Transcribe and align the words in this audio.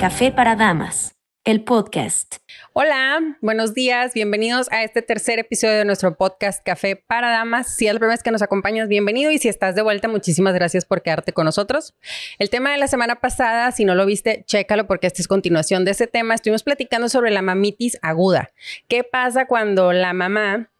Café 0.00 0.32
para 0.32 0.56
Damas, 0.56 1.14
el 1.44 1.62
podcast. 1.62 2.36
Hola, 2.72 3.36
buenos 3.42 3.74
días, 3.74 4.14
bienvenidos 4.14 4.66
a 4.72 4.82
este 4.82 5.02
tercer 5.02 5.38
episodio 5.38 5.76
de 5.76 5.84
nuestro 5.84 6.16
podcast 6.16 6.64
Café 6.64 6.96
para 6.96 7.28
Damas. 7.28 7.76
Si 7.76 7.86
es 7.86 7.92
la 7.92 8.00
primera 8.00 8.14
vez 8.14 8.22
que 8.22 8.30
nos 8.30 8.40
acompañas, 8.40 8.88
bienvenido 8.88 9.30
y 9.30 9.36
si 9.36 9.50
estás 9.50 9.74
de 9.74 9.82
vuelta, 9.82 10.08
muchísimas 10.08 10.54
gracias 10.54 10.86
por 10.86 11.02
quedarte 11.02 11.34
con 11.34 11.44
nosotros. 11.44 11.94
El 12.38 12.48
tema 12.48 12.72
de 12.72 12.78
la 12.78 12.88
semana 12.88 13.20
pasada, 13.20 13.72
si 13.72 13.84
no 13.84 13.94
lo 13.94 14.06
viste, 14.06 14.42
chécalo 14.46 14.86
porque 14.86 15.06
esta 15.06 15.20
es 15.20 15.28
continuación 15.28 15.84
de 15.84 15.90
ese 15.90 16.06
tema. 16.06 16.34
Estuvimos 16.34 16.62
platicando 16.62 17.10
sobre 17.10 17.30
la 17.30 17.42
mamitis 17.42 17.98
aguda. 18.00 18.52
¿Qué 18.88 19.04
pasa 19.04 19.44
cuando 19.44 19.92
la 19.92 20.14
mamá 20.14 20.70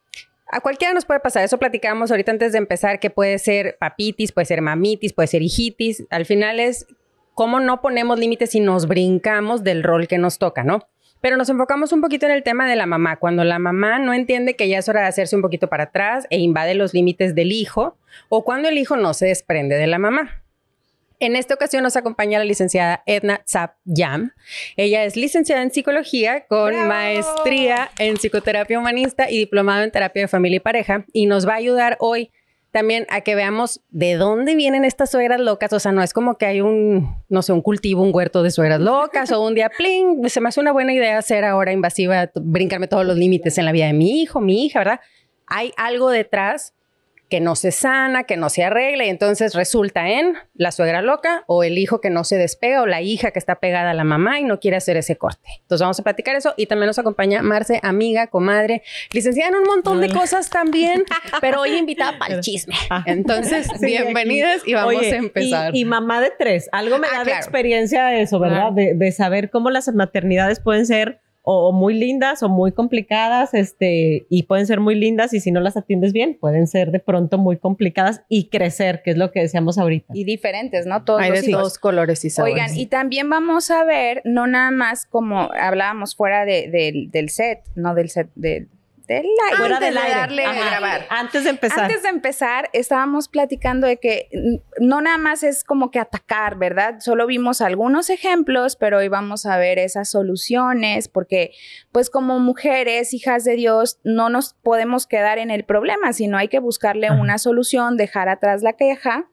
a 0.52 0.60
cualquiera 0.62 0.94
nos 0.94 1.04
puede 1.04 1.20
pasar, 1.20 1.44
eso 1.44 1.58
platicamos 1.58 2.10
ahorita 2.10 2.32
antes 2.32 2.52
de 2.52 2.58
empezar, 2.58 2.98
que 2.98 3.10
puede 3.10 3.38
ser 3.38 3.76
papitis, 3.78 4.32
puede 4.32 4.46
ser 4.46 4.62
mamitis, 4.62 5.12
puede 5.12 5.28
ser 5.28 5.42
hijitis. 5.42 6.04
Al 6.10 6.26
final 6.26 6.58
es 6.58 6.86
cómo 7.40 7.58
no 7.58 7.80
ponemos 7.80 8.18
límites 8.18 8.54
y 8.54 8.60
nos 8.60 8.86
brincamos 8.86 9.64
del 9.64 9.82
rol 9.82 10.08
que 10.08 10.18
nos 10.18 10.36
toca, 10.36 10.62
¿no? 10.62 10.86
Pero 11.22 11.38
nos 11.38 11.48
enfocamos 11.48 11.90
un 11.90 12.02
poquito 12.02 12.26
en 12.26 12.32
el 12.32 12.42
tema 12.42 12.68
de 12.68 12.76
la 12.76 12.84
mamá, 12.84 13.16
cuando 13.16 13.44
la 13.44 13.58
mamá 13.58 13.98
no 13.98 14.12
entiende 14.12 14.56
que 14.56 14.68
ya 14.68 14.76
es 14.76 14.90
hora 14.90 15.00
de 15.00 15.06
hacerse 15.06 15.36
un 15.36 15.40
poquito 15.40 15.66
para 15.66 15.84
atrás 15.84 16.26
e 16.28 16.38
invade 16.38 16.74
los 16.74 16.92
límites 16.92 17.34
del 17.34 17.52
hijo, 17.52 17.96
o 18.28 18.44
cuando 18.44 18.68
el 18.68 18.76
hijo 18.76 18.94
no 18.96 19.14
se 19.14 19.24
desprende 19.24 19.76
de 19.76 19.86
la 19.86 19.98
mamá. 19.98 20.42
En 21.18 21.34
esta 21.34 21.54
ocasión 21.54 21.82
nos 21.82 21.96
acompaña 21.96 22.38
la 22.38 22.44
licenciada 22.44 23.02
Edna 23.06 23.40
Zap 23.48 23.76
Yam. 23.86 24.32
Ella 24.76 25.04
es 25.04 25.16
licenciada 25.16 25.62
en 25.62 25.70
psicología 25.70 26.44
con 26.46 26.74
maestría 26.88 27.90
en 27.98 28.18
psicoterapia 28.18 28.78
humanista 28.78 29.30
y 29.30 29.38
diplomado 29.38 29.82
en 29.82 29.90
terapia 29.90 30.24
de 30.24 30.28
familia 30.28 30.56
y 30.58 30.60
pareja 30.60 31.06
y 31.10 31.24
nos 31.24 31.48
va 31.48 31.54
a 31.54 31.56
ayudar 31.56 31.96
hoy 32.00 32.32
también 32.70 33.06
a 33.08 33.22
que 33.22 33.34
veamos 33.34 33.80
de 33.90 34.14
dónde 34.14 34.54
vienen 34.54 34.84
estas 34.84 35.10
suegras 35.10 35.40
locas. 35.40 35.72
O 35.72 35.80
sea, 35.80 35.92
no 35.92 36.02
es 36.02 36.12
como 36.12 36.38
que 36.38 36.46
hay 36.46 36.60
un, 36.60 37.16
no 37.28 37.42
sé, 37.42 37.52
un 37.52 37.62
cultivo, 37.62 38.02
un 38.02 38.14
huerto 38.14 38.42
de 38.42 38.50
suegras 38.50 38.80
locas 38.80 39.32
o 39.32 39.44
un 39.44 39.54
día, 39.54 39.70
pling, 39.76 40.28
se 40.28 40.40
me 40.40 40.48
hace 40.48 40.60
una 40.60 40.72
buena 40.72 40.92
idea 40.92 41.20
ser 41.22 41.44
ahora 41.44 41.72
invasiva, 41.72 42.30
brincarme 42.34 42.88
todos 42.88 43.04
los 43.04 43.16
límites 43.16 43.58
en 43.58 43.64
la 43.64 43.72
vida 43.72 43.86
de 43.86 43.92
mi 43.92 44.22
hijo, 44.22 44.40
mi 44.40 44.66
hija, 44.66 44.80
¿verdad? 44.80 45.00
Hay 45.46 45.72
algo 45.76 46.10
detrás 46.10 46.74
que 47.30 47.40
no 47.40 47.54
se 47.56 47.70
sana, 47.70 48.24
que 48.24 48.36
no 48.36 48.50
se 48.50 48.64
arregla 48.64 49.06
y 49.06 49.08
entonces 49.08 49.54
resulta 49.54 50.10
en 50.10 50.34
la 50.54 50.72
suegra 50.72 51.00
loca 51.00 51.44
o 51.46 51.62
el 51.62 51.78
hijo 51.78 52.00
que 52.00 52.10
no 52.10 52.24
se 52.24 52.36
despega 52.36 52.82
o 52.82 52.86
la 52.86 53.00
hija 53.00 53.30
que 53.30 53.38
está 53.38 53.60
pegada 53.60 53.90
a 53.90 53.94
la 53.94 54.04
mamá 54.04 54.40
y 54.40 54.44
no 54.44 54.58
quiere 54.58 54.76
hacer 54.76 54.96
ese 54.96 55.16
corte. 55.16 55.48
Entonces 55.60 55.82
vamos 55.82 56.00
a 56.00 56.02
platicar 56.02 56.34
eso 56.34 56.52
y 56.56 56.66
también 56.66 56.88
nos 56.88 56.98
acompaña 56.98 57.40
Marce, 57.42 57.78
amiga, 57.82 58.26
comadre, 58.26 58.82
licenciada 59.12 59.50
en 59.50 59.56
un 59.56 59.64
montón 59.64 60.00
de 60.00 60.10
cosas 60.10 60.50
también, 60.50 61.04
pero 61.40 61.60
hoy 61.60 61.76
invitada 61.76 62.18
para 62.18 62.34
el 62.34 62.40
chisme. 62.40 62.74
Ah. 62.90 63.04
Entonces, 63.06 63.68
bienvenidas 63.80 64.62
y 64.66 64.74
vamos 64.74 65.02
a 65.02 65.16
empezar. 65.16 65.74
Y, 65.74 65.84
mamá 65.84 66.20
de 66.20 66.32
tres, 66.36 66.68
algo 66.72 66.98
me 66.98 67.06
ah, 67.06 67.18
da 67.18 67.24
de 67.24 67.32
experiencia 67.32 68.20
eso, 68.20 68.40
¿verdad? 68.40 68.72
De, 68.72 68.94
de 68.94 69.12
saber 69.12 69.50
cómo 69.50 69.70
las 69.70 69.88
maternidades 69.94 70.58
pueden 70.58 70.84
ser 70.84 71.20
o 71.52 71.72
muy 71.72 71.94
lindas 71.94 72.42
o 72.42 72.48
muy 72.48 72.70
complicadas, 72.70 73.54
este, 73.54 74.26
y 74.28 74.44
pueden 74.44 74.66
ser 74.66 74.78
muy 74.78 74.94
lindas 74.94 75.34
y 75.34 75.40
si 75.40 75.50
no 75.50 75.60
las 75.60 75.76
atiendes 75.76 76.12
bien, 76.12 76.36
pueden 76.38 76.68
ser 76.68 76.92
de 76.92 77.00
pronto 77.00 77.38
muy 77.38 77.56
complicadas 77.56 78.22
y 78.28 78.48
crecer, 78.48 79.02
que 79.02 79.10
es 79.10 79.16
lo 79.16 79.32
que 79.32 79.40
decíamos 79.40 79.76
ahorita. 79.76 80.12
Y 80.14 80.24
diferentes, 80.24 80.86
¿no? 80.86 81.02
Todos 81.04 81.22
Hay 81.22 81.32
de 81.32 81.50
dos 81.50 81.78
colores 81.78 82.24
y 82.24 82.30
sabores. 82.30 82.54
Oigan, 82.54 82.78
y 82.78 82.86
también 82.86 83.28
vamos 83.28 83.70
a 83.72 83.84
ver, 83.84 84.22
no 84.24 84.46
nada 84.46 84.70
más 84.70 85.06
como 85.06 85.50
hablábamos 85.52 86.14
fuera 86.14 86.44
de, 86.44 87.08
del 87.10 87.30
set, 87.30 87.60
no 87.74 87.94
del 87.94 88.10
set, 88.10 88.28
de, 88.36 88.68
del 89.14 89.26
aire. 89.50 89.74
Antes 89.74 89.94
de 89.94 90.10
darle 90.10 90.42
grabar. 90.42 91.06
Antes 91.10 91.44
de 91.44 91.50
empezar. 91.50 91.80
Antes 91.80 92.02
de 92.02 92.08
empezar, 92.08 92.70
estábamos 92.72 93.28
platicando 93.28 93.86
de 93.86 93.98
que 93.98 94.28
no 94.78 95.00
nada 95.00 95.18
más 95.18 95.42
es 95.42 95.64
como 95.64 95.90
que 95.90 95.98
atacar, 95.98 96.56
¿verdad? 96.56 97.00
Solo 97.00 97.26
vimos 97.26 97.60
algunos 97.60 98.10
ejemplos, 98.10 98.76
pero 98.76 98.98
hoy 98.98 99.08
vamos 99.08 99.46
a 99.46 99.58
ver 99.58 99.78
esas 99.78 100.10
soluciones, 100.10 101.08
porque 101.08 101.52
pues 101.92 102.10
como 102.10 102.38
mujeres, 102.38 103.12
hijas 103.14 103.44
de 103.44 103.56
Dios, 103.56 103.98
no 104.04 104.28
nos 104.30 104.54
podemos 104.54 105.06
quedar 105.06 105.38
en 105.38 105.50
el 105.50 105.64
problema, 105.64 106.12
sino 106.12 106.38
hay 106.38 106.48
que 106.48 106.60
buscarle 106.60 107.10
una 107.10 107.38
solución, 107.38 107.96
dejar 107.96 108.28
atrás 108.28 108.62
la 108.62 108.74
queja 108.74 109.28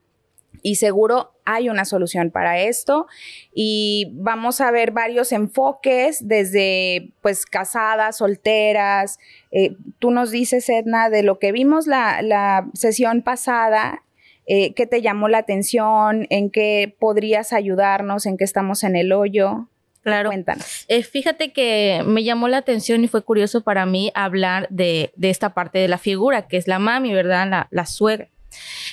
y 0.62 0.76
seguro 0.76 1.34
hay 1.46 1.70
una 1.70 1.86
solución 1.86 2.30
para 2.30 2.60
esto 2.60 3.08
y 3.54 4.12
vamos 4.14 4.60
a 4.60 4.70
ver 4.70 4.92
varios 4.92 5.32
enfoques 5.32 6.28
desde 6.28 7.12
pues 7.22 7.46
casadas, 7.46 8.18
solteras. 8.18 9.18
Eh, 9.52 9.76
tú 10.00 10.12
nos 10.12 10.32
dices, 10.32 10.68
Edna, 10.70 11.10
de 11.10 11.24
lo 11.24 11.40
que 11.40 11.52
vimos 11.52 11.88
la, 11.88 12.68
sesión 12.74 13.22
pasada, 13.22 14.04
eh, 14.46 14.74
qué 14.74 14.88
te 14.88 15.02
llamó 15.02 15.30
la 15.30 15.40
atención, 15.40 16.28
en 16.30 16.50
qué 16.50 16.96
podrías 17.00 17.54
ayudarnos, 17.54 18.26
en 18.26 18.38
qué 18.38 18.44
estamos 18.44 18.84
en 18.84 18.96
el 18.96 19.14
hoyo. 19.14 19.70
Claro. 20.04 20.30
Cuéntanos. 20.30 20.86
Eh, 20.88 21.04
fíjate 21.04 21.52
que 21.52 22.02
me 22.06 22.24
llamó 22.24 22.48
la 22.48 22.58
atención 22.58 23.04
y 23.04 23.08
fue 23.08 23.24
curioso 23.24 23.64
para 23.64 23.86
mí 23.86 24.12
hablar 24.16 24.68
de, 24.70 25.12
esta 25.22 25.54
parte 25.54 25.80
de 25.80 25.90
la 25.90 25.98
figura, 25.98 26.48
que 26.48 26.58
es 26.58 26.68
la 26.68 26.80
mami, 26.80 27.14
¿verdad? 27.14 27.48
La, 27.50 27.68
la 27.72 27.86
suegra. 27.86 28.30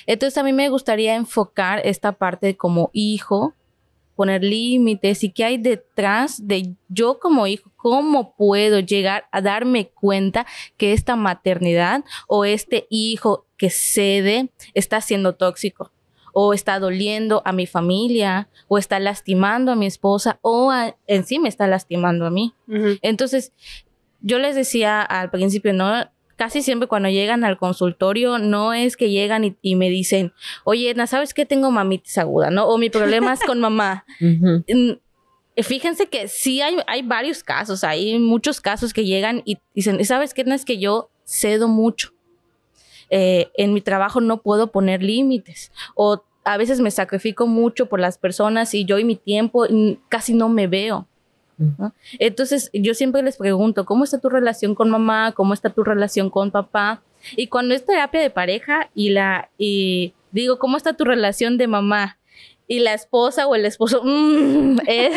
Entonces 0.05 0.37
a 0.37 0.43
mí 0.43 0.53
me 0.53 0.69
gustaría 0.69 1.15
enfocar 1.15 1.81
esta 1.83 2.11
parte 2.13 2.55
como 2.55 2.89
hijo, 2.93 3.53
poner 4.15 4.43
límites 4.43 5.23
y 5.23 5.29
qué 5.31 5.43
hay 5.43 5.57
detrás 5.57 6.47
de 6.47 6.73
yo 6.87 7.19
como 7.19 7.47
hijo, 7.47 7.71
cómo 7.75 8.35
puedo 8.35 8.79
llegar 8.79 9.27
a 9.31 9.41
darme 9.41 9.89
cuenta 9.89 10.45
que 10.77 10.93
esta 10.93 11.15
maternidad 11.15 12.03
o 12.27 12.45
este 12.45 12.87
hijo 12.89 13.45
que 13.57 13.69
cede 13.69 14.49
está 14.73 15.01
siendo 15.01 15.35
tóxico 15.35 15.91
o 16.37 16.53
está 16.53 16.79
doliendo 16.79 17.41
a 17.45 17.53
mi 17.53 17.65
familia 17.65 18.49
o 18.67 18.77
está 18.77 18.99
lastimando 18.99 19.71
a 19.71 19.75
mi 19.75 19.85
esposa 19.85 20.37
o 20.41 20.71
en 21.07 21.25
sí 21.25 21.39
me 21.39 21.47
está 21.47 21.65
lastimando 21.65 22.25
a 22.25 22.29
mí. 22.29 22.53
Entonces, 23.01 23.53
yo 24.19 24.39
les 24.39 24.55
decía 24.55 25.01
al 25.01 25.29
principio, 25.29 25.71
no, 25.71 26.09
casi 26.35 26.61
siempre 26.61 26.87
cuando 26.87 27.09
llegan 27.09 27.43
al 27.43 27.57
consultorio 27.57 28.37
no 28.37 28.73
es 28.73 28.97
que 28.97 29.09
llegan 29.09 29.55
y, 29.61 29.75
me 29.75 29.89
dicen, 29.89 30.33
oye, 30.63 30.89
Edna, 30.89 31.07
¿sabes 31.07 31.33
qué? 31.33 31.45
Tengo 31.45 31.71
mamitis 31.71 32.17
aguda, 32.17 32.49
¿no? 32.49 32.67
O 32.67 32.77
mi 32.77 32.89
problema 32.89 33.33
es 33.33 33.41
con 33.41 33.59
mamá. 33.59 34.05
Fíjense 35.57 36.07
que 36.07 36.27
sí 36.27 36.61
hay, 36.61 36.77
hay 36.85 37.01
varios 37.01 37.41
casos, 37.41 37.85
hay 37.85 38.19
muchos 38.19 38.59
casos 38.59 38.93
que 38.93 39.05
llegan 39.05 39.41
y 39.45 39.59
dicen, 39.73 40.03
¿sabes 40.03 40.33
qué? 40.33 40.41
Edna? 40.41 40.55
Es 40.55 40.65
que 40.65 40.77
yo 40.77 41.09
cedo 41.25 41.67
mucho. 41.67 42.11
Eh, 43.09 43.49
en 43.55 43.73
mi 43.73 43.81
trabajo 43.81 44.19
no 44.19 44.41
puedo 44.41 44.71
poner 44.71 45.01
límites. 45.01 45.71
O 45.95 46.23
a 46.43 46.57
veces 46.57 46.81
me 46.81 46.91
sacrifico 46.91 47.47
mucho 47.47 47.87
por 47.87 47.99
las 47.99 48.17
personas 48.17 48.73
y 48.73 48.85
yo 48.85 48.99
y 48.99 49.05
mi 49.05 49.15
tiempo 49.15 49.65
casi 50.09 50.33
no 50.33 50.49
me 50.49 50.67
veo. 50.67 51.07
Entonces, 52.19 52.69
yo 52.73 52.93
siempre 52.93 53.21
les 53.21 53.37
pregunto, 53.37 53.85
¿cómo 53.85 54.03
está 54.03 54.19
tu 54.19 54.29
relación 54.29 54.75
con 54.75 54.89
mamá? 54.89 55.31
¿Cómo 55.33 55.53
está 55.53 55.69
tu 55.69 55.83
relación 55.83 56.29
con 56.29 56.51
papá? 56.51 57.01
Y 57.35 57.47
cuando 57.47 57.73
es 57.73 57.85
terapia 57.85 58.21
de 58.21 58.29
pareja 58.29 58.89
y 58.93 59.09
la 59.09 59.49
y 59.57 60.13
digo, 60.31 60.59
¿cómo 60.59 60.77
está 60.77 60.93
tu 60.93 61.05
relación 61.05 61.57
de 61.57 61.67
mamá? 61.67 62.17
Y 62.67 62.79
la 62.79 62.93
esposa 62.93 63.47
o 63.47 63.55
el 63.55 63.65
esposo, 63.65 64.01
mm, 64.03 64.79
eh, 64.87 65.11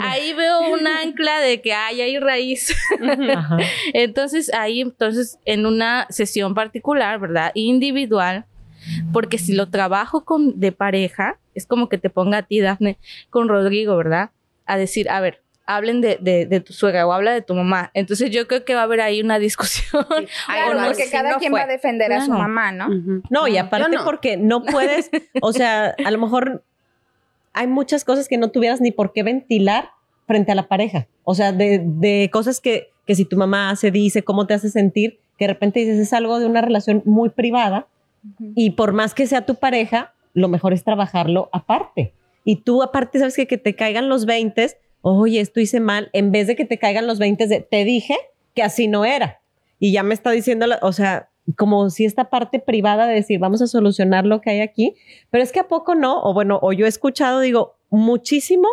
ahí, 0.00 0.32
veo 0.32 0.72
un 0.72 0.86
ancla 0.86 1.40
de 1.40 1.60
que 1.60 1.72
hay, 1.72 2.00
hay 2.00 2.18
raíz. 2.18 2.76
entonces, 3.92 4.52
ahí, 4.52 4.80
entonces, 4.80 5.38
en 5.44 5.64
una 5.64 6.06
sesión 6.10 6.54
particular, 6.54 7.20
¿verdad? 7.20 7.52
Individual, 7.54 8.46
porque 9.12 9.38
si 9.38 9.54
lo 9.54 9.68
trabajo 9.68 10.24
con, 10.24 10.58
de 10.60 10.72
pareja, 10.72 11.38
es 11.54 11.66
como 11.66 11.88
que 11.88 11.98
te 11.98 12.10
ponga 12.10 12.38
a 12.38 12.42
ti, 12.42 12.60
Dafne, 12.60 12.98
con 13.30 13.48
Rodrigo, 13.48 13.96
¿verdad? 13.96 14.30
A 14.66 14.76
decir, 14.76 15.10
a 15.10 15.20
ver, 15.20 15.42
hablen 15.66 16.00
de, 16.00 16.18
de, 16.18 16.60
tu 16.60 16.72
suegra 16.72 17.06
o 17.06 17.12
habla 17.12 17.32
de 17.32 17.42
tu 17.42 17.54
mamá. 17.54 17.90
Entonces 17.94 18.30
yo 18.30 18.46
creo 18.46 18.64
que 18.64 18.74
va 18.74 18.80
a 18.80 18.84
haber 18.84 19.00
ahí 19.00 19.20
una 19.20 19.38
discusión. 19.38 20.04
Claro, 20.46 20.80
porque 20.86 21.08
cada 21.10 21.38
quien 21.38 21.54
va 21.54 21.62
a 21.62 21.66
defender 21.66 22.12
a 22.12 22.24
su 22.24 22.32
mamá, 22.32 22.72
¿no? 22.72 22.88
No, 23.30 23.48
y 23.48 23.56
aparte 23.56 23.96
porque 24.04 24.36
no 24.36 24.62
puedes, 24.62 25.10
o 25.40 25.52
sea, 25.52 25.94
a 26.04 26.10
lo 26.10 26.18
mejor 26.18 26.62
hay 27.52 27.66
muchas 27.66 28.04
cosas 28.04 28.28
que 28.28 28.38
no 28.38 28.50
tuvieras 28.50 28.80
ni 28.80 28.92
por 28.92 29.12
qué 29.12 29.22
ventilar 29.22 29.90
frente 30.26 30.52
a 30.52 30.54
la 30.54 30.68
pareja. 30.68 31.06
O 31.24 31.34
sea, 31.34 31.52
de, 31.52 31.82
de 31.84 32.30
cosas 32.32 32.60
que, 32.60 32.90
que 33.06 33.14
si 33.14 33.24
tu 33.24 33.36
mamá 33.36 33.70
hace, 33.70 33.90
dice, 33.90 34.22
cómo 34.22 34.46
te 34.46 34.54
hace 34.54 34.70
sentir, 34.70 35.18
que 35.38 35.46
de 35.46 35.52
repente 35.52 35.80
dices, 35.80 35.98
es 35.98 36.12
algo 36.12 36.38
de 36.38 36.46
una 36.46 36.60
relación 36.60 37.02
muy 37.04 37.28
privada 37.30 37.86
y 38.54 38.70
por 38.70 38.92
más 38.92 39.14
que 39.14 39.26
sea 39.26 39.46
tu 39.46 39.56
pareja, 39.56 40.14
lo 40.34 40.48
mejor 40.48 40.72
es 40.72 40.84
trabajarlo 40.84 41.48
aparte. 41.52 42.14
Y 42.44 42.56
tú 42.62 42.82
aparte 42.82 43.18
sabes 43.18 43.36
que, 43.36 43.46
que 43.46 43.58
te 43.58 43.74
caigan 43.74 44.08
los 44.08 44.26
20, 44.26 44.76
oye, 45.00 45.40
esto 45.40 45.60
hice 45.60 45.80
mal, 45.80 46.10
en 46.12 46.32
vez 46.32 46.46
de 46.46 46.56
que 46.56 46.64
te 46.64 46.78
caigan 46.78 47.06
los 47.06 47.18
20 47.18 47.46
de, 47.46 47.60
te 47.60 47.84
dije 47.84 48.16
que 48.54 48.62
así 48.62 48.88
no 48.88 49.04
era. 49.04 49.40
Y 49.78 49.92
ya 49.92 50.02
me 50.02 50.14
está 50.14 50.30
diciendo, 50.30 50.66
o 50.82 50.92
sea, 50.92 51.30
como 51.56 51.90
si 51.90 52.04
esta 52.04 52.30
parte 52.30 52.60
privada 52.60 53.06
de 53.06 53.14
decir, 53.14 53.38
vamos 53.38 53.62
a 53.62 53.66
solucionar 53.66 54.24
lo 54.26 54.40
que 54.40 54.50
hay 54.50 54.60
aquí, 54.60 54.94
pero 55.30 55.42
es 55.42 55.52
que 55.52 55.60
a 55.60 55.68
poco 55.68 55.94
no, 55.94 56.22
o 56.22 56.32
bueno, 56.34 56.58
o 56.62 56.72
yo 56.72 56.86
he 56.86 56.88
escuchado, 56.88 57.40
digo, 57.40 57.76
muchísimo 57.90 58.68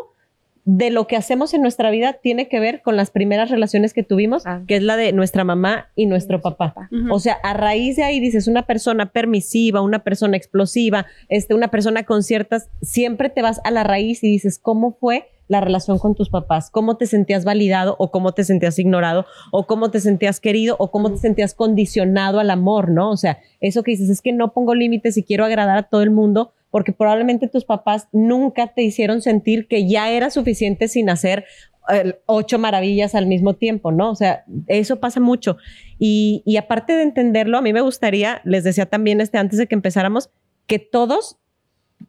de 0.66 0.90
lo 0.92 1.08
que 1.08 1.16
hacemos 1.16 1.54
en 1.54 1.62
nuestra 1.62 1.90
vida 1.90 2.14
tiene 2.14 2.48
que 2.48 2.60
ver 2.60 2.82
con 2.82 2.96
las 2.98 3.12
primeras 3.12 3.50
relaciones 3.50 3.94
que 3.94 4.04
tuvimos, 4.04 4.46
Ah. 4.46 4.62
que 4.68 4.76
es 4.76 4.84
la 4.84 4.98
de 4.98 5.14
nuestra 5.14 5.44
mamá 5.44 5.88
y 5.96 6.06
nuestro 6.06 6.42
papá. 6.42 6.90
O 7.12 7.20
sea, 7.20 7.34
a 7.44 7.54
raíz 7.54 7.96
de 7.96 8.04
ahí 8.04 8.20
dices 8.20 8.48
una 8.48 8.64
persona 8.68 9.08
permisiva, 9.08 9.82
una 9.82 10.04
persona 10.04 10.38
explosiva, 10.38 11.06
este, 11.28 11.54
una 11.54 11.70
persona 11.70 12.04
con 12.04 12.24
ciertas, 12.24 12.70
siempre 12.82 13.30
te 13.30 13.42
vas 13.42 13.62
a 13.64 13.72
la 13.72 13.84
raíz 13.84 14.24
y 14.24 14.28
dices 14.28 14.60
cómo 14.60 14.92
fue 15.00 15.28
la 15.48 15.62
relación 15.62 15.98
con 15.98 16.14
tus 16.14 16.30
papás, 16.30 16.70
cómo 16.70 16.96
te 16.98 17.08
sentías 17.08 17.44
validado 17.44 17.96
o 17.98 18.12
cómo 18.12 18.34
te 18.34 18.44
sentías 18.44 18.78
ignorado 18.78 19.26
o 19.52 19.66
cómo 19.66 19.90
te 19.90 20.00
sentías 20.00 20.40
querido 20.40 20.76
o 20.78 20.92
cómo 20.92 21.10
te 21.12 21.18
sentías 21.18 21.56
condicionado 21.56 22.40
al 22.40 22.52
amor, 22.52 22.92
¿no? 22.92 23.10
O 23.10 23.18
sea, 23.18 23.40
eso 23.60 23.82
que 23.82 23.92
dices 23.92 24.10
es 24.10 24.22
que 24.22 24.32
no 24.32 24.54
pongo 24.54 24.76
límites 24.76 25.18
y 25.18 25.24
quiero 25.24 25.46
agradar 25.46 25.78
a 25.80 25.84
todo 25.84 26.04
el 26.04 26.12
mundo 26.12 26.54
porque 26.72 26.92
probablemente 26.92 27.48
tus 27.48 27.66
papás 27.66 28.08
nunca 28.12 28.68
te 28.68 28.82
hicieron 28.84 29.22
sentir 29.22 29.68
que 29.68 29.88
ya 29.88 30.12
era 30.12 30.30
suficiente 30.30 30.88
sin 30.88 31.10
hacer 31.10 31.46
eh, 31.92 32.20
ocho 32.28 32.60
maravillas 32.60 33.16
al 33.16 33.26
mismo 33.26 33.56
tiempo, 33.56 33.92
¿no? 33.92 34.12
O 34.12 34.16
sea, 34.16 34.44
eso 34.68 35.00
pasa 35.00 35.20
mucho. 35.20 35.58
Y, 35.98 36.44
aparte 36.58 36.96
de 36.96 37.04
entenderlo, 37.04 37.58
a 37.58 37.62
mí 37.62 37.74
me 37.74 37.82
gustaría, 37.82 38.42
les 38.44 38.64
decía 38.64 38.86
también 38.86 39.22
este 39.22 39.38
antes 39.38 39.58
de 39.58 39.68
que 39.68 39.76
empezáramos, 39.76 40.30
que 40.68 40.78
todos 40.78 41.40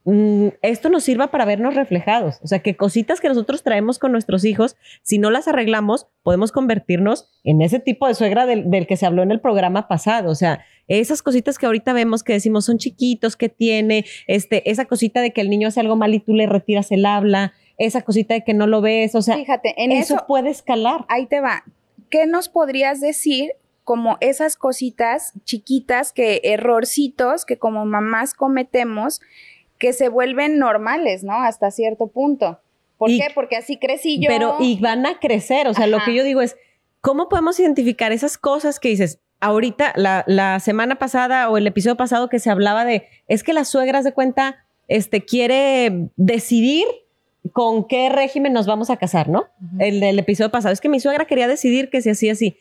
mm, 0.05 0.49
esto 0.61 0.91
nos 0.91 1.05
sirva 1.05 1.31
para 1.31 1.47
vernos 1.47 1.75
reflejados. 1.75 2.41
O 2.43 2.47
sea, 2.47 2.59
que 2.59 2.77
cositas 2.77 3.21
que 3.21 3.29
nosotros 3.29 3.63
traemos 3.63 3.99
con 3.99 4.13
nuestros 4.13 4.45
hijos, 4.45 4.77
si 5.03 5.19
no 5.19 5.31
las 5.31 5.49
arreglamos, 5.49 6.09
podemos 6.23 6.53
convertirnos 6.53 7.31
en 7.43 7.63
ese 7.63 7.81
tipo 7.81 8.07
de 8.07 8.15
suegra 8.15 8.45
del, 8.45 8.71
del 8.71 8.87
que 8.87 8.99
se 8.99 9.07
habló 9.07 9.23
en 9.23 9.31
el 9.31 9.41
programa 9.41 9.89
pasado. 9.89 10.31
O 10.31 10.35
sea, 10.35 10.61
esas 10.99 11.23
cositas 11.23 11.57
que 11.59 11.67
ahorita 11.67 11.93
vemos 11.93 12.23
que 12.23 12.33
decimos 12.33 12.65
son 12.65 12.79
chiquitos, 12.79 13.37
que 13.37 13.49
tiene, 13.49 14.05
este, 14.27 14.69
esa 14.71 14.85
cosita 14.87 15.21
de 15.21 15.33
que 15.33 15.41
el 15.41 15.49
niño 15.51 15.69
hace 15.69 15.81
algo 15.81 15.97
mal 15.97 16.13
y 16.15 16.21
tú 16.21 16.35
le 16.35 16.47
retiras 16.47 16.91
el 16.91 17.07
habla, 17.07 17.53
esa 17.79 18.03
cosita 18.03 18.35
de 18.35 18.45
que 18.45 18.53
no 18.55 18.67
lo 18.67 18.81
ves, 18.81 19.15
o 19.15 19.23
sea, 19.23 19.37
Fíjate, 19.37 19.75
en 19.83 19.93
eso, 19.93 20.17
eso, 20.17 20.25
puede 20.27 20.51
escalar. 20.51 21.05
ahí 21.09 21.27
te 21.27 21.41
va. 21.41 21.65
¿Qué 22.11 22.27
nos 22.27 22.49
podrías 22.49 23.01
decir 23.01 23.53
como 23.85 24.19
esas 24.21 24.57
cositas 24.57 25.33
chiquitas 25.45 26.13
que 26.13 26.41
errorcitos 26.45 27.45
que 27.45 27.57
como 27.59 27.87
mamás 27.87 28.35
cometemos 28.35 29.21
que 29.79 29.93
se 29.93 30.09
vuelven 30.09 30.59
normales, 30.59 31.25
¿no? 31.25 31.35
Hasta 31.35 31.71
cierto 31.71 32.09
punto. 32.09 32.61
¿Por 32.99 33.11
Y- 33.11 33.19
qué? 33.19 33.29
Porque 33.35 33.57
así 33.57 33.79
crecí 33.79 34.21
yo. 34.21 34.29
Pero, 34.29 34.57
y 34.61 34.79
van 34.79 35.07
a 35.07 35.19
crecer. 35.19 35.67
O 35.69 35.73
sea, 35.75 35.87
lo 35.87 35.99
que 36.05 36.15
yo 36.15 36.23
digo 36.23 36.43
es, 36.43 36.57
¿cómo 37.01 37.29
podemos 37.31 37.59
identificar 37.59 38.13
esas 38.13 38.37
cosas 38.37 38.79
que 38.79 38.91
dices? 38.91 39.21
Ahorita, 39.41 39.93
la, 39.97 40.25
la 40.27 40.61
semana 40.61 40.97
pasada 40.97 41.49
o 41.49 41.57
el 41.57 41.67
episodio 41.67 41.97
pasado 41.97 42.29
que 42.29 42.39
se 42.39 42.51
hablaba 42.51 42.85
de, 42.85 43.07
es 43.27 43.43
que 43.43 43.53
la 43.53 43.65
suegra 43.65 44.03
de 44.03 44.13
cuenta, 44.13 44.65
este, 44.89 45.25
quiere 45.25 46.11
decidir 46.17 46.87
con 47.53 47.87
qué 47.87 48.09
régimen 48.11 48.53
nos 48.53 48.67
vamos 48.67 48.91
a 48.91 48.97
casar, 48.97 49.29
¿no? 49.29 49.47
El 49.79 50.01
del 50.01 50.19
episodio 50.19 50.51
pasado. 50.51 50.73
Es 50.73 50.81
que 50.81 50.89
mi 50.89 51.01
suegra 51.01 51.25
quería 51.25 51.49
decidir 51.49 51.91
que 51.91 52.03
se 52.03 52.11
hacía 52.11 52.33
así. 52.33 52.59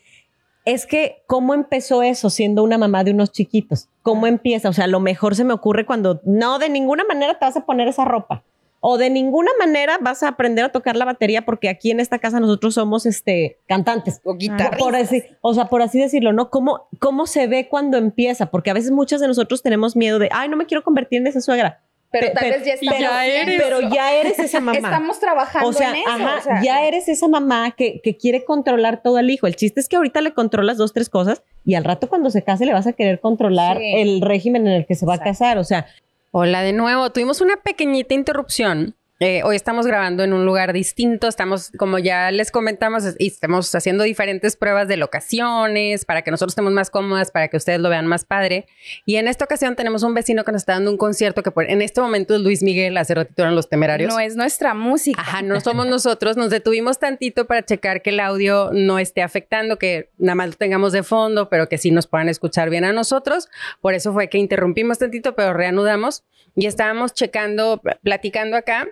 Es 0.64 0.86
que, 0.86 1.22
¿cómo 1.26 1.54
empezó 1.54 2.02
eso 2.02 2.30
siendo 2.30 2.62
una 2.62 2.78
mamá 2.78 3.04
de 3.04 3.12
unos 3.12 3.32
chiquitos? 3.32 3.88
¿Cómo 4.02 4.26
empieza? 4.26 4.68
O 4.68 4.72
sea, 4.72 4.86
lo 4.86 5.00
mejor 5.00 5.34
se 5.34 5.44
me 5.44 5.52
ocurre 5.52 5.86
cuando 5.86 6.20
no, 6.24 6.58
de 6.58 6.68
ninguna 6.68 7.04
manera 7.04 7.38
te 7.38 7.44
vas 7.44 7.56
a 7.56 7.66
poner 7.66 7.88
esa 7.88 8.04
ropa. 8.04 8.42
O 8.82 8.96
de 8.96 9.10
ninguna 9.10 9.50
manera 9.58 9.98
vas 10.00 10.22
a 10.22 10.28
aprender 10.28 10.64
a 10.64 10.70
tocar 10.70 10.96
la 10.96 11.04
batería 11.04 11.42
porque 11.44 11.68
aquí 11.68 11.90
en 11.90 12.00
esta 12.00 12.18
casa 12.18 12.40
nosotros 12.40 12.74
somos 12.74 13.04
este, 13.04 13.58
cantantes. 13.66 14.20
O 14.24 14.36
Por 14.78 14.96
así, 14.96 15.22
o 15.42 15.52
sea, 15.52 15.66
por 15.66 15.82
así 15.82 15.98
decirlo, 16.00 16.32
¿no? 16.32 16.48
¿Cómo, 16.48 16.88
¿Cómo 16.98 17.26
se 17.26 17.46
ve 17.46 17.68
cuando 17.68 17.98
empieza? 17.98 18.46
Porque 18.46 18.70
a 18.70 18.74
veces 18.74 18.90
muchos 18.90 19.20
de 19.20 19.28
nosotros 19.28 19.62
tenemos 19.62 19.96
miedo 19.96 20.18
de, 20.18 20.30
ay, 20.32 20.48
no 20.48 20.56
me 20.56 20.64
quiero 20.64 20.82
convertir 20.82 21.20
en 21.20 21.26
esa 21.26 21.42
suegra. 21.42 21.82
pero 22.10 22.28
Pe- 22.28 22.32
tal 22.32 22.50
vez 22.52 22.64
ya 22.64 22.72
estamos 22.72 22.98
ya 23.00 23.26
eres. 23.26 23.60
Pero 23.62 23.80
ya 23.90 24.14
eres 24.14 24.38
esa 24.38 24.60
mamá. 24.60 24.78
Estamos 24.78 25.20
trabajando 25.20 25.68
O 25.68 25.72
sea, 25.74 25.90
en 25.90 25.96
eso. 25.96 26.08
ajá, 26.08 26.36
o 26.38 26.42
sea, 26.42 26.62
ya 26.62 26.84
eres 26.86 27.06
esa 27.08 27.28
mamá 27.28 27.72
que, 27.72 28.00
que 28.02 28.16
quiere 28.16 28.44
controlar 28.46 29.02
todo 29.02 29.18
al 29.18 29.28
hijo. 29.28 29.46
El 29.46 29.56
chiste 29.56 29.80
es 29.80 29.88
que 29.90 29.96
ahorita 29.96 30.22
le 30.22 30.32
controlas 30.32 30.78
dos, 30.78 30.94
tres 30.94 31.10
cosas 31.10 31.42
y 31.66 31.74
al 31.74 31.84
rato 31.84 32.08
cuando 32.08 32.30
se 32.30 32.42
case 32.42 32.64
le 32.64 32.72
vas 32.72 32.86
a 32.86 32.94
querer 32.94 33.20
controlar 33.20 33.76
Sí. 33.76 33.92
el 33.96 34.22
régimen 34.22 34.66
en 34.66 34.72
el 34.72 34.86
que 34.86 34.94
se 34.94 35.04
va 35.04 35.16
Exacto. 35.16 35.28
a 35.28 35.32
casar. 35.32 35.58
O 35.58 35.64
sea, 35.64 35.86
Hola 36.32 36.62
de 36.62 36.72
nuevo. 36.72 37.10
Tuvimos 37.10 37.40
una 37.40 37.56
pequeñita 37.56 38.14
interrupción. 38.14 38.96
Eh, 39.22 39.42
hoy 39.44 39.54
estamos 39.54 39.86
grabando 39.86 40.24
en 40.24 40.32
un 40.32 40.46
lugar 40.46 40.72
distinto. 40.72 41.28
Estamos, 41.28 41.72
como 41.76 41.98
ya 41.98 42.30
les 42.30 42.50
comentamos, 42.50 43.04
y 43.18 43.26
estamos 43.26 43.74
haciendo 43.74 44.02
diferentes 44.04 44.56
pruebas 44.56 44.88
de 44.88 44.96
locaciones 44.96 46.06
para 46.06 46.22
que 46.22 46.30
nosotros 46.30 46.52
estemos 46.52 46.72
más 46.72 46.88
cómodas, 46.88 47.30
para 47.30 47.48
que 47.48 47.58
ustedes 47.58 47.80
lo 47.80 47.90
vean 47.90 48.06
más 48.06 48.24
padre. 48.24 48.64
Y 49.04 49.16
en 49.16 49.28
esta 49.28 49.44
ocasión 49.44 49.76
tenemos 49.76 50.04
un 50.04 50.14
vecino 50.14 50.42
que 50.42 50.52
nos 50.52 50.62
está 50.62 50.72
dando 50.72 50.90
un 50.90 50.96
concierto 50.96 51.42
que 51.42 51.50
por- 51.50 51.68
en 51.70 51.82
este 51.82 52.00
momento 52.00 52.34
es 52.34 52.40
Luis 52.40 52.62
Miguel. 52.62 52.96
Hace 52.96 53.14
ratito 53.14 53.42
eran 53.42 53.54
los 53.54 53.68
temerarios. 53.68 54.10
no 54.10 54.18
es 54.20 54.36
nuestra 54.36 54.72
música. 54.72 55.20
Ajá, 55.20 55.42
no 55.42 55.60
somos 55.60 55.86
nosotros. 55.86 56.38
Nos 56.38 56.48
detuvimos 56.48 56.98
tantito 56.98 57.46
para 57.46 57.62
checar 57.62 58.00
que 58.00 58.08
el 58.10 58.20
audio 58.20 58.70
no 58.72 58.98
esté 58.98 59.20
afectando, 59.20 59.78
que 59.78 60.08
nada 60.16 60.34
más 60.36 60.46
lo 60.48 60.54
tengamos 60.54 60.92
de 60.92 61.02
fondo, 61.02 61.50
pero 61.50 61.68
que 61.68 61.76
sí 61.76 61.90
nos 61.90 62.06
puedan 62.06 62.30
escuchar 62.30 62.70
bien 62.70 62.84
a 62.86 62.94
nosotros. 62.94 63.50
Por 63.82 63.92
eso 63.92 64.14
fue 64.14 64.30
que 64.30 64.38
interrumpimos 64.38 64.96
tantito, 64.98 65.34
pero 65.34 65.52
reanudamos 65.52 66.24
y 66.56 66.64
estábamos 66.64 67.12
checando, 67.12 67.82
platicando 68.02 68.56
acá, 68.56 68.88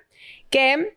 que 0.51 0.97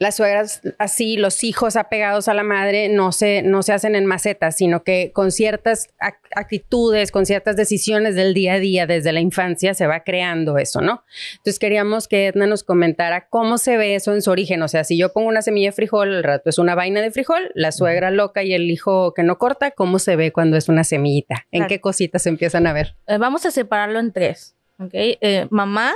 las 0.00 0.14
suegras 0.14 0.60
así, 0.78 1.16
los 1.16 1.42
hijos 1.42 1.74
apegados 1.74 2.28
a 2.28 2.34
la 2.34 2.44
madre 2.44 2.88
no 2.88 3.10
se, 3.10 3.42
no 3.42 3.64
se 3.64 3.72
hacen 3.72 3.96
en 3.96 4.06
macetas, 4.06 4.56
sino 4.56 4.84
que 4.84 5.10
con 5.12 5.32
ciertas 5.32 5.88
ac- 5.98 6.20
actitudes, 6.36 7.10
con 7.10 7.26
ciertas 7.26 7.56
decisiones 7.56 8.14
del 8.14 8.32
día 8.32 8.52
a 8.52 8.58
día, 8.60 8.86
desde 8.86 9.10
la 9.10 9.18
infancia, 9.18 9.74
se 9.74 9.88
va 9.88 10.04
creando 10.04 10.56
eso, 10.56 10.80
¿no? 10.82 11.02
Entonces 11.38 11.58
queríamos 11.58 12.06
que 12.06 12.28
Edna 12.28 12.46
nos 12.46 12.62
comentara 12.62 13.26
cómo 13.28 13.58
se 13.58 13.76
ve 13.76 13.96
eso 13.96 14.14
en 14.14 14.22
su 14.22 14.30
origen. 14.30 14.62
O 14.62 14.68
sea, 14.68 14.84
si 14.84 14.96
yo 14.96 15.12
pongo 15.12 15.26
una 15.30 15.42
semilla 15.42 15.70
de 15.70 15.72
frijol, 15.72 16.14
al 16.14 16.22
rato 16.22 16.48
es 16.48 16.58
una 16.58 16.76
vaina 16.76 17.00
de 17.00 17.10
frijol, 17.10 17.50
la 17.56 17.72
suegra 17.72 18.12
loca 18.12 18.44
y 18.44 18.54
el 18.54 18.70
hijo 18.70 19.14
que 19.14 19.24
no 19.24 19.36
corta, 19.36 19.72
¿cómo 19.72 19.98
se 19.98 20.14
ve 20.14 20.30
cuando 20.30 20.56
es 20.56 20.68
una 20.68 20.84
semillita? 20.84 21.44
¿En 21.50 21.62
Claro. 21.62 21.68
qué 21.70 21.80
cositas 21.80 22.22
se 22.22 22.28
empiezan 22.28 22.68
a 22.68 22.72
ver? 22.72 22.94
Eh, 23.08 23.18
vamos 23.18 23.44
a 23.46 23.50
separarlo 23.50 23.98
en 23.98 24.12
tres, 24.12 24.54
¿ok? 24.78 24.90
Eh, 24.92 25.48
mamá, 25.50 25.92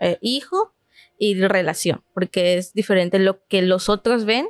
eh, 0.00 0.18
hijo 0.20 0.72
y 1.18 1.34
relación, 1.34 2.02
porque 2.14 2.58
es 2.58 2.72
diferente 2.72 3.18
lo 3.18 3.44
que 3.48 3.62
los 3.62 3.88
otros 3.88 4.24
ven. 4.24 4.48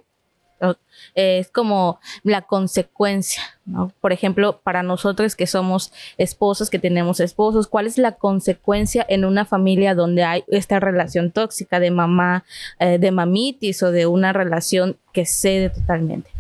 es 1.15 1.51
como 1.51 2.01
la 2.23 2.43
consecuencia. 2.43 3.43
Por 4.01 4.13
ejemplo, 4.13 4.61
para 4.63 4.83
nosotros 4.83 5.37
que 5.37 5.47
somos 5.47 5.93
esposos, 6.17 6.71
que 6.71 6.79
tenemos 6.79 7.21
esposos, 7.21 7.67
¿cuál 7.67 7.87
es 7.87 7.99
la 7.99 8.13
consecuencia 8.13 9.05
en 9.09 9.27
una 9.27 9.45
familia 9.45 9.95
donde 9.95 10.25
hay 10.25 10.45
esta 10.49 10.81
relación 10.81 11.31
tóxica 11.31 11.79
de 11.79 11.91
mamá, 11.91 12.45
eh, 12.79 12.99
de 12.99 13.11
mamitis 13.11 13.83
o 13.83 13.91
de 13.93 14.07
una 14.07 14.33
relación 14.33 14.97
que 15.13 15.27
cede 15.27 15.69
totalmente? 15.69 16.31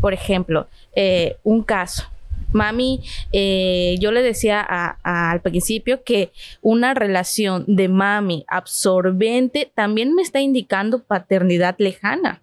Por 0.00 0.12
ejemplo, 0.12 0.68
eh, 0.94 1.36
un 1.42 1.62
caso. 1.62 2.11
Mami, 2.52 3.00
eh, 3.32 3.96
yo 4.00 4.12
le 4.12 4.22
decía 4.22 4.60
a- 4.60 4.98
a- 5.02 5.30
al 5.30 5.40
principio 5.40 6.02
que 6.04 6.32
una 6.60 6.94
relación 6.94 7.64
de 7.66 7.88
mami 7.88 8.44
absorbente 8.48 9.70
también 9.74 10.14
me 10.14 10.22
está 10.22 10.40
indicando 10.40 11.02
paternidad 11.02 11.74
lejana. 11.78 12.40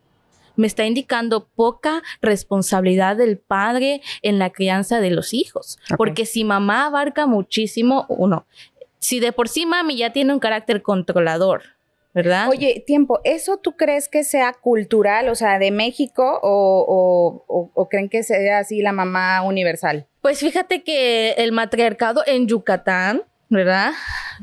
Me 0.55 0.67
está 0.67 0.85
indicando 0.85 1.47
poca 1.47 2.03
responsabilidad 2.21 3.15
del 3.15 3.37
padre 3.37 4.01
en 4.21 4.39
la 4.39 4.49
crianza 4.49 4.99
de 4.99 5.09
los 5.11 5.33
hijos. 5.33 5.79
Porque 5.97 6.25
si 6.25 6.43
mamá 6.43 6.85
abarca 6.87 7.27
muchísimo, 7.27 8.05
uno, 8.09 8.45
si 8.99 9.21
de 9.21 9.31
por 9.31 9.47
sí 9.47 9.65
mami 9.65 9.95
ya 9.95 10.11
tiene 10.11 10.33
un 10.33 10.39
carácter 10.39 10.81
controlador, 10.81 11.61
¿verdad? 12.13 12.49
Oye, 12.49 12.83
tiempo, 12.85 13.19
¿eso 13.23 13.57
tú 13.57 13.77
crees 13.77 14.09
que 14.09 14.23
sea 14.23 14.53
cultural, 14.53 15.29
o 15.29 15.35
sea, 15.35 15.59
de 15.59 15.71
México 15.71 16.39
o, 16.41 16.85
o- 16.87 17.45
o- 17.47 17.71
o 17.73 17.89
creen 17.89 18.09
que 18.09 18.23
sea 18.23 18.59
así 18.59 18.81
la 18.81 18.91
mamá 18.91 19.41
universal? 19.43 20.07
Pues 20.21 20.39
fíjate 20.39 20.83
que 20.83 21.31
el 21.37 21.51
matriarcado 21.51 22.23
en 22.25 22.47
Yucatán, 22.47 23.21
¿verdad? 23.49 23.91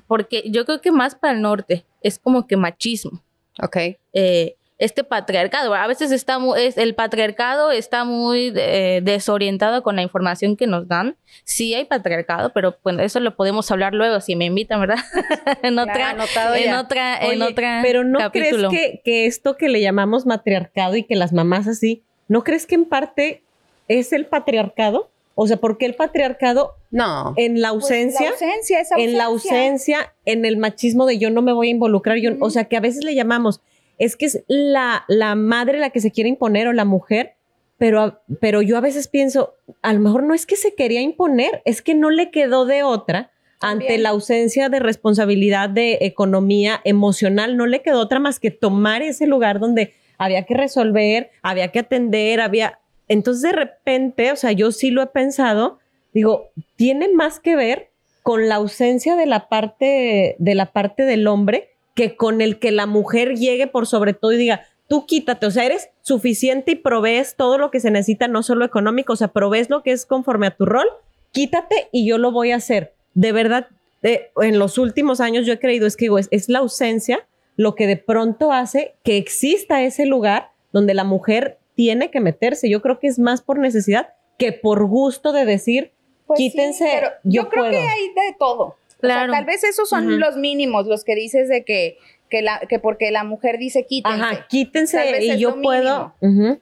Porque 0.06 0.42
yo 0.50 0.64
creo 0.64 0.80
que 0.80 0.90
más 0.92 1.14
para 1.14 1.34
el 1.34 1.42
norte 1.42 1.84
es 2.02 2.18
como 2.18 2.46
que 2.46 2.56
machismo. 2.56 3.22
Ok. 3.62 3.76
eh, 4.12 4.56
este 4.78 5.04
patriarcado. 5.04 5.74
A 5.74 5.86
veces 5.86 6.12
está 6.12 6.38
mu- 6.38 6.54
es, 6.54 6.76
el 6.76 6.94
patriarcado 6.94 7.70
está 7.72 8.04
muy 8.04 8.52
eh, 8.56 9.00
desorientado 9.02 9.82
con 9.82 9.96
la 9.96 10.02
información 10.02 10.56
que 10.56 10.66
nos 10.66 10.86
dan. 10.86 11.16
Sí 11.44 11.74
hay 11.74 11.84
patriarcado, 11.86 12.52
pero 12.52 12.76
bueno, 12.84 13.02
eso 13.02 13.18
lo 13.20 13.34
podemos 13.36 13.70
hablar 13.70 13.94
luego 13.94 14.20
si 14.20 14.36
me 14.36 14.44
invitan, 14.44 14.80
¿verdad? 14.80 14.98
en 15.62 15.78
otra, 15.78 15.94
Claro, 16.32 16.54
en 16.54 16.64
ya. 16.64 16.80
otra, 16.80 17.18
en 17.18 17.42
otra 17.42 17.80
pero 17.82 18.04
¿no 18.04 18.18
capítulo. 18.18 18.68
crees 18.68 18.90
que, 18.92 19.00
que 19.02 19.26
esto 19.26 19.56
que 19.56 19.68
le 19.68 19.80
llamamos 19.80 20.26
matriarcado 20.26 20.96
y 20.96 21.04
que 21.04 21.16
las 21.16 21.32
mamás 21.32 21.66
así, 21.68 22.02
¿no 22.28 22.44
crees 22.44 22.66
que 22.66 22.74
en 22.74 22.84
parte 22.84 23.42
es 23.88 24.12
el 24.12 24.26
patriarcado? 24.26 25.10
O 25.38 25.46
sea, 25.46 25.58
¿por 25.58 25.76
qué 25.78 25.84
el 25.86 25.94
patriarcado 25.94 26.74
No. 26.90 27.34
en 27.36 27.60
la 27.60 27.70
Pues, 27.70 27.84
ausencia? 27.84 28.20
la 28.26 28.30
ausencia, 28.30 28.80
esa 28.80 28.96
en 28.96 29.16
la 29.18 29.24
ausencia, 29.24 30.12
en 30.24 30.44
el 30.44 30.56
machismo 30.56 31.04
de 31.06 31.18
yo 31.18 31.30
no 31.30 31.42
me 31.42 31.52
voy 31.52 31.68
a 31.68 31.70
involucrar, 31.70 32.16
yo, 32.18 32.30
o 32.40 32.50
sea, 32.50 32.64
que 32.64 32.76
a 32.76 32.80
veces 32.80 33.04
le 33.04 33.14
llamamos, 33.14 33.60
es 33.98 34.16
que 34.16 34.26
es 34.26 34.44
la, 34.46 35.04
la 35.08 35.34
madre 35.34 35.78
la 35.78 35.90
que 35.90 36.00
se 36.00 36.10
quiere 36.10 36.28
imponer 36.28 36.68
o 36.68 36.72
la 36.72 36.84
mujer, 36.84 37.34
pero, 37.78 38.20
pero 38.40 38.62
yo 38.62 38.76
a 38.76 38.80
veces 38.80 39.08
pienso, 39.08 39.54
a 39.82 39.92
lo 39.92 40.00
mejor 40.00 40.22
no 40.22 40.34
es 40.34 40.46
que 40.46 40.56
se 40.56 40.74
quería 40.74 41.00
imponer, 41.00 41.62
es 41.64 41.82
que 41.82 41.94
no 41.94 42.10
le 42.10 42.30
quedó 42.30 42.64
de 42.64 42.82
otra 42.82 43.30
ante 43.60 43.98
la 43.98 44.10
ausencia 44.10 44.68
de 44.68 44.80
responsabilidad 44.80 45.70
de 45.70 45.98
economía 46.02 46.80
emocional, 46.84 47.56
no 47.56 47.66
le 47.66 47.82
quedó 47.82 48.00
otra 48.00 48.18
más 48.18 48.38
que 48.38 48.50
tomar 48.50 49.02
ese 49.02 49.26
lugar 49.26 49.60
donde 49.60 49.94
había 50.18 50.44
que 50.44 50.54
resolver, 50.54 51.30
había 51.42 51.68
que 51.68 51.80
atender, 51.80 52.40
había... 52.40 52.78
Entonces 53.08 53.42
de 53.42 53.52
repente, 53.52 54.32
o 54.32 54.36
sea, 54.36 54.52
yo 54.52 54.72
sí 54.72 54.90
lo 54.90 55.02
he 55.02 55.06
pensado, 55.06 55.78
digo, 56.12 56.50
tiene 56.76 57.08
más 57.12 57.40
que 57.40 57.56
ver 57.56 57.90
con 58.22 58.48
la 58.48 58.56
ausencia 58.56 59.14
de 59.16 59.26
la 59.26 59.48
parte 59.48 60.34
de 60.38 60.54
la 60.54 60.72
parte 60.72 61.04
del 61.04 61.28
hombre 61.28 61.75
que 61.96 62.14
con 62.14 62.40
el 62.42 62.60
que 62.60 62.70
la 62.70 62.86
mujer 62.86 63.34
llegue 63.36 63.66
por 63.66 63.86
sobre 63.86 64.12
todo 64.12 64.30
y 64.32 64.36
diga, 64.36 64.66
tú 64.86 65.06
quítate, 65.06 65.46
o 65.46 65.50
sea, 65.50 65.64
eres 65.64 65.88
suficiente 66.02 66.72
y 66.72 66.76
provees 66.76 67.34
todo 67.36 67.58
lo 67.58 67.70
que 67.72 67.80
se 67.80 67.90
necesita, 67.90 68.28
no 68.28 68.42
solo 68.44 68.64
económico, 68.64 69.14
o 69.14 69.16
sea, 69.16 69.28
provees 69.28 69.70
lo 69.70 69.82
que 69.82 69.92
es 69.92 70.06
conforme 70.06 70.46
a 70.46 70.54
tu 70.54 70.66
rol, 70.66 70.86
quítate 71.32 71.88
y 71.90 72.06
yo 72.06 72.18
lo 72.18 72.30
voy 72.30 72.52
a 72.52 72.56
hacer. 72.56 72.92
De 73.14 73.32
verdad, 73.32 73.68
eh, 74.02 74.30
en 74.42 74.58
los 74.58 74.76
últimos 74.76 75.20
años 75.20 75.46
yo 75.46 75.54
he 75.54 75.58
creído, 75.58 75.86
es 75.86 75.96
que 75.96 76.04
digo, 76.04 76.18
es, 76.18 76.28
es 76.30 76.48
la 76.50 76.60
ausencia 76.60 77.26
lo 77.56 77.74
que 77.74 77.86
de 77.86 77.96
pronto 77.96 78.52
hace 78.52 78.94
que 79.02 79.16
exista 79.16 79.82
ese 79.82 80.04
lugar 80.04 80.50
donde 80.72 80.92
la 80.92 81.04
mujer 81.04 81.58
tiene 81.74 82.10
que 82.10 82.20
meterse. 82.20 82.68
Yo 82.68 82.82
creo 82.82 82.98
que 82.98 83.06
es 83.06 83.18
más 83.18 83.40
por 83.40 83.58
necesidad 83.58 84.10
que 84.38 84.52
por 84.52 84.84
gusto 84.86 85.32
de 85.32 85.46
decir, 85.46 85.92
Pues 86.26 86.36
sí, 86.36 86.50
quítense, 86.50 86.86
pero 86.92 87.08
yo, 87.24 87.44
yo, 87.44 87.48
creo 87.48 87.64
puedo. 87.64 87.72
que 87.72 87.88
hay 87.88 88.08
de 88.08 88.36
todo. 88.38 88.76
Claro. 89.06 89.30
O 89.30 89.34
sea, 89.34 89.40
tal 89.40 89.46
vez 89.46 89.64
esos 89.64 89.88
son 89.88 90.20
los 90.20 90.36
mínimos, 90.36 90.86
los 90.86 91.04
que 91.04 91.14
dices 91.14 91.48
de 91.48 91.64
que, 91.64 91.98
que, 92.30 92.42
la, 92.42 92.60
que 92.68 92.78
porque 92.78 93.10
la 93.10 93.24
mujer 93.24 93.58
dice 93.58 93.86
quítense. 93.88 94.20
Ajá, 94.22 94.46
quítense 94.48 94.96
y 95.22 95.38
yo 95.38 95.50
puedo. 95.62 96.14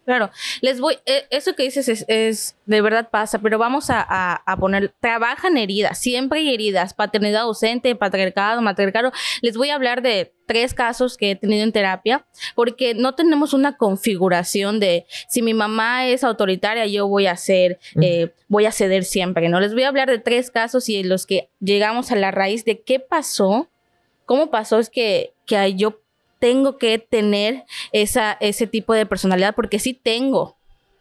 Claro, 0.04 0.30
les 0.60 0.80
voy, 0.80 0.98
eh, 1.06 1.24
eso 1.30 1.54
que 1.54 1.62
dices 1.64 1.88
es, 1.88 2.04
es- 2.08 2.56
de 2.66 2.80
verdad 2.80 3.08
pasa, 3.10 3.38
pero 3.40 3.58
vamos 3.58 3.90
a, 3.90 4.00
a- 4.08 4.42
a 4.46 4.56
poner, 4.56 4.94
trabajan 5.00 5.56
heridas, 5.58 5.98
siempre 5.98 6.40
hay 6.40 6.54
heridas, 6.54 6.94
paternidad 6.94 7.42
ausente, 7.42 7.94
patriarcado, 7.94 8.62
matriarcado. 8.62 9.12
Les 9.42 9.56
voy 9.56 9.68
a 9.70 9.74
hablar 9.74 10.00
de 10.02 10.32
tres 10.46 10.74
casos 10.74 11.16
que 11.16 11.30
he 11.32 11.36
tenido 11.36 11.62
en 11.64 11.72
terapia, 11.72 12.26
porque 12.54 12.94
no 12.94 13.14
tenemos 13.14 13.54
una 13.54 13.76
configuración 13.78 14.78
de 14.80 15.06
si 15.28 15.40
mi 15.42 15.54
mamá 15.54 16.06
es 16.06 16.22
autoritaria, 16.24 16.86
yo 16.86 17.08
voy 17.08 17.26
a 17.26 17.36
ser, 17.36 17.78
eh, 18.00 18.30
voy 18.48 18.66
a 18.66 18.72
ceder 18.72 19.04
siempre, 19.04 19.48
¿no? 19.48 19.58
Les 19.60 19.72
voy 19.72 19.84
a 19.84 19.88
hablar 19.88 20.08
de 20.10 20.18
tres 20.18 20.50
casos 20.50 20.88
y 20.88 20.96
en 20.96 21.08
los 21.08 21.26
que 21.26 21.48
llegamos 21.60 22.12
a 22.12 22.16
la 22.16 22.30
raíz 22.30 22.64
de 22.66 22.80
qué 22.82 23.00
pasó, 23.00 23.70
cómo 24.26 24.50
pasó 24.50 24.78
es 24.78 24.90
que, 24.90 25.32
que 25.46 25.74
yo 25.74 26.00
tengo 26.38 26.76
que 26.78 26.98
tener 26.98 27.64
esa, 27.92 28.36
ese 28.40 28.66
tipo 28.66 28.92
de 28.94 29.06
personalidad, 29.06 29.54
porque 29.54 29.78
sí 29.78 29.94
tengo, 29.94 30.56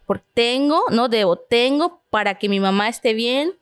porque 0.06 0.24
tengo, 0.34 0.82
no 0.90 1.08
debo, 1.08 1.36
tengo 1.36 2.00
para 2.10 2.34
que 2.38 2.48
mi 2.48 2.60
mamá 2.60 2.88
esté 2.88 3.12
bien, 3.14 3.52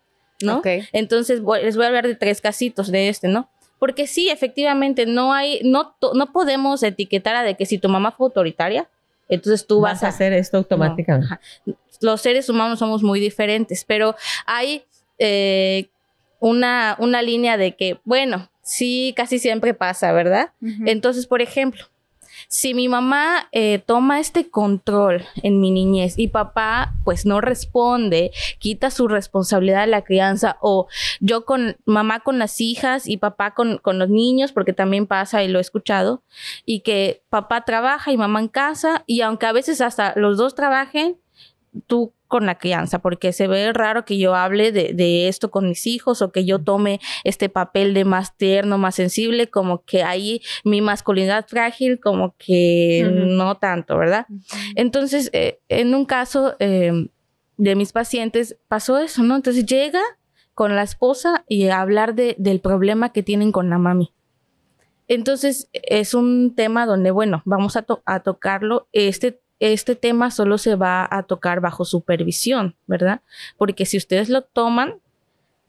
¿no? 0.43 0.57
Entonces 0.93 1.41
voy- 1.43 1.63
les 1.63 1.77
voy 1.77 1.85
a 1.85 1.89
hablar 1.89 2.07
de 2.07 2.15
tres 2.15 2.41
casitos 2.41 2.91
de 2.91 3.09
este, 3.09 3.29
¿no? 3.29 3.49
Porque 3.79 4.07
sí, 4.07 4.29
efectivamente, 4.31 5.07
no 5.07 5.33
hay, 5.33 5.61
no, 5.65 5.95
to- 5.99 6.15
no 6.15 6.31
podemos 6.33 6.83
etiquetar 6.85 7.35
a 7.35 7.43
de 7.43 7.57
que 7.57 7.67
si 7.67 7.79
tu 7.79 7.89
mamá 7.89 8.13
fue 8.13 8.27
autoritaria, 8.27 8.89
entonces 9.29 9.67
tú 9.67 9.81
vas, 9.81 9.95
vas 9.95 10.05
a 10.05 10.09
hacer 10.09 10.33
esto 10.35 10.59
automáticamente. 10.59 11.35
Los 12.01 12.21
seres 12.21 12.49
humanos 12.49 12.79
somos 12.79 13.03
muy 13.03 13.19
diferentes, 13.19 13.85
pero 13.85 14.15
hay 14.47 14.85
eh, 15.19 15.89
una, 16.39 16.97
una 17.01 17.23
línea 17.23 17.57
de 17.57 17.75
que, 17.77 17.99
bueno, 18.05 18.51
sí, 18.63 19.13
casi 19.17 19.39
siempre 19.39 19.75
pasa, 19.75 20.13
¿verdad? 20.13 20.51
Entonces, 20.61 21.27
por 21.27 21.43
ejemplo, 21.43 21.85
si 22.49 22.75
mi 22.75 22.89
mamá 22.89 23.49
eh, 23.53 23.83
toma 23.85 24.21
este 24.21 24.51
control 24.51 25.25
en 25.43 25.61
mi 25.61 25.71
niñez 25.71 26.19
y 26.19 26.29
papá 26.29 26.95
pues 27.05 27.27
no 27.27 27.41
responde, 27.41 28.31
quita 28.59 28.91
su 28.91 29.09
responsabilidad 29.09 29.83
de 29.83 29.87
la 29.89 30.03
crianza 30.03 30.57
o 30.61 30.87
yo 31.21 31.45
con 31.45 31.77
mamá 31.85 32.21
con 32.21 32.39
las 32.39 32.61
hijas 32.61 33.07
y 33.07 33.17
papá 33.17 33.55
con, 33.55 33.79
con 33.79 33.99
los 33.99 34.09
niños, 34.09 34.53
porque 34.53 34.73
también 34.73 35.07
pasa 35.07 35.43
y 35.43 35.49
lo 35.49 35.59
he 35.59 35.63
escuchado, 35.63 36.23
y 36.65 36.81
que 36.81 37.23
papá 37.29 37.65
trabaja 37.65 38.13
y 38.13 38.17
mamá 38.17 38.41
en 38.41 38.49
casa 38.49 39.05
y 39.07 39.21
aunque 39.21 39.47
a 39.47 39.53
veces 39.53 39.81
hasta 39.81 40.15
los 40.17 40.37
dos 40.37 40.55
trabajen, 40.55 41.17
tú 41.87 42.13
con 42.29 42.47
la 42.47 42.57
crianza, 42.59 43.01
porque 43.01 43.33
se 43.33 43.47
ve 43.47 43.73
raro 43.75 44.05
que 44.07 44.17
yo 44.19 44.35
hable 44.35 44.73
de, 44.73 44.95
de 44.95 45.29
esto 45.29 45.51
con 45.51 45.69
mis 45.69 45.87
hijos 45.87 46.23
o 46.23 46.33
que 46.33 46.45
yo 46.47 46.59
tome 46.59 46.99
este 47.25 47.49
papel 47.51 47.93
de 47.93 48.05
más 48.07 48.37
tierno, 48.37 48.79
más 48.79 48.95
sensible, 48.95 49.49
como 49.49 49.83
que 49.85 50.03
ahí 50.03 50.41
mi 50.65 50.81
masculinidad 50.81 51.47
frágil, 51.47 52.01
como 52.01 52.35
que 52.39 53.03
no 53.11 53.57
tanto, 53.57 53.99
¿verdad? 53.99 54.27
Entonces, 54.77 55.29
eh, 55.35 55.61
en 55.69 55.95
un 55.95 56.07
caso 56.07 56.55
eh, 56.59 57.09
de 57.59 57.75
mis 57.77 57.93
pacientes 57.93 58.57
pasó 58.69 58.99
eso, 58.99 59.23
¿no? 59.23 59.37
Entonces 59.37 59.67
llega 59.67 60.01
con 60.55 60.75
la 60.75 60.83
esposa 60.83 61.45
y 61.49 61.69
a 61.69 61.81
hablar 61.81 62.15
de, 62.15 62.35
del 62.39 62.61
problema 62.61 63.13
que 63.13 63.23
tienen 63.23 63.53
con 63.53 63.69
la 63.69 63.77
mami. 63.79 64.13
Entonces, 65.09 65.69
es 65.73 66.15
un 66.15 66.55
tema 66.55 66.87
donde, 66.87 67.11
bueno, 67.11 67.43
vamos 67.45 67.77
a, 67.77 67.83
to- 67.83 68.03
a 68.07 68.21
tocarlo. 68.21 68.89
Este, 68.93 69.42
este 69.63 69.95
tema 69.95 70.31
solo 70.31 70.59
se 70.59 70.75
va 70.75 71.07
a 71.11 71.23
tocar 71.23 71.61
bajo 71.61 71.85
supervisión, 71.85 72.75
¿verdad? 72.87 73.21
Porque 73.57 73.87
si 73.87 73.97
ustedes 73.97 74.29
lo 74.29 74.43
toman, 74.43 75.01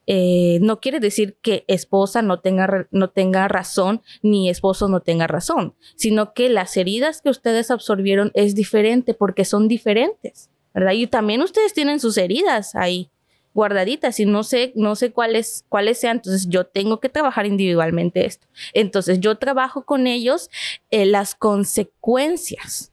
eh, 0.06 0.60
no 0.62 0.80
quiere 0.82 1.00
decir 1.00 1.38
que 1.42 1.64
esposa 1.68 2.22
no 2.22 2.40
tenga, 2.40 2.88
no 2.92 3.10
tenga 3.10 3.48
razón 3.48 4.02
ni 4.22 4.50
esposo 4.50 4.90
no 4.90 5.00
tenga 5.00 5.28
razón, 5.28 5.76
sino 5.96 6.34
que 6.34 6.50
las 6.50 6.76
heridas 6.76 7.22
que 7.22 7.30
ustedes 7.30 7.72
absorbieron 7.72 8.32
es 8.34 8.54
diferente 8.56 9.14
porque 9.14 9.46
son 9.46 9.68
diferentes, 9.68 10.50
¿verdad? 10.74 10.92
Y 10.94 11.08
también 11.08 11.42
ustedes 11.42 11.74
tienen 11.74 12.00
sus 12.00 12.18
heridas 12.18 12.76
ahí 12.76 13.10
guardaditas 13.54 14.20
y 14.20 14.26
no 14.26 14.44
sé, 14.44 14.74
no 14.76 14.96
sé 14.96 15.12
cuáles, 15.12 15.66
cuáles 15.70 16.00
sean, 16.00 16.18
entonces 16.18 16.48
yo 16.50 16.66
tengo 16.66 17.00
que 17.00 17.10
trabajar 17.10 17.46
individualmente 17.46 18.26
esto. 18.26 18.48
Entonces 18.74 19.20
yo 19.20 19.38
trabajo 19.38 19.84
con 19.84 20.08
ellos 20.08 20.50
eh, 20.90 21.06
las 21.06 21.36
consecuencias. 21.36 22.93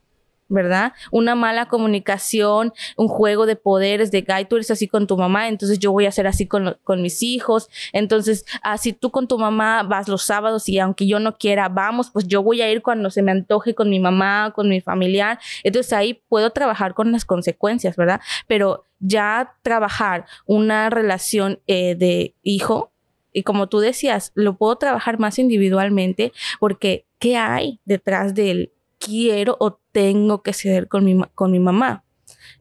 ¿Verdad? 0.52 0.92
Una 1.12 1.34
mala 1.34 1.66
comunicación, 1.66 2.72
un 2.96 3.08
juego 3.08 3.46
de 3.46 3.54
poderes 3.56 4.10
de 4.10 4.22
Guy, 4.22 4.46
tú 4.46 4.56
eres 4.56 4.70
así 4.70 4.88
con 4.88 5.06
tu 5.06 5.16
mamá, 5.16 5.48
entonces 5.48 5.78
yo 5.78 5.92
voy 5.92 6.06
a 6.06 6.12
ser 6.12 6.26
así 6.26 6.46
con, 6.46 6.76
con 6.84 7.00
mis 7.02 7.22
hijos. 7.22 7.68
Entonces, 7.92 8.44
así 8.62 8.92
tú 8.92 9.10
con 9.10 9.28
tu 9.28 9.38
mamá 9.38 9.84
vas 9.84 10.08
los 10.08 10.24
sábados 10.24 10.68
y 10.68 10.78
aunque 10.80 11.06
yo 11.06 11.20
no 11.20 11.38
quiera, 11.38 11.68
vamos, 11.68 12.10
pues 12.10 12.26
yo 12.26 12.42
voy 12.42 12.62
a 12.62 12.70
ir 12.70 12.82
cuando 12.82 13.10
se 13.10 13.22
me 13.22 13.30
antoje 13.30 13.74
con 13.74 13.88
mi 13.88 14.00
mamá, 14.00 14.52
con 14.54 14.68
mi 14.68 14.80
familiar. 14.80 15.38
Entonces 15.62 15.92
ahí 15.92 16.20
puedo 16.28 16.50
trabajar 16.50 16.94
con 16.94 17.12
las 17.12 17.24
consecuencias, 17.24 17.96
¿verdad? 17.96 18.20
Pero 18.46 18.86
ya 18.98 19.54
trabajar 19.62 20.26
una 20.46 20.90
relación 20.90 21.60
eh, 21.66 21.94
de 21.94 22.34
hijo, 22.42 22.90
y 23.32 23.42
como 23.42 23.68
tú 23.68 23.78
decías, 23.78 24.32
lo 24.34 24.56
puedo 24.56 24.76
trabajar 24.76 25.18
más 25.18 25.38
individualmente 25.38 26.32
porque 26.58 27.06
¿qué 27.18 27.36
hay 27.36 27.80
detrás 27.84 28.34
del 28.34 28.72
quiero 28.98 29.56
o 29.60 29.79
tengo 29.92 30.42
que 30.42 30.52
ceder 30.52 30.88
con 30.88 31.04
mi, 31.04 31.20
con 31.34 31.50
mi 31.52 31.58
mamá? 31.58 32.04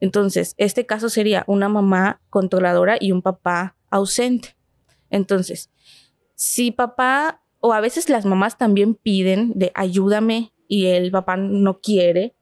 Entonces, 0.00 0.54
este 0.56 0.86
caso 0.86 1.08
sería 1.08 1.44
una 1.46 1.68
mamá 1.68 2.20
controladora 2.30 2.96
y 3.00 3.12
un 3.12 3.22
papá 3.22 3.76
ausente. 3.90 4.56
Entonces, 5.10 5.70
si 6.34 6.70
papá, 6.70 7.42
o 7.60 7.72
a 7.72 7.80
veces 7.80 8.08
las 8.08 8.24
mamás 8.24 8.56
también 8.56 8.94
piden 8.94 9.52
de 9.54 9.72
ayúdame 9.74 10.52
y 10.68 10.86
el 10.86 11.10
papá 11.10 11.36
no 11.36 11.80
quiere, 11.80 12.34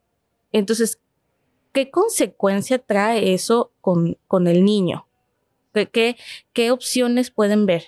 entonces, 0.53 1.01
¿qué 1.73 1.91
consecuencia 1.91 2.79
trae 2.79 3.35
eso 3.35 3.73
con, 3.81 4.19
con 4.27 4.47
el 4.47 4.65
niño? 4.65 5.07
¿Qué, 5.75 5.89
qué, 5.89 6.17
qué 6.53 6.71
opciones 6.71 7.31
pueden 7.31 7.67
ver? 7.67 7.85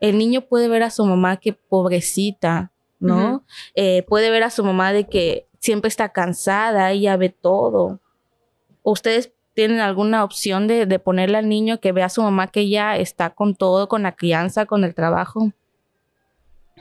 El 0.00 0.18
niño 0.18 0.42
puede 0.42 0.68
ver 0.68 0.82
a 0.82 0.90
su 0.90 1.04
mamá 1.04 1.38
que 1.38 1.52
pobrecita, 1.52 2.72
¿no? 2.98 3.44
Eh, 3.74 4.02
puede 4.08 4.30
ver 4.30 4.42
a 4.42 4.50
su 4.50 4.64
mamá 4.64 4.92
de 4.92 5.08
que 5.08 5.46
siempre 5.64 5.88
está 5.88 6.10
cansada, 6.10 6.90
ella 6.90 7.16
ve 7.16 7.30
todo. 7.30 7.98
¿Ustedes 8.82 9.32
tienen 9.54 9.80
alguna 9.80 10.22
opción 10.22 10.66
de, 10.66 10.84
de 10.84 10.98
ponerle 10.98 11.38
al 11.38 11.48
niño 11.48 11.80
que 11.80 11.92
vea 11.92 12.06
a 12.06 12.10
su 12.10 12.22
mamá 12.22 12.48
que 12.48 12.60
ella 12.60 12.98
está 12.98 13.30
con 13.30 13.54
todo, 13.54 13.88
con 13.88 14.02
la 14.02 14.12
crianza, 14.12 14.66
con 14.66 14.84
el 14.84 14.94
trabajo? 14.94 15.52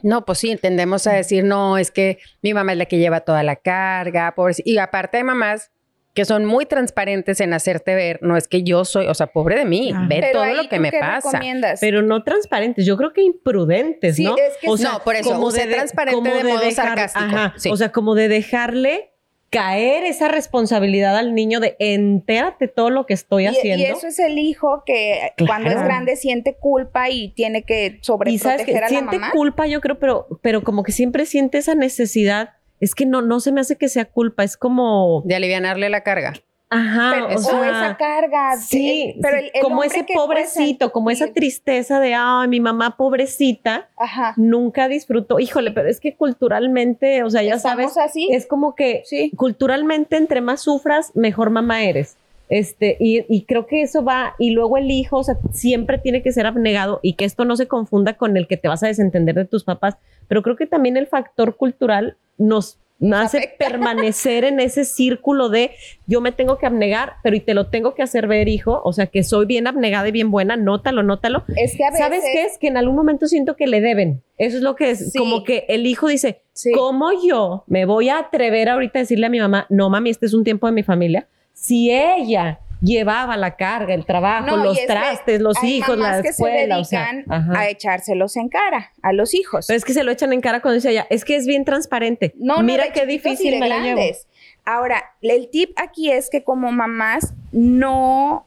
No, 0.01 0.25
pues 0.25 0.39
sí, 0.39 0.57
tendemos 0.57 1.07
a 1.07 1.13
decir, 1.13 1.45
no, 1.45 1.77
es 1.77 1.91
que 1.91 2.19
mi 2.41 2.53
mamá 2.53 2.73
es 2.73 2.77
la 2.77 2.85
que 2.85 2.97
lleva 2.97 3.21
toda 3.21 3.41
la 3.41 3.55
carga, 3.55 4.35
pobrecita. 4.35 4.69
Y 4.69 4.77
aparte 4.77 5.15
hay 5.15 5.23
mamás 5.23 5.71
que 6.13 6.25
son 6.25 6.45
muy 6.45 6.65
transparentes 6.67 7.39
en 7.41 7.53
hacerte 7.53 7.95
ver, 7.95 8.19
no 8.21 8.37
es 8.37 8.47
que 8.47 8.61
yo 8.63 8.85
soy, 8.85 9.07
o 9.07 9.13
sea, 9.15 9.27
pobre 9.27 9.55
de 9.57 9.65
mí, 9.65 9.91
Ah. 9.95 10.05
ve 10.07 10.17
Pero 10.21 10.31
todo 10.41 10.53
lo 10.53 10.69
que 10.69 10.75
¿tú 10.75 10.81
me 10.81 10.91
pasa. 10.91 11.39
Pero 11.81 12.01
no 12.03 12.23
transparentes, 12.23 12.85
yo 12.85 12.97
creo 12.97 13.13
que 13.13 13.23
imprudentes, 13.23 14.15
Sí, 14.17 14.23
¿no? 14.23 14.35
es 14.37 14.57
que 14.61 14.67
sí. 14.77 14.83
No, 14.83 14.99
por 15.03 15.15
eso, 15.15 15.39
usé 15.39 15.65
transparente 15.65 16.29
de 16.29 16.43
modo 16.43 16.69
sarcástico, 16.71 17.25
Ajá, 17.25 17.53
sí. 17.57 17.69
O 17.71 17.77
sea, 17.77 17.91
como 17.91 18.13
de 18.15 18.27
dejarle 18.27 19.09
caer 19.49 20.03
esa 20.03 20.27
responsabilidad 20.29 21.15
al 21.15 21.35
niño 21.35 21.59
de 21.59 21.75
entérate 21.77 22.67
todo 22.67 22.89
lo 22.89 23.05
que 23.05 23.13
estoy 23.13 23.43
Y- 23.43 23.47
haciendo. 23.47 23.83
Y, 23.83 23.87
eso 23.87 24.07
es 24.07 24.17
el 24.19 24.39
hijo 24.39 24.83
que 24.85 25.31
cuando 25.47 25.69
es 25.69 25.75
grande 25.83 26.15
siente 26.15 26.55
culpa 26.59 27.09
y 27.11 27.29
tiene 27.29 27.61
que 27.63 27.99
y 28.25 28.37
sabes 28.39 28.65
que 28.65 28.71
sobreproteger 28.71 28.77
a 28.77 28.81
la 28.81 28.87
siente 28.89 29.19
mamá. 29.19 29.31
culpa, 29.31 29.67
yo 29.67 29.79
creo, 29.79 29.99
pero, 29.99 30.27
pero 30.41 30.63
como 30.63 30.81
que 30.83 30.91
siempre 30.91 31.25
siente 31.27 31.59
esa 31.59 31.75
necesidad. 31.75 32.51
Es 32.83 32.95
que 32.95 33.05
no, 33.05 33.21
no 33.21 33.39
se 33.39 33.51
me 33.53 33.61
hace 33.61 33.77
que 33.77 33.87
sea 33.87 34.05
culpa, 34.05 34.43
es 34.43 34.57
como, 34.57 35.21
De 35.25 35.35
alivianarle 35.35 35.89
la 35.89 36.01
carga. 36.01 36.33
Ajá, 36.69 37.11
pero- 37.13 37.27
o 37.27 37.35
o, 37.35 37.37
sea, 37.37 37.69
esa 37.85 37.97
carga. 37.97 38.57
Sí, 38.57 39.15
pero 39.21 39.37
el- 39.37 39.51
el 39.53 39.61
como 39.61 39.83
ese 39.83 40.03
pobrecito, 40.11 40.91
como 40.91 41.11
esa 41.11 41.31
tristeza 41.31 41.99
de, 41.99 42.15
ay, 42.17 42.47
mi 42.47 42.59
mamá 42.59 42.97
pobrecita, 42.97 43.89
Ajá. 43.95 44.33
nunca 44.37 44.87
disfrutó. 44.87 45.39
Híjole, 45.39 45.69
pero 45.71 45.87
es 45.87 45.99
que 45.99 46.15
culturalmente, 46.15 47.23
o 47.23 47.29
sea, 47.29 47.43
ya 47.43 47.55
Estamos 47.55 47.93
sabes, 47.93 47.97
así. 48.11 48.27
es 48.31 48.47
como 48.47 48.73
que 48.75 49.03
Sí. 49.05 49.31
culturalmente 49.37 50.17
entre 50.17 50.41
más 50.41 50.61
sufras, 50.61 51.11
mejor 51.15 51.51
mamá 51.51 51.83
eres. 51.83 52.17
Este, 52.53 52.97
y, 52.99 53.25
y 53.29 53.45
creo 53.45 53.65
que 53.65 53.81
eso 53.81 54.03
va, 54.03 54.35
y 54.37 54.51
luego 54.51 54.77
el 54.77 54.91
hijo, 54.91 55.17
o 55.17 55.23
sea, 55.23 55.37
siempre 55.51 55.97
tiene 55.97 56.21
que 56.21 56.31
ser 56.31 56.45
abnegado 56.45 56.99
y 57.01 57.13
que 57.13 57.25
esto 57.25 57.45
no 57.45 57.55
se 57.55 57.67
confunda 57.67 58.13
con 58.13 58.37
el 58.37 58.47
que 58.47 58.57
te 58.57 58.67
vas 58.67 58.83
a 58.83 58.87
desentender 58.87 59.33
de 59.33 59.45
tus 59.45 59.63
papás, 59.63 59.97
pero 60.27 60.43
creo 60.43 60.55
que 60.55 60.67
también 60.67 60.95
el 60.95 61.07
factor 61.07 61.55
cultural 61.55 62.15
nos 62.37 62.77
hace 63.11 63.39
afecta. 63.39 63.65
permanecer 63.69 64.43
en 64.43 64.59
ese 64.59 64.85
círculo 64.85 65.49
de 65.49 65.71
yo 66.05 66.21
me 66.21 66.31
tengo 66.31 66.59
que 66.59 66.67
abnegar, 66.67 67.13
pero 67.23 67.35
y 67.35 67.39
te 67.39 67.55
lo 67.55 67.67
tengo 67.71 67.95
que 67.95 68.03
hacer 68.03 68.27
ver, 68.27 68.47
hijo, 68.47 68.81
o 68.85 68.93
sea, 68.93 69.07
que 69.07 69.23
soy 69.23 69.47
bien 69.47 69.65
abnegada 69.65 70.07
y 70.07 70.11
bien 70.11 70.29
buena, 70.29 70.55
nótalo, 70.55 71.01
nótalo. 71.01 71.43
Es 71.57 71.75
que 71.75 71.83
a 71.83 71.89
veces. 71.89 72.05
¿Sabes 72.05 72.23
qué 72.31 72.43
es? 72.45 72.57
Que 72.59 72.67
en 72.67 72.77
algún 72.77 72.95
momento 72.95 73.25
siento 73.25 73.55
que 73.55 73.65
le 73.65 73.81
deben. 73.81 74.21
Eso 74.37 74.57
es 74.57 74.63
lo 74.63 74.75
que 74.75 74.91
es, 74.91 75.11
Sí. 75.11 75.17
como 75.17 75.43
que 75.43 75.65
el 75.69 75.87
hijo 75.87 76.07
dice, 76.07 76.41
Sí. 76.53 76.71
¿Cómo 76.71 77.09
yo 77.27 77.63
me 77.65 77.85
voy 77.85 78.09
a 78.09 78.19
atrever 78.19 78.69
ahorita 78.69 78.99
a 78.99 79.01
decirle 79.01 79.25
a 79.25 79.29
mi 79.29 79.39
mamá, 79.39 79.65
no 79.69 79.89
mami, 79.89 80.11
este 80.11 80.27
es 80.27 80.35
un 80.35 80.43
tiempo 80.43 80.67
de 80.67 80.73
mi 80.73 80.83
familia? 80.83 81.27
Si 81.53 81.91
ella 81.91 82.59
llevaba 82.81 83.37
la 83.37 83.55
carga, 83.55 83.93
el 83.93 84.05
trabajo, 84.05 84.45
No, 84.45 84.57
los 84.57 84.73
es 84.75 84.81
que 84.81 84.87
trastes, 84.87 85.39
los 85.41 85.55
hay 85.63 85.75
hijos, 85.75 85.97
mamás 85.97 86.17
la 86.17 86.21
que 86.23 86.29
escuela, 86.29 86.75
se 86.75 86.81
o 86.81 86.83
sea, 86.83 87.11
dedican 87.13 87.55
a 87.55 87.69
echárselos 87.69 88.35
en 88.35 88.49
cara 88.49 88.91
a 89.01 89.13
los 89.13 89.33
hijos. 89.33 89.67
Pero 89.67 89.77
es 89.77 89.85
que 89.85 89.93
se 89.93 90.03
lo 90.03 90.11
echan 90.11 90.33
en 90.33 90.41
cara 90.41 90.61
cuando 90.61 90.75
dice 90.75 90.89
ella, 90.91 91.07
es 91.09 91.23
que 91.23 91.35
es 91.37 91.47
bien 91.47 91.63
transparente. 91.63 92.33
No, 92.37 92.57
no, 92.57 92.63
Mira 92.63 92.85
de 92.85 92.91
qué 92.91 93.05
difícil 93.05 93.57
me 93.59 93.69
la 93.69 93.77
llevo. 93.79 93.95
grandes. 93.97 94.27
Ahora, 94.65 95.03
el 95.21 95.49
tip 95.49 95.71
aquí 95.77 96.11
es 96.11 96.29
que 96.29 96.43
como 96.43 96.71
mamás 96.71 97.33
no 97.51 98.45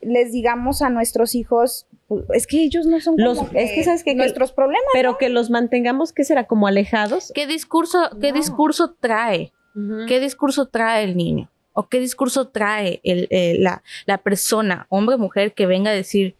les 0.00 0.32
digamos 0.32 0.82
a 0.82 0.90
nuestros 0.90 1.34
hijos, 1.34 1.86
es 2.34 2.46
que 2.46 2.62
ellos 2.62 2.86
no 2.86 3.00
son 3.00 3.14
Los- 3.16 3.38
como 3.38 3.50
es 3.54 3.72
que, 3.72 3.84
¿sabes? 3.84 4.04
Que- 4.04 4.14
nuestros 4.14 4.52
problemas. 4.52 4.84
Pero 4.92 5.18
que 5.18 5.28
los 5.28 5.50
mantengamos, 5.50 6.12
¿qué 6.12 6.24
será? 6.24 6.46
Como 6.46 6.66
alejados. 6.66 7.32
¿Qué 7.34 7.46
discurso, 7.46 8.10
qué 8.20 8.32
No. 8.32 8.38
discurso 8.38 8.94
trae? 9.00 9.52
¿Qué 10.08 10.18
discurso 10.20 10.66
trae 10.66 11.04
el 11.04 11.16
niño? 11.16 11.50
¿O 11.80 11.88
qué 11.88 12.00
discurso 12.00 12.48
trae 12.48 13.00
el- 13.04 13.28
eh, 13.30 13.56
la, 13.60 13.82
la 14.06 14.18
persona, 14.18 14.86
hombre 14.88 15.14
o 15.14 15.18
mujer, 15.18 15.54
que 15.54 15.66
venga 15.66 15.90
a 15.92 15.94
decir, 15.94 16.34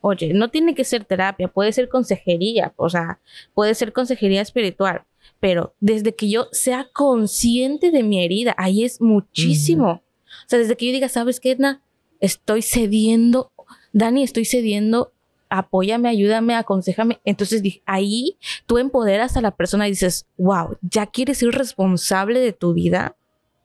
oye, 0.00 0.32
no 0.34 0.50
tiene 0.50 0.74
que 0.76 0.84
ser 0.84 1.04
terapia, 1.04 1.48
puede 1.48 1.72
ser 1.72 1.88
consejería, 1.88 2.72
o 2.76 2.88
sea, 2.88 3.18
puede 3.54 3.74
ser 3.74 3.92
consejería 3.92 4.40
espiritual, 4.40 5.02
pero 5.40 5.74
desde 5.80 6.14
que 6.14 6.28
yo 6.30 6.46
sea 6.52 6.88
consciente 6.92 7.90
de 7.90 8.02
mi 8.04 8.24
herida, 8.24 8.54
ahí 8.56 8.84
es 8.84 9.00
muchísimo. 9.00 10.02
O 10.46 10.48
sea, 10.48 10.58
desde 10.60 10.76
que 10.76 10.86
yo 10.86 10.92
diga, 10.92 11.08
¿sabes 11.08 11.40
qué, 11.40 11.50
Edna? 11.52 11.82
Estoy 12.20 12.62
cediendo, 12.62 13.50
Dani, 13.92 14.22
estoy 14.22 14.44
cediendo, 14.44 15.12
apóyame, 15.48 16.08
ayúdame, 16.08 16.54
aconsejame. 16.54 17.18
Entonces, 17.24 17.62
ahí 17.86 18.36
tú 18.66 18.78
empoderas 18.78 19.36
a 19.36 19.40
la 19.40 19.50
persona 19.56 19.88
y 19.88 19.90
dices, 19.92 20.26
wow, 20.36 20.76
ya 20.82 21.06
quieres 21.06 21.38
ser 21.38 21.50
responsable 21.50 22.38
de 22.40 22.52
tu 22.52 22.74
vida, 22.74 23.16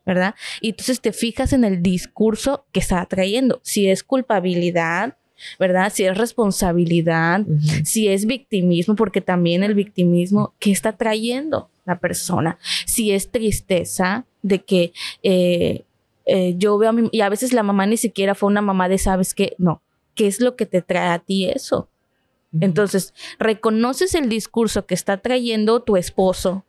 ¿verdad? 0.10 0.34
Y 0.60 0.70
entonces 0.70 1.02
te 1.02 1.14
fijas 1.14 1.54
en 1.54 1.64
el 1.64 1.84
discurso 1.84 2.66
que 2.72 2.80
está 2.80 3.06
trayendo. 3.06 3.60
Si 3.64 3.88
es 3.88 4.04
culpabilidad, 4.04 5.18
¿verdad? 5.60 5.92
Si 5.94 6.04
es 6.04 6.18
responsabilidad, 6.18 7.46
si 7.84 8.08
es 8.08 8.26
victimismo, 8.26 8.96
porque 8.96 9.22
también 9.22 9.62
el 9.64 9.76
victimismo, 9.76 10.56
¿qué 10.60 10.72
está 10.72 10.94
trayendo 10.94 11.70
la 11.86 12.00
persona? 12.00 12.58
Si 12.88 13.12
es 13.12 13.30
tristeza 13.30 14.26
de 14.42 14.64
que 14.64 14.94
eh, 15.22 15.84
eh, 16.26 16.56
yo 16.58 16.78
veo 16.80 16.90
a 16.90 16.94
mi, 16.94 17.08
y 17.12 17.22
a 17.22 17.30
veces 17.30 17.54
la 17.54 17.62
mamá 17.62 17.86
ni 17.86 17.98
siquiera 17.98 18.34
fue 18.34 18.48
una 18.48 18.62
mamá 18.62 18.90
de, 18.90 18.98
¿sabes 18.98 19.36
qué? 19.36 19.54
No, 19.60 19.84
¿qué 20.16 20.26
es 20.26 20.42
lo 20.42 20.56
que 20.56 20.66
te 20.66 20.82
trae 20.82 21.10
a 21.10 21.20
ti 21.20 21.46
eso? 21.46 21.88
Entonces, 22.60 23.14
reconoces 23.38 24.16
el 24.16 24.28
discurso 24.28 24.88
que 24.88 24.96
está 24.96 25.18
trayendo 25.18 25.82
tu 25.82 25.98
esposo 25.98 26.66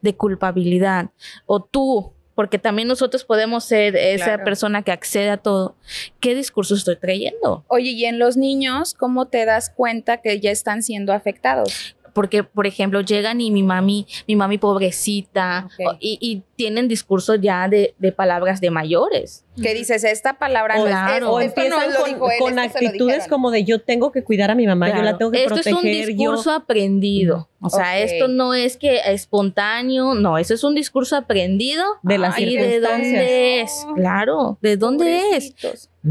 de 0.00 0.16
culpabilidad 0.16 1.10
o 1.46 1.62
tú, 1.62 2.12
porque 2.34 2.58
también 2.58 2.88
nosotros 2.88 3.24
podemos 3.24 3.64
ser 3.64 3.96
esa 3.96 4.24
Claro. 4.24 4.44
persona 4.44 4.82
que 4.82 4.92
accede 4.92 5.30
a 5.30 5.36
todo. 5.36 5.74
¿Qué 6.20 6.34
discurso 6.34 6.74
estoy 6.74 6.96
trayendo? 6.96 7.64
Oye, 7.68 7.90
y 7.90 8.04
en 8.04 8.18
los 8.18 8.36
niños, 8.36 8.94
¿cómo 8.94 9.26
te 9.26 9.44
das 9.44 9.70
cuenta 9.70 10.18
que 10.18 10.40
ya 10.40 10.50
están 10.50 10.82
siendo 10.82 11.12
afectados? 11.12 11.96
Porque, 12.14 12.44
por 12.44 12.66
ejemplo, 12.66 13.00
llegan 13.00 13.40
y 13.40 13.50
mi 13.50 13.62
mami, 13.62 14.06
mi 14.28 14.36
mami 14.36 14.58
pobrecita, 14.58 15.68
y, 15.98 16.18
y 16.20 16.42
tienen 16.56 16.86
discursos 16.86 17.38
ya 17.40 17.68
de, 17.68 17.94
de 17.98 18.12
palabras 18.12 18.60
de 18.60 18.70
mayores. 18.70 19.44
Que 19.60 19.74
dices, 19.74 20.02
esta 20.04 20.38
palabra 20.38 20.76
no 20.78 20.84
Claro. 20.86 21.26
es 21.26 21.32
O 21.32 21.40
esto 21.40 21.60
no 21.60 21.66
empiezan 21.82 21.92
lo 21.92 22.00
con, 22.00 22.08
dijo 22.08 22.30
él, 22.30 22.38
con 22.38 22.58
esto 22.58 22.78
se 22.78 22.84
lo 22.84 22.88
actitudes 22.88 23.28
como 23.28 23.50
de 23.50 23.64
yo 23.64 23.80
tengo 23.82 24.10
que 24.10 24.24
cuidar 24.24 24.50
a 24.50 24.54
mi 24.54 24.66
mamá, 24.66 24.88
yo 24.96 25.02
la 25.02 25.18
tengo 25.18 25.30
que 25.30 25.42
esto 25.44 25.54
proteger. 25.56 25.72
es 25.78 25.84
un 25.84 25.90
discurso 25.90 26.44
yo. 26.50 26.56
aprendido. 26.56 27.48
O 27.60 27.68
sea, 27.68 27.98
esto 27.98 28.28
no 28.28 28.54
es 28.54 28.76
que 28.78 29.00
espontáneo, 29.06 30.14
no, 30.14 30.38
eso 30.38 30.54
es 30.54 30.64
un 30.64 30.74
discurso 30.74 31.16
aprendido. 31.16 31.84
De 32.02 32.16
las 32.18 32.38
¿Y 32.38 32.56
de 32.56 32.80
dónde 32.80 33.60
es? 33.60 33.86
Claro, 33.94 34.58
¿de 34.62 34.76
dónde 34.76 35.36
es? 35.36 35.54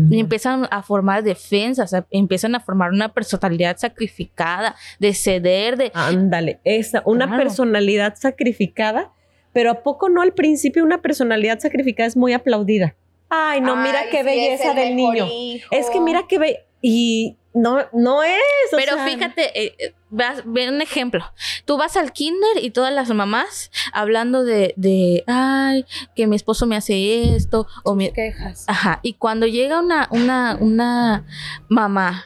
Y 0.09 0.19
empiezan 0.19 0.67
a 0.71 0.83
formar 0.83 1.23
defensas, 1.23 1.93
empiezan 2.11 2.55
a 2.55 2.59
formar 2.59 2.91
una 2.91 3.13
personalidad 3.13 3.77
sacrificada, 3.77 4.75
de 4.99 5.13
ceder, 5.13 5.77
de... 5.77 5.91
Ándale, 5.93 6.59
esa, 6.63 7.01
una 7.05 7.25
Claro. 7.27 7.43
personalidad 7.43 8.15
sacrificada, 8.15 9.11
pero 9.51 9.71
¿a 9.71 9.83
poco 9.83 10.09
no 10.09 10.21
al 10.21 10.33
principio 10.33 10.83
una 10.83 11.01
personalidad 11.01 11.59
sacrificada 11.59 12.07
es 12.07 12.15
muy 12.15 12.33
aplaudida? 12.33 12.95
Ay, 13.33 13.61
no, 13.61 13.75
mira 13.77 14.01
Ay, 14.01 14.09
qué 14.11 14.23
belleza 14.23 14.73
del 14.73 14.95
niño. 14.95 15.25
hijo. 15.31 15.67
Es 15.71 15.89
que 15.89 15.99
mira 16.01 16.25
qué 16.27 16.37
be 16.37 16.65
y 16.81 17.37
no, 17.53 17.77
no 17.93 18.23
es. 18.23 18.39
o 18.73 18.75
Pero 18.77 18.95
sea, 18.95 19.05
fíjate, 19.07 19.61
eh, 19.61 19.75
eh, 19.79 19.93
vas, 20.09 20.41
ve 20.45 20.67
un 20.69 20.81
ejemplo. 20.81 21.23
Tú 21.65 21.77
vas 21.77 21.95
al 21.97 22.11
kinder 22.11 22.57
y 22.61 22.71
todas 22.71 22.93
las 22.93 23.09
mamás 23.09 23.71
hablando 23.93 24.43
de, 24.43 24.73
de 24.77 25.23
ay, 25.27 25.85
que 26.15 26.27
mi 26.27 26.35
esposo 26.35 26.65
me 26.65 26.75
hace 26.75 27.35
esto, 27.35 27.67
o 27.83 27.95
mi, 27.95 28.11
quejas. 28.11 28.65
Ajá, 28.67 28.99
y 29.01 29.13
cuando 29.13 29.47
llega 29.47 29.79
una, 29.79 30.07
una, 30.11 30.57
una 30.59 31.25
mamá, 31.69 32.25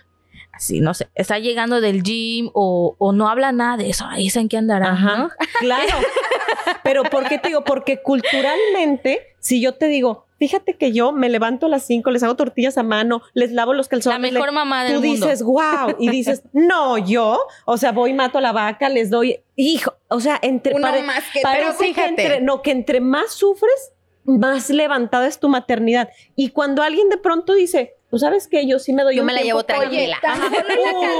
así, 0.53 0.79
no 0.79 0.93
sé, 0.93 1.09
está 1.15 1.37
llegando 1.39 1.81
del 1.81 2.01
gym 2.01 2.49
o, 2.53 2.95
o 2.97 3.11
no 3.11 3.27
habla 3.29 3.51
nada 3.51 3.77
de 3.77 3.89
eso, 3.89 4.05
ahí 4.07 4.29
saben 4.29 4.47
qué 4.49 4.57
andará, 4.57 4.91
Ajá, 4.93 5.17
¿no? 5.17 5.29
claro. 5.59 5.97
Pero 6.83 7.03
¿por 7.03 7.27
qué 7.27 7.37
te 7.37 7.49
digo? 7.49 7.63
Porque 7.63 8.01
culturalmente, 8.01 9.35
si 9.39 9.61
yo 9.61 9.73
te 9.75 9.87
digo, 9.87 10.25
fíjate 10.37 10.75
que 10.75 10.91
yo 10.91 11.11
me 11.11 11.29
levanto 11.29 11.65
a 11.65 11.69
las 11.69 11.83
5, 11.85 12.11
les 12.11 12.23
hago 12.23 12.35
tortillas 12.35 12.77
a 12.77 12.83
mano, 12.83 13.21
les 13.33 13.51
lavo 13.51 13.73
los 13.73 13.87
La 13.87 13.89
calzones. 13.91 14.31
mejor 14.33 14.49
le- 14.49 14.53
mamá 14.55 14.83
del 14.83 14.95
Tú 14.95 15.01
mundo. 15.01 15.25
dices, 15.27 15.43
wow, 15.43 15.95
y 15.99 16.09
dices, 16.09 16.43
no, 16.53 16.97
yo, 16.97 17.39
o 17.65 17.77
sea, 17.77 17.91
voy, 17.91 18.13
mato 18.13 18.37
a 18.37 18.41
la 18.41 18.51
vaca, 18.51 18.89
les 18.89 19.09
doy, 19.09 19.39
hijo, 19.55 19.93
o 20.09 20.19
sea, 20.19 20.39
entre, 20.41 20.73
Uno 20.75 20.87
pare- 20.87 21.03
más 21.03 21.23
que 21.33 21.41
parece 21.41 21.65
pero 21.65 21.77
que 21.77 21.85
fíjate. 21.85 22.09
entre, 22.09 22.41
no, 22.41 22.61
que 22.61 22.71
entre 22.71 22.99
más 23.01 23.31
sufres, 23.31 23.91
más 24.25 24.69
levantada 24.69 25.27
es 25.27 25.39
tu 25.39 25.49
maternidad. 25.49 26.09
Y 26.35 26.49
cuando 26.49 26.81
alguien 26.83 27.09
de 27.09 27.17
pronto 27.17 27.53
dice, 27.53 27.95
tú 28.09 28.17
sabes 28.19 28.47
que 28.47 28.67
yo 28.67 28.79
sí 28.79 28.93
me 28.93 29.03
doy 29.03 29.15
Yo 29.15 29.21
un 29.21 29.27
me 29.27 29.33
la 29.33 29.41
tiempo 29.41 29.61
llevo 29.61 29.65
tranquila. 29.65 30.17
la 30.21 30.21
canción, 30.21 30.65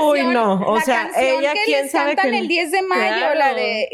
Uy, 0.07 0.23
no, 0.27 0.53
o 0.67 0.75
la 0.77 0.81
sea, 0.81 1.01
canción 1.11 1.39
ella 1.41 1.53
que 1.53 1.59
quién 1.65 1.83
les 1.83 1.91
sabe 1.91 2.15
cantan 2.15 2.31
que- 2.31 2.37
el 2.39 2.47
10 2.47 2.71
de 2.71 2.81
mayo, 2.83 3.15
Claro. 3.17 3.35
la 3.39 3.53
de 3.53 3.89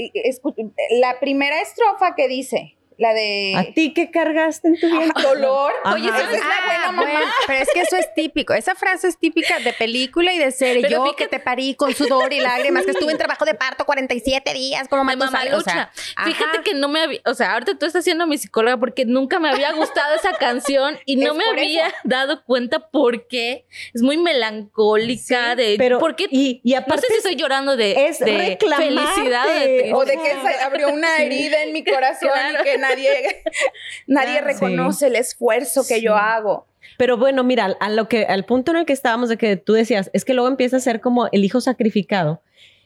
la 0.99 1.19
primera 1.19 1.61
estrofa 1.61 2.15
que 2.15 2.27
dice, 2.27 2.77
la 3.01 3.13
de 3.13 3.53
¿A 3.57 3.73
ti 3.73 3.93
qué 3.93 4.11
cargaste 4.11 4.67
en 4.69 4.79
tu 4.79 4.87
vida? 4.87 5.11
dolor. 5.23 5.71
Ajá. 5.83 5.95
Oye, 5.95 6.07
esa 6.07 6.21
es 6.21 6.39
la 6.39 6.65
buena 6.65 6.81
Ah, 6.85 6.91
mamá. 6.91 7.11
bueno, 7.11 7.31
pero 7.47 7.59
es 7.63 7.69
que 7.73 7.81
eso 7.81 7.95
es 7.97 8.13
típico. 8.13 8.53
Esa 8.53 8.75
frase 8.75 9.07
es 9.07 9.17
típica 9.17 9.59
de 9.59 9.73
película 9.73 10.33
y 10.33 10.37
de 10.37 10.51
serie. 10.51 10.81
Pero 10.83 10.97
Yo 10.97 11.03
fíjate- 11.03 11.15
que 11.23 11.27
te 11.27 11.39
parí 11.39 11.75
con 11.75 11.93
sudor 11.93 12.31
y 12.33 12.39
lágrimas, 12.39 12.85
que 12.85 12.91
estuve 12.91 13.11
en 13.11 13.17
trabajo 13.17 13.43
de 13.45 13.53
parto 13.55 13.85
47 13.85 14.53
días, 14.53 14.87
como 14.87 15.03
de 15.09 15.15
Matusalén, 15.15 15.53
o 15.55 15.61
sea, 15.61 15.91
ajá. 16.15 16.25
Fíjate 16.27 16.61
que 16.63 16.73
no 16.73 16.87
me 16.89 17.01
había, 17.01 17.19
o 17.25 17.33
sea, 17.33 17.53
ahorita 17.53 17.75
tú 17.77 17.85
estás 17.85 18.03
siendo 18.03 18.27
mi 18.27 18.37
psicóloga 18.37 18.77
porque 18.77 19.05
nunca 19.05 19.39
me 19.39 19.49
había 19.49 19.71
gustado 19.73 20.15
esa 20.15 20.33
canción 20.33 20.97
y 21.05 21.15
no 21.17 21.31
Es 21.31 21.37
me 21.37 21.43
había 21.45 21.87
eso. 21.87 21.95
dado 22.03 22.43
cuenta 22.43 22.89
por 22.89 23.27
qué. 23.27 23.65
Es 23.93 24.01
muy 24.01 24.17
melancólica 24.17 25.55
de 25.55 25.75
Pero, 25.77 25.99
por 25.99 26.15
qué 26.15 26.25
y, 26.29 26.61
y 26.63 26.73
no 26.73 26.79
aparte 26.79 27.01
sé 27.07 27.13
si 27.13 27.17
estoy 27.17 27.35
llorando 27.35 27.75
de, 27.77 28.07
es 28.07 28.19
de 28.19 28.57
felicidad 28.59 29.45
o 29.47 29.51
de 29.53 29.65
tristeza. 29.67 29.95
O 29.97 30.05
de 30.05 30.13
que 30.17 30.29
se 30.55 30.61
abrió 30.63 30.89
una 30.89 31.17
herida 31.17 31.63
en 31.63 31.73
mi 31.73 31.83
corazón 31.85 32.29
Claro. 32.31 32.59
y 32.59 32.63
que 32.63 32.77
nadie, 32.95 33.43
nadie 34.07 34.41
reconoce 34.41 35.07
el 35.07 35.15
esfuerzo 35.15 35.85
que 35.87 36.01
yo 36.01 36.15
hago. 36.15 36.67
Pero 36.97 37.17
bueno, 37.17 37.43
mira, 37.43 37.77
a 37.79 37.89
lo 37.89 38.07
que, 38.07 38.25
al 38.25 38.45
punto 38.45 38.71
en 38.71 38.77
el 38.77 38.85
que 38.85 38.93
estábamos 38.93 39.29
de 39.29 39.37
que 39.37 39.55
tú 39.55 39.73
decías, 39.73 40.09
es 40.13 40.25
que 40.25 40.33
luego 40.33 40.47
empieza 40.47 40.77
a 40.77 40.79
ser 40.79 40.99
como 41.01 41.27
el 41.31 41.43
hijo 41.43 41.61
sacrificado. 41.61 42.41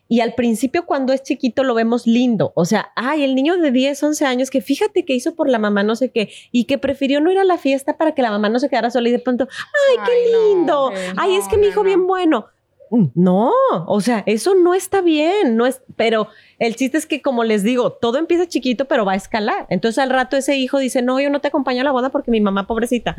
Y 0.07 0.19
al 0.19 0.35
principio, 0.35 0.85
cuando 0.85 1.13
es 1.13 1.23
chiquito, 1.23 1.63
lo 1.63 1.73
vemos 1.73 2.05
lindo. 2.05 2.51
O 2.55 2.65
sea, 2.65 2.91
ay, 2.95 3.23
el 3.23 3.33
niño 3.33 3.57
de 3.57 3.71
10, 3.71 4.03
11 4.03 4.25
años 4.25 4.49
que 4.51 4.61
fíjate 4.61 5.03
que 5.03 5.13
hizo 5.13 5.33
por 5.33 5.49
la 5.49 5.57
mamá 5.57 5.81
no 5.81 5.95
sé 5.95 6.11
qué 6.11 6.29
y 6.51 6.65
que 6.65 6.77
prefirió 6.77 7.21
no 7.21 7.31
ir 7.31 7.39
a 7.39 7.43
la 7.43 7.57
fiesta 7.57 7.97
para 7.97 8.13
que 8.13 8.21
la 8.21 8.29
mamá 8.29 8.49
no 8.49 8.59
se 8.59 8.69
quedara 8.69 8.91
sola 8.91 9.09
y 9.09 9.11
de 9.11 9.19
pronto, 9.19 9.47
ay, 9.49 9.97
qué 10.05 10.11
Ay, 10.11 10.31
lindo. 10.53 10.91
ay, 11.17 11.33
no, 11.33 11.39
es 11.39 11.47
que 11.47 11.57
mi 11.57 11.67
hijo 11.67 11.79
no. 11.79 11.85
bien 11.85 12.05
bueno. 12.05 12.45
No, 12.91 13.51
o 13.87 14.01
sea, 14.01 14.23
eso 14.25 14.55
no 14.55 14.73
está 14.73 15.01
bien, 15.01 15.55
no 15.57 15.65
es, 15.65 15.81
pero 15.95 16.27
el 16.59 16.75
chiste 16.75 16.97
es 16.97 17.05
que 17.05 17.21
como 17.21 17.43
les 17.43 17.63
digo, 17.63 17.91
todo 17.93 18.17
empieza 18.17 18.47
chiquito, 18.47 18.85
pero 18.85 19.05
va 19.05 19.13
a 19.13 19.15
escalar. 19.15 19.65
Entonces 19.69 19.99
al 19.99 20.09
rato 20.09 20.37
ese 20.37 20.55
hijo 20.57 20.77
dice, 20.79 21.01
no, 21.01 21.19
yo 21.19 21.29
no 21.29 21.41
te 21.41 21.47
acompaño 21.49 21.81
a 21.81 21.83
la 21.83 21.91
boda 21.91 22.09
porque 22.09 22.31
mi 22.31 22.41
mamá 22.41 22.67
pobrecita. 22.67 23.15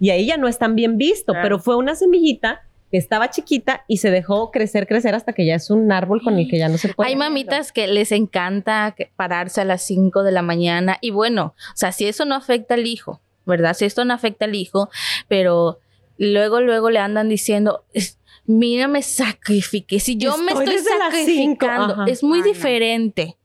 Y 0.00 0.10
ahí 0.10 0.26
ya 0.26 0.36
no 0.36 0.48
es 0.48 0.58
tan 0.58 0.74
bien 0.74 0.96
visto, 0.98 1.32
Claro. 1.32 1.44
pero 1.44 1.58
fue 1.58 1.76
una 1.76 1.94
semillita 1.94 2.62
que 2.90 2.96
estaba 2.98 3.30
chiquita 3.30 3.84
y 3.86 3.98
se 3.98 4.10
dejó 4.10 4.50
crecer, 4.50 4.88
crecer 4.88 5.14
hasta 5.14 5.32
que 5.32 5.46
ya 5.46 5.54
es 5.54 5.70
un 5.70 5.92
árbol 5.92 6.22
con 6.22 6.38
el 6.38 6.48
que 6.48 6.58
ya 6.58 6.68
no 6.68 6.76
se 6.76 6.92
puede. 6.92 7.08
Hay 7.10 7.14
mamitas 7.16 7.70
que 7.70 7.86
les 7.86 8.10
encanta 8.10 8.96
pararse 9.14 9.60
a 9.60 9.64
las 9.64 9.82
5 9.82 10.24
de 10.24 10.32
la 10.32 10.42
mañana 10.42 10.98
y 11.00 11.10
bueno, 11.12 11.54
o 11.72 11.76
sea, 11.76 11.92
si 11.92 12.06
eso 12.06 12.24
no 12.24 12.34
afecta 12.34 12.74
al 12.74 12.86
hijo, 12.86 13.20
¿verdad? 13.46 13.74
Si 13.74 13.84
esto 13.84 14.04
no 14.04 14.12
afecta 14.12 14.46
al 14.46 14.56
hijo, 14.56 14.90
pero 15.28 15.78
luego, 16.18 16.60
luego 16.60 16.90
le 16.90 16.98
andan 16.98 17.28
diciendo, 17.28 17.84
"Es- 17.92 18.18
mira, 18.46 18.88
me 18.88 19.02
sacrifiqué. 19.02 20.00
Si 20.00 20.16
yo 20.16 20.36
me 20.38 20.52
Estoy 20.52 20.64
estoy 20.64 20.76
desde 20.76 20.98
las 20.98 21.14
cinco", 21.14 21.66
sacrificando, 21.66 21.94
ajá. 21.94 22.04
es 22.06 22.22
muy 22.22 22.38
Ay, 22.40 22.44
diferente 22.44 23.36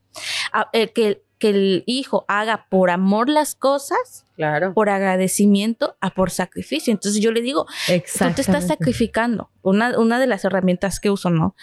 a- 0.51 0.69
eh, 0.73 0.89
que, 0.89 1.21
que 1.37 1.49
el 1.49 1.83
hijo 1.85 2.25
haga 2.27 2.67
por 2.69 2.89
amor 2.89 3.27
las 3.29 3.55
cosas, 3.55 4.25
Claro. 4.35 4.73
por 4.73 4.89
agradecimiento, 4.89 5.95
a 6.01 6.09
por 6.11 6.31
sacrificio. 6.31 6.91
Entonces 6.91 7.21
yo 7.21 7.31
le 7.31 7.41
digo, 7.41 7.65
tú 7.87 8.33
te 8.35 8.41
estás 8.41 8.67
sacrificando. 8.67 9.49
Una, 9.61 9.97
una 9.99 10.19
de 10.19 10.27
las 10.27 10.43
herramientas 10.45 10.99
que 10.99 11.09
uso, 11.09 11.29
¿no? 11.29 11.55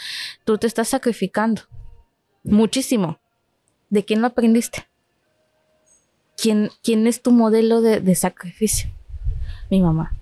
Tú 0.45 0.59
te 0.59 0.67
estás 0.67 0.89
sacrificando 0.89 1.63
muchísimo. 2.45 3.19
¿De 3.91 4.05
quién 4.05 4.21
lo 4.23 4.27
aprendiste? 4.29 4.87
¿Quién, 6.37 6.71
quién 6.83 7.07
es 7.07 7.23
tu 7.23 7.31
modelo 7.31 7.81
de, 7.83 8.01
de 8.01 8.15
sacrificio? 8.15 8.91
Mi 9.71 9.81
mamá. 9.81 10.15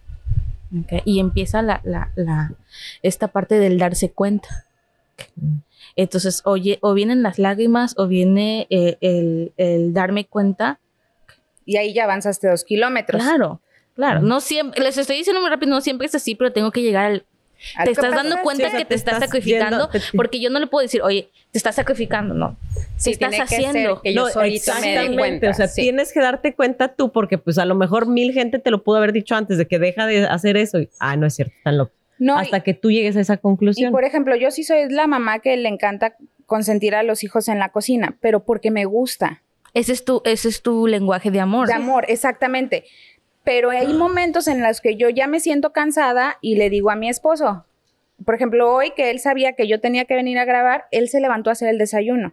Y 1.05 1.19
empieza 1.21 1.63
la, 1.63 1.81
la, 1.85 2.13
la- 2.17 2.53
esta 3.03 3.29
parte 3.29 3.59
del 3.59 3.79
darse 3.79 4.11
cuenta. 4.13 4.67
Entonces, 5.97 6.43
oye, 6.45 6.79
o 6.83 6.95
vienen 6.95 7.23
las 7.23 7.39
lágrimas 7.39 7.95
o 7.99 8.07
viene 8.07 8.67
eh, 8.71 8.97
el, 9.01 9.53
el 9.57 9.93
darme 9.93 10.25
cuenta 10.27 10.79
Y 11.67 11.77
ahí 11.77 11.93
ya 11.93 12.05
avanzaste 12.05 12.49
dos 12.49 12.65
kilómetros. 12.65 13.23
Claro, 13.23 13.61
claro. 13.95 14.21
No 14.21 14.41
siempre, 14.41 14.83
les 14.83 14.97
estoy 14.97 15.17
diciendo 15.17 15.41
muy 15.41 15.51
rápido, 15.51 15.71
no 15.71 15.81
siempre 15.81 16.07
es 16.07 16.15
así, 16.15 16.35
pero 16.35 16.53
tengo 16.53 16.71
que 16.71 16.83
llegar 16.83 17.05
al. 17.07 17.25
Te 17.85 17.91
estás 17.91 18.11
dando 18.15 18.37
cuenta 18.43 18.65
Sí, 18.65 18.69
o 18.69 18.71
sea, 18.71 18.79
que 18.79 18.85
te 18.85 18.89
te 18.91 18.95
estás 18.97 19.15
estás 19.15 19.29
sacrificando, 19.29 19.91
yendo- 19.91 20.07
porque 20.17 20.41
yo 20.41 20.51
no 20.51 20.59
le 20.59 20.67
puedo 20.67 20.83
decir, 20.83 21.03
oye, 21.03 21.31
te 21.51 21.59
estás 21.59 21.75
sacrificando, 21.77 22.35
no. 22.35 22.57
Sí, 22.97 23.11
estás 23.13 23.31
tiene 23.31 23.45
que 23.45 23.49
ser 23.57 23.67
haciendo. 23.67 24.01
que 24.03 24.15
yo 24.15 24.29
No, 24.29 24.41
me 24.41 24.49
exactamente, 24.55 25.17
cuenta. 25.17 25.51
O 25.51 25.55
sea, 25.55 25.69
sí. 25.69 25.83
tienes 25.83 26.13
que 26.13 26.21
darte 26.21 26.55
cuenta 26.55 26.89
tú, 26.95 27.13
porque 27.13 27.39
pues 27.39 27.59
a 27.59 27.65
lo 27.65 27.75
mejor 27.75 28.07
mil 28.07 28.33
gente 28.33 28.59
te 28.59 28.71
lo 28.71 28.83
pudo 28.83 28.97
haber 28.99 29.13
dicho 29.13 29.35
antes 29.35 29.59
de 29.59 29.67
que 29.67 29.79
deja 29.79 30.07
de 30.07 30.25
hacer 30.27 30.57
eso. 30.57 30.79
Y, 30.81 30.89
ah, 31.01 31.17
no 31.17 31.27
es 31.27 31.35
cierto, 31.35 31.55
tan 31.65 31.79
loco. 31.79 31.93
No, 32.19 32.37
Hasta 32.37 32.59
y- 32.59 32.63
que 32.63 32.75
tú 32.75 32.91
llegues 32.91 33.17
a 33.17 33.21
esa 33.21 33.35
Y 33.35 33.39
conclusión. 33.39 33.93
por 33.93 34.05
ejemplo, 34.05 34.37
yo 34.37 34.51
sí 34.51 34.63
soy 34.65 34.89
la 34.91 35.07
mamá 35.07 35.39
que 35.39 35.57
le 35.57 35.69
encanta 35.69 36.17
consentir 36.47 36.95
a 36.95 37.03
los 37.03 37.25
hijos 37.25 37.49
en 37.49 37.59
la 37.59 37.71
cocina, 37.71 38.17
pero 38.21 38.45
porque 38.45 38.71
me 38.71 38.85
gusta. 38.85 39.43
Ese 39.73 39.93
es 39.93 40.05
tu, 40.05 40.21
ese 40.25 40.49
es 40.49 40.63
tu 40.63 40.89
lenguaje 40.89 41.31
de 41.31 41.39
amor. 41.41 41.69
De 41.69 41.75
amor, 41.75 42.05
exactamente. 42.09 42.85
Pero 43.51 43.71
hay 43.71 43.93
momentos 43.95 44.47
en 44.47 44.63
los 44.63 44.81
que 44.81 44.95
yo 44.95 45.09
ya 45.09 45.27
me 45.27 45.41
siento 45.41 45.73
cansada 45.73 46.39
y 46.41 46.55
le 46.55 46.71
digo 46.71 46.89
a 46.89 46.95
mi 46.95 47.09
esposo, 47.09 47.67
por 48.25 48.37
ejemplo, 48.37 48.73
hoy 48.73 48.93
que 48.93 49.11
él 49.11 49.19
sabía 49.19 49.55
que 49.55 49.67
yo 49.67 49.81
tenía 49.81 50.05
que 50.05 50.15
venir 50.15 50.39
a 50.39 50.45
grabar, 50.45 50.85
él 50.93 51.09
se 51.09 51.21
levantó 51.21 51.51
a 51.51 51.55
hacer 51.55 51.69
el 51.69 51.77
desayuno. 51.77 52.29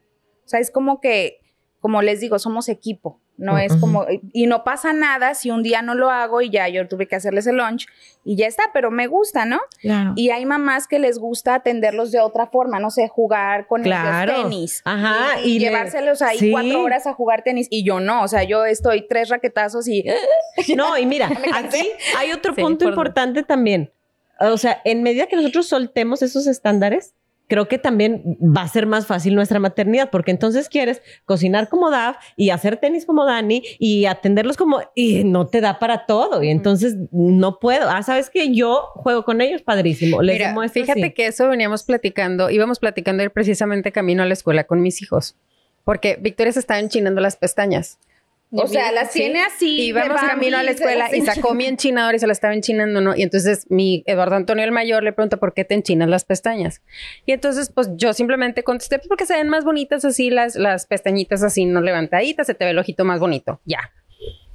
O 0.46 0.48
sea, 0.48 0.60
es 0.60 0.70
como 0.70 1.02
que, 1.02 1.40
como 1.80 2.02
les 2.02 2.20
digo, 2.20 2.40
somos 2.40 2.70
equipo. 2.70 3.20
No 3.40 3.60
es 3.60 3.76
como, 3.76 4.08
y 4.34 4.48
no 4.48 4.64
pasa 4.64 4.94
nada 4.94 5.36
si 5.36 5.52
un 5.52 5.62
día 5.62 5.84
no 5.84 5.94
lo 5.94 6.10
hago 6.10 6.42
y 6.42 6.50
ya 6.50 6.68
yo 6.70 6.88
tuve 6.88 7.08
que 7.08 7.16
hacerles 7.16 7.46
el 7.46 7.58
lunch 7.58 7.86
y 8.26 8.36
ya 8.36 8.48
está, 8.48 8.64
pero 8.74 8.90
me 8.90 9.06
gusta, 9.06 9.46
¿no? 9.46 9.60
Claro. 9.80 10.14
Y 10.16 10.32
hay 10.32 10.44
mamás 10.48 10.88
que 10.88 10.98
les 10.98 11.20
gusta 11.20 11.54
atenderlos 11.54 12.12
de 12.12 12.20
otra 12.20 12.48
forma, 12.48 12.80
no 12.80 12.90
sé, 12.90 13.08
jugar 13.08 13.68
con 13.68 13.84
Claro. 13.84 14.32
ellos 14.32 14.44
tenis. 14.44 14.82
Ajá, 14.86 15.40
Y, 15.44 15.52
y 15.58 15.60
le- 15.60 15.68
llevárselos 15.68 16.24
ahí 16.24 16.40
sí. 16.40 16.50
cuatro 16.52 16.82
horas 16.82 17.06
a 17.06 17.14
jugar 17.14 17.44
tenis. 17.44 17.68
Y 17.70 17.84
yo 17.86 18.00
no, 18.00 18.24
o 18.24 18.28
sea, 18.28 18.42
yo 18.44 18.66
estoy 18.66 19.06
tres 19.08 19.30
raquetazos 19.30 19.88
y. 19.88 20.04
No, 20.76 20.98
y 20.98 21.06
mira, 21.06 21.30
aquí 21.54 21.88
hay 22.18 22.32
otro 22.32 22.56
Sí, 22.56 22.62
punto 22.64 22.86
por- 22.86 22.90
importante 22.94 23.44
también. 23.44 23.92
O 24.40 24.58
sea, 24.58 24.82
en 24.84 25.04
medida 25.04 25.28
que 25.28 25.36
nosotros 25.36 25.68
soltemos 25.68 26.24
esos 26.24 26.48
estándares, 26.48 27.14
creo 27.48 27.68
que 27.68 27.78
también 27.78 28.38
va 28.42 28.62
a 28.62 28.68
ser 28.68 28.86
más 28.86 29.08
fácil 29.08 29.34
nuestra 29.36 29.60
maternidad, 29.60 30.10
porque 30.12 30.32
entonces 30.32 30.70
quieres 30.70 31.02
cocinar 31.26 31.70
como 31.70 31.90
Daf 31.90 32.18
y 32.36 32.50
hacer 32.50 32.78
tenis 32.78 33.06
como 33.06 33.26
Dani 33.26 33.64
y 33.80 34.06
atenderlos 34.06 34.58
como, 34.58 34.82
y 34.96 35.24
no 35.24 35.48
te 35.48 35.62
da 35.62 35.80
para 35.80 36.06
todo. 36.06 36.44
Y 36.44 36.50
entonces 36.50 36.96
no 37.12 37.60
puedo. 37.60 37.90
Ah, 37.90 38.04
sabes 38.04 38.30
que 38.30 38.54
yo 38.54 38.92
juego 38.96 39.24
con 39.24 39.42
ellos, 39.42 39.62
padrísimo. 39.62 40.22
Les 40.22 40.38
Mira, 40.38 40.70
fíjate 40.70 41.04
así. 41.04 41.14
que 41.14 41.28
eso 41.28 41.48
veníamos 41.48 41.84
platicando, 41.84 42.50
íbamos 42.50 42.80
platicando 42.80 43.24
ir 43.24 43.32
precisamente 43.32 43.92
camino 43.92 44.24
a 44.24 44.26
la 44.26 44.34
escuela 44.34 44.66
con 44.66 44.82
mis 44.82 45.02
hijos, 45.02 45.38
porque 45.84 46.18
Victoria 46.22 46.52
se 46.52 46.60
estaba 46.60 46.80
enchinando 46.80 47.22
las 47.22 47.38
pestañas. 47.38 47.98
O 48.52 48.68
sea, 48.68 48.92
las 48.92 49.12
tiene 49.12 49.42
así. 49.42 49.88
Y 49.88 49.92
Bambi, 49.92 50.16
camino 50.16 50.58
a 50.58 50.64
la 50.64 50.72
escuela 50.72 51.14
y 51.14 51.22
sacó 51.22 51.54
mi 51.54 51.66
enchinador 51.66 52.16
y 52.16 52.20
se 52.20 52.28
la 52.28 52.34
estaba 52.34 52.54
enchinando, 52.54 53.02
¿no? 53.02 53.16
Y 53.16 53.24
entonces 53.24 53.66
mi 53.70 54.04
Eduardo 54.06 54.36
Antonio 54.36 54.64
el 54.64 54.72
mayor 54.72 55.04
le 55.04 55.12
pregunta, 55.12 55.38
¿por 55.38 55.54
qué 55.54 55.66
te 55.66 55.76
enchinas 55.76 56.08
las 56.08 56.24
pestañas? 56.24 56.82
Y 57.26 57.34
entonces, 57.34 57.70
pues 57.74 57.90
yo 57.96 58.14
simplemente 58.14 58.64
contesté, 58.64 59.00
pues 59.00 59.10
porque 59.10 59.26
se 59.26 59.36
ven 59.36 59.50
más 59.50 59.66
bonitas 59.66 60.06
así 60.06 60.30
las, 60.30 60.56
las 60.56 60.86
pestañitas 60.86 61.44
así, 61.44 61.66
no 61.66 61.82
levantaditas, 61.82 62.48
se 62.48 62.54
te 62.54 62.64
ve 62.64 62.72
el 62.72 62.80
ojito 62.80 63.04
más 63.04 63.20
bonito, 63.20 63.60
ya. 63.66 63.92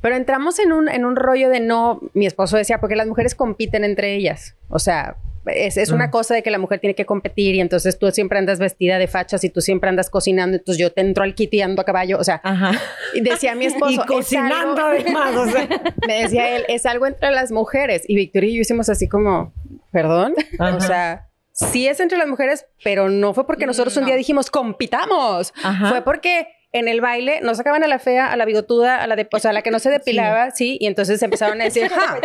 Pero 0.00 0.16
entramos 0.16 0.59
en 0.59 0.72
un, 0.72 0.88
en 0.88 1.05
un 1.05 1.14
rollo 1.14 1.48
de 1.48 1.61
no, 1.61 2.00
mi 2.14 2.26
esposo 2.26 2.57
decía, 2.57 2.81
porque 2.81 2.96
las 2.96 3.07
mujeres 3.07 3.35
compiten 3.35 3.85
entre 3.85 4.14
ellas. 4.14 4.57
O 4.68 4.78
sea, 4.78 5.16
es, 5.46 5.76
es 5.76 5.90
una 5.90 6.07
Mm. 6.07 6.11
cosa 6.11 6.35
de 6.35 6.42
que 6.42 6.50
la 6.50 6.59
mujer 6.59 6.78
tiene 6.81 6.94
que 6.94 7.05
competir 7.07 7.55
y 7.55 7.61
entonces 7.61 7.98
tú 7.98 8.11
siempre 8.11 8.38
andas 8.38 8.59
vestida 8.59 8.98
de 8.98 9.09
fachas 9.09 9.42
y 9.44 9.50
tú 9.50 9.61
siempre 9.61 9.88
andas 9.88 10.09
cocinando, 10.11 10.57
entonces 10.57 10.81
yo 10.81 10.92
te 10.92 11.00
entro 11.00 11.24
al 11.24 11.35
kit 11.35 11.52
y 11.55 11.62
ando 11.62 11.83
a 11.83 11.85
caballo. 11.85 12.18
O 12.18 12.24
sea, 12.24 12.40
Ajá. 12.44 12.72
y 13.14 13.20
decía 13.20 13.55
mi 13.55 13.64
esposo, 13.66 13.90
y 13.92 13.94
"Es 13.96 14.00
cocinando 14.07 14.85
algo- 14.85 15.00
además, 15.02 15.37
o 15.37 15.46
sea. 15.46 15.68
me 16.07 16.22
decía 16.22 16.57
él, 16.57 16.64
es 16.68 16.87
algo 16.87 17.07
entre 17.07 17.31
las 17.31 17.50
mujeres. 17.52 18.02
Y 18.07 18.14
Victoria 18.16 18.50
y 18.50 18.55
yo 18.57 18.61
hicimos 18.61 18.88
así 18.88 19.09
como, 19.09 19.52
perdón. 19.90 20.35
Ajá. 20.59 20.76
O 20.76 20.81
sea, 20.81 21.28
sí 21.52 21.87
es 21.87 22.00
entre 22.00 22.18
las 22.18 22.28
mujeres, 22.28 22.66
pero 22.85 23.09
no 23.11 23.35
fue 23.35 23.46
porque 23.46 23.66
nosotros 23.66 23.96
un 23.96 24.07
día 24.07 24.16
dijimos, 24.16 24.50
compitamos. 24.50 25.52
Ajá. 25.62 25.88
Fue 25.90 26.02
porque 26.02 26.46
en 26.72 26.88
el 26.88 27.00
baile 27.00 27.40
nos 27.42 27.58
sacaban 27.58 27.85
a 27.85 27.87
la 27.87 27.98
fea, 27.98 28.32
a 28.32 28.37
la 28.37 28.44
bigotuda, 28.44 29.02
a 29.02 29.06
la 29.06 29.14
de, 29.16 29.28
o 29.30 29.38
sea, 29.38 29.50
a 29.50 29.54
la 29.54 29.62
que 29.62 29.70
no 29.70 29.78
se 29.78 29.90
depilaba, 29.90 30.50
sí. 30.50 30.78
y 30.80 30.87
entonces 30.87 31.22
empezaron 31.22 31.61
a 31.61 31.64
decir, 31.64 31.88
ja, 31.90 32.18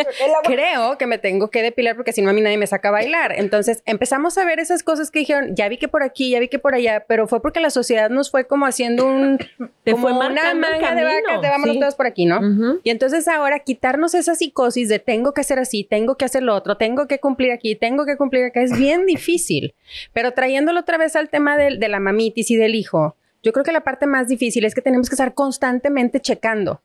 creo 0.44 0.98
que 0.98 1.06
me 1.06 1.18
tengo 1.18 1.50
que 1.50 1.62
depilar 1.62 1.96
porque 1.96 2.14
si 2.14 2.22
no 2.22 2.30
a 2.30 2.34
mí 2.34 2.42
nadie 2.42 2.58
me 2.58 2.68
saca 2.68 2.90
a 2.90 2.92
bailar. 2.92 3.34
Entonces 3.38 3.84
empezamos 3.86 4.38
a 4.38 4.46
ver 4.46 4.60
esas 4.60 4.84
cosas 4.84 5.12
que 5.12 5.20
dijeron, 5.20 5.56
ya 5.56 5.68
vi 5.70 5.78
que 5.78 5.88
por 5.88 6.04
aquí, 6.04 6.30
ya 6.32 6.40
vi 6.40 6.48
que 6.48 6.60
por 6.60 6.76
allá, 6.76 7.06
pero 7.08 7.28
fue 7.28 7.42
porque 7.42 7.60
la 7.60 7.70
sociedad 7.70 8.10
nos 8.10 8.32
fue 8.32 8.48
como 8.48 8.66
haciendo 8.66 9.06
un, 9.06 9.38
Te 9.84 9.92
como 9.92 10.08
fue 10.08 10.14
una 10.14 10.54
manga 10.54 10.96
de 10.96 11.04
vacas, 11.04 11.42
de 11.42 11.50
vámonos 11.50 11.76
sí. 11.76 11.80
todos 11.80 11.96
por 11.96 12.08
aquí, 12.08 12.26
¿no? 12.26 12.40
Y 12.84 12.90
entonces 12.90 13.28
ahora 13.28 13.60
quitarnos 13.60 14.14
esa 14.16 14.36
psicosis 14.36 14.90
de 14.90 15.00
tengo 15.00 15.34
que 15.34 15.42
hacer 15.42 15.60
así, 15.60 15.84
tengo 15.84 16.16
que 16.16 16.26
hacer 16.26 16.44
lo 16.44 16.56
otro, 16.56 16.78
tengo 16.78 17.08
que 17.08 17.20
cumplir 17.20 17.52
aquí, 17.52 17.76
tengo 17.76 18.06
que 18.06 18.18
cumplir 18.18 18.46
acá, 18.46 18.62
es 18.62 18.78
bien 18.78 19.06
difícil. 19.06 19.74
Pero 20.14 20.32
trayéndolo 20.32 20.80
otra 20.80 20.98
vez 20.98 21.16
al 21.16 21.30
tema 21.30 21.58
del- 21.58 21.80
de, 21.80 21.88
la 21.88 22.00
mamitis 22.00 22.52
y 22.52 22.56
del 22.56 22.76
hijo, 22.76 23.16
yo 23.44 23.52
creo 23.54 23.64
que 23.64 23.72
la 23.72 23.82
parte 23.82 24.08
más 24.08 24.28
difícil 24.28 24.66
es 24.66 24.76
que 24.76 24.82
tenemos 24.82 25.10
que 25.10 25.16
estar 25.16 25.34
constantemente 25.34 26.20
checando. 26.20 26.82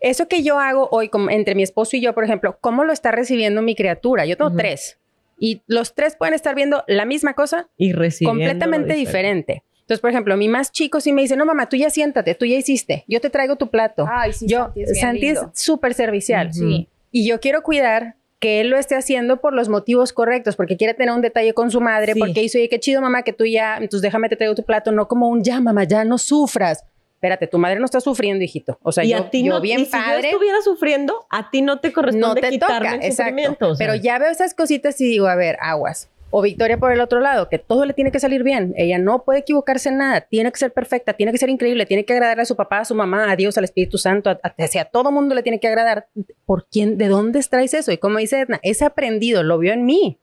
Eso 0.00 0.28
que 0.28 0.42
yo 0.42 0.58
hago 0.58 0.88
hoy 0.90 1.08
como 1.08 1.30
entre 1.30 1.54
mi 1.54 1.62
esposo 1.62 1.96
y 1.96 2.00
yo, 2.00 2.14
por 2.14 2.24
ejemplo, 2.24 2.58
¿cómo 2.60 2.84
lo 2.84 2.92
está 2.92 3.12
recibiendo 3.12 3.62
mi 3.62 3.74
criatura? 3.74 4.26
Yo 4.26 4.36
tengo 4.36 4.50
Ujú. 4.50 4.58
tres 4.58 4.98
y 5.38 5.62
los 5.66 5.94
tres 5.94 6.16
pueden 6.16 6.34
estar 6.34 6.54
viendo 6.54 6.82
la 6.86 7.04
misma 7.04 7.34
cosa 7.34 7.68
Y 7.76 7.92
recibiendo 7.92 8.40
completamente 8.40 8.94
diferente. 8.94 9.62
Entonces, 9.80 10.00
por 10.00 10.10
ejemplo, 10.10 10.36
mi 10.36 10.48
más 10.48 10.72
chico 10.72 11.00
sí 11.00 11.12
me 11.12 11.22
dice, 11.22 11.36
no, 11.36 11.46
mamá, 11.46 11.68
tú 11.68 11.76
ya 11.76 11.90
siéntate, 11.90 12.34
tú 12.34 12.44
ya 12.44 12.56
hiciste, 12.56 13.04
yo 13.06 13.20
te 13.20 13.30
traigo 13.30 13.54
tu 13.54 13.70
plato. 13.70 14.04
Ay, 14.10 14.32
sí, 14.32 14.48
yo, 14.48 14.72
Santi 15.00 15.28
es 15.28 15.40
súper 15.52 15.94
servicial. 15.94 16.48
Ujú. 16.48 16.58
Sí. 16.58 16.88
Y 17.12 17.28
yo 17.28 17.38
quiero 17.38 17.62
cuidar 17.62 18.16
que 18.38 18.60
él 18.60 18.68
lo 18.68 18.76
esté 18.78 18.94
haciendo 18.96 19.40
por 19.40 19.54
los 19.54 19.68
motivos 19.68 20.12
correctos, 20.12 20.56
porque 20.56 20.76
quiere 20.76 20.94
tener 20.94 21.14
un 21.14 21.22
detalle 21.22 21.54
con 21.54 21.70
su 21.70 21.80
madre, 21.80 22.12
Sí. 22.12 22.18
porque 22.18 22.40
dice, 22.40 22.58
oye, 22.58 22.68
qué 22.68 22.78
chido, 22.78 23.00
mamá, 23.00 23.22
que 23.22 23.32
tú 23.32 23.44
ya, 23.46 23.76
entonces 23.76 24.02
déjame 24.02 24.28
te 24.28 24.36
traigo 24.36 24.54
tu 24.54 24.62
plato, 24.62 24.92
no 24.92 25.08
como 25.08 25.28
un 25.28 25.42
ya, 25.42 25.60
mamá, 25.60 25.84
ya 25.84 26.04
no 26.04 26.18
sufras. 26.18 26.84
Espérate, 27.14 27.46
tu 27.46 27.56
madre 27.58 27.78
no 27.80 27.86
está 27.86 27.98
sufriendo, 28.00 28.44
hijito. 28.44 28.78
O 28.82 28.92
sea, 28.92 29.02
y 29.02 29.08
yo, 29.08 29.16
a 29.16 29.30
ti 29.30 29.42
yo 29.42 29.54
no, 29.54 29.60
bien 29.62 29.80
y 29.80 29.84
si 29.86 29.90
padre 29.90 30.20
yo 30.22 30.28
estuviera 30.28 30.60
sufriendo, 30.60 31.26
a 31.30 31.50
ti 31.50 31.62
no 31.62 31.80
te 31.80 31.90
corresponde 31.92 32.26
no 32.26 32.34
te 32.34 32.50
quitarme 32.50 32.90
toca, 32.90 32.94
el 32.96 33.10
exacto. 33.10 33.72
Pero 33.78 33.94
ya 33.94 34.18
veo 34.18 34.30
esas 34.30 34.52
cositas 34.52 35.00
y 35.00 35.06
digo, 35.06 35.26
a 35.26 35.34
ver, 35.34 35.56
aguas. 35.62 36.10
O 36.38 36.42
Victoria 36.42 36.76
por 36.76 36.92
el 36.92 37.00
otro 37.00 37.20
lado, 37.20 37.48
que 37.48 37.58
todo 37.58 37.86
le 37.86 37.94
tiene 37.94 38.12
que 38.12 38.20
salir 38.20 38.42
bien. 38.42 38.74
Ella 38.76 38.98
no 38.98 39.24
puede 39.24 39.38
equivocarse 39.38 39.88
en 39.88 39.96
nada. 39.96 40.20
Tiene 40.20 40.52
que 40.52 40.58
ser 40.58 40.70
perfecta, 40.70 41.14
tiene 41.14 41.32
que 41.32 41.38
ser 41.38 41.48
increíble, 41.48 41.86
tiene 41.86 42.04
que 42.04 42.12
agradarle 42.12 42.42
a 42.42 42.44
su 42.44 42.56
papá, 42.56 42.80
a 42.80 42.84
su 42.84 42.94
mamá, 42.94 43.30
a 43.32 43.36
Dios, 43.36 43.56
al 43.56 43.64
Espíritu 43.64 43.96
Santo, 43.96 44.28
a, 44.28 44.38
a, 44.42 44.84
todo 44.84 45.10
mundo 45.10 45.34
le 45.34 45.42
tiene 45.42 45.60
que 45.60 45.66
agradar. 45.66 46.08
¿Por 46.44 46.68
quién? 46.68 46.98
¿De 46.98 47.08
dónde 47.08 47.40
traes 47.48 47.72
eso? 47.72 47.90
Y 47.90 47.96
como 47.96 48.18
dice 48.18 48.38
Edna, 48.38 48.60
es 48.62 48.82
aprendido, 48.82 49.42
lo 49.44 49.56
vio 49.58 49.72
en 49.72 49.86
mí, 49.86 50.20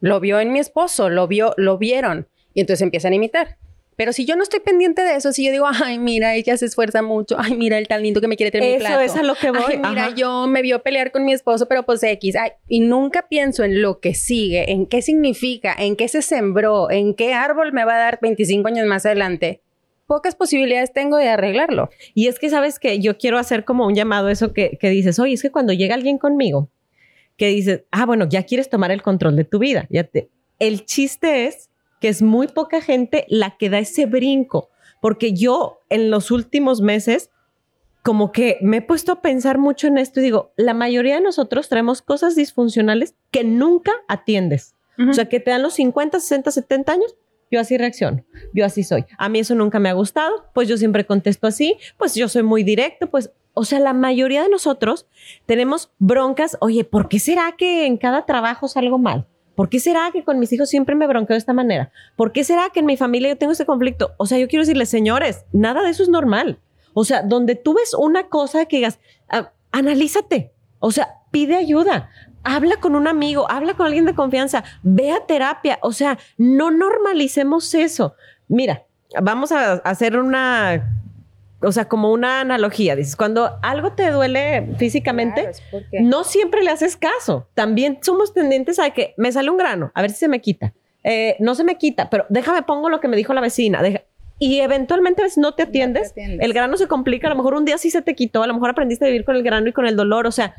lo 0.00 0.20
vio 0.20 0.40
en 0.40 0.54
mi 0.54 0.58
esposo, 0.58 1.10
lo 1.10 1.28
vio, 1.28 1.52
lo 1.58 1.76
vieron. 1.76 2.28
Y 2.54 2.62
entonces 2.62 2.80
empiezan 2.80 3.12
a 3.12 3.16
imitar. 3.16 3.58
Pero 3.96 4.12
si 4.12 4.26
yo 4.26 4.36
no 4.36 4.42
estoy 4.42 4.60
pendiente 4.60 5.02
de 5.02 5.16
eso, 5.16 5.32
si 5.32 5.44
yo 5.44 5.50
digo, 5.50 5.66
ay, 5.66 5.98
mira, 5.98 6.34
ella 6.34 6.56
se 6.58 6.66
esfuerza 6.66 7.00
mucho, 7.00 7.36
ay, 7.38 7.56
mira, 7.56 7.78
el 7.78 7.88
tan 7.88 8.02
lindo 8.02 8.20
que 8.20 8.28
me 8.28 8.36
quiere 8.36 8.50
tener 8.50 8.68
mi 8.68 8.76
Eso 8.76 8.86
plato. 8.86 9.00
es 9.00 9.16
a 9.16 9.22
lo 9.22 9.34
que 9.34 9.50
voy. 9.50 9.62
Ay, 9.68 9.78
mira, 9.78 10.06
Ajá. 10.06 10.14
yo 10.14 10.46
me 10.46 10.60
vio 10.60 10.82
pelear 10.82 11.12
con 11.12 11.24
mi 11.24 11.32
esposo, 11.32 11.66
pero 11.66 11.84
pues 11.84 12.02
X. 12.02 12.36
Ay, 12.36 12.50
y 12.68 12.80
nunca 12.80 13.26
pienso 13.28 13.64
en 13.64 13.80
lo 13.80 14.00
que 14.00 14.14
sigue, 14.14 14.70
en 14.70 14.86
qué 14.86 15.00
significa, 15.00 15.74
en 15.78 15.96
qué 15.96 16.08
se 16.08 16.20
sembró, 16.20 16.90
en 16.90 17.14
qué 17.14 17.32
árbol 17.32 17.72
me 17.72 17.84
va 17.84 17.94
a 17.94 17.98
dar 17.98 18.18
25 18.20 18.68
años 18.68 18.86
más 18.86 19.06
adelante. 19.06 19.62
Pocas 20.06 20.36
posibilidades 20.36 20.92
tengo 20.92 21.16
de 21.16 21.28
arreglarlo. 21.30 21.88
Y 22.14 22.28
es 22.28 22.38
que, 22.38 22.50
¿sabes 22.50 22.78
que 22.78 23.00
Yo 23.00 23.16
quiero 23.18 23.38
hacer 23.38 23.64
como 23.64 23.86
un 23.86 23.94
llamado 23.94 24.28
a 24.28 24.32
eso 24.32 24.52
que, 24.52 24.76
que 24.78 24.90
dices, 24.90 25.18
oye, 25.18 25.34
es 25.34 25.42
que 25.42 25.50
cuando 25.50 25.72
llega 25.72 25.94
alguien 25.94 26.18
conmigo, 26.18 26.70
que 27.36 27.48
dices, 27.48 27.84
ah, 27.90 28.06
bueno, 28.06 28.28
ya 28.28 28.44
quieres 28.44 28.68
tomar 28.68 28.90
el 28.90 29.02
control 29.02 29.36
de 29.36 29.44
tu 29.44 29.58
vida. 29.58 29.86
Ya 29.90 30.04
te... 30.04 30.28
El 30.58 30.84
chiste 30.84 31.46
es 31.46 31.70
que 32.00 32.08
es 32.08 32.22
muy 32.22 32.48
poca 32.48 32.80
gente 32.80 33.24
la 33.28 33.56
que 33.56 33.70
da 33.70 33.78
ese 33.78 34.06
brinco, 34.06 34.70
porque 35.00 35.32
yo 35.32 35.80
en 35.88 36.10
los 36.10 36.30
últimos 36.30 36.80
meses 36.80 37.30
como 38.06 38.30
que 38.30 38.58
me 38.62 38.76
he 38.76 38.82
puesto 38.82 39.10
a 39.10 39.20
pensar 39.20 39.58
mucho 39.58 39.88
en 39.88 39.98
esto 39.98 40.20
y 40.20 40.22
digo, 40.22 40.52
la 40.56 40.74
mayoría 40.74 41.16
de 41.16 41.20
nosotros 41.20 41.68
traemos 41.68 42.02
cosas 42.02 42.36
disfuncionales 42.36 43.16
que 43.32 43.42
nunca 43.42 43.90
atiendes. 44.06 44.76
O 45.10 45.12
sea, 45.12 45.28
que 45.28 45.40
te 45.40 45.50
dan 45.50 45.62
los 45.62 45.74
50, 45.74 46.20
60, 46.20 46.52
70 46.52 46.92
años, 46.92 47.16
yo 47.50 47.60
así 47.60 47.76
reacciono, 47.76 48.24
yo 48.54 48.64
así 48.64 48.82
soy. 48.84 49.04
A 49.18 49.28
mí 49.28 49.40
eso 49.40 49.54
nunca 49.54 49.78
me 49.78 49.88
ha 49.88 49.92
gustado, 49.92 50.46
pues 50.54 50.68
yo 50.68 50.76
siempre 50.76 51.04
contesto 51.04 51.46
así, 51.48 51.76
pues 51.98 52.14
yo 52.14 52.28
soy 52.28 52.44
muy 52.44 52.62
directo, 52.62 53.10
pues, 53.10 53.32
o 53.54 53.64
sea, 53.64 53.80
la 53.80 53.92
mayoría 53.92 54.42
de 54.42 54.48
nosotros 54.48 55.06
tenemos 55.44 55.90
broncas, 55.98 56.56
oye, 56.60 56.84
¿por 56.84 57.08
qué 57.08 57.18
será 57.18 57.56
que 57.58 57.86
en 57.86 57.96
cada 57.96 58.24
trabajo 58.24 58.68
salgo 58.68 58.98
mal? 58.98 59.26
¿Por 59.56 59.70
qué 59.70 59.80
será 59.80 60.10
que 60.12 60.22
con 60.22 60.38
mis 60.38 60.52
hijos 60.52 60.68
siempre 60.68 60.94
me 60.94 61.06
bronqueo 61.06 61.34
de 61.34 61.38
esta 61.38 61.54
manera? 61.54 61.90
¿Por 62.14 62.30
qué 62.30 62.44
será 62.44 62.68
que 62.70 62.80
en 62.80 62.86
mi 62.86 62.96
familia 62.96 63.30
yo 63.30 63.38
tengo 63.38 63.52
este 63.52 63.66
conflicto? 63.66 64.14
O 64.18 64.26
sea, 64.26 64.38
yo 64.38 64.46
quiero 64.48 64.62
decirles, 64.62 64.90
señores, 64.90 65.44
nada 65.52 65.82
de 65.82 65.90
eso 65.90 66.02
es 66.02 66.10
normal. 66.10 66.60
O 66.92 67.04
sea, 67.04 67.22
donde 67.22 67.56
tú 67.56 67.74
ves 67.74 67.94
una 67.94 68.28
cosa 68.28 68.66
que 68.66 68.76
digas, 68.76 69.00
ah, 69.30 69.50
analízate. 69.72 70.52
O 70.78 70.92
sea, 70.92 71.08
pide 71.30 71.56
ayuda. 71.56 72.10
Habla 72.44 72.76
con 72.76 72.94
un 72.94 73.08
amigo, 73.08 73.50
habla 73.50 73.74
con 73.74 73.86
alguien 73.86 74.04
de 74.04 74.14
confianza, 74.14 74.62
ve 74.82 75.10
a 75.10 75.26
terapia. 75.26 75.78
O 75.80 75.92
sea, 75.92 76.18
no 76.36 76.70
normalicemos 76.70 77.74
eso. 77.74 78.14
Mira, 78.48 78.84
vamos 79.22 79.52
a 79.52 79.72
hacer 79.72 80.18
una, 80.18 81.05
o 81.62 81.72
sea, 81.72 81.86
como 81.88 82.12
una 82.12 82.40
analogía. 82.40 82.94
Dices, 82.96 83.16
cuando 83.16 83.58
algo 83.62 83.92
te 83.92 84.10
duele 84.10 84.74
físicamente, 84.78 85.40
Claro, 85.42 85.50
es 85.50 85.62
porque- 85.70 86.00
no 86.00 86.24
siempre 86.24 86.62
le 86.62 86.70
haces 86.70 86.96
caso. 86.96 87.48
También 87.54 87.98
somos 88.02 88.34
tendientes 88.34 88.78
a 88.78 88.90
que 88.90 89.14
me 89.16 89.32
sale 89.32 89.50
un 89.50 89.56
grano, 89.56 89.90
a 89.94 90.02
ver 90.02 90.10
si 90.10 90.16
se 90.18 90.28
me 90.28 90.40
quita. 90.40 90.72
Eh, 91.04 91.36
no 91.38 91.54
se 91.54 91.64
me 91.64 91.78
quita, 91.78 92.10
pero 92.10 92.26
déjame 92.28 92.62
pongo 92.62 92.88
lo 92.90 93.00
que 93.00 93.08
me 93.08 93.16
dijo 93.16 93.32
la 93.34 93.40
vecina. 93.40 93.80
deja- 93.82 94.02
y 94.38 94.58
eventualmente 94.60 95.22
a 95.22 95.24
veces 95.24 95.38
no 95.38 95.54
te 95.54 95.62
atiendes. 95.62 96.10
atiendes. 96.10 96.44
El 96.44 96.52
grano 96.52 96.76
se 96.76 96.86
complica. 96.88 97.26
A 97.26 97.30
lo 97.30 97.36
mejor 97.36 97.54
un 97.54 97.64
día 97.64 97.78
sí 97.78 97.90
se 97.90 98.02
te 98.02 98.14
quitó. 98.14 98.42
A 98.42 98.46
lo 98.46 98.52
mejor 98.54 98.68
aprendiste 98.70 99.04
a 99.06 99.08
vivir 99.08 99.24
con 99.24 99.34
el 99.34 99.42
grano 99.42 99.68
y 99.68 99.72
con 99.72 99.86
el 99.86 99.96
dolor. 99.96 100.26
O 100.26 100.30
sea, 100.32 100.54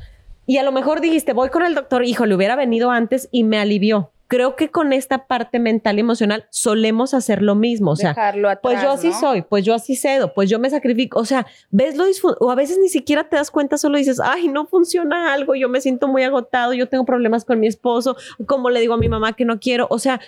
y 0.47 0.57
a 0.57 0.63
lo 0.63 0.71
mejor 0.71 0.99
dijiste, 0.99 1.33
voy 1.33 1.49
con 1.49 1.63
el 1.63 1.75
doctor. 1.75 2.03
Hijo, 2.03 2.25
le 2.25 2.33
hubiera 2.33 2.55
venido 2.55 2.89
antes 2.89 3.29
y 3.31 3.43
me 3.43 3.59
alivió. 3.59 4.11
Creo 4.27 4.55
que 4.55 4.69
con 4.69 4.93
esta 4.93 5.27
parte 5.27 5.59
mental 5.59 5.97
y 5.97 6.01
emocional 6.01 6.45
solemos 6.49 7.13
hacer 7.13 7.41
lo 7.41 7.55
mismo. 7.55 7.91
O 7.91 7.95
sea, 7.95 8.11
atrás, 8.11 8.59
pues 8.61 8.81
yo 8.81 8.91
así 8.91 9.09
¿no? 9.09 9.19
soy, 9.19 9.41
pues 9.41 9.63
yo 9.63 9.73
así 9.73 9.95
cedo, 9.95 10.33
pues 10.33 10.49
yo 10.49 10.59
me 10.59 10.69
sacrifico. 10.69 11.19
O 11.19 11.25
sea, 11.25 11.47
ves 11.69 11.95
lo 11.95 12.05
o 12.39 12.51
a 12.51 12.55
veces 12.55 12.77
ni 12.79 12.89
siquiera 12.89 13.29
te 13.29 13.35
das 13.35 13.51
cuenta, 13.51 13.77
solo 13.77 13.97
dices, 13.97 14.19
ay, 14.19 14.47
no 14.47 14.65
funciona 14.65 15.33
algo, 15.33 15.55
yo 15.55 15.69
me 15.69 15.81
siento 15.81 16.07
muy 16.07 16.23
agotado, 16.23 16.73
yo 16.73 16.89
tengo 16.89 17.05
problemas 17.05 17.45
con 17.45 17.59
mi 17.59 17.67
esposo, 17.67 18.17
como 18.45 18.69
le 18.69 18.79
digo 18.79 18.93
a 18.93 18.97
mi 18.97 19.09
mamá 19.09 19.33
que 19.33 19.45
no 19.45 19.59
quiero. 19.59 19.87
O 19.89 19.99
sea, 19.99 20.19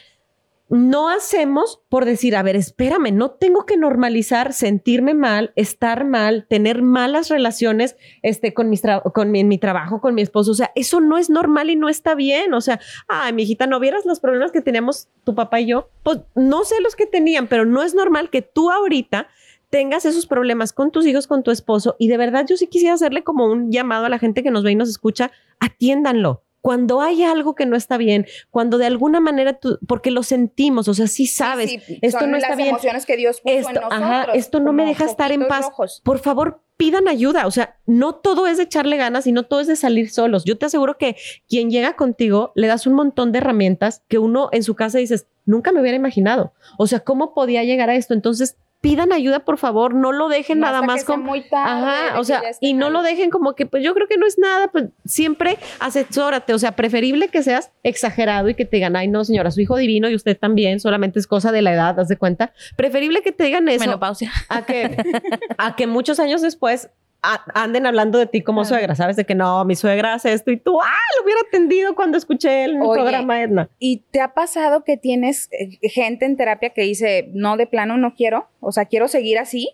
no 0.69 1.09
hacemos 1.09 1.81
por 1.89 2.05
decir, 2.05 2.35
a 2.35 2.43
ver, 2.43 2.55
espérame, 2.55 3.11
no 3.11 3.31
tengo 3.31 3.65
que 3.65 3.75
normalizar 3.75 4.53
sentirme 4.53 5.15
mal, 5.15 5.51
estar 5.55 6.05
mal, 6.05 6.45
tener 6.47 6.83
malas 6.83 7.29
relaciones 7.29 7.95
este, 8.21 8.53
con, 8.53 8.69
mis 8.69 8.83
con 9.13 9.31
mi, 9.31 9.43
mi 9.43 9.57
trabajo, 9.57 9.99
con 9.99 10.13
mi 10.13 10.21
esposo. 10.21 10.51
O 10.51 10.55
sea, 10.55 10.71
eso 10.75 11.01
no 11.01 11.17
es 11.17 11.29
normal 11.29 11.69
y 11.69 11.75
no 11.75 11.89
está 11.89 12.13
bien. 12.13 12.53
O 12.53 12.61
sea, 12.61 12.79
ay, 13.07 13.33
mi 13.33 13.43
hijita, 13.43 13.65
¿no 13.65 13.79
vieras 13.79 14.05
los 14.05 14.19
problemas 14.19 14.51
que 14.51 14.61
teníamos 14.61 15.07
tu 15.23 15.33
papá 15.33 15.59
y 15.59 15.67
yo? 15.67 15.89
Pues 16.03 16.19
no 16.35 16.63
sé 16.63 16.75
los 16.81 16.95
que 16.95 17.07
tenían, 17.07 17.47
pero 17.47 17.65
no 17.65 17.81
es 17.81 17.95
normal 17.95 18.29
que 18.29 18.43
tú 18.43 18.69
ahorita 18.69 19.27
tengas 19.69 20.05
esos 20.05 20.27
problemas 20.27 20.73
con 20.73 20.91
tus 20.91 21.05
hijos, 21.05 21.25
con 21.27 21.43
tu 21.43 21.51
esposo. 21.51 21.95
Y 21.97 22.09
de 22.09 22.17
verdad 22.17 22.45
yo 22.47 22.57
sí 22.57 22.67
quisiera 22.67 22.93
hacerle 22.93 23.23
como 23.23 23.45
un 23.45 23.71
llamado 23.71 24.05
a 24.05 24.09
la 24.09 24.19
gente 24.19 24.43
que 24.43 24.51
nos 24.51 24.63
ve 24.63 24.71
y 24.71 24.75
nos 24.75 24.89
escucha, 24.89 25.31
atiéndanlo. 25.59 26.43
Cuando 26.61 27.01
hay 27.01 27.23
algo 27.23 27.55
que 27.55 27.65
no 27.65 27.75
está 27.75 27.97
bien, 27.97 28.25
cuando 28.49 28.77
de 28.77 28.85
alguna 28.85 29.19
manera 29.19 29.53
tú, 29.53 29.79
porque 29.87 30.11
lo 30.11 30.23
sentimos, 30.23 30.87
o 30.87 30.93
sea, 30.93 31.07
sí 31.07 31.25
sabes, 31.27 31.69
Sí, 31.71 31.79
sí, 31.79 31.99
esto 32.01 32.19
son 32.19 32.31
no 32.31 32.37
está 32.37 32.49
las 32.49 32.57
bien. 32.57 32.69
emociones 32.69 33.05
que 33.05 33.15
Dios 33.17 33.41
puso 33.41 33.53
en 33.53 33.59
Esto, 33.59 33.73
nosotros. 33.73 34.01
ajá, 34.01 34.31
esto 34.33 34.59
no 34.59 34.73
me 34.73 34.85
deja 34.85 35.05
estar 35.05 35.31
en 35.31 35.47
paz. 35.47 35.65
rojos. 35.67 36.01
Por 36.03 36.19
favor, 36.19 36.61
pidan 36.77 37.07
ayuda. 37.07 37.47
O 37.47 37.51
sea, 37.51 37.77
no 37.85 38.15
todo 38.15 38.47
es 38.47 38.57
de 38.57 38.63
echarle 38.63 38.97
ganas 38.97 39.27
y 39.27 39.31
no 39.31 39.43
todo 39.43 39.59
es 39.61 39.67
de 39.67 39.75
salir 39.75 40.09
solos. 40.09 40.43
Yo 40.45 40.57
te 40.57 40.65
aseguro 40.65 40.97
que 40.97 41.15
quien 41.47 41.69
llega 41.69 41.95
contigo 41.95 42.51
le 42.55 42.67
das 42.67 42.87
un 42.87 42.93
montón 42.93 43.31
de 43.31 43.37
herramientas 43.39 44.03
que 44.07 44.17
uno 44.17 44.49
en 44.51 44.63
su 44.63 44.75
casa 44.75 44.97
dices, 44.97 45.27
nunca 45.45 45.71
me 45.71 45.81
hubiera 45.81 45.97
imaginado. 45.97 46.53
O 46.77 46.87
sea, 46.87 46.99
¿cómo 47.01 47.33
podía 47.33 47.63
llegar 47.63 47.89
a 47.89 47.95
esto? 47.95 48.13
Entonces, 48.13 48.55
pidan 48.81 49.11
ayuda, 49.11 49.39
por 49.39 49.57
favor. 49.57 49.93
No 49.93 50.11
lo 50.11 50.29
dejen 50.29 50.59
nada 50.59 50.81
más 50.81 51.03
como. 51.03 51.25
muy 51.25 51.41
tarde, 51.41 51.81
de 51.81 51.87
Ajá, 51.87 52.19
o 52.19 52.23
sea, 52.23 52.41
y 52.61 52.73
no 52.73 52.89
lo 52.89 53.01
dejen 53.01 53.29
como 53.29 53.53
que, 53.53 53.65
pues 53.65 53.83
yo 53.83 53.93
creo 53.93 54.07
que 54.07 54.17
no 54.17 54.25
es 54.25 54.37
nada, 54.37 54.69
pues 54.69 54.85
siempre 55.05 55.57
asesórate, 55.79 56.53
o 56.53 56.59
sea, 56.59 56.73
preferible 56.73 57.27
que 57.29 57.43
seas 57.43 57.71
exagerado 57.83 58.49
y 58.49 58.55
que 58.55 58.65
te 58.65 58.77
digan, 58.77 58.95
ay, 58.95 59.07
no, 59.07 59.25
señora, 59.25 59.51
su 59.51 59.61
hijo 59.61 59.77
divino 59.77 60.09
y 60.09 60.15
usted 60.15 60.37
también, 60.37 60.79
solamente 60.79 61.19
es 61.19 61.27
cosa 61.27 61.51
de 61.51 61.61
la 61.61 61.73
edad, 61.73 61.99
haz 61.99 62.07
de 62.07 62.17
cuenta. 62.17 62.53
Preferible 62.75 63.21
que 63.21 63.31
te 63.31 63.43
digan 63.45 63.67
eso 63.69 63.85
Menopausia. 63.85 64.31
a 64.47 64.65
que, 64.65 64.97
a 65.57 65.75
que 65.75 65.87
muchos 65.87 66.19
años 66.19 66.41
después 66.41 66.89
anden 67.21 67.85
hablando 67.85 68.17
de 68.17 68.25
ti 68.25 68.41
como 68.41 68.65
suegra, 68.65 68.95
¿sabes? 68.95 69.15
De 69.15 69.25
que 69.25 69.35
no, 69.35 69.65
mi 69.65 69.75
suegra 69.75 70.13
hace 70.13 70.33
esto 70.33 70.51
y 70.51 70.57
tú, 70.57 70.79
ah, 70.81 70.97
lo 71.17 71.25
hubiera 71.25 71.41
atendido 71.47 71.95
cuando 71.95 72.17
escuché 72.17 72.63
el 72.63 72.81
Oye. 72.81 73.01
programa 73.01 73.41
Edna. 73.41 73.69
¿Y 73.79 74.03
te 74.11 74.21
ha 74.21 74.33
pasado 74.33 74.83
que 74.83 74.97
tienes 74.97 75.49
eh, 75.51 75.77
gente 75.89 76.25
en 76.25 76.37
terapia 76.37 76.69
que 76.71 76.83
dice, 76.83 77.29
no, 77.33 77.57
de 77.57 77.67
plano 77.67 77.97
no 77.97 78.13
quiero? 78.15 78.47
O 78.59 78.71
sea, 78.71 78.85
quiero 78.85 79.07
seguir 79.07 79.37
así. 79.37 79.69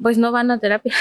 Pues 0.00 0.18
no 0.18 0.32
van 0.32 0.50
a 0.50 0.58
terapia. 0.58 0.92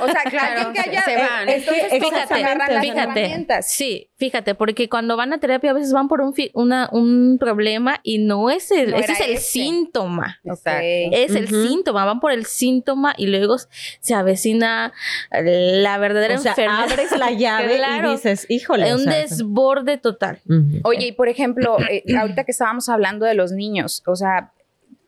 O 0.00 0.06
sea, 0.06 0.22
claro, 0.28 0.72
que 0.72 0.82
se- 0.82 0.90
haya... 0.90 1.02
se 1.02 1.16
van. 1.16 1.48
eh, 1.48 1.54
entonces, 1.56 1.84
Es 1.84 1.90
que 1.92 1.98
¿cómo 2.00 2.10
se 2.16 2.22
exactamente, 2.22 2.50
agarran 2.50 2.74
las 2.74 2.82
fíjate. 2.84 3.20
herramientas? 3.20 3.70
Sí, 3.70 4.10
fíjate, 4.18 4.54
porque 4.54 4.88
cuando 4.90 5.16
van 5.16 5.32
a 5.32 5.38
terapia 5.40 5.70
a 5.70 5.74
veces 5.74 5.92
van 5.94 6.08
por 6.08 6.20
un, 6.20 6.34
fi- 6.34 6.50
una, 6.54 6.88
un 6.92 7.38
problema 7.40 8.00
y 8.02 8.18
no 8.18 8.50
es 8.50 8.70
el, 8.70 8.90
No 8.90 8.96
ese 8.98 9.12
es 9.12 9.20
el 9.20 9.30
ese. 9.32 9.40
síntoma. 9.42 10.38
Exacto. 10.44 10.78
Ok. 10.78 11.12
Es 11.12 11.34
el 11.34 11.48
síntoma, 11.48 12.04
van 12.04 12.20
por 12.20 12.32
el 12.32 12.44
síntoma 12.44 13.14
y 13.16 13.28
luego 13.28 13.56
se 14.00 14.14
avecina 14.14 14.92
la 15.30 15.96
verdadera 15.98 16.34
O 16.34 16.38
sea, 16.38 16.52
enfermedad. 16.52 16.84
abres 16.90 17.12
la 17.18 17.30
llave 17.38 17.76
Claro. 17.76 18.08
y 18.10 18.12
dices, 18.12 18.46
híjole. 18.50 18.92
o 18.92 18.96
un 18.96 19.04
sea, 19.04 19.14
desborde 19.20 19.96
total. 19.96 20.40
Oye, 20.84 21.06
y 21.06 21.12
por 21.12 21.28
ejemplo, 21.28 21.78
eh, 21.88 22.02
ahorita 22.18 22.44
que 22.44 22.50
estábamos 22.52 22.88
hablando 22.90 23.24
de 23.24 23.34
los 23.34 23.52
niños, 23.52 24.02
o 24.06 24.16
sea, 24.16 24.52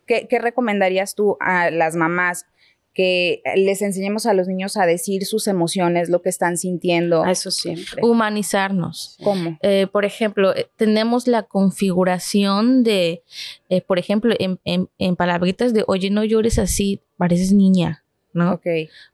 ¿qué, 0.07 0.27
qué 0.29 0.39
recomendarías 0.39 1.15
tú 1.15 1.37
a 1.41 1.71
las 1.71 1.97
mamás 1.97 2.47
que 2.95 3.43
les 3.57 3.81
enseñemos 3.83 4.27
a 4.27 4.35
los 4.35 4.49
niños 4.49 4.77
a 4.77 4.85
decir 4.87 5.25
sus 5.25 5.47
emociones, 5.47 6.09
lo 6.11 6.21
que 6.23 6.29
están 6.29 6.57
sintiendo? 6.59 7.23
A 7.25 7.31
eso 7.31 7.51
siempre. 7.51 8.03
Humanizarnos. 8.03 9.17
¿Cómo? 9.23 9.59
Eh, 9.63 9.87
por 9.91 10.05
ejemplo, 10.05 10.55
eh, 10.55 10.69
tenemos 10.77 11.27
la 11.27 11.45
configuración 11.45 12.83
de, 12.85 13.23
eh, 13.69 13.81
por 13.81 13.99
ejemplo, 13.99 14.35
en, 14.39 14.59
en- 14.65 14.89
en 14.99 15.17
palabritas 15.17 15.73
de, 15.73 15.85
oye, 15.87 16.11
no 16.11 16.25
llores 16.25 16.59
así, 16.59 17.01
pareces 17.17 17.53
niña, 17.53 18.05
¿no? 18.33 18.53
Ok. 18.53 18.67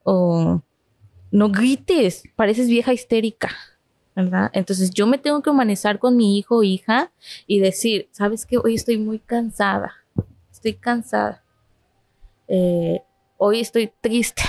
O 0.03 0.63
no 1.31 1.51
grites, 1.51 2.23
pareces 2.37 2.69
vieja 2.69 2.93
histérica, 2.93 3.51
¿verdad? 4.17 4.51
Entonces 4.55 4.91
yo 4.91 5.07
me 5.07 5.19
tengo 5.19 5.43
que 5.43 5.51
humanizar 5.51 5.99
con 5.99 6.17
mi 6.17 6.39
hijo 6.39 6.57
o 6.57 6.63
hija 6.63 7.13
y 7.47 7.61
decir, 7.61 8.09
¿sabes 8.13 8.45
qué? 8.47 8.59
Hoy 8.59 8.75
estoy 8.75 8.99
muy 8.99 9.19
cansada, 9.19 9.93
estoy 10.51 10.75
cansada. 10.75 11.45
Eh, 12.49 13.03
hoy 13.39 13.61
estoy 13.61 13.91
triste. 14.01 14.43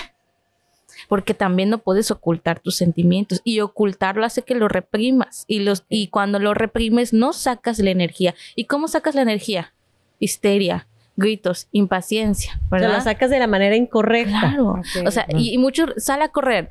Porque 1.08 1.34
también 1.34 1.70
no 1.70 1.78
puedes 1.78 2.12
ocultar 2.12 2.60
tus 2.60 2.76
sentimientos 2.76 3.40
y 3.46 3.62
ocultarlo 3.62 4.26
hace 4.26 4.42
que 4.42 4.54
lo 4.54 4.68
reprimas 4.68 5.46
y 5.48 5.60
los 5.60 5.86
y 5.88 6.08
cuando 6.08 6.40
lo 6.40 6.54
reprimes 6.54 7.14
no 7.14 7.32
sacas 7.32 7.80
la 7.80 7.92
energía. 7.92 8.36
¿Y 8.56 8.66
cómo 8.66 8.90
sacas 8.90 9.16
la 9.16 9.22
energía? 9.22 9.74
Histeria, 10.20 10.88
gritos, 11.16 11.68
impaciencia, 11.72 12.60
O 12.66 12.70
sea, 12.70 12.80
¿verdad? 12.80 12.90
la 12.90 13.02
sacas 13.02 13.30
de 13.30 13.40
la 13.40 13.48
manera 13.48 13.76
incorrecta. 13.78 14.40
Claro. 14.40 14.82
O 15.06 15.12
sea, 15.12 15.26
y, 15.30 15.54
y 15.54 15.58
mucho 15.58 15.86
sale 15.98 16.26
a 16.26 16.30
correr. 16.30 16.70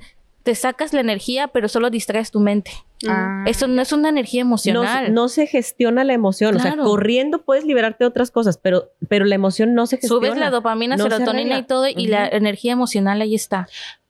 Te 0.49 0.55
sacas 0.55 0.95
la 0.95 1.01
energía, 1.01 1.49
pero 1.49 1.69
solo 1.69 1.91
distraes 1.91 2.31
tu 2.31 2.41
mente. 2.41 2.71
Ah, 3.07 3.45
Eso 3.47 3.69
no 3.69 3.83
es 3.83 3.93
una 3.93 4.09
energía 4.09 4.41
emocional. 4.41 5.13
no 5.13 5.29
se 5.29 5.47
gestiona 5.47 6.05
la 6.05 6.15
emoción. 6.15 6.57
O 6.57 6.59
sea, 6.59 6.75
corriendo 6.75 7.43
puedes 7.43 7.67
liberarte 7.67 8.05
de 8.05 8.09
otras 8.09 8.31
cosas, 8.31 8.57
pero, 8.57 8.91
pero 9.11 9.27
la 9.27 9.35
emoción 9.35 9.75
no 9.75 9.87
se 9.87 9.99
gestiona. 9.99 10.27
Subes 10.27 10.41
la 10.41 10.49
dopamina, 10.49 10.97
no 10.97 11.03
serotonina 11.03 11.59
y 11.59 11.65
todo, 11.65 11.87
y 11.87 12.07
la 12.07 12.27
energía 12.27 12.73
emocional 12.73 13.21
ahí 13.21 13.35
está. 13.35 13.69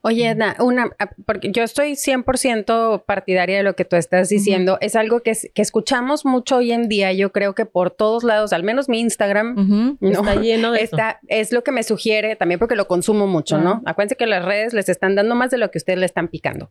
Oye, 0.08 0.26
Edna, 0.26 0.56
una, 0.58 0.90
ah, 0.98 1.10
porque 1.26 1.52
yo 1.52 1.62
estoy 1.62 1.92
100% 1.92 3.04
partidaria 3.04 3.58
de 3.58 3.62
lo 3.62 3.76
que 3.76 3.84
tú 3.84 3.96
estás 3.96 4.30
diciendo. 4.30 4.78
Es 4.80 4.96
algo 4.96 5.20
que, 5.20 5.36
que 5.52 5.60
escuchamos 5.60 6.24
mucho 6.24 6.56
hoy 6.56 6.72
en 6.72 6.88
día. 6.88 7.12
Yo 7.12 7.30
creo 7.30 7.54
que 7.54 7.66
por 7.66 7.90
todos 7.90 8.24
lados, 8.24 8.54
al 8.54 8.62
menos 8.62 8.88
mi 8.88 9.00
Instagram. 9.00 9.98
Está 10.00 10.36
lleno 10.36 10.72
de 10.72 10.84
eso. 10.84 10.96
Es 11.26 11.52
lo 11.52 11.62
que 11.62 11.72
me 11.72 11.82
sugiere 11.82 12.36
también 12.36 12.58
porque 12.58 12.74
lo 12.74 12.88
consumo 12.88 13.26
mucho, 13.26 13.58
¿no? 13.58 13.82
Acuérdense 13.84 14.16
que 14.16 14.26
las 14.26 14.42
redes 14.42 14.72
les 14.72 14.88
están 14.88 15.14
dando 15.14 15.34
más 15.34 15.50
de 15.50 15.58
lo 15.58 15.70
que 15.70 15.76
ustedes 15.76 15.98
le 15.98 16.06
están 16.06 16.28
picando. 16.28 16.70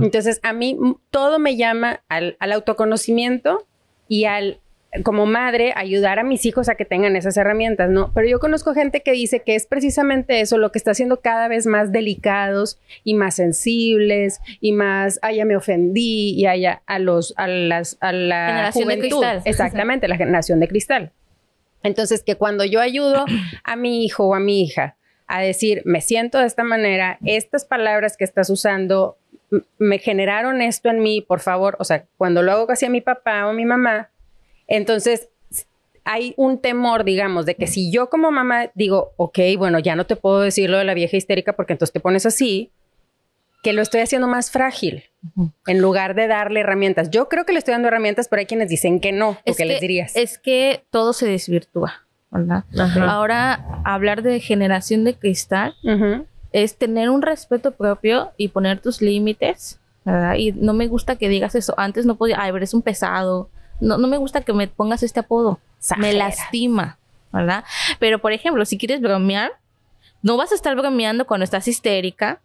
Entonces, 0.00 0.40
a 0.42 0.54
mí 0.54 0.78
todo 1.10 1.38
me 1.38 1.56
llama 1.56 2.00
al, 2.08 2.38
al 2.40 2.52
autoconocimiento 2.52 3.66
y 4.08 4.24
al, 4.24 4.60
como 5.04 5.26
madre, 5.26 5.72
ayudar 5.76 6.18
a 6.18 6.24
mis 6.24 6.46
hijos 6.46 6.68
a 6.68 6.74
que 6.74 6.84
tengan 6.84 7.14
esas 7.14 7.36
herramientas, 7.36 7.90
¿no? 7.90 8.10
Pero 8.14 8.26
yo 8.26 8.40
conozco 8.40 8.72
gente 8.72 9.02
que 9.02 9.12
dice 9.12 9.40
que 9.40 9.54
es 9.54 9.66
precisamente 9.66 10.40
eso 10.40 10.56
lo 10.56 10.72
que 10.72 10.78
está 10.78 10.92
haciendo 10.92 11.20
cada 11.20 11.46
vez 11.48 11.66
más 11.66 11.92
delicados 11.92 12.80
y 13.04 13.14
más 13.14 13.36
sensibles 13.36 14.40
y 14.60 14.72
más, 14.72 15.18
ah, 15.22 15.32
ya 15.32 15.44
me 15.44 15.56
ofendí 15.56 16.30
y 16.30 16.46
haya 16.46 16.82
a 16.86 16.98
los, 16.98 17.34
a 17.36 17.46
las, 17.46 17.98
a 18.00 18.12
la 18.12 18.46
Generación 18.46 18.88
de 18.88 18.94
juventud. 18.96 19.20
cristal. 19.20 19.42
Exactamente, 19.44 20.08
la 20.08 20.16
generación 20.16 20.60
de 20.60 20.68
cristal. 20.68 21.12
Entonces, 21.82 22.22
que 22.22 22.36
cuando 22.36 22.64
yo 22.64 22.80
ayudo 22.80 23.26
a 23.64 23.76
mi 23.76 24.04
hijo 24.04 24.28
o 24.28 24.34
a 24.34 24.40
mi 24.40 24.62
hija 24.62 24.96
a 25.26 25.42
decir, 25.42 25.82
me 25.84 26.00
siento 26.00 26.38
de 26.38 26.46
esta 26.46 26.64
manera, 26.64 27.18
estas 27.24 27.66
palabras 27.66 28.16
que 28.16 28.24
estás 28.24 28.48
usando 28.48 29.18
me 29.78 29.98
generaron 29.98 30.60
esto 30.60 30.88
en 30.88 31.00
mí, 31.00 31.20
por 31.20 31.40
favor, 31.40 31.76
o 31.78 31.84
sea, 31.84 32.06
cuando 32.16 32.42
lo 32.42 32.52
hago 32.52 32.70
hacia 32.70 32.90
mi 32.90 33.00
papá 33.00 33.46
o 33.46 33.52
mi 33.52 33.64
mamá, 33.64 34.10
entonces 34.68 35.28
hay 36.04 36.32
un 36.38 36.58
temor, 36.58 37.04
digamos, 37.04 37.44
de 37.44 37.54
que 37.54 37.66
si 37.66 37.90
yo 37.90 38.08
como 38.08 38.30
mamá 38.30 38.70
digo, 38.74 39.12
ok, 39.16 39.38
bueno, 39.58 39.78
ya 39.78 39.94
no 39.94 40.06
te 40.06 40.16
puedo 40.16 40.40
decir 40.40 40.70
lo 40.70 40.78
de 40.78 40.84
la 40.84 40.94
vieja 40.94 41.16
histérica 41.16 41.54
porque 41.54 41.74
entonces 41.74 41.92
te 41.92 42.00
pones 42.00 42.24
así, 42.24 42.70
que 43.62 43.72
lo 43.72 43.82
estoy 43.82 44.00
haciendo 44.00 44.28
más 44.28 44.50
frágil 44.50 45.04
en 45.66 45.80
lugar 45.80 46.14
de 46.14 46.28
darle 46.28 46.60
herramientas. 46.60 47.10
Yo 47.10 47.28
creo 47.28 47.44
que 47.44 47.52
le 47.52 47.58
estoy 47.58 47.72
dando 47.72 47.88
herramientas, 47.88 48.28
pero 48.28 48.40
hay 48.40 48.46
quienes 48.46 48.68
dicen 48.68 49.00
que 49.00 49.12
no. 49.12 49.34
¿Tú 49.44 49.52
Es 49.52 49.56
qué 49.56 49.62
que, 49.64 49.68
les 49.68 49.80
dirías? 49.80 50.16
Es 50.16 50.38
que 50.38 50.84
todo 50.90 51.12
se 51.12 51.26
desvirtúa, 51.26 52.06
¿verdad? 52.30 52.64
Ajá. 52.78 53.10
Ahora, 53.10 53.82
hablar 53.84 54.22
de 54.22 54.40
generación 54.40 55.04
de 55.04 55.14
cristal 55.14 55.74
es 56.52 56.76
tener 56.76 57.10
un 57.10 57.20
respeto 57.20 57.72
propio 57.72 58.30
y 58.36 58.48
poner 58.48 58.80
tus 58.80 59.02
límites, 59.02 59.80
¿verdad? 60.04 60.36
Y 60.36 60.52
no 60.52 60.72
me 60.72 60.86
gusta 60.86 61.16
que 61.16 61.28
digas 61.28 61.54
eso. 61.54 61.74
Antes 61.76 62.06
no 62.06 62.14
podía, 62.14 62.40
ay, 62.40 62.52
eres 62.54 62.72
un 62.74 62.82
pesado. 62.82 63.50
No, 63.80 63.98
no 63.98 64.08
me 64.08 64.16
gusta 64.16 64.40
que 64.40 64.52
me 64.52 64.68
pongas 64.68 65.02
este 65.02 65.20
apodo. 65.20 65.60
Me 65.96 66.12
lastima, 66.12 66.98
¿verdad? 67.32 67.64
Pero, 67.98 68.18
por 68.20 68.32
ejemplo, 68.32 68.64
si 68.64 68.78
quieres 68.78 69.00
bromear, 69.00 69.52
no 70.22 70.36
vas 70.36 70.52
a 70.52 70.54
estar 70.54 70.74
bromeando 70.76 71.26
cuando 71.26 71.44
estás 71.44 71.68
histérica 71.68 72.40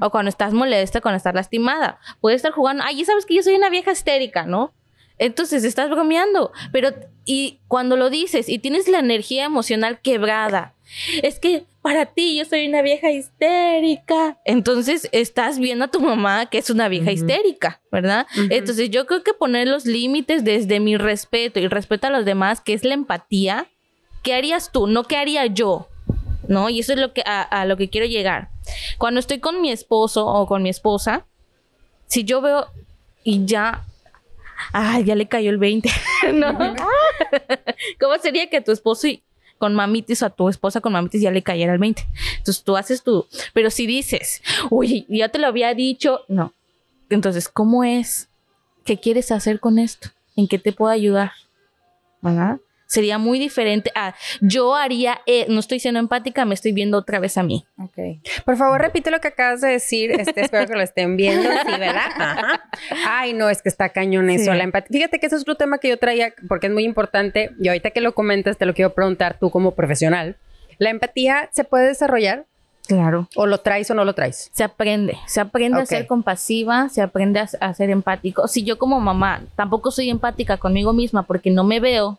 o 0.00 0.10
cuando 0.10 0.28
estás 0.28 0.52
molesta, 0.52 1.00
cuando 1.00 1.16
estás 1.16 1.34
lastimada. 1.34 1.98
Puedes 2.20 2.36
estar 2.36 2.52
jugando, 2.52 2.84
ay, 2.86 2.98
ya 2.98 3.04
sabes 3.04 3.26
que 3.26 3.34
yo 3.34 3.42
soy 3.42 3.54
una 3.54 3.68
vieja 3.68 3.92
histérica, 3.92 4.46
¿no? 4.46 4.72
Entonces 5.18 5.64
estás 5.64 5.88
bromeando, 5.90 6.52
pero 6.72 6.90
y 7.24 7.58
cuando 7.68 7.96
lo 7.96 8.10
dices 8.10 8.48
y 8.48 8.58
tienes 8.58 8.86
la 8.86 8.98
energía 8.98 9.44
emocional 9.44 9.98
quebrada, 10.00 10.74
es 11.22 11.40
que 11.40 11.64
para 11.86 12.04
ti 12.04 12.36
yo 12.36 12.44
soy 12.44 12.66
una 12.66 12.82
vieja 12.82 13.12
histérica. 13.12 14.40
Entonces 14.44 15.08
estás 15.12 15.60
viendo 15.60 15.84
a 15.84 15.88
tu 15.88 16.00
mamá 16.00 16.46
que 16.46 16.58
es 16.58 16.68
una 16.68 16.88
vieja 16.88 17.12
histérica, 17.12 17.80
¿verdad? 17.92 18.26
Entonces 18.50 18.90
yo 18.90 19.06
creo 19.06 19.22
que 19.22 19.32
poner 19.34 19.68
los 19.68 19.84
límites 19.84 20.42
desde 20.42 20.80
mi 20.80 20.96
respeto 20.96 21.60
y 21.60 21.68
respeto 21.68 22.08
a 22.08 22.10
los 22.10 22.24
demás, 22.24 22.60
que 22.60 22.72
es 22.72 22.82
la 22.82 22.94
empatía, 22.94 23.68
¿qué 24.24 24.34
harías 24.34 24.72
tú? 24.72 24.88
No 24.88 25.04
qué 25.04 25.16
haría 25.16 25.46
yo. 25.46 25.86
¿No? 26.48 26.70
Y 26.70 26.80
eso 26.80 26.92
es 26.92 26.98
lo 26.98 27.12
que 27.12 27.22
a, 27.24 27.40
a 27.42 27.64
lo 27.66 27.76
que 27.76 27.88
quiero 27.88 28.08
llegar. 28.08 28.48
Cuando 28.98 29.20
estoy 29.20 29.38
con 29.38 29.60
mi 29.60 29.70
esposo 29.70 30.26
o 30.26 30.44
con 30.48 30.64
mi 30.64 30.70
esposa, 30.70 31.24
si 32.08 32.24
yo 32.24 32.40
veo 32.40 32.66
y 33.22 33.46
ya 33.46 33.84
Ay, 34.72 35.04
ya 35.04 35.14
le 35.14 35.28
cayó 35.28 35.50
el 35.50 35.58
20. 35.58 35.88
¿No? 36.32 36.52
¿Cómo 38.00 38.18
sería 38.20 38.50
que 38.50 38.60
tu 38.60 38.72
esposo 38.72 39.06
y 39.06 39.22
con 39.58 39.74
mamitis 39.74 40.22
o 40.22 40.26
a 40.26 40.30
tu 40.30 40.48
esposa 40.48 40.80
con 40.80 40.92
mamitis 40.92 41.22
ya 41.22 41.30
le 41.30 41.42
cayera 41.42 41.72
el 41.72 41.78
20? 41.78 42.06
Entonces 42.38 42.62
tú 42.62 42.76
haces 42.76 43.02
tú. 43.02 43.26
Pero 43.52 43.70
si 43.70 43.86
dices, 43.86 44.42
uy, 44.70 45.06
ya 45.08 45.28
te 45.28 45.38
lo 45.38 45.46
había 45.46 45.74
dicho, 45.74 46.20
no. 46.28 46.54
Entonces, 47.08 47.48
¿cómo 47.48 47.84
es? 47.84 48.28
¿Qué 48.84 48.98
quieres 48.98 49.30
hacer 49.32 49.60
con 49.60 49.78
esto? 49.78 50.08
¿En 50.36 50.48
qué 50.48 50.58
te 50.58 50.72
puedo 50.72 50.90
ayudar? 50.90 51.32
¿Verdad? 52.20 52.58
Sería 52.86 53.18
muy 53.18 53.38
diferente 53.38 53.90
a 53.94 54.14
yo 54.40 54.74
haría, 54.74 55.20
eh, 55.26 55.46
no 55.48 55.60
estoy 55.60 55.80
siendo 55.80 56.00
empática, 56.00 56.44
me 56.44 56.54
estoy 56.54 56.72
viendo 56.72 56.98
otra 56.98 57.18
vez 57.18 57.36
a 57.36 57.42
mí. 57.42 57.66
Ok. 57.78 58.22
Por 58.44 58.56
favor, 58.56 58.80
repite 58.80 59.10
lo 59.10 59.20
que 59.20 59.28
acabas 59.28 59.60
de 59.60 59.68
decir. 59.68 60.12
Este, 60.12 60.42
espero 60.42 60.66
que 60.66 60.74
lo 60.74 60.82
estén 60.82 61.16
viendo. 61.16 61.48
Sí, 61.48 61.78
¿verdad? 61.78 62.06
Ajá. 62.16 62.70
Ay, 63.06 63.32
no, 63.32 63.50
es 63.50 63.62
que 63.62 63.68
está 63.68 63.88
cañón 63.90 64.30
eso. 64.30 64.52
Sí. 64.52 64.56
La 64.56 64.64
empatía. 64.64 64.98
Fíjate 64.98 65.18
que 65.18 65.26
ese 65.26 65.36
es 65.36 65.42
otro 65.42 65.56
tema 65.56 65.78
que 65.78 65.88
yo 65.88 65.98
traía 65.98 66.32
porque 66.48 66.68
es 66.68 66.72
muy 66.72 66.84
importante. 66.84 67.50
Y 67.60 67.68
ahorita 67.68 67.90
que 67.90 68.00
lo 68.00 68.14
comentas, 68.14 68.56
te 68.56 68.66
lo 68.66 68.74
quiero 68.74 68.94
preguntar 68.94 69.38
tú 69.38 69.50
como 69.50 69.74
profesional. 69.74 70.36
¿La 70.78 70.90
empatía 70.90 71.48
se 71.52 71.64
puede 71.64 71.88
desarrollar? 71.88 72.46
Claro. 72.86 73.28
¿O 73.34 73.46
lo 73.46 73.58
traes 73.58 73.90
o 73.90 73.94
no 73.94 74.04
lo 74.04 74.14
traes? 74.14 74.50
Se 74.52 74.64
aprende, 74.64 75.18
se 75.26 75.40
aprende 75.40 75.80
a 75.80 75.86
ser 75.86 76.06
compasiva, 76.06 76.88
se 76.88 77.02
aprende 77.02 77.40
a, 77.40 77.48
a 77.60 77.74
ser 77.74 77.90
empático. 77.90 78.48
Si 78.48 78.62
yo 78.64 78.78
como 78.78 79.00
mamá 79.00 79.42
tampoco 79.56 79.90
soy 79.90 80.10
empática 80.10 80.56
conmigo 80.56 80.92
misma 80.92 81.24
porque 81.24 81.50
no 81.50 81.64
me 81.64 81.80
veo, 81.80 82.18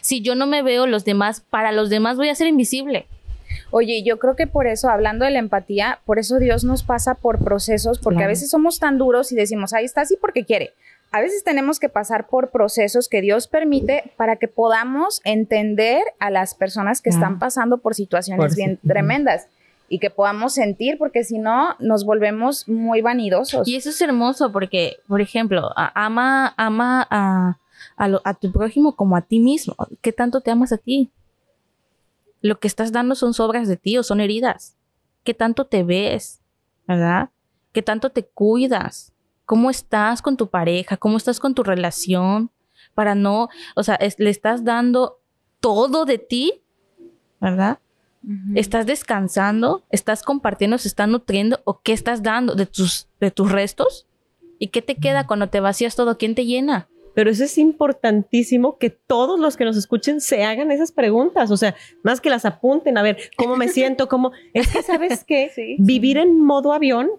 si 0.00 0.20
yo 0.20 0.34
no 0.34 0.46
me 0.46 0.62
veo, 0.62 0.86
los 0.86 1.04
demás, 1.04 1.42
para 1.48 1.72
los 1.72 1.90
demás 1.90 2.16
voy 2.16 2.28
a 2.28 2.34
ser 2.34 2.46
invisible. 2.46 3.06
Oye, 3.70 4.02
yo 4.02 4.18
creo 4.18 4.36
que 4.36 4.46
por 4.46 4.66
eso, 4.66 4.88
hablando 4.88 5.24
de 5.24 5.30
la 5.30 5.38
empatía, 5.38 6.00
por 6.04 6.18
eso 6.18 6.38
Dios 6.38 6.64
nos 6.64 6.82
pasa 6.82 7.14
por 7.14 7.42
procesos, 7.42 7.98
porque 7.98 8.24
a 8.24 8.26
veces 8.26 8.50
somos 8.50 8.78
tan 8.78 8.98
duros 8.98 9.32
y 9.32 9.36
decimos, 9.36 9.72
ahí 9.72 9.84
está 9.84 10.02
así 10.02 10.16
porque 10.20 10.44
quiere. 10.44 10.72
A 11.10 11.20
veces 11.20 11.42
tenemos 11.42 11.78
que 11.80 11.88
pasar 11.88 12.26
por 12.26 12.50
procesos 12.50 13.08
que 13.08 13.22
Dios 13.22 13.48
permite 13.48 14.12
para 14.16 14.36
que 14.36 14.48
podamos 14.48 15.22
entender 15.24 16.02
a 16.18 16.30
las 16.30 16.54
personas 16.54 17.00
que 17.00 17.08
están 17.08 17.38
pasando 17.38 17.78
por 17.78 17.94
situaciones 17.94 18.44
Por 18.44 18.54
bien 18.54 18.78
sí. 18.82 18.88
Tremendas 18.88 19.48
y 19.88 19.98
que 19.98 20.10
podamos 20.10 20.54
sentir, 20.54 20.98
porque 20.98 21.24
si 21.24 21.38
no, 21.38 21.74
nos 21.78 22.04
volvemos 22.04 22.68
muy 22.68 23.00
vanidosos. 23.00 23.66
Y 23.66 23.76
eso 23.76 23.90
es 23.90 24.00
hermoso 24.00 24.52
porque, 24.52 24.98
por 25.06 25.20
ejemplo, 25.20 25.70
ama, 25.76 26.52
ama 26.56 27.06
a, 27.10 27.58
a, 27.96 28.08
lo- 28.08 28.20
a 28.24 28.34
tu 28.34 28.52
prójimo 28.52 28.94
como 28.96 29.16
a 29.16 29.22
ti 29.22 29.38
mismo. 29.40 29.74
¿Qué 30.02 30.12
tanto 30.12 30.40
te 30.40 30.50
amas 30.50 30.72
a 30.72 30.78
ti? 30.78 31.10
Lo 32.40 32.60
que 32.60 32.68
estás 32.68 32.92
dando 32.92 33.14
son 33.14 33.34
sobras 33.34 33.66
de 33.68 33.76
ti 33.76 33.98
o 33.98 34.02
son 34.02 34.20
heridas. 34.20 34.76
¿Qué 35.24 35.34
tanto 35.34 35.66
te 35.66 35.82
ves? 35.82 36.40
¿Verdad? 36.86 37.30
¿Qué 37.72 37.82
tanto 37.82 38.10
te 38.10 38.24
cuidas? 38.24 39.12
¿Cómo 39.44 39.70
estás 39.70 40.22
con 40.22 40.36
tu 40.36 40.48
pareja? 40.48 40.96
¿Cómo 40.96 41.16
estás 41.16 41.40
con 41.40 41.54
tu 41.54 41.62
relación? 41.62 42.50
Para 42.94 43.14
no, 43.14 43.48
o 43.74 43.82
sea, 43.82 43.98
le 44.18 44.30
estás 44.30 44.64
dando 44.64 45.18
todo 45.60 46.04
de 46.04 46.18
ti, 46.18 46.62
¿verdad? 47.40 47.78
¿Estás 48.54 48.86
descansando? 48.86 49.84
¿Estás 49.90 50.22
compartiendo? 50.22 50.78
¿Se 50.78 50.88
está 50.88 51.06
nutriendo? 51.06 51.60
¿O 51.64 51.80
qué 51.80 51.92
estás 51.92 52.22
dando 52.22 52.54
de 52.54 52.66
tus, 52.66 53.08
de 53.20 53.30
tus 53.30 53.50
restos? 53.50 54.06
¿Y 54.58 54.68
qué 54.68 54.82
te 54.82 54.96
queda 54.96 55.26
cuando 55.26 55.48
te 55.48 55.60
vacías 55.60 55.96
todo? 55.96 56.18
¿Quién 56.18 56.34
te 56.34 56.44
llena? 56.44 56.88
Pero 57.14 57.30
eso 57.30 57.42
es 57.44 57.58
importantísimo 57.58 58.78
que 58.78 58.90
todos 58.90 59.40
los 59.40 59.56
que 59.56 59.64
nos 59.64 59.76
escuchen 59.76 60.20
se 60.20 60.44
hagan 60.44 60.70
esas 60.70 60.92
preguntas, 60.92 61.50
o 61.50 61.56
sea, 61.56 61.74
más 62.04 62.20
que 62.20 62.30
las 62.30 62.44
apunten, 62.44 62.96
a 62.96 63.02
ver, 63.02 63.18
¿cómo 63.36 63.56
me 63.56 63.68
siento? 63.68 64.08
¿Cómo? 64.08 64.30
Es 64.54 64.68
que, 64.68 64.82
¿sabes 64.82 65.24
qué? 65.24 65.50
Sí. 65.54 65.76
Vivir 65.80 66.18
en 66.18 66.40
modo 66.40 66.72
avión 66.72 67.10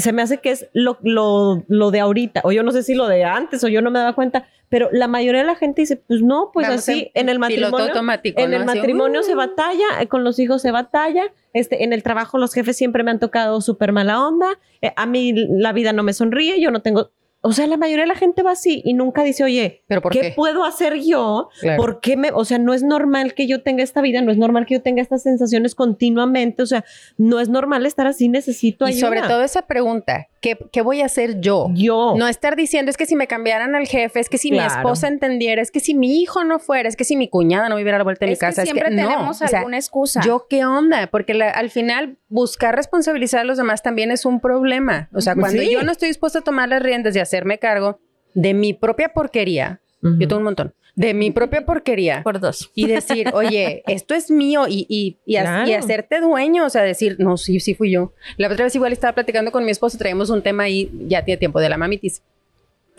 se 0.00 0.12
me 0.12 0.22
hace 0.22 0.38
que 0.38 0.50
es 0.50 0.68
lo, 0.72 0.98
lo, 1.02 1.64
lo 1.68 1.90
de 1.90 2.00
ahorita, 2.00 2.42
o 2.44 2.52
yo 2.52 2.62
no 2.62 2.72
sé 2.72 2.82
si 2.82 2.94
lo 2.94 3.06
de 3.08 3.24
antes, 3.24 3.62
o 3.64 3.68
yo 3.68 3.82
no 3.82 3.90
me 3.90 3.98
daba 3.98 4.14
cuenta, 4.14 4.46
pero 4.68 4.88
la 4.92 5.08
mayoría 5.08 5.40
de 5.40 5.46
la 5.46 5.54
gente 5.54 5.82
dice, 5.82 5.96
pues 5.96 6.22
no, 6.22 6.50
pues 6.52 6.66
Vamos 6.68 6.82
así, 6.82 7.10
en, 7.14 7.28
el 7.28 7.38
matrimonio. 7.38 7.86
automático. 7.86 8.40
En 8.40 8.50
¿no? 8.50 8.58
el 8.58 8.64
matrimonio 8.64 9.20
uh. 9.20 9.24
se 9.24 9.34
batalla, 9.34 9.86
eh, 10.00 10.06
con 10.08 10.24
los 10.24 10.38
hijos 10.38 10.62
se 10.62 10.70
batalla, 10.70 11.24
este, 11.52 11.84
en 11.84 11.92
el 11.92 12.02
trabajo 12.02 12.38
los 12.38 12.52
jefes 12.52 12.76
siempre 12.76 13.02
me 13.02 13.10
han 13.10 13.18
tocado 13.18 13.60
súper 13.60 13.92
mala 13.92 14.26
onda, 14.26 14.58
eh, 14.82 14.92
a 14.96 15.06
mí 15.06 15.32
la 15.34 15.72
vida 15.72 15.92
no 15.92 16.02
me 16.02 16.12
sonríe, 16.12 16.60
yo 16.60 16.70
no 16.70 16.80
tengo, 16.82 17.10
o 17.40 17.52
sea, 17.52 17.66
la 17.66 17.76
mayoría 17.76 18.02
de 18.04 18.08
la 18.08 18.16
gente 18.16 18.42
va 18.42 18.50
así 18.52 18.82
y 18.84 18.94
nunca 18.94 19.22
dice, 19.22 19.44
oye, 19.44 19.82
¿Pero 19.86 20.02
por 20.02 20.12
¿qué, 20.12 20.20
qué? 20.20 20.32
puedo 20.34 20.64
hacer 20.64 20.94
yo? 21.00 21.48
Claro. 21.60 21.76
¿Por 21.80 22.00
qué 22.00 22.16
me, 22.16 22.30
o 22.32 22.44
sea, 22.44 22.58
no 22.58 22.74
es 22.74 22.82
normal 22.82 23.34
que 23.34 23.46
yo 23.46 23.62
tenga 23.62 23.82
esta 23.82 24.00
vida, 24.00 24.20
no 24.22 24.32
es 24.32 24.38
normal 24.38 24.66
que 24.66 24.74
yo 24.74 24.82
tenga 24.82 25.00
estas 25.02 25.22
sensaciones 25.22 25.74
continuamente, 25.74 26.62
o 26.62 26.66
sea, 26.66 26.84
no 27.16 27.40
es 27.40 27.48
normal 27.48 27.86
estar 27.86 28.06
así, 28.06 28.28
necesito 28.28 28.86
Y 28.86 28.90
ayuda. 28.90 29.00
sobre 29.06 29.20
todo 29.22 29.42
esa 29.42 29.62
pregunta, 29.62 30.26
¿qué, 30.40 30.58
qué 30.72 30.82
voy 30.82 31.00
a 31.00 31.06
hacer 31.06 31.40
yo? 31.40 31.68
yo. 31.74 32.14
No 32.16 32.26
estar 32.28 32.56
diciendo 32.56 32.90
es 32.90 32.96
que 32.96 33.06
si 33.06 33.14
me 33.16 33.26
cambiaran 33.26 33.74
al 33.74 33.86
jefe, 33.86 34.20
es 34.20 34.28
que 34.28 34.38
si 34.38 34.50
mi 34.50 34.58
esposa 34.58 35.08
entendiera, 35.08 35.62
es 35.62 35.70
que 35.70 35.80
si 35.80 35.94
mi 35.94 36.20
hijo 36.20 36.44
no 36.44 36.58
fuera, 36.58 36.88
es 36.88 36.96
que 36.96 37.04
si 37.04 37.16
mi 37.16 37.28
cuñada 37.28 37.68
no 37.68 37.76
viviera 37.76 37.96
a 37.96 37.98
la 37.98 38.04
vuelta 38.04 38.24
de 38.26 38.30
mi 38.32 38.36
que 38.36 38.40
casa, 38.40 38.64
siempre 38.64 38.88
es 38.88 38.94
que 38.96 39.00
no. 39.02 39.08
tenemos 39.08 39.40
O 39.42 39.46
sea, 39.46 39.58
alguna 39.60 39.76
excusa. 39.76 40.20
yo 40.24 40.46
qué 40.50 40.64
onda, 40.64 41.06
porque 41.08 41.34
la- 41.34 41.50
al 41.50 41.70
final 41.70 42.18
buscar 42.28 42.74
responsabilizar 42.76 43.40
a 43.40 43.44
los 43.44 43.56
demás 43.58 43.82
también 43.82 44.10
es 44.10 44.24
un 44.24 44.40
problema. 44.40 45.08
O 45.12 45.20
sea, 45.20 45.34
Pues 45.34 45.46
cuando 45.46 45.62
sí. 45.62 45.72
yo 45.72 45.82
no 45.82 45.92
estoy 45.92 46.08
dispuesta 46.08 46.40
a 46.40 46.42
tomar 46.42 46.68
las 46.68 46.82
riendas 46.82 47.14
y 47.16 47.18
hacerme 47.20 47.58
cargo 47.58 48.00
de 48.34 48.54
mi 48.54 48.74
propia 48.74 49.08
porquería, 49.10 49.80
Ujú. 50.00 50.14
Yo 50.20 50.28
tengo 50.28 50.38
un 50.38 50.44
montón. 50.44 50.74
De 50.94 51.12
mi 51.12 51.32
propia 51.32 51.66
porquería. 51.66 52.22
Por 52.22 52.38
dos. 52.38 52.70
Y 52.76 52.86
decir, 52.86 53.30
oye, 53.34 53.82
esto 53.88 54.14
es 54.14 54.30
mío 54.30 54.66
y, 54.68 54.86
y, 54.88 55.18
y, 55.26 55.36
Claro. 55.40 55.68
y 55.68 55.74
hacerte 55.74 56.20
dueño, 56.20 56.64
o 56.66 56.70
sea, 56.70 56.82
decir, 56.82 57.16
no, 57.18 57.36
sí, 57.36 57.58
sí 57.58 57.74
fui 57.74 57.90
yo. 57.90 58.12
La 58.36 58.46
otra 58.46 58.64
vez 58.64 58.74
igual 58.76 58.92
estaba 58.92 59.12
platicando 59.14 59.50
con 59.50 59.64
mi 59.64 59.72
esposo, 59.72 59.98
traíamos 59.98 60.30
un 60.30 60.42
tema 60.42 60.62
ahí, 60.64 60.88
ya 61.08 61.24
tiene 61.24 61.36
tiempo, 61.38 61.58
de 61.58 61.68
la 61.68 61.78
mamitis. 61.78 62.22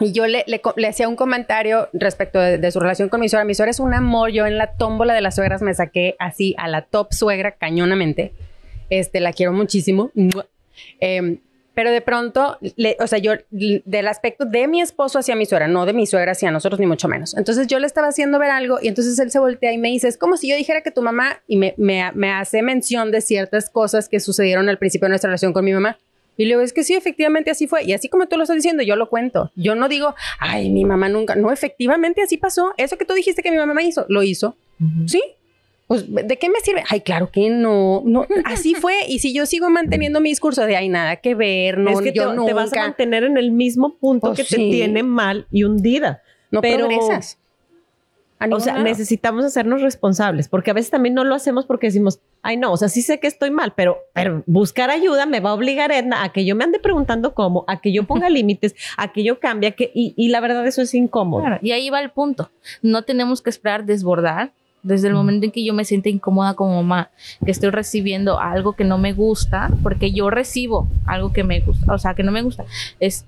Y 0.02 0.12
yo 0.12 0.28
le, 0.28 0.44
le, 0.48 0.62
le 0.76 0.88
hacía 0.88 1.08
un 1.08 1.15
comentario 1.15 1.88
respecto 1.94 2.40
de, 2.40 2.58
de 2.58 2.71
su 2.71 2.82
relación 2.82 3.08
con 3.08 3.21
mi 3.21 3.30
suegra. 3.30 3.46
Mi 3.46 3.54
suegra 3.56 3.71
es 3.71 3.80
un 3.80 3.94
amor. 3.94 4.32
Yo 4.32 4.46
en 4.46 4.58
la 4.58 4.73
tómbola 4.73 5.13
de 5.13 5.21
las 5.21 5.36
suegras 5.36 5.62
me 5.62 5.73
saqué 5.73 6.15
así 6.19 6.56
a 6.58 6.67
la 6.67 6.82
top 6.82 7.13
suegra 7.13 7.52
cañonamente. 7.52 8.34
Este, 8.90 9.19
la 9.19 9.33
quiero 9.33 9.54
muchísimo. 9.54 10.12
Em, 11.00 11.40
pero 11.75 11.92
de 11.92 12.02
pronto, 12.02 12.58
le- 12.75 12.98
o 13.00 13.08
sea, 13.08 13.19
yo 13.19 13.33
del 13.52 14.08
aspecto 14.08 14.44
de 14.46 14.67
mi 14.67 14.81
esposo 14.81 15.19
hacia 15.19 15.35
mi 15.35 15.46
suegra, 15.46 15.67
no 15.69 15.85
de 15.85 15.94
mi 15.94 16.06
suegra 16.08 16.33
hacia 16.33 16.52
nosotros, 16.52 16.79
ni 16.79 16.85
mucho 16.85 17.08
menos. 17.08 17.37
Entonces 17.37 17.67
yo 17.67 17.79
le 17.79 17.87
estaba 17.87 18.08
haciendo 18.08 18.37
ver 18.37 18.52
algo 18.52 18.79
y 18.81 18.90
entonces 18.90 19.17
él 19.19 19.31
se 19.31 19.40
voltea 19.40 19.71
y 19.71 19.77
me 19.77 19.87
dice, 19.90 20.10
es 20.10 20.17
como 20.17 20.35
si 20.35 20.50
yo 20.50 20.58
dijera 20.58 20.81
que 20.81 20.92
tu 20.92 21.02
mamá, 21.02 21.42
y 21.48 21.56
me, 21.56 21.75
me, 21.77 22.12
me 22.15 22.31
hace 22.31 22.62
mención 22.63 23.12
de 23.12 23.21
ciertas 23.21 23.69
cosas 23.69 24.10
que 24.10 24.19
sucedieron 24.19 24.67
al 24.67 24.77
principio 24.77 25.06
de 25.06 25.10
nuestra 25.12 25.29
relación 25.29 25.54
con 25.54 25.63
mi 25.63 25.71
mamá. 25.71 25.98
Y 26.35 26.44
le 26.46 26.50
digo, 26.52 26.62
es 26.62 26.71
que 26.73 26.83
sí, 26.85 26.96
efectivamente 26.96 27.52
así 27.52 27.67
fue. 27.67 27.83
Y 27.83 27.92
así 27.94 28.08
como 28.10 28.27
tú 28.27 28.35
lo 28.37 28.44
estás 28.44 28.56
diciendo, 28.56 28.81
yo 28.83 28.96
lo 28.96 29.10
cuento. 29.10 29.52
Yo 29.56 29.75
no 29.75 29.90
digo, 29.90 30.15
ay, 30.40 30.69
mi 30.69 30.85
mamá 30.85 31.08
nunca. 31.10 31.35
No, 31.35 31.52
efectivamente 31.52 32.21
así 32.21 32.37
pasó. 32.37 32.73
Eso 32.77 32.98
que 32.98 33.04
tú 33.06 33.13
dijiste 33.13 33.42
que 33.42 33.52
mi 33.52 33.58
mamá 33.58 33.73
me 33.73 33.83
hizo, 33.83 34.06
lo 34.10 34.23
hizo. 34.23 34.56
¿Sí? 35.06 35.21
Pues, 35.90 36.06
¿de 36.08 36.37
qué 36.37 36.50
me 36.50 36.60
sirve? 36.60 36.83
Ay, 36.87 37.02
claro 37.02 37.31
que 37.31 37.50
no. 37.50 38.04
no 38.06 38.27
así 38.46 38.75
fue. 38.75 38.94
Y 39.08 39.17
si 39.19 39.33
yo 39.33 39.48
sigo 39.48 39.71
manteniendo 39.71 40.21
mi 40.21 40.29
discurso 40.29 40.63
de, 40.67 40.75
ay, 40.77 40.87
nada 40.87 41.15
que 41.15 41.33
ver, 41.33 41.79
no, 41.79 41.90
es 41.90 42.02
que 42.02 42.13
yo 42.13 42.29
te, 42.29 42.35
nunca. 42.35 42.48
te 42.50 42.54
vas 42.54 42.71
a 42.73 42.81
mantener 42.83 43.23
en 43.23 43.37
el 43.37 43.52
mismo 43.52 43.96
punto 43.96 44.27
Pues 44.33 44.48
que 44.48 44.56
te 44.56 44.58
tiene 44.58 45.02
mal 45.02 45.48
y 45.52 45.63
hundida. 45.63 46.21
no 46.52 46.62
pero- 46.62 46.87
progresas. 46.87 47.40
O 48.52 48.60
sea, 48.62 48.71
lado. 48.73 48.85
necesitamos 48.85 49.44
hacernos 49.44 49.81
responsables, 49.81 50.48
porque 50.48 50.71
a 50.71 50.73
veces 50.73 50.90
también 50.92 51.13
no 51.13 51.25
lo 51.25 51.35
hacemos 51.35 51.65
porque 51.65 51.87
decimos, 51.87 52.21
ay 52.42 52.56
no, 52.56 52.71
o 52.71 52.77
sea, 52.77 52.87
sí 52.87 53.02
sé 53.02 53.19
que 53.19 53.27
estoy 53.27 53.52
mal, 53.52 53.73
pero, 53.75 53.98
pero 54.13 54.44
buscar 54.46 54.90
ayuda 54.92 55.25
me 55.25 55.42
va 55.42 55.50
a 55.50 55.54
obligar, 55.56 55.92
Edna, 55.92 56.23
a 56.23 56.31
que 56.31 56.46
yo 56.46 56.56
me 56.56 56.63
ande 56.63 56.79
preguntando 56.79 57.33
cómo, 57.33 57.65
a 57.67 57.81
que 57.81 57.92
yo 57.92 58.06
ponga 58.06 58.29
límites, 58.29 58.75
a 58.96 59.12
que 59.12 59.25
yo 59.25 59.42
cambie, 59.42 59.67
a 59.67 59.71
que, 59.71 59.92
y, 59.94 60.13
y 60.15 60.29
la 60.29 60.40
verdad 60.40 60.65
eso 60.65 60.81
es 60.81 60.94
incómodo. 60.94 61.42
Claro, 61.42 61.60
y 61.62 61.71
ahí 61.71 61.90
va 61.90 62.00
el 62.00 62.12
punto. 62.12 62.50
No 62.81 63.02
tenemos 63.04 63.42
que 63.42 63.50
esperar 63.50 63.83
desbordar. 63.85 64.54
Desde 64.82 65.10
el 65.10 65.13
momento 65.13 65.46
en 65.46 65.52
que 65.52 65.63
yo 65.63 65.73
me 65.73 65.84
siento 65.84 66.10
incómoda 66.10 66.54
como 66.54 66.82
mamá, 66.82 67.12
que 67.44 67.52
estoy 67.52 67.69
recibiendo 67.69 68.40
algo 68.40 68.73
que 68.73 68.86
no 68.86 68.98
me 68.98 69.13
gusta, 69.13 69.69
porque 69.84 70.12
yo 70.12 70.30
recibo 70.30 70.88
algo 71.06 71.34
que 71.34 71.44
me 71.44 71.60
gusta, 71.60 71.94
o 71.94 71.98
sea, 71.98 72.13
que 72.13 72.23
no 72.23 72.32
me 72.32 72.42
gusta, 72.42 72.65
es 73.00 73.25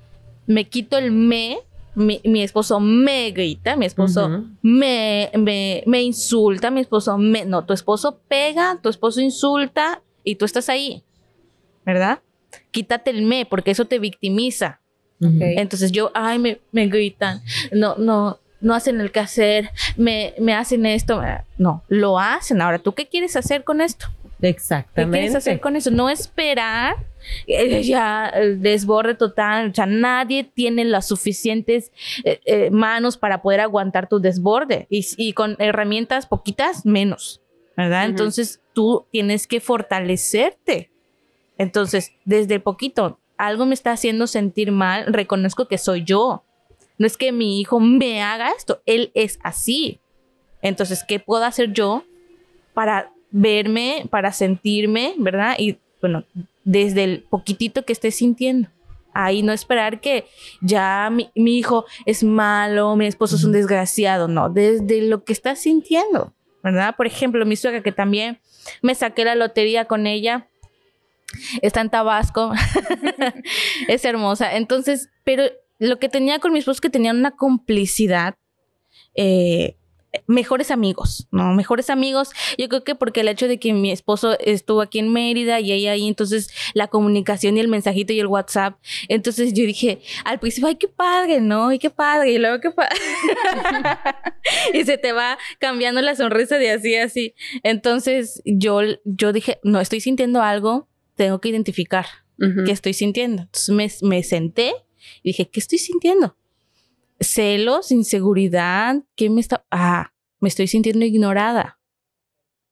me 0.48 0.66
quito 0.66 0.98
el 0.98 1.12
me, 1.12 1.60
mi, 1.96 2.22
mi 2.24 2.42
esposo 2.42 2.80
me 2.80 3.32
grita, 3.32 3.76
mi 3.76 3.86
esposo 3.86 4.46
me, 4.62 5.30
me, 5.38 5.84
me 5.86 6.04
insulta, 6.04 6.72
mi 6.72 6.82
esposo 6.82 7.18
me... 7.18 7.46
No, 7.46 7.66
tu 7.66 7.74
esposo 7.74 8.20
pega, 8.28 8.80
tu 8.82 8.90
esposo 8.90 9.22
insulta 9.22 10.02
y 10.24 10.36
tú 10.36 10.46
estás 10.46 10.70
ahí, 10.70 11.04
¿verdad? 11.86 12.20
Quítate 12.72 13.12
el 13.12 13.24
me, 13.24 13.46
porque 13.46 13.72
eso 13.72 13.86
te 13.86 14.00
victimiza. 14.00 14.80
Ujú. 15.20 15.38
Entonces 15.40 15.92
yo, 15.92 16.12
ay, 16.14 16.40
me, 16.40 16.60
me 16.72 16.88
gritan, 16.88 17.42
no, 17.72 17.96
no, 17.98 18.40
no 18.62 18.74
hacen 18.74 19.02
el 19.02 19.12
que 19.12 19.20
hacer, 19.20 19.72
me, 19.98 20.34
me 20.40 20.54
hacen 20.54 20.86
esto. 20.86 21.22
No, 21.58 21.84
lo 21.88 22.20
hacen. 22.20 22.62
Ahora, 22.62 22.80
¿tú 22.80 22.94
qué 22.94 23.08
quieres 23.08 23.36
hacer 23.36 23.64
con 23.64 23.82
esto? 23.82 24.08
¿Qué 24.40 24.50
Exactamente. 24.50 25.18
quieres 25.20 25.36
hacer 25.36 25.60
con 25.60 25.76
eso? 25.76 25.92
No 25.92 26.10
esperar 26.10 26.96
eh, 27.48 27.84
ya 27.84 28.28
el 28.28 28.62
desborde 28.62 29.16
total. 29.16 29.70
O 29.70 29.74
sea, 29.74 29.86
nadie 29.86 30.44
tiene 30.44 30.86
las 30.86 31.08
suficientes 31.08 31.92
eh, 32.24 32.40
eh, 32.46 32.72
manos 32.72 33.18
para 33.18 33.42
poder 33.42 33.60
aguantar 33.60 34.08
tu 34.08 34.20
desborde 34.20 34.88
y, 34.90 35.06
y 35.18 35.34
con 35.34 35.56
herramientas 35.60 36.26
poquitas 36.26 36.86
menos, 36.86 37.42
¿verdad? 37.78 38.06
Entonces 38.06 38.62
tú 38.74 39.06
tienes 39.12 39.48
que 39.48 39.60
fortalecerte. 39.60 40.92
Entonces, 41.58 42.14
desde 42.26 42.60
poquito, 42.60 43.20
algo 43.38 43.66
me 43.66 43.74
está 43.74 43.92
haciendo 43.92 44.26
sentir 44.28 44.72
mal, 44.72 45.06
reconozco 45.14 45.68
que 45.68 45.78
soy 45.78 46.04
yo. 46.04 46.44
No 47.02 47.08
es 47.08 47.18
que 47.18 47.32
mi 47.32 47.60
hijo 47.60 47.80
me 47.80 48.22
haga 48.22 48.52
esto, 48.52 48.84
él 48.86 49.10
es 49.16 49.40
así. 49.42 50.00
Entonces, 50.62 51.04
¿qué 51.04 51.20
puedo 51.20 51.44
hacer 51.44 51.74
yo 51.74 52.04
para 52.76 53.12
verme, 53.32 54.06
para 54.12 54.32
sentirme, 54.32 55.16
verdad? 55.18 55.56
Y 55.58 55.80
bueno, 56.00 56.26
desde 56.64 57.04
el 57.04 57.24
poquitito 57.24 57.86
que 57.86 57.94
esté 57.94 58.12
sintiendo. 58.12 58.70
Ahí 59.16 59.42
no 59.42 59.52
esperar 59.52 60.00
que 60.00 60.26
ya 60.62 61.10
mi, 61.12 61.32
mi 61.34 61.58
hijo 61.58 61.86
es 62.06 62.24
malo, 62.24 62.96
mi 62.96 63.08
esposo 63.08 63.36
es 63.36 63.44
un 63.44 63.52
desgraciado, 63.52 64.28
no, 64.28 64.50
desde 64.50 65.02
lo 65.02 65.24
que 65.24 65.34
está 65.34 65.56
sintiendo, 65.56 66.36
¿verdad? 66.62 66.96
Por 66.96 67.08
ejemplo, 67.08 67.48
mi 67.48 67.56
suegra 67.56 67.82
que 67.82 67.92
también 67.92 68.40
me 68.84 68.94
saqué 68.94 69.26
la 69.26 69.34
lotería 69.34 69.86
con 69.86 70.06
ella, 70.06 70.50
está 71.64 71.82
en 71.82 71.90
Tabasco, 71.90 72.54
es 73.88 74.06
hermosa. 74.06 74.56
Entonces, 74.56 75.10
pero 75.24 75.46
lo 75.82 75.98
que 75.98 76.10
tenía 76.10 76.38
con 76.38 76.54
mi 76.54 76.60
esposo 76.60 76.78
es 76.78 76.82
que 76.82 76.90
tenían 76.92 77.18
una 77.18 77.32
complicidad, 77.32 78.36
eh, 79.16 79.78
mejores 80.28 80.70
amigos, 80.70 81.28
¿no? 81.32 81.56
Mejores 81.56 81.90
amigos. 81.90 82.30
Yo 82.56 82.70
creo 82.70 82.84
que 82.84 82.94
porque 82.94 83.22
el 83.22 83.30
hecho 83.30 83.48
de 83.48 83.58
que 83.58 83.74
mi 83.74 83.92
esposo 83.92 84.38
estuvo 84.40 84.82
aquí 84.82 85.00
en 85.00 85.12
Mérida 85.12 85.60
y 85.60 85.72
ella 85.72 85.94
ahí, 85.94 86.08
entonces 86.08 86.52
la 86.76 86.88
comunicación 86.88 87.58
y 87.58 87.62
el 87.62 87.68
mensajito 87.68 88.14
y 88.14 88.20
el 88.20 88.28
WhatsApp. 88.28 88.78
Entonces 89.08 89.54
yo 89.54 89.66
dije, 89.66 90.02
al 90.24 90.40
principio, 90.40 90.68
ay, 90.68 90.76
qué 90.76 90.88
padre, 90.88 91.42
¿no? 91.42 91.70
Ay, 91.70 91.80
qué 91.80 91.90
padre. 91.90 92.32
Y 92.32 92.38
luego, 92.38 92.60
qué 92.60 92.70
padre. 92.70 92.96
y 94.76 94.84
se 94.84 95.00
te 95.00 95.14
va 95.14 95.40
cambiando 95.60 96.02
la 96.02 96.16
sonrisa 96.16 96.60
de 96.60 96.70
así, 96.70 96.96
así. 96.96 97.34
Entonces 97.64 98.42
yo, 98.46 98.82
yo 99.04 99.34
dije, 99.34 99.60
no, 99.64 99.82
estoy 99.82 100.00
sintiendo 100.00 100.44
algo, 100.44 100.90
tengo 101.16 101.42
que 101.42 101.50
identificar 101.50 102.06
Ujú. 102.40 102.66
qué 102.66 102.72
estoy 102.72 102.94
sintiendo. 102.94 103.44
Entonces 103.44 104.02
me, 104.04 104.10
me 104.10 104.22
senté 104.22 104.76
y 105.24 105.30
dije, 105.30 105.50
¿qué 105.50 105.60
estoy 105.60 105.78
sintiendo? 105.78 106.36
Celos, 107.20 107.92
inseguridad, 107.92 109.04
¿qué 109.16 109.30
me 109.30 109.42
está? 109.42 109.66
Ah, 109.70 110.12
me 110.40 110.50
estoy 110.50 110.68
sintiendo 110.68 111.06
ignorada. 111.06 111.80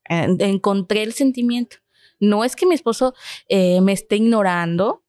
En- 0.06 0.42
encontré 0.42 1.04
el 1.04 1.14
sentimiento. 1.14 1.78
No 2.20 2.44
es 2.44 2.56
que 2.56 2.66
mi 2.66 2.74
esposo 2.76 3.14
eh, 3.48 3.80
me 3.82 3.94
esté 3.94 4.16
ignorando 4.18 5.04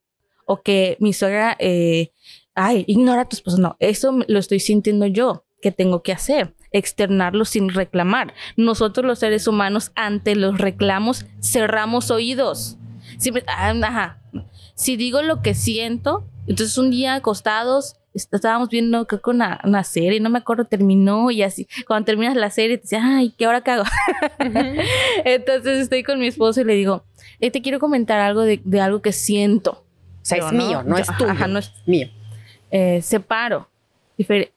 o 0.46 0.62
que 0.62 0.96
mi 1.00 1.12
suegra, 1.12 1.56
eh, 1.58 2.12
ay, 2.54 2.84
ignora 2.86 3.22
a 3.22 3.28
tu 3.28 3.36
esposo. 3.36 3.58
No, 3.58 3.76
eso 3.78 4.18
lo 4.28 4.38
estoy 4.38 4.60
sintiendo 4.60 5.06
yo. 5.06 5.44
¿Qué 5.62 5.72
tengo 5.72 6.02
que 6.02 6.12
hacer? 6.12 6.54
Externarlo 6.72 7.44
sin 7.44 7.70
reclamar. 7.70 8.34
Nosotros 8.56 9.04
los 9.06 9.18
seres 9.18 9.46
humanos 9.46 9.90
ante 9.94 10.34
los 10.36 10.58
reclamos 10.58 11.26
cerramos 11.42 12.10
oídos. 12.10 12.76
Siempre, 13.18 13.44
ah, 13.48 13.70
ajá. 13.82 14.22
Si 14.74 14.96
digo 14.96 15.22
lo 15.22 15.42
que 15.42 15.54
siento, 15.54 16.26
entonces 16.46 16.76
un 16.78 16.90
día 16.90 17.14
acostados 17.14 17.96
est- 18.14 18.32
estábamos 18.34 18.68
viendo 18.70 19.06
creo 19.06 19.20
que 19.22 19.30
una, 19.30 19.60
una 19.64 19.84
serie, 19.84 20.18
no 20.20 20.30
me 20.30 20.38
acuerdo, 20.38 20.64
terminó 20.64 21.30
y 21.30 21.42
así, 21.42 21.68
cuando 21.86 22.06
terminas 22.06 22.34
la 22.36 22.50
serie 22.50 22.76
te 22.78 22.82
dices, 22.82 22.98
ay, 23.02 23.32
¿qué 23.38 23.44
ahora 23.46 23.60
qué 23.62 23.70
hago? 23.72 23.84
entonces 25.24 25.80
estoy 25.82 26.02
con 26.02 26.18
mi 26.18 26.26
esposo 26.26 26.60
y 26.60 26.64
le 26.64 26.74
digo, 26.74 27.04
"Eh, 27.40 27.50
te 27.50 27.62
quiero 27.62 27.78
comentar 27.78 28.18
algo 28.20 28.42
de, 28.42 28.60
de 28.64 28.80
algo 28.80 29.00
que 29.02 29.12
siento. 29.12 29.84
O 30.22 30.24
sea, 30.24 30.38
es 30.38 30.44
Yo, 30.44 30.52
mío, 30.52 30.82
no 30.84 30.96
Yo, 30.96 31.02
es 31.02 31.16
tuyo. 31.16 31.30
Ajá, 31.30 31.46
no 31.46 31.58
es 31.58 31.72
mío. 31.86 32.08
eh, 32.70 33.00
separo. 33.02 33.68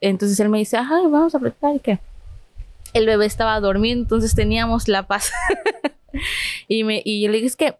Entonces 0.02 0.38
él 0.42 0.50
me 0.50 0.58
dice, 0.58 0.76
ajá, 0.78 0.96
vamos 1.08 1.34
a 1.36 1.40
platicar. 1.40 1.76
¿y 1.76 1.80
qué? 1.80 2.00
El 2.94 3.06
bebé 3.06 3.26
estaba 3.26 3.58
dormido, 3.62 3.98
entonces 4.00 4.36
teníamos 4.36 4.88
la 4.90 5.08
paz. 5.08 5.32
y, 6.68 6.84
me, 6.84 7.02
y 7.06 7.22
yo 7.22 7.30
le 7.30 7.36
dije, 7.38 7.48
es 7.48 7.56
que 7.56 7.76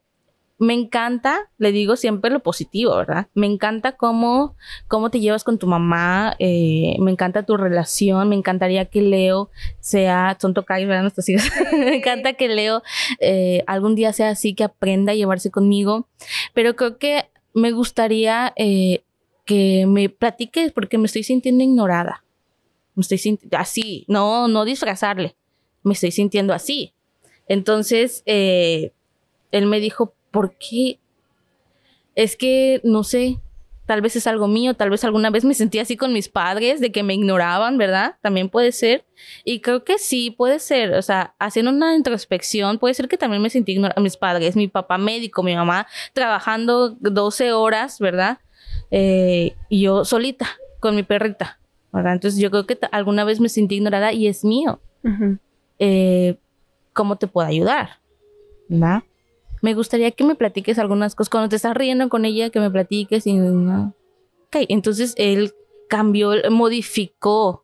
me 0.60 0.74
encanta, 0.74 1.50
le 1.58 1.72
digo 1.72 1.96
siempre 1.96 2.32
lo 2.32 2.42
positivo, 2.42 2.96
¿verdad? 2.96 3.28
Me 3.34 3.48
encanta 3.48 3.94
cómo, 3.94 4.56
cómo 4.88 5.10
te 5.10 5.20
llevas 5.20 5.44
con 5.44 5.58
tu 5.58 5.68
mamá, 5.68 6.36
eh, 6.40 6.96
me 7.00 7.12
encanta 7.12 7.44
tu 7.44 7.58
relación, 7.58 8.30
me 8.30 8.36
encantaría 8.36 8.86
que 8.86 9.02
Leo 9.02 9.50
sea, 9.80 10.38
son 10.40 10.54
tocayos, 10.54 10.88
¿verdad? 10.88 11.02
Nuestros 11.02 11.28
hijos. 11.30 11.44
me 11.74 11.96
encanta 11.96 12.34
que 12.34 12.48
Leo 12.48 12.84
eh, 13.20 13.64
algún 13.68 13.96
día 13.96 14.14
sea 14.14 14.30
así, 14.30 14.54
que 14.54 14.64
aprenda 14.64 15.12
a 15.12 15.16
llevarse 15.16 15.50
conmigo, 15.50 16.08
pero 16.54 16.76
creo 16.76 16.98
que 16.98 17.26
me 17.54 17.72
gustaría 17.72 18.54
eh, 18.56 19.04
que 19.46 19.86
me 19.88 20.10
platiques 20.10 20.72
porque 20.72 20.98
me 20.98 21.08
estoy 21.08 21.24
sintiendo 21.24 21.64
ignorada. 21.64 22.24
Me 22.96 23.02
estoy 23.02 23.18
sintiendo 23.18 23.58
así, 23.58 24.06
no, 24.08 24.48
no 24.48 24.66
disfrazarle, 24.66 25.36
me 25.82 25.94
estoy 25.94 26.12
sintiendo 26.12 26.54
así. 26.54 26.94
Entonces, 27.48 28.22
él 28.26 28.92
me 29.66 29.80
dijo, 29.80 30.14
¿por 30.34 30.58
qué? 30.58 31.00
Es 32.16 32.36
que, 32.36 32.82
no 32.84 33.04
sé, 33.04 33.40
tal 33.86 34.02
vez 34.02 34.16
es 34.16 34.26
algo 34.26 34.48
mío, 34.48 34.74
tal 34.74 34.90
vez 34.90 35.04
alguna 35.04 35.30
vez 35.30 35.46
me 35.46 35.54
sentí 35.54 35.78
así 35.78 35.96
con 35.96 36.12
mis 36.12 36.28
padres, 36.28 36.82
de 36.82 36.92
que 36.92 37.04
me 37.04 37.14
ignoraban, 37.14 37.78
¿verdad? 37.78 38.16
También 38.22 38.50
puede 38.50 38.72
ser. 38.72 39.06
Y 39.46 39.60
creo 39.60 39.84
que 39.84 40.00
sí, 40.00 40.32
puede 40.32 40.58
ser. 40.58 40.96
O 40.96 41.02
sea, 41.04 41.36
haciendo 41.38 41.72
una 41.72 41.96
introspección, 41.96 42.80
puede 42.80 42.96
ser 42.96 43.08
que 43.08 43.18
también 43.18 43.44
me 43.44 43.52
sentí 43.52 43.74
ignorada. 43.74 44.02
Mis 44.02 44.18
padres, 44.18 44.56
mi 44.56 44.68
papá 44.68 44.98
médico, 44.98 45.44
mi 45.44 45.56
mamá 45.56 45.86
trabajando 46.14 46.98
12 47.00 47.54
horas, 47.54 48.00
¿verdad? 48.00 48.40
Eh, 48.90 49.56
y 49.70 49.82
yo 49.82 50.04
solita, 50.04 50.48
con 50.80 50.96
mi 50.96 51.04
perrita. 51.04 51.60
¿verdad? 51.92 52.14
Entonces 52.14 52.40
yo 52.40 52.50
creo 52.50 52.66
que 52.66 52.80
alguna 52.92 53.24
vez 53.24 53.40
me 53.40 53.50
sentí 53.50 53.76
ignorada 53.76 54.12
y 54.14 54.28
es 54.28 54.44
mío. 54.44 54.82
Eh, 55.78 56.38
¿Cómo 56.94 57.18
te 57.18 57.28
puedo 57.28 57.48
ayudar? 57.48 58.00
¿Va? 58.72 59.06
Me 59.64 59.74
gustaría 59.74 60.12
que 60.12 60.26
me 60.26 60.36
platiques 60.36 60.78
algunas 60.78 61.16
cosas. 61.16 61.30
Cuando 61.30 61.48
te 61.48 61.56
estás 61.56 61.74
riendo 61.74 62.10
con 62.10 62.26
ella, 62.26 62.50
que 62.50 62.60
me 62.60 62.70
platiques 62.70 63.26
y... 63.26 63.34
¿no? 63.34 63.96
Ok, 64.48 64.58
entonces 64.68 65.16
él 65.18 65.54
cambió, 65.88 66.34
modificó 66.52 67.64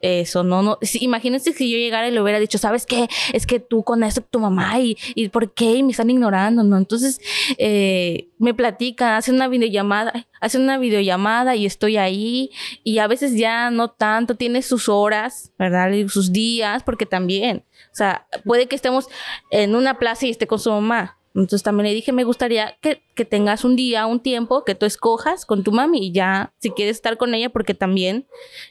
eso, 0.00 0.44
¿no? 0.44 0.62
no 0.62 0.78
sí, 0.82 0.98
imagínense 1.00 1.52
si 1.52 1.70
yo 1.70 1.78
llegara 1.78 2.06
y 2.06 2.12
le 2.12 2.20
hubiera 2.20 2.38
dicho, 2.38 2.58
¿sabes 2.58 2.86
qué? 2.86 3.08
Es 3.32 3.46
que 3.46 3.60
tú 3.60 3.82
con 3.82 4.04
eso, 4.04 4.20
tu 4.20 4.38
mamá, 4.38 4.78
y, 4.78 4.96
y 5.14 5.28
¿por 5.28 5.52
qué? 5.54 5.76
Y 5.76 5.82
me 5.82 5.90
están 5.90 6.10
ignorando, 6.10 6.62
¿no? 6.62 6.76
Entonces, 6.76 7.18
eh, 7.56 8.28
me 8.38 8.54
platica, 8.54 9.16
hace 9.16 9.32
una 9.32 9.48
videollamada, 9.48 10.28
hace 10.40 10.58
una 10.58 10.78
videollamada 10.78 11.56
y 11.56 11.66
estoy 11.66 11.96
ahí, 11.96 12.50
y 12.84 12.98
a 12.98 13.08
veces 13.08 13.36
ya 13.36 13.70
no 13.70 13.90
tanto, 13.90 14.36
tiene 14.36 14.62
sus 14.62 14.88
horas, 14.88 15.52
¿verdad? 15.58 15.90
Y 15.90 16.08
sus 16.08 16.30
días, 16.30 16.82
porque 16.84 17.06
también, 17.06 17.64
o 17.90 17.94
sea, 17.94 18.26
puede 18.44 18.66
que 18.66 18.76
estemos 18.76 19.08
en 19.50 19.74
una 19.74 19.98
plaza 19.98 20.26
y 20.26 20.30
esté 20.30 20.46
con 20.46 20.58
su 20.58 20.70
mamá. 20.70 21.17
Entonces 21.34 21.62
también 21.62 21.86
le 21.88 21.94
dije, 21.94 22.12
me 22.12 22.24
gustaría 22.24 22.76
que, 22.80 23.02
que 23.14 23.24
tengas 23.24 23.64
un 23.64 23.76
día, 23.76 24.06
un 24.06 24.20
tiempo 24.20 24.64
que 24.64 24.74
tú 24.74 24.86
escojas 24.86 25.44
con 25.46 25.62
tu 25.64 25.72
mami 25.72 26.06
y 26.08 26.12
ya, 26.12 26.52
si 26.58 26.70
quieres 26.70 26.96
estar 26.96 27.16
con 27.16 27.34
ella, 27.34 27.50
porque 27.50 27.74
también, 27.74 28.26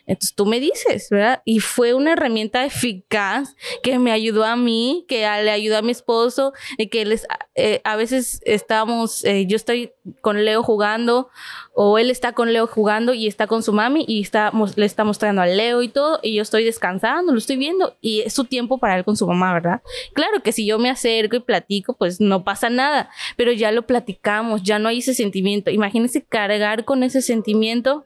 entonces 0.05 0.35
tú 0.35 0.45
me 0.45 0.59
dices, 0.59 1.07
¿verdad? 1.09 1.41
Y 1.45 1.59
fue 1.59 1.93
una 1.93 2.13
herramienta 2.13 2.65
eficaz 2.65 3.55
que 3.83 3.99
me 3.99 4.11
ayudó 4.11 4.43
a 4.43 4.55
mí, 4.55 5.05
que 5.07 5.25
a- 5.25 5.41
le 5.41 5.51
ayudó 5.51 5.77
a 5.77 5.81
mi 5.81 5.91
esposo, 5.91 6.53
y 6.77 6.87
que 6.87 7.05
les, 7.05 7.25
eh, 7.55 7.81
a 7.83 7.95
veces 7.95 8.41
estamos, 8.45 9.23
eh, 9.25 9.45
yo 9.47 9.55
estoy 9.55 9.91
con 10.21 10.43
Leo 10.45 10.63
jugando, 10.63 11.29
o 11.73 11.97
él 11.99 12.09
está 12.09 12.33
con 12.33 12.53
Leo 12.53 12.67
jugando 12.67 13.13
y 13.13 13.27
está 13.27 13.47
con 13.47 13.61
su 13.63 13.71
mami 13.73 14.03
y 14.07 14.21
está, 14.21 14.51
le 14.75 14.85
está 14.85 15.03
mostrando 15.03 15.41
a 15.41 15.45
Leo 15.45 15.81
y 15.83 15.89
todo, 15.89 16.19
y 16.23 16.35
yo 16.35 16.41
estoy 16.41 16.63
descansando, 16.63 17.31
lo 17.31 17.37
estoy 17.37 17.57
viendo, 17.57 17.95
y 18.01 18.21
es 18.21 18.33
su 18.33 18.45
tiempo 18.45 18.77
para 18.77 18.97
él 18.97 19.03
con 19.03 19.15
su 19.15 19.27
mamá, 19.27 19.53
¿verdad? 19.53 19.81
Claro 20.13 20.41
que 20.41 20.51
si 20.51 20.65
yo 20.65 20.79
me 20.79 20.89
acerco 20.89 21.35
y 21.35 21.39
platico, 21.41 21.93
pues 21.93 22.19
no 22.19 22.43
pasa 22.47 22.69
nada, 22.69 23.09
pero 23.35 23.51
ya 23.51 23.73
lo 23.73 23.85
platicamos, 23.85 24.63
ya 24.63 24.79
no 24.79 24.87
hay 24.87 24.99
ese 24.99 25.13
sentimiento. 25.13 25.69
Imagínense 25.69 26.23
cargar 26.23 26.85
con 26.85 27.03
ese 27.03 27.21
sentimiento 27.21 28.05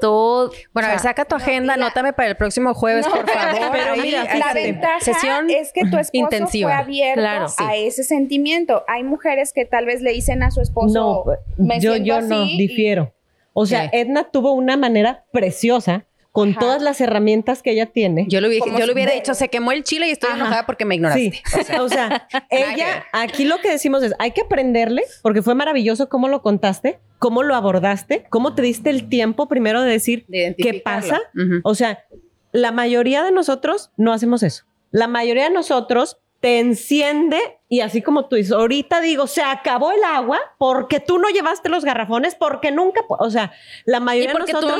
todo. 0.00 0.50
Bueno, 0.74 0.88
a 0.88 0.90
ver, 0.90 0.98
o 0.98 1.02
sea, 1.02 1.10
saca 1.10 1.24
tu 1.24 1.36
agenda, 1.36 1.74
anótame 1.74 2.12
para 2.12 2.28
el 2.30 2.36
próximo 2.36 2.74
jueves, 2.74 3.06
No, 3.06 3.12
por 3.14 3.30
favor. 3.30 3.68
pero 3.72 3.92
Ahí, 3.92 4.00
mira, 4.02 4.24
la 4.36 4.52
ventaja 4.52 4.98
sesión 5.00 5.48
es 5.48 5.72
que 5.72 5.82
tu 5.82 5.96
esposo 5.96 6.10
intensiva. 6.12 6.70
fue 6.70 6.78
abierto 6.82 7.20
Claro. 7.20 7.46
a 7.58 7.76
ese 7.76 8.02
sentimiento. 8.02 8.82
Hay 8.88 9.04
mujeres 9.04 9.52
que 9.54 9.64
tal 9.64 9.86
vez 9.86 10.02
le 10.02 10.10
dicen 10.12 10.42
a 10.42 10.50
su 10.50 10.60
esposo, 10.60 10.92
No, 10.92 11.24
me 11.64 11.80
yo, 11.80 11.92
siento 11.92 12.06
yo 12.08 12.20
no, 12.22 12.42
así", 12.42 12.54
y- 12.56 12.58
difiero. 12.58 13.14
O 13.54 13.64
sea, 13.64 13.88
¿Qué? 13.90 14.00
Edna 14.00 14.24
tuvo 14.24 14.52
una 14.52 14.76
manera 14.76 15.24
preciosa 15.32 16.04
con 16.36 16.50
Ajá. 16.50 16.60
todas 16.60 16.82
las 16.82 17.00
herramientas 17.00 17.62
que 17.62 17.70
ella 17.70 17.86
tiene. 17.86 18.26
Yo 18.28 18.42
le 18.42 18.48
hubiera, 18.48 18.66
yo 18.66 18.92
hubiera 18.92 19.12
de- 19.12 19.20
dicho, 19.20 19.32
se 19.32 19.48
quemó 19.48 19.72
el 19.72 19.84
chile 19.84 20.06
y 20.08 20.10
estoy 20.10 20.28
Ajá. 20.28 20.36
enojada 20.38 20.66
porque 20.66 20.84
me 20.84 20.94
ignoraste. 20.96 21.32
Sí, 21.46 21.72
o 21.80 21.88
sea, 21.88 22.28
ella, 22.50 23.04
aquí 23.12 23.46
lo 23.46 23.56
que 23.62 23.70
decimos 23.70 24.02
es, 24.02 24.12
hay 24.18 24.32
que 24.32 24.42
aprenderle, 24.42 25.02
porque 25.22 25.40
fue 25.40 25.54
maravilloso 25.54 26.10
cómo 26.10 26.28
lo 26.28 26.42
contaste, 26.42 26.98
cómo 27.18 27.42
lo 27.42 27.54
abordaste, 27.54 28.26
cómo 28.28 28.54
te 28.54 28.60
diste 28.60 28.90
el 28.90 29.08
tiempo 29.08 29.48
primero 29.48 29.80
de 29.80 29.90
decir, 29.90 30.26
De 30.28 30.54
¿qué 30.58 30.74
pasa? 30.84 31.22
O 31.64 31.74
sea, 31.74 32.04
la 32.52 32.70
mayoría 32.70 33.22
de 33.22 33.32
nosotros 33.32 33.90
no 33.96 34.12
hacemos 34.12 34.42
eso. 34.42 34.64
La 34.90 35.08
mayoría 35.08 35.44
de 35.44 35.50
nosotros 35.54 36.18
te 36.40 36.60
enciende 36.60 37.38
y 37.68 37.80
así 37.80 38.02
como 38.02 38.26
tú 38.26 38.36
dices, 38.36 38.52
ahorita 38.52 39.00
digo, 39.00 39.26
se 39.26 39.42
acabó 39.42 39.90
el 39.90 40.04
agua 40.04 40.38
porque 40.58 41.00
tú 41.00 41.18
no 41.18 41.28
llevaste 41.28 41.68
los 41.68 41.84
garrafones, 41.84 42.36
porque 42.36 42.70
nunca, 42.70 43.00
o 43.08 43.30
sea, 43.30 43.52
la 43.84 43.98
mayoría 43.98 44.32
de 44.32 44.38
nosotros 44.38 44.78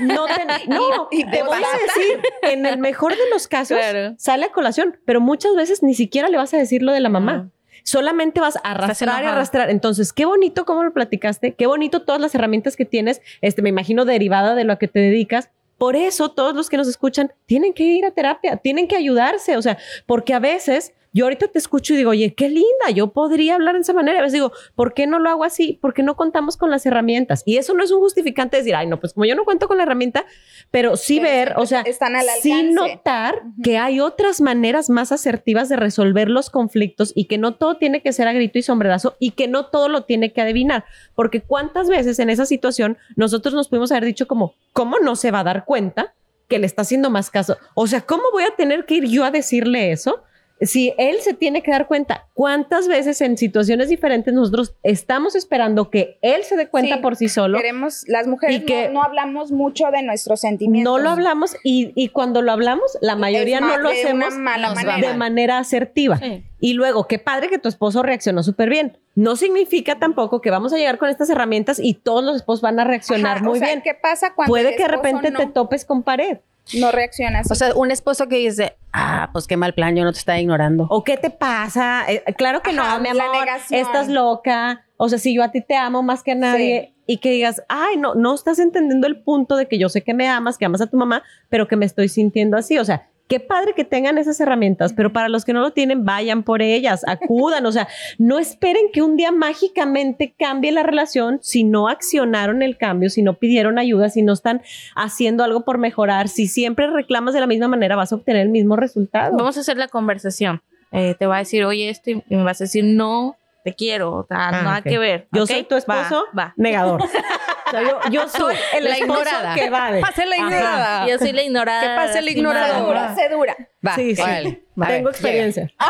no 0.00 0.26
te, 0.26 0.68
no, 0.68 1.08
y 1.10 1.24
te 1.24 1.30
te 1.30 1.42
voy 1.42 1.58
a 1.58 1.78
decir, 1.86 2.22
en 2.42 2.64
el 2.64 2.78
mejor 2.78 3.12
de 3.12 3.30
los 3.30 3.48
casos 3.48 3.76
Claro. 3.76 4.14
sale 4.18 4.46
a 4.46 4.52
colación, 4.52 4.98
pero 5.04 5.20
muchas 5.20 5.54
veces 5.54 5.82
ni 5.82 5.94
siquiera 5.94 6.28
le 6.28 6.38
vas 6.38 6.54
a 6.54 6.56
decir 6.56 6.82
lo 6.82 6.92
de 6.92 7.00
la 7.00 7.08
mamá. 7.08 7.50
Solamente 7.84 8.40
vas 8.40 8.56
a 8.56 8.60
arrastrar 8.60 9.24
y 9.24 9.26
arrastrar. 9.26 9.68
Entonces, 9.68 10.12
qué 10.12 10.24
bonito 10.24 10.64
cómo 10.64 10.84
lo 10.84 10.92
platicaste, 10.92 11.54
qué 11.54 11.66
bonito 11.66 12.02
todas 12.02 12.20
las 12.20 12.34
herramientas 12.34 12.76
que 12.76 12.84
tienes, 12.84 13.20
este, 13.40 13.60
me 13.60 13.70
imagino 13.70 14.04
derivada 14.04 14.54
de 14.54 14.64
lo 14.64 14.72
a 14.72 14.78
que 14.78 14.88
te 14.88 15.00
dedicas. 15.00 15.50
Por 15.82 15.96
eso 15.96 16.28
todos 16.28 16.54
los 16.54 16.68
que 16.70 16.76
nos 16.76 16.86
escuchan 16.86 17.32
tienen 17.44 17.74
que 17.74 17.82
ir 17.82 18.04
a 18.04 18.12
terapia, 18.12 18.56
tienen 18.56 18.86
que 18.86 18.94
ayudarse, 18.94 19.56
o 19.56 19.62
sea, 19.62 19.78
porque 20.06 20.32
a 20.32 20.38
veces 20.38 20.94
yo 21.12 21.26
ahorita 21.26 21.48
te 21.48 21.58
escucho 21.58 21.92
y 21.92 21.98
digo, 21.98 22.10
oye, 22.10 22.34
qué 22.34 22.48
linda, 22.48 22.90
yo 22.94 23.12
podría 23.12 23.54
hablar 23.54 23.74
de 23.74 23.82
esa 23.82 23.92
manera. 23.92 24.18
A 24.18 24.22
veces 24.22 24.32
digo, 24.32 24.52
¿por 24.74 24.94
qué 24.94 25.06
no 25.06 25.18
lo 25.18 25.28
hago 25.28 25.44
así? 25.44 25.74
¿Por 25.74 25.92
qué 25.92 26.02
no 26.02 26.16
contamos 26.16 26.56
con 26.56 26.70
las 26.70 26.86
herramientas? 26.86 27.42
Y 27.44 27.58
eso 27.58 27.74
no 27.74 27.84
es 27.84 27.90
un 27.90 28.00
justificante 28.00 28.56
de 28.56 28.62
decir, 28.62 28.74
ay, 28.74 28.86
no, 28.86 28.98
pues 28.98 29.12
como 29.12 29.26
yo 29.26 29.34
no 29.34 29.44
cuento 29.44 29.68
con 29.68 29.76
la 29.76 29.82
herramienta, 29.82 30.24
pero 30.70 30.96
sí 30.96 31.20
ver, 31.20 31.54
o 31.56 31.66
sea, 31.66 31.82
están 31.82 32.16
al 32.16 32.26
sí 32.40 32.62
notar 32.72 33.42
que 33.62 33.76
hay 33.76 34.00
otras 34.00 34.40
maneras 34.40 34.88
más 34.88 35.12
asertivas 35.12 35.68
de 35.68 35.76
resolver 35.76 36.30
los 36.30 36.48
conflictos 36.48 37.12
y 37.14 37.26
que 37.26 37.36
no 37.36 37.54
todo 37.56 37.76
tiene 37.76 38.02
que 38.02 38.12
ser 38.12 38.26
a 38.26 38.32
grito 38.32 38.58
y 38.58 38.62
sombrerazo 38.62 39.16
y 39.18 39.32
que 39.32 39.48
no 39.48 39.66
todo 39.66 39.88
lo 39.88 40.04
tiene 40.04 40.32
que 40.32 40.40
adivinar. 40.40 40.84
Porque 41.14 41.42
cuántas 41.42 41.88
veces 41.88 42.18
en 42.20 42.30
esa 42.30 42.46
situación 42.46 42.96
nosotros 43.16 43.54
nos 43.54 43.68
pudimos 43.68 43.92
haber 43.92 44.06
dicho 44.06 44.26
como, 44.26 44.54
¿cómo 44.72 44.98
no 44.98 45.16
se 45.16 45.30
va 45.30 45.40
a 45.40 45.44
dar 45.44 45.66
cuenta 45.66 46.14
que 46.48 46.58
le 46.58 46.66
está 46.66 46.82
haciendo 46.82 47.10
más 47.10 47.30
caso? 47.30 47.58
O 47.74 47.86
sea, 47.86 48.00
¿cómo 48.00 48.24
voy 48.32 48.44
a 48.44 48.56
tener 48.56 48.86
que 48.86 48.94
ir 48.94 49.08
yo 49.08 49.24
a 49.24 49.30
decirle 49.30 49.92
eso? 49.92 50.22
Si 50.62 50.94
él 50.96 51.16
se 51.20 51.34
tiene 51.34 51.62
que 51.62 51.70
dar 51.70 51.86
cuenta, 51.86 52.28
¿cuántas 52.34 52.86
veces 52.88 53.20
en 53.20 53.36
situaciones 53.36 53.88
diferentes 53.88 54.32
nosotros 54.32 54.76
estamos 54.82 55.34
esperando 55.34 55.90
que 55.90 56.18
él 56.22 56.44
se 56.44 56.56
dé 56.56 56.68
cuenta 56.68 56.96
Sí, 56.96 57.02
por 57.02 57.16
sí 57.16 57.28
solo? 57.28 57.58
Queremos, 57.58 58.04
las 58.06 58.26
mujeres 58.26 58.56
Y 58.56 58.64
que- 58.64 58.86
no, 58.88 58.94
no 58.94 59.02
hablamos 59.02 59.50
mucho 59.50 59.90
de 59.90 60.02
nuestros 60.02 60.40
sentimientos. 60.40 60.92
No 60.92 61.02
lo 61.02 61.10
hablamos 61.10 61.56
y, 61.64 61.92
y 61.96 62.08
cuando 62.08 62.42
lo 62.42 62.52
hablamos, 62.52 62.96
la 63.00 63.16
mayoría 63.16 63.60
no 63.60 63.76
lo 63.76 63.88
hacemos 63.88 64.34
mala 64.38 64.72
manera. 64.74 65.08
de 65.10 65.16
manera 65.16 65.58
asertiva. 65.58 66.18
Sí. 66.18 66.44
Y 66.60 66.74
luego, 66.74 67.08
qué 67.08 67.18
padre 67.18 67.48
que 67.48 67.58
tu 67.58 67.68
esposo 67.68 68.04
reaccionó 68.04 68.44
súper 68.44 68.70
bien. 68.70 68.98
No 69.16 69.34
significa 69.34 69.98
tampoco 69.98 70.40
que 70.40 70.50
vamos 70.50 70.72
a 70.72 70.76
llegar 70.76 70.96
con 70.96 71.08
estas 71.08 71.28
herramientas 71.28 71.80
y 71.82 71.94
todos 71.94 72.22
los 72.22 72.36
esposos 72.36 72.62
van 72.62 72.78
a 72.78 72.84
reaccionar 72.84 73.38
Ajá, 73.38 73.44
muy 73.44 73.56
o 73.56 73.58
sea, 73.58 73.66
bien. 73.66 73.82
¿Qué 73.82 73.94
pasa 73.94 74.34
cuando 74.34 74.50
Puede 74.50 74.70
el 74.70 74.76
que 74.76 74.82
de 74.84 74.88
repente 74.88 75.32
te 75.32 75.46
topes 75.46 75.84
con 75.84 76.04
pared. 76.04 76.38
No 76.78 76.92
reacciona 76.92 77.40
así? 77.40 77.52
O 77.52 77.54
sea, 77.54 77.74
un 77.74 77.90
esposo 77.90 78.28
que 78.28 78.36
dice, 78.36 78.76
ah, 78.92 79.30
pues 79.32 79.46
qué 79.46 79.56
mal 79.56 79.74
plan, 79.74 79.94
yo 79.96 80.04
no 80.04 80.12
te 80.12 80.18
estaba 80.18 80.38
ignorando. 80.38 80.86
¿O 80.90 81.04
qué 81.04 81.16
te 81.16 81.30
pasa? 81.30 82.04
Eh, 82.08 82.22
claro 82.36 82.62
que 82.62 82.70
Ajá, 82.70 82.96
no, 82.96 83.02
mi 83.02 83.08
amor. 83.08 83.36
negación. 83.38 83.80
Estás 83.80 84.08
loca. 84.08 84.84
O 84.96 85.08
sea, 85.08 85.18
si 85.18 85.34
yo 85.34 85.42
a 85.42 85.50
ti 85.50 85.60
te 85.60 85.76
amo 85.76 86.02
más 86.02 86.22
que 86.22 86.32
a 86.32 86.36
nadie 86.36 86.94
y 87.06 87.18
que 87.18 87.30
digas, 87.30 87.62
ay, 87.68 87.96
no, 87.96 88.14
no 88.14 88.34
estás 88.34 88.58
entendiendo 88.58 89.06
el 89.06 89.20
punto 89.20 89.56
de 89.56 89.66
que 89.66 89.78
yo 89.78 89.88
sé 89.88 90.02
que 90.02 90.14
me 90.14 90.28
amas, 90.28 90.56
que 90.58 90.64
amas 90.64 90.80
a 90.80 90.86
tu 90.86 90.96
mamá, 90.96 91.22
pero 91.48 91.66
que 91.66 91.76
me 91.76 91.84
estoy 91.86 92.08
sintiendo 92.08 92.56
así. 92.56 92.78
O 92.78 92.84
sea, 92.84 93.08
qué 93.32 93.40
padre 93.40 93.72
que 93.72 93.84
tengan 93.86 94.18
esas 94.18 94.38
herramientas, 94.40 94.92
pero 94.92 95.10
para 95.10 95.30
los 95.30 95.46
que 95.46 95.54
no 95.54 95.60
lo 95.62 95.70
tienen, 95.70 96.04
vayan 96.04 96.42
por 96.42 96.60
ellas, 96.60 97.02
acudan. 97.08 97.64
O 97.64 97.72
sea, 97.72 97.88
no 98.18 98.38
esperen 98.38 98.88
que 98.92 99.00
un 99.00 99.16
día 99.16 99.32
mágicamente 99.32 100.34
cambie 100.38 100.70
la 100.70 100.82
relación 100.82 101.38
si 101.40 101.64
no 101.64 101.88
accionaron 101.88 102.60
el 102.60 102.76
cambio, 102.76 103.08
si 103.08 103.22
no 103.22 103.38
pidieron 103.38 103.78
ayuda, 103.78 104.10
si 104.10 104.20
no 104.20 104.34
están 104.34 104.60
haciendo 104.94 105.44
algo 105.44 105.64
por 105.64 105.78
mejorar. 105.78 106.28
Si 106.28 106.46
siempre 106.46 106.90
reclamas 106.90 107.32
de 107.32 107.40
la 107.40 107.46
misma 107.46 107.68
manera, 107.68 107.96
vas 107.96 108.12
a 108.12 108.16
obtener 108.16 108.42
el 108.42 108.50
mismo 108.50 108.76
resultado. 108.76 109.34
Vamos 109.38 109.56
a 109.56 109.60
hacer 109.60 109.78
la 109.78 109.88
conversación. 109.88 110.60
Eh, 110.90 111.14
te 111.18 111.24
va 111.24 111.36
a 111.36 111.38
decir, 111.38 111.64
oye, 111.64 111.88
esto, 111.88 112.10
y 112.10 112.22
me 112.28 112.42
vas 112.42 112.60
a 112.60 112.64
decir, 112.64 112.84
no, 112.84 113.38
te 113.64 113.72
quiero, 113.72 114.12
o 114.12 114.26
sea, 114.26 114.48
Ah, 114.48 114.62
nada 114.62 114.82
que 114.82 114.98
ver. 114.98 115.26
Yo 115.32 115.46
soy 115.46 115.62
tu 115.62 115.74
esposo, 115.76 116.24
Va, 116.36 116.48
va. 116.48 116.54
negador. 116.58 117.00
Sea, 117.72 117.82
yo, 117.82 117.98
yo 118.10 118.28
soy 118.28 118.54
el 118.74 118.84
La 118.84 118.98
ignorada. 118.98 119.54
que 119.56 119.68
va 119.70 119.90
de. 119.90 120.00
Pase 120.00 120.24
la 120.26 120.36
Ajá. 120.36 120.44
ignorada. 120.44 121.06
Yo 121.08 121.18
soy 121.18 121.32
la 121.32 121.42
ignorada. 121.42 121.80
Que 121.80 121.88
pase 121.96 122.14
la 122.14 122.20
lastimada. 122.20 122.68
ignoradora. 122.68 123.00
Dura, 123.02 123.14
se 123.16 123.28
dura. 123.28 123.56
Va, 123.84 123.94
Sí, 123.96 124.14
sí. 124.14 124.22
ver, 124.22 124.88
Tengo 124.88 125.10
experiencia. 125.10 125.68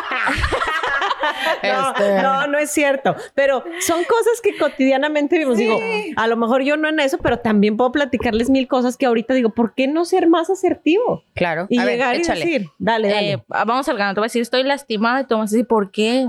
No, 1.63 1.91
Este- 1.93 2.23
no, 2.23 2.47
no 2.49 2.59
es 2.59 2.71
cierto. 2.71 3.15
Pero 3.35 3.63
son 3.81 4.03
cosas 4.05 4.41
que 4.43 4.57
cotidianamente 4.59 5.37
vivimos. 5.39 5.57
Digo, 5.59 5.79
a 6.17 6.27
lo 6.27 6.37
mejor 6.37 6.63
yo 6.63 6.77
no 6.77 6.89
en 6.89 6.99
eso, 7.01 7.19
pero 7.19 7.39
también 7.39 7.77
puedo 7.77 7.93
platicarles 7.93 8.51
mil 8.51 8.67
cosas 8.67 8.97
que 8.97 9.07
ahorita 9.07 9.33
digo, 9.35 9.51
¿por 9.51 9.75
qué 9.75 9.87
no 9.87 10.05
ser 10.05 10.29
más 10.29 10.51
asertivo? 10.51 11.23
Claro. 11.35 11.67
Y 11.69 11.79
A 11.79 11.85
ver, 11.85 11.95
llegar 11.95 12.17
y 12.17 12.19
échale. 12.21 12.41
decir, 12.45 12.67
dale, 12.79 13.09
dale. 13.09 13.33
Eh, 13.35 13.43
vamos 13.47 13.89
al 13.89 13.97
grano. 13.97 14.15
Te 14.15 14.21
voy 14.21 14.27
a 14.27 14.29
decir, 14.29 14.43
estoy 14.43 14.65
lastimada. 14.65 15.21
Y 15.21 15.25
tú 15.27 15.37
vas 15.39 15.51
a 15.53 15.55
decir, 15.55 15.67
¿por 15.67 15.91
qué? 15.93 16.27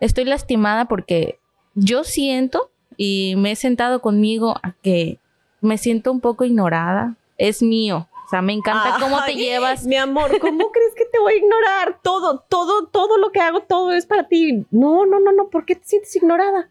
Estoy 0.00 0.24
lastimada 0.24 0.86
porque 0.86 1.38
yo 1.74 2.02
siento 2.04 2.70
y 3.04 3.34
me 3.34 3.50
he 3.50 3.56
sentado 3.56 4.00
conmigo 4.00 4.54
a 4.62 4.74
que 4.80 5.18
me 5.60 5.76
siento 5.76 6.12
un 6.12 6.20
poco 6.20 6.44
ignorada. 6.44 7.16
Es 7.36 7.60
mío. 7.60 8.06
O 8.26 8.28
sea, 8.30 8.42
me 8.42 8.52
encanta 8.52 8.96
cómo 9.00 9.24
te 9.24 9.34
llevas. 9.34 9.84
Mi 9.84 9.96
amor, 9.96 10.38
¿cómo 10.38 10.70
crees 10.70 10.94
que 10.94 11.06
te 11.06 11.18
voy 11.18 11.32
a 11.32 11.36
ignorar? 11.36 11.98
Todo, 12.00 12.44
todo, 12.48 12.86
todo 12.86 13.18
lo 13.18 13.32
que 13.32 13.40
hago, 13.40 13.62
todo 13.62 13.90
es 13.90 14.06
para 14.06 14.28
ti. 14.28 14.64
No, 14.70 15.04
no, 15.04 15.18
no, 15.18 15.32
no. 15.32 15.48
¿Por 15.48 15.64
qué 15.64 15.74
te 15.74 15.84
sientes 15.84 16.14
ignorada? 16.14 16.70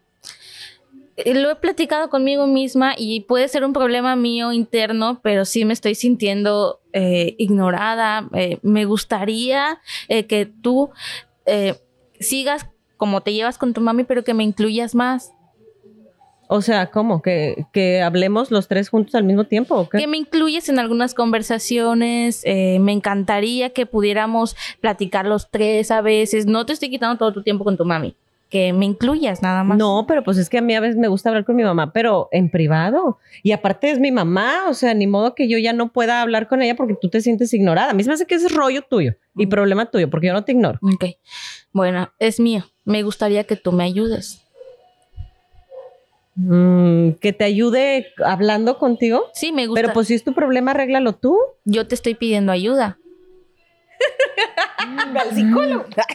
Eh, 1.18 1.34
Lo 1.34 1.50
he 1.50 1.56
platicado 1.56 2.08
conmigo 2.08 2.46
misma 2.46 2.94
y 2.96 3.20
puede 3.20 3.46
ser 3.48 3.62
un 3.62 3.74
problema 3.74 4.16
mío 4.16 4.52
interno, 4.52 5.20
pero 5.22 5.44
sí 5.44 5.66
me 5.66 5.74
estoy 5.74 5.94
sintiendo 5.94 6.80
eh, 6.94 7.34
ignorada. 7.36 8.26
Eh, 8.32 8.58
me 8.62 8.86
gustaría 8.86 9.82
eh, 10.08 10.26
que 10.26 10.46
tú 10.46 10.88
sigas 12.18 12.68
como 12.96 13.20
te 13.20 13.34
llevas 13.34 13.58
con 13.58 13.74
tu 13.74 13.82
mami, 13.82 14.04
pero 14.04 14.24
que 14.24 14.32
me 14.32 14.44
incluyas 14.44 14.94
más. 14.94 15.32
O 16.54 16.60
sea, 16.60 16.90
¿cómo? 16.90 17.22
¿Que, 17.22 17.64
que 17.72 18.02
hablemos 18.02 18.50
los 18.50 18.68
tres 18.68 18.90
juntos 18.90 19.14
al 19.14 19.24
mismo 19.24 19.44
tiempo 19.44 19.74
o 19.74 19.88
qué? 19.88 19.98
Que 19.98 20.06
me 20.06 20.18
incluyes 20.18 20.68
en 20.68 20.78
algunas 20.78 21.14
conversaciones. 21.14 22.42
eh, 22.44 22.78
me 22.80 22.92
encantaría 22.92 23.70
que 23.70 23.86
pudiéramos 23.86 24.54
platicar 24.80 25.26
los 25.26 25.50
tres 25.50 25.90
a 25.90 26.00
veces. 26.02 26.46
No 26.46 26.66
te 26.66 26.72
estoy 26.74 26.90
quitando 26.90 27.16
todo 27.16 27.32
tu 27.32 27.42
tiempo 27.42 27.64
con 27.64 27.76
tu 27.76 27.84
mami. 27.84 28.14
Que 28.50 28.74
me 28.74 28.84
incluyas 28.84 29.40
nada 29.40 29.64
más. 29.64 29.78
No, 29.78 30.04
pero 30.06 30.22
pues 30.22 30.36
es 30.36 30.50
que 30.50 30.58
a 30.58 30.60
mí 30.60 30.74
a 30.74 30.80
veces 30.80 30.96
me 30.96 31.08
gusta 31.08 31.30
hablar 31.30 31.46
con 31.46 31.56
mi 31.56 31.62
mamá, 31.62 31.90
pero 31.94 32.28
en 32.32 32.50
privado. 32.50 33.18
Y 33.42 33.52
aparte 33.52 33.90
es 33.90 33.98
mi 33.98 34.12
mamá, 34.12 34.64
o 34.68 34.74
sea, 34.74 34.92
ni 34.92 35.06
modo 35.06 35.34
que 35.34 35.48
yo 35.48 35.56
ya 35.56 35.72
no 35.72 35.90
pueda 35.90 36.20
hablar 36.20 36.48
con 36.48 36.60
ella 36.60 36.76
porque 36.76 36.94
tú 37.00 37.08
te 37.08 37.22
sientes 37.22 37.54
ignorada. 37.54 37.92
A 37.92 37.94
mí 37.94 38.02
se 38.02 38.10
me 38.10 38.14
hace 38.14 38.26
que 38.26 38.34
ese 38.34 38.48
es 38.48 38.54
rollo 38.54 38.82
tuyo 38.82 39.14
y 39.34 39.46
problema 39.46 39.86
tuyo 39.86 40.10
porque 40.10 40.26
yo 40.26 40.34
no 40.34 40.44
te 40.44 40.52
ignoro. 40.52 40.78
Ok. 40.82 41.16
Bueno, 41.72 42.10
es 42.18 42.40
mío. 42.40 42.64
Me 42.84 43.02
gustaría 43.02 43.44
que 43.44 43.56
tú 43.56 43.72
me 43.72 43.84
ayudes. 43.84 44.41
Mm, 46.34 47.12
que 47.20 47.32
te 47.32 47.44
ayude 47.44 48.08
hablando 48.24 48.78
contigo. 48.78 49.26
Sí, 49.34 49.52
me 49.52 49.66
gusta. 49.66 49.80
Pero 49.82 49.92
pues 49.92 50.08
si 50.08 50.14
es 50.14 50.24
tu 50.24 50.32
problema, 50.32 50.70
arréglalo 50.70 51.12
tú. 51.14 51.38
yo 51.64 51.86
te 51.86 51.94
estoy 51.94 52.14
pidiendo 52.14 52.52
ayuda. 52.52 52.98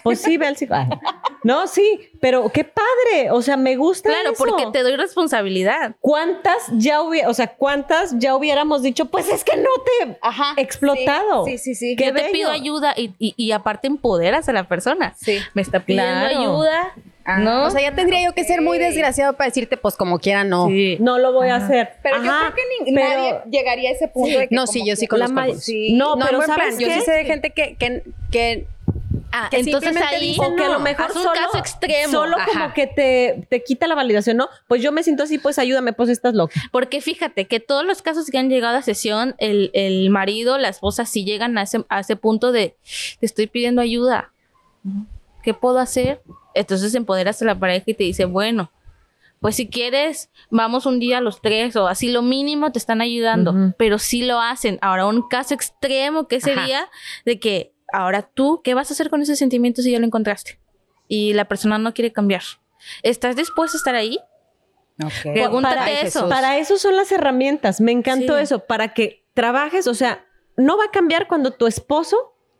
Pues 0.04 0.22
sí, 0.22 0.38
ve 0.38 0.48
al 0.48 0.58
psicólogo. 0.58 1.00
No, 1.44 1.68
sí, 1.68 2.10
pero 2.20 2.50
qué 2.50 2.64
padre. 2.64 3.32
O 3.32 3.42
sea, 3.42 3.56
me 3.58 3.76
gusta. 3.76 4.10
Claro, 4.10 4.32
eso. 4.32 4.44
porque 4.44 4.66
te 4.74 4.84
doy 4.84 4.96
responsabilidad. 4.96 5.96
¿Cuántas 6.02 6.68
ya 6.74 7.02
hubiera, 7.02 7.30
o 7.30 7.34
sea, 7.34 7.48
cuántas 7.56 8.18
ya 8.20 8.36
hubiéramos 8.36 8.82
dicho, 8.82 9.06
pues 9.06 9.30
es 9.30 9.44
que 9.44 9.56
no 9.58 9.70
te 9.86 10.18
Ajá. 10.22 10.54
explotado? 10.58 11.46
Sí, 11.46 11.58
sí, 11.58 11.76
sí. 11.76 11.96
Qué 11.96 12.08
yo 12.08 12.14
te 12.14 12.22
bello. 12.24 12.32
pido 12.34 12.52
ayuda 12.52 12.94
y, 12.98 13.14
y- 13.20 13.34
y 13.38 13.52
aparte 13.52 13.88
empoderas 13.88 14.50
a 14.50 14.54
la 14.54 14.68
persona. 14.68 15.14
Sí. 15.18 15.38
Me 15.54 15.62
está 15.62 15.80
pidiendo 15.86 16.28
Claro. 16.28 16.40
ayuda. 16.40 16.94
Ah, 17.30 17.40
¿No? 17.40 17.66
O 17.66 17.70
sea, 17.70 17.82
ya 17.82 17.94
tendría 17.94 18.24
yo 18.24 18.34
que 18.34 18.46
ser 18.46 18.62
muy 18.62 18.80
desgraciado 18.80 19.34
para 19.34 19.50
decirte, 19.50 19.76
pues 19.76 19.98
como 19.98 20.18
quiera, 20.18 20.46
no. 20.46 20.68
Sí. 20.68 20.96
No 21.02 21.18
lo 21.20 21.34
voy 21.34 21.50
a 21.50 21.58
hacer. 21.58 21.90
Pero 22.02 22.24
yo 22.24 22.32
creo 22.40 22.54
que 22.56 22.62
ni- 22.86 22.96
pero- 22.96 23.10
nadie 23.10 23.36
llegaría 23.52 23.90
a 23.90 23.94
ese 23.94 24.08
punto 24.08 24.40
de 24.40 24.48
que 24.48 24.56
No, 24.56 24.66
sí, 24.66 24.82
yo 24.88 24.96
sí 24.96 25.08
conozco 25.08 25.36
La. 25.36 25.54
Sí. 25.56 25.92
No, 25.94 26.16
No, 26.16 26.26
pero 26.26 26.42
¿sabes 26.44 26.76
plan, 26.76 26.80
yo 26.80 26.88
sí 26.90 27.02
sé 27.02 27.12
de 27.12 27.26
gente 27.26 27.50
que, 27.52 27.76
que, 27.76 28.04
que 28.32 28.68
Ah, 29.34 29.50
que 29.52 29.60
entonces 29.60 29.94
ahí 29.98 30.22
dicen 30.30 30.54
O 30.54 30.56
que 30.56 30.64
a 30.64 30.70
lo 30.70 30.80
mejor 30.80 31.12
solo, 31.12 31.32
caso 31.34 31.58
extremo. 31.58 32.12
solo 32.12 32.38
como 32.46 32.74
que 32.74 32.88
te, 32.88 33.46
te 33.50 33.62
quita 33.62 33.86
la 33.88 33.96
validación, 33.96 34.38
¿no? 34.38 34.48
Pues 34.70 34.82
yo 34.82 34.94
me 34.94 35.04
siento 35.04 35.24
así, 35.24 35.38
pues 35.38 35.60
ayúdame, 35.60 35.92
pues 35.92 36.08
estás 36.10 36.34
loca. 36.34 36.58
Porque 36.72 37.02
fíjate 37.02 37.46
que 37.46 37.60
todos 37.60 37.84
los 37.86 38.02
casos 38.02 38.28
que 38.32 38.38
han 38.38 38.50
llegado 38.50 38.78
a 38.78 38.82
sesión, 38.84 39.36
el, 39.38 39.70
el 39.74 40.10
marido, 40.12 40.58
la 40.58 40.70
esposa, 40.70 41.06
sí 41.06 41.26
llegan 41.26 41.58
a 41.58 41.64
ese, 41.64 41.84
a 41.90 42.00
ese 42.00 42.16
punto 42.16 42.54
de, 42.54 42.78
te 43.20 43.26
estoy 43.26 43.48
pidiendo 43.48 43.82
ayuda. 43.82 44.32
¿Qué 45.44 45.54
puedo 45.54 45.80
hacer? 45.80 46.22
Entonces 46.58 46.94
empoderas 46.96 47.42
a 47.42 47.46
la 47.46 47.58
pareja 47.60 47.84
y 47.88 47.94
te 47.94 48.04
dice, 48.04 48.26
bueno, 48.26 48.72
pues 49.40 49.56
si 49.56 49.70
quieres, 49.70 50.30
vamos 50.50 50.86
un 50.86 51.00
día 51.00 51.22
los 51.22 51.42
tres 51.42 51.76
o 51.76 51.88
así 51.88 52.12
lo 52.12 52.22
mínimo 52.22 52.72
te 52.72 52.80
están 52.80 53.02
ayudando, 53.02 53.74
pero 53.78 54.00
sí 54.00 54.24
lo 54.24 54.40
hacen. 54.40 54.80
Ahora, 54.82 55.06
un 55.06 55.28
caso 55.28 55.54
extremo 55.54 56.28
que 56.28 56.42
sería 56.42 56.90
de 57.26 57.40
que 57.40 57.74
ahora 57.94 58.24
tú, 58.24 58.62
¿qué 58.64 58.74
vas 58.74 58.90
a 58.90 58.94
hacer 58.94 59.10
con 59.10 59.22
ese 59.22 59.36
sentimiento 59.36 59.82
si 59.82 59.92
ya 59.92 60.00
lo 60.00 60.06
encontraste? 60.06 60.60
Y 61.08 61.34
la 61.34 61.46
persona 61.46 61.78
no 61.78 61.94
quiere 61.94 62.12
cambiar. 62.12 62.42
¿Estás 63.04 63.36
dispuesto 63.36 63.78
a 63.78 63.80
estar 63.80 63.96
ahí? 63.96 64.20
Ok. 65.04 65.34
Pregúntate 65.34 65.76
para, 65.76 66.02
eso. 66.02 66.30
Para 66.30 66.58
eso 66.58 66.78
son 66.78 66.96
las 66.96 67.12
herramientas. 67.12 67.80
Me 67.80 67.92
encantó 67.92 68.36
Sí. 68.38 68.42
eso, 68.44 68.66
para 68.66 68.94
que 68.94 69.24
trabajes, 69.36 69.86
o 69.88 69.94
sea, 69.94 70.26
no 70.58 70.78
va 70.78 70.86
a 70.86 70.92
cambiar 70.92 71.28
cuando 71.28 71.52
tu 71.52 71.68
esposo 71.68 72.18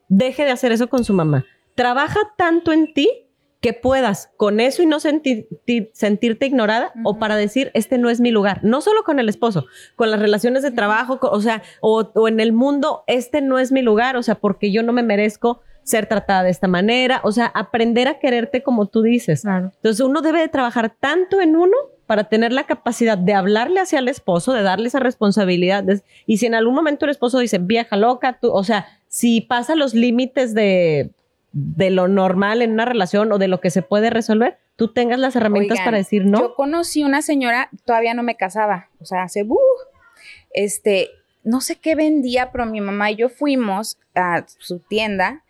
deje 0.08 0.46
de 0.46 0.52
hacer 0.52 0.72
eso 0.72 0.88
con 0.88 1.04
su 1.04 1.14
mamá. 1.14 1.46
Trabaja 1.76 2.20
tanto 2.38 2.72
en 2.72 2.94
ti 2.94 3.27
que 3.60 3.74
puedas 3.74 4.30
con 4.38 4.60
eso 4.60 4.84
y 4.84 4.86
no 4.86 5.00
sentir- 5.00 5.48
ti- 5.66 5.90
sentirte 5.94 6.46
ignorada 6.46 6.92
o 7.04 7.18
para 7.18 7.36
decir, 7.36 7.72
este 7.74 7.98
no 7.98 8.10
es 8.10 8.20
mi 8.22 8.30
lugar. 8.32 8.60
No 8.64 8.82
solo 8.82 9.04
con 9.04 9.20
el 9.20 9.30
esposo, 9.30 9.66
con 9.96 10.12
las 10.12 10.20
relaciones 10.20 10.62
de 10.64 10.72
trabajo, 10.72 11.18
o 11.22 11.42
sea, 11.42 11.64
o, 11.82 12.12
o 12.14 12.28
en 12.28 12.40
el 12.40 12.54
mundo, 12.54 13.04
este 13.08 13.42
no 13.42 13.58
es 13.58 13.72
mi 13.72 13.82
lugar, 13.82 14.16
o 14.16 14.22
sea, 14.24 14.36
porque 14.36 14.72
yo 14.72 14.84
no 14.84 14.94
me 14.94 15.02
merezco 15.04 15.62
ser 15.84 16.06
tratada 16.06 16.44
de 16.44 16.50
esta 16.52 16.68
manera, 16.68 17.22
o 17.24 17.32
sea, 17.32 17.48
aprender 17.48 18.08
a 18.08 18.20
quererte 18.20 18.62
como 18.62 18.88
tú 18.88 19.02
dices. 19.02 19.42
Claro. 19.42 19.72
Entonces 19.78 20.06
uno 20.06 20.22
debe 20.22 20.40
de 20.42 20.50
trabajar 20.50 20.94
tanto 21.00 21.40
en 21.42 21.56
uno 21.56 21.76
para 22.06 22.26
tener 22.26 22.54
la 22.54 22.66
capacidad 22.66 23.18
de 23.18 23.34
hablarle 23.34 23.80
hacia 23.80 24.00
el 24.00 24.08
esposo, 24.08 24.54
de 24.54 24.62
darle 24.64 24.88
esa 24.88 25.00
responsabilidad. 25.00 25.84
de- 25.84 26.02
y 26.26 26.38
si 26.38 26.46
en 26.46 26.56
algún 26.56 26.76
momento 26.76 27.06
el 27.06 27.12
esposo 27.12 27.40
dice, 27.40 27.58
vieja 27.58 27.96
loca, 27.98 28.38
tú, 28.40 28.52
o 28.52 28.64
sea, 28.64 28.86
si 29.08 29.42
pasa 29.42 29.76
los 29.76 29.94
límites 29.94 30.54
de, 30.54 31.12
de 31.52 31.90
lo 31.90 32.08
normal 32.08 32.62
en 32.62 32.72
una 32.72 32.86
relación 32.86 33.32
o 33.32 33.38
de 33.38 33.48
lo 33.48 33.60
que 33.62 33.70
se 33.70 33.82
puede 33.82 34.10
resolver, 34.10 34.58
tú 34.76 34.94
tengas 34.94 35.20
las 35.20 35.36
herramientas 35.36 35.78
Oigan, 35.78 35.86
para 35.86 35.98
decir 35.98 36.26
no. 36.26 36.40
Yo 36.40 36.56
conocí 36.56 37.04
una 37.04 37.22
señora, 37.22 37.70
todavía 37.86 38.14
no 38.14 38.24
me 38.24 38.36
casaba, 38.36 38.90
o 39.00 39.06
sea, 39.06 39.24
hace, 39.24 39.44
¡buh! 39.44 39.58
este, 40.52 41.10
no 41.44 41.62
sé 41.62 41.78
qué 41.78 41.96
vendía, 41.96 42.52
pero 42.52 42.66
mi 42.66 42.82
mamá 42.82 43.12
y 43.12 43.16
yo 43.16 43.30
fuimos 43.30 43.98
a 44.16 44.46
su 44.58 44.80
tienda 44.80 45.44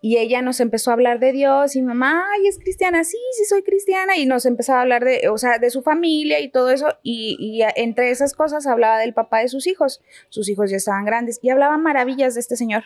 y 0.00 0.18
ella 0.18 0.42
nos 0.42 0.60
empezó 0.60 0.90
a 0.90 0.94
hablar 0.94 1.18
de 1.18 1.32
Dios 1.32 1.76
y 1.76 1.80
mi 1.80 1.88
mamá, 1.88 2.24
ay, 2.34 2.46
es 2.46 2.58
cristiana, 2.58 3.04
sí, 3.04 3.16
sí 3.38 3.44
soy 3.46 3.62
cristiana 3.62 4.16
y 4.16 4.26
nos 4.26 4.44
empezaba 4.44 4.80
a 4.80 4.82
hablar 4.82 5.04
de, 5.04 5.28
o 5.30 5.38
sea, 5.38 5.58
de 5.58 5.70
su 5.70 5.82
familia 5.82 6.40
y 6.40 6.50
todo 6.50 6.70
eso 6.70 6.88
y, 7.02 7.36
y 7.38 7.62
entre 7.76 8.10
esas 8.10 8.34
cosas 8.34 8.66
hablaba 8.66 8.98
del 8.98 9.14
papá 9.14 9.40
de 9.40 9.48
sus 9.48 9.66
hijos, 9.66 10.02
sus 10.28 10.48
hijos 10.48 10.70
ya 10.70 10.76
estaban 10.76 11.04
grandes 11.04 11.38
y 11.40 11.50
hablaba 11.50 11.78
maravillas 11.78 12.34
de 12.34 12.40
este 12.40 12.56
señor 12.56 12.84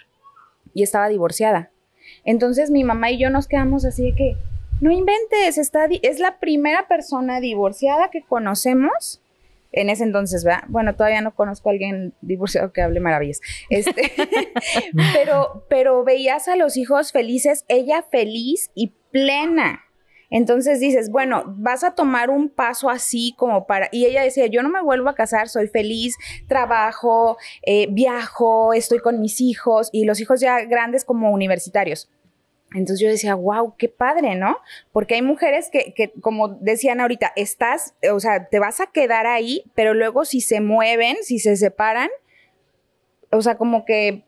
y 0.74 0.82
estaba 0.82 1.08
divorciada. 1.08 1.70
Entonces 2.24 2.70
mi 2.70 2.84
mamá 2.84 3.10
y 3.10 3.18
yo 3.18 3.30
nos 3.30 3.48
quedamos 3.48 3.84
así 3.84 4.10
de 4.10 4.14
que, 4.14 4.36
no 4.80 4.92
inventes, 4.92 5.58
está 5.58 5.86
es 6.02 6.20
la 6.20 6.38
primera 6.38 6.86
persona 6.86 7.40
divorciada 7.40 8.10
que 8.10 8.22
conocemos 8.22 9.20
en 9.72 9.90
ese 9.90 10.04
entonces, 10.04 10.44
¿verdad? 10.44 10.64
Bueno, 10.68 10.94
todavía 10.94 11.20
no 11.20 11.34
conozco 11.34 11.68
a 11.68 11.72
alguien 11.72 12.14
divorciado 12.22 12.72
que 12.72 12.80
hable 12.80 13.00
maravillas. 13.00 13.40
Este, 13.68 14.12
pero, 15.12 15.66
pero 15.68 16.04
veías 16.04 16.48
a 16.48 16.56
los 16.56 16.76
hijos 16.76 17.12
felices, 17.12 17.64
ella 17.68 18.02
feliz 18.02 18.70
y 18.74 18.92
plena. 19.10 19.84
Entonces 20.30 20.80
dices, 20.80 21.10
bueno, 21.10 21.44
vas 21.56 21.84
a 21.84 21.94
tomar 21.94 22.30
un 22.30 22.48
paso 22.50 22.90
así 22.90 23.34
como 23.36 23.66
para... 23.66 23.88
Y 23.92 24.04
ella 24.04 24.22
decía, 24.22 24.46
yo 24.46 24.62
no 24.62 24.68
me 24.68 24.82
vuelvo 24.82 25.08
a 25.08 25.14
casar, 25.14 25.48
soy 25.48 25.68
feliz, 25.68 26.16
trabajo, 26.46 27.38
eh, 27.62 27.88
viajo, 27.90 28.72
estoy 28.74 28.98
con 28.98 29.20
mis 29.20 29.40
hijos 29.40 29.88
y 29.92 30.04
los 30.04 30.20
hijos 30.20 30.40
ya 30.40 30.60
grandes 30.64 31.04
como 31.04 31.30
universitarios. 31.30 32.10
Entonces 32.74 33.00
yo 33.00 33.08
decía, 33.08 33.34
wow, 33.34 33.74
qué 33.78 33.88
padre, 33.88 34.34
¿no? 34.34 34.58
Porque 34.92 35.14
hay 35.14 35.22
mujeres 35.22 35.70
que, 35.70 35.94
que, 35.94 36.12
como 36.20 36.48
decían 36.48 37.00
ahorita, 37.00 37.32
estás, 37.34 37.94
o 38.12 38.20
sea, 38.20 38.48
te 38.48 38.58
vas 38.58 38.80
a 38.80 38.88
quedar 38.88 39.26
ahí, 39.26 39.64
pero 39.74 39.94
luego 39.94 40.26
si 40.26 40.42
se 40.42 40.60
mueven, 40.60 41.16
si 41.22 41.38
se 41.38 41.56
separan, 41.56 42.10
o 43.30 43.40
sea, 43.40 43.56
como 43.56 43.86
que 43.86 44.27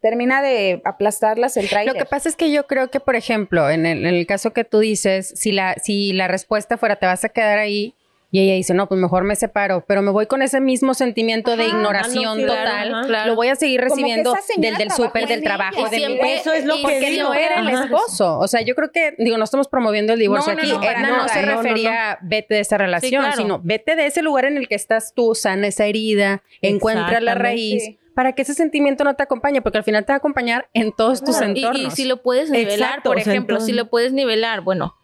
termina 0.00 0.42
de 0.42 0.80
aplastarlas 0.84 1.56
el 1.56 1.64
Lo 1.64 1.70
trailer. 1.70 1.94
que 1.96 2.04
pasa 2.04 2.28
es 2.28 2.36
que 2.36 2.50
yo 2.50 2.66
creo 2.66 2.90
que, 2.90 3.00
por 3.00 3.16
ejemplo, 3.16 3.68
en 3.70 3.86
el, 3.86 4.06
en 4.06 4.14
el 4.14 4.26
caso 4.26 4.52
que 4.52 4.64
tú 4.64 4.78
dices, 4.78 5.32
si 5.36 5.52
la, 5.52 5.74
si 5.82 6.12
la 6.12 6.28
respuesta 6.28 6.76
fuera 6.78 6.96
te 6.96 7.06
vas 7.06 7.24
a 7.24 7.28
quedar 7.28 7.58
ahí 7.58 7.94
y 8.32 8.38
ella 8.40 8.54
dice, 8.54 8.74
no, 8.74 8.86
pues 8.88 9.00
mejor 9.00 9.24
me 9.24 9.34
separo, 9.34 9.84
pero 9.88 10.02
me 10.02 10.12
voy 10.12 10.26
con 10.26 10.40
ese 10.40 10.60
mismo 10.60 10.94
sentimiento 10.94 11.56
de 11.56 11.66
ignoración 11.66 12.24
ah, 12.24 12.34
no, 12.34 12.40
sí, 12.40 12.46
total, 12.46 12.62
claro, 12.64 12.96
ajá. 12.96 13.06
Claro. 13.08 13.28
lo 13.30 13.34
voy 13.34 13.48
a 13.48 13.56
seguir 13.56 13.80
recibiendo 13.80 14.32
del 14.56 14.76
del 14.76 14.90
súper, 14.92 15.26
del 15.26 15.42
trabajo, 15.42 15.84
de 15.88 15.90
mi 15.90 15.96
siempre- 15.96 16.34
Eso 16.36 16.52
es 16.52 16.64
lo 16.64 16.74
y 16.76 16.76
que 16.76 16.82
porque 16.82 17.10
digo. 17.10 17.24
no 17.30 17.34
era 17.34 17.58
el 17.58 17.68
esposo. 17.70 18.38
O 18.38 18.46
sea, 18.46 18.60
yo 18.60 18.76
creo 18.76 18.92
que, 18.92 19.16
digo, 19.18 19.36
no 19.36 19.42
estamos 19.42 19.66
promoviendo 19.66 20.12
el 20.12 20.20
divorcio 20.20 20.54
No, 20.54 20.60
aquí. 20.60 20.70
no, 20.70 20.80
Edna 20.80 21.08
no, 21.16 21.28
se 21.28 21.42
no, 21.42 21.54
no, 21.56 21.62
refería 21.62 22.12
a 22.12 22.18
vete 22.22 22.54
de 22.54 22.60
esa 22.60 22.78
relación, 22.78 23.20
claro. 23.22 23.36
sino 23.36 23.60
vete 23.64 23.96
de 23.96 24.06
ese 24.06 24.22
lugar 24.22 24.44
en 24.44 24.56
el 24.58 24.68
que 24.68 24.76
estás 24.76 25.12
tú, 25.12 25.34
sana 25.34 25.66
esa 25.66 25.86
herida, 25.86 26.44
encuentra 26.62 27.20
la 27.20 27.34
raíz. 27.34 27.82
Sí. 27.84 27.98
Para 28.14 28.32
que 28.32 28.42
ese 28.42 28.54
sentimiento 28.54 29.04
no 29.04 29.14
te 29.14 29.22
acompañe, 29.22 29.62
porque 29.62 29.78
al 29.78 29.84
final 29.84 30.04
te 30.04 30.12
va 30.12 30.16
a 30.16 30.18
acompañar 30.18 30.68
en 30.74 30.92
todos 30.92 31.22
tus 31.22 31.40
entornos. 31.40 31.80
Y, 31.80 31.90
si 31.90 32.04
lo 32.04 32.22
puedes 32.22 32.50
nivelar, 32.50 32.90
Exacto, 32.90 33.10
por 33.10 33.18
ejemplo, 33.18 33.60
si 33.60 33.72
lo 33.72 33.88
puedes 33.88 34.12
nivelar, 34.12 34.62
bueno, 34.62 34.96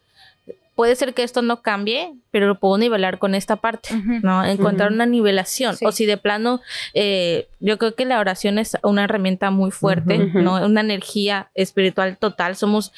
puede 0.77 0.95
ser 0.95 1.15
que 1.15 1.25
esto 1.25 1.43
no 1.43 1.63
cambie, 1.63 2.15
pero 2.31 2.47
lo 2.47 2.61
puedo 2.61 2.79
nivelar 2.79 3.19
con 3.19 3.35
esta 3.35 3.57
parte. 3.57 3.89
¿no? 4.23 4.45
Encontrar 4.45 4.93
una 4.93 5.07
nivelación. 5.07 5.75
Sí. 5.75 5.85
O 5.85 5.91
si 5.91 6.07
de 6.07 6.19
plano, 6.19 6.61
eh, 6.95 7.49
yo 7.59 7.79
creo 7.79 7.95
que 7.95 8.05
la 8.05 8.21
oración 8.21 8.59
es 8.59 8.77
una 8.83 9.05
herramienta 9.05 9.51
muy 9.51 9.71
fuerte. 9.71 10.19
¿no? 10.19 10.65
Una 10.65 10.83
energía 10.83 11.51
espiritual 11.55 12.19
total. 12.19 12.57
Somos 12.57 12.93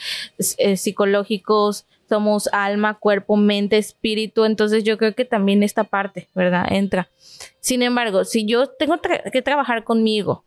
eh, 0.58 0.76
psicológicos, 0.76 1.86
somos 2.08 2.48
alma, 2.52 2.94
cuerpo, 2.94 3.36
mente, 3.36 3.78
espíritu. 3.78 4.44
Entonces 4.44 4.84
yo 4.84 4.96
creo 4.98 5.14
que 5.14 5.24
también 5.24 5.62
esta 5.62 5.84
parte, 5.84 6.28
¿verdad? 6.34 6.66
Entra. 6.70 7.08
Sin 7.60 7.82
embargo, 7.82 8.24
si 8.24 8.46
yo 8.46 8.66
tengo 8.68 8.96
tra- 8.96 9.30
que 9.30 9.42
trabajar 9.42 9.84
conmigo, 9.84 10.44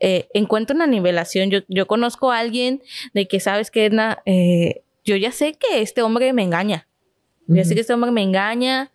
eh, 0.00 0.28
encuentro 0.34 0.74
una 0.74 0.86
nivelación. 0.86 1.50
Yo, 1.50 1.60
yo 1.68 1.86
conozco 1.86 2.30
a 2.32 2.38
alguien 2.38 2.82
de 3.12 3.26
que 3.28 3.40
sabes 3.40 3.70
que 3.70 3.86
Edna, 3.86 4.18
eh, 4.26 4.82
yo 5.04 5.16
ya 5.16 5.30
sé 5.32 5.54
que 5.54 5.80
este 5.82 6.02
hombre 6.02 6.32
me 6.32 6.42
engaña. 6.42 6.86
Yo 7.46 7.56
ya 7.56 7.64
sé 7.64 7.74
que 7.74 7.80
este 7.82 7.92
hombre 7.92 8.10
me 8.10 8.22
engaña 8.22 8.90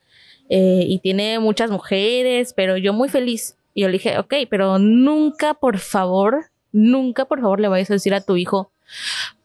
eh, 0.50 0.84
y 0.88 1.00
tiene 1.00 1.38
muchas 1.40 1.70
mujeres, 1.72 2.54
pero 2.54 2.78
yo 2.78 2.94
muy 2.94 3.08
feliz. 3.10 3.56
Y 3.76 3.82
yo 3.82 3.88
le 3.88 3.94
dije, 3.94 4.18
ok, 4.18 4.34
pero 4.50 4.80
nunca, 4.80 5.54
por 5.54 5.78
favor, 5.78 6.48
nunca, 6.72 7.26
por 7.26 7.40
favor, 7.42 7.60
le 7.60 7.68
vayas 7.68 7.92
a 7.92 7.94
decir 7.94 8.14
a 8.16 8.22
tu 8.22 8.36
hijo, 8.36 8.72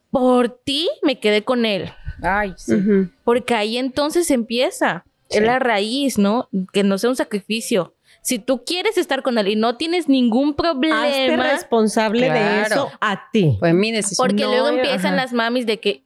por 0.09 0.49
ti 0.49 0.89
me 1.03 1.19
quedé 1.19 1.43
con 1.43 1.65
él. 1.65 1.91
Ay, 2.21 2.53
sí. 2.57 2.73
Ujú. 2.75 3.09
Porque 3.23 3.53
ahí 3.55 3.77
entonces 3.77 4.29
empieza. 4.31 5.03
es 5.29 5.41
la 5.41 5.57
raíz, 5.59 6.17
¿no? 6.19 6.49
Que 6.71 6.83
no 6.83 6.97
sea 6.99 7.09
un 7.09 7.15
sacrificio. 7.15 7.95
Si 8.21 8.37
tú 8.39 8.63
quieres 8.63 8.97
estar 8.97 9.23
con 9.23 9.37
él 9.39 9.47
y 9.47 9.55
no 9.55 9.75
tienes 9.75 10.07
ningún 10.07 10.49
Hazte 10.51 10.61
problema, 10.63 11.51
responsable 11.51 12.21
de 12.27 12.31
Claro. 12.39 12.65
eso 12.75 12.91
a 13.01 13.29
ti. 13.31 13.55
Fue 13.59 13.73
mi 13.73 13.91
decisión. 13.91 14.27
porque 14.27 14.43
No, 14.43 14.49
luego 14.51 14.67
empiezan 14.69 15.13
ajá. 15.13 15.15
las 15.15 15.33
mamis 15.33 15.65
de 15.65 15.79
que 15.79 16.03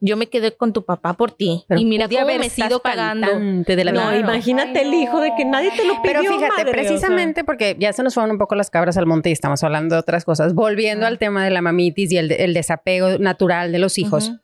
yo 0.00 0.16
me 0.18 0.26
quedé 0.28 0.52
con 0.52 0.72
tu 0.74 0.84
papá 0.84 1.14
por 1.14 1.32
ti 1.32 1.64
Pero 1.68 1.80
y 1.80 1.84
mira 1.86 2.06
cómo 2.08 2.20
haber 2.20 2.38
me 2.40 2.50
sido 2.50 2.80
pagando. 2.80 3.28
de 3.38 3.84
la 3.84 3.92
No, 3.92 4.14
imagínate 4.16 4.82
el 4.82 4.92
hijo 4.94 5.20
de 5.20 5.32
que 5.36 5.44
nadie 5.44 5.70
te 5.70 5.84
lo 5.86 6.00
pidió. 6.02 6.02
Pero 6.02 6.20
fíjate, 6.20 6.38
madre, 6.48 6.62
o 6.62 6.64
sea. 6.64 6.72
precisamente 6.72 7.44
porque 7.44 7.76
ya 7.78 7.92
se 7.92 8.02
nos 8.02 8.14
fueron 8.14 8.30
un 8.32 8.38
poco 8.38 8.54
las 8.54 8.70
cabras 8.70 8.96
al 8.96 9.06
monte 9.06 9.28
y 9.30 9.32
estamos 9.32 9.62
hablando 9.64 9.94
de 9.96 10.00
otras 10.00 10.24
cosas, 10.24 10.54
volviendo 10.54 11.06
al 11.06 11.18
tema 11.18 11.44
de 11.44 11.50
la 11.50 11.60
mamitis 11.62 12.10
y 12.12 12.16
el, 12.18 12.28
de- 12.28 12.36
el 12.44 12.54
desapego 12.54 13.18
natural 13.18 13.72
de 13.72 13.78
los 13.78 13.98
hijos. 13.98 14.28
Ujú. 14.28 14.38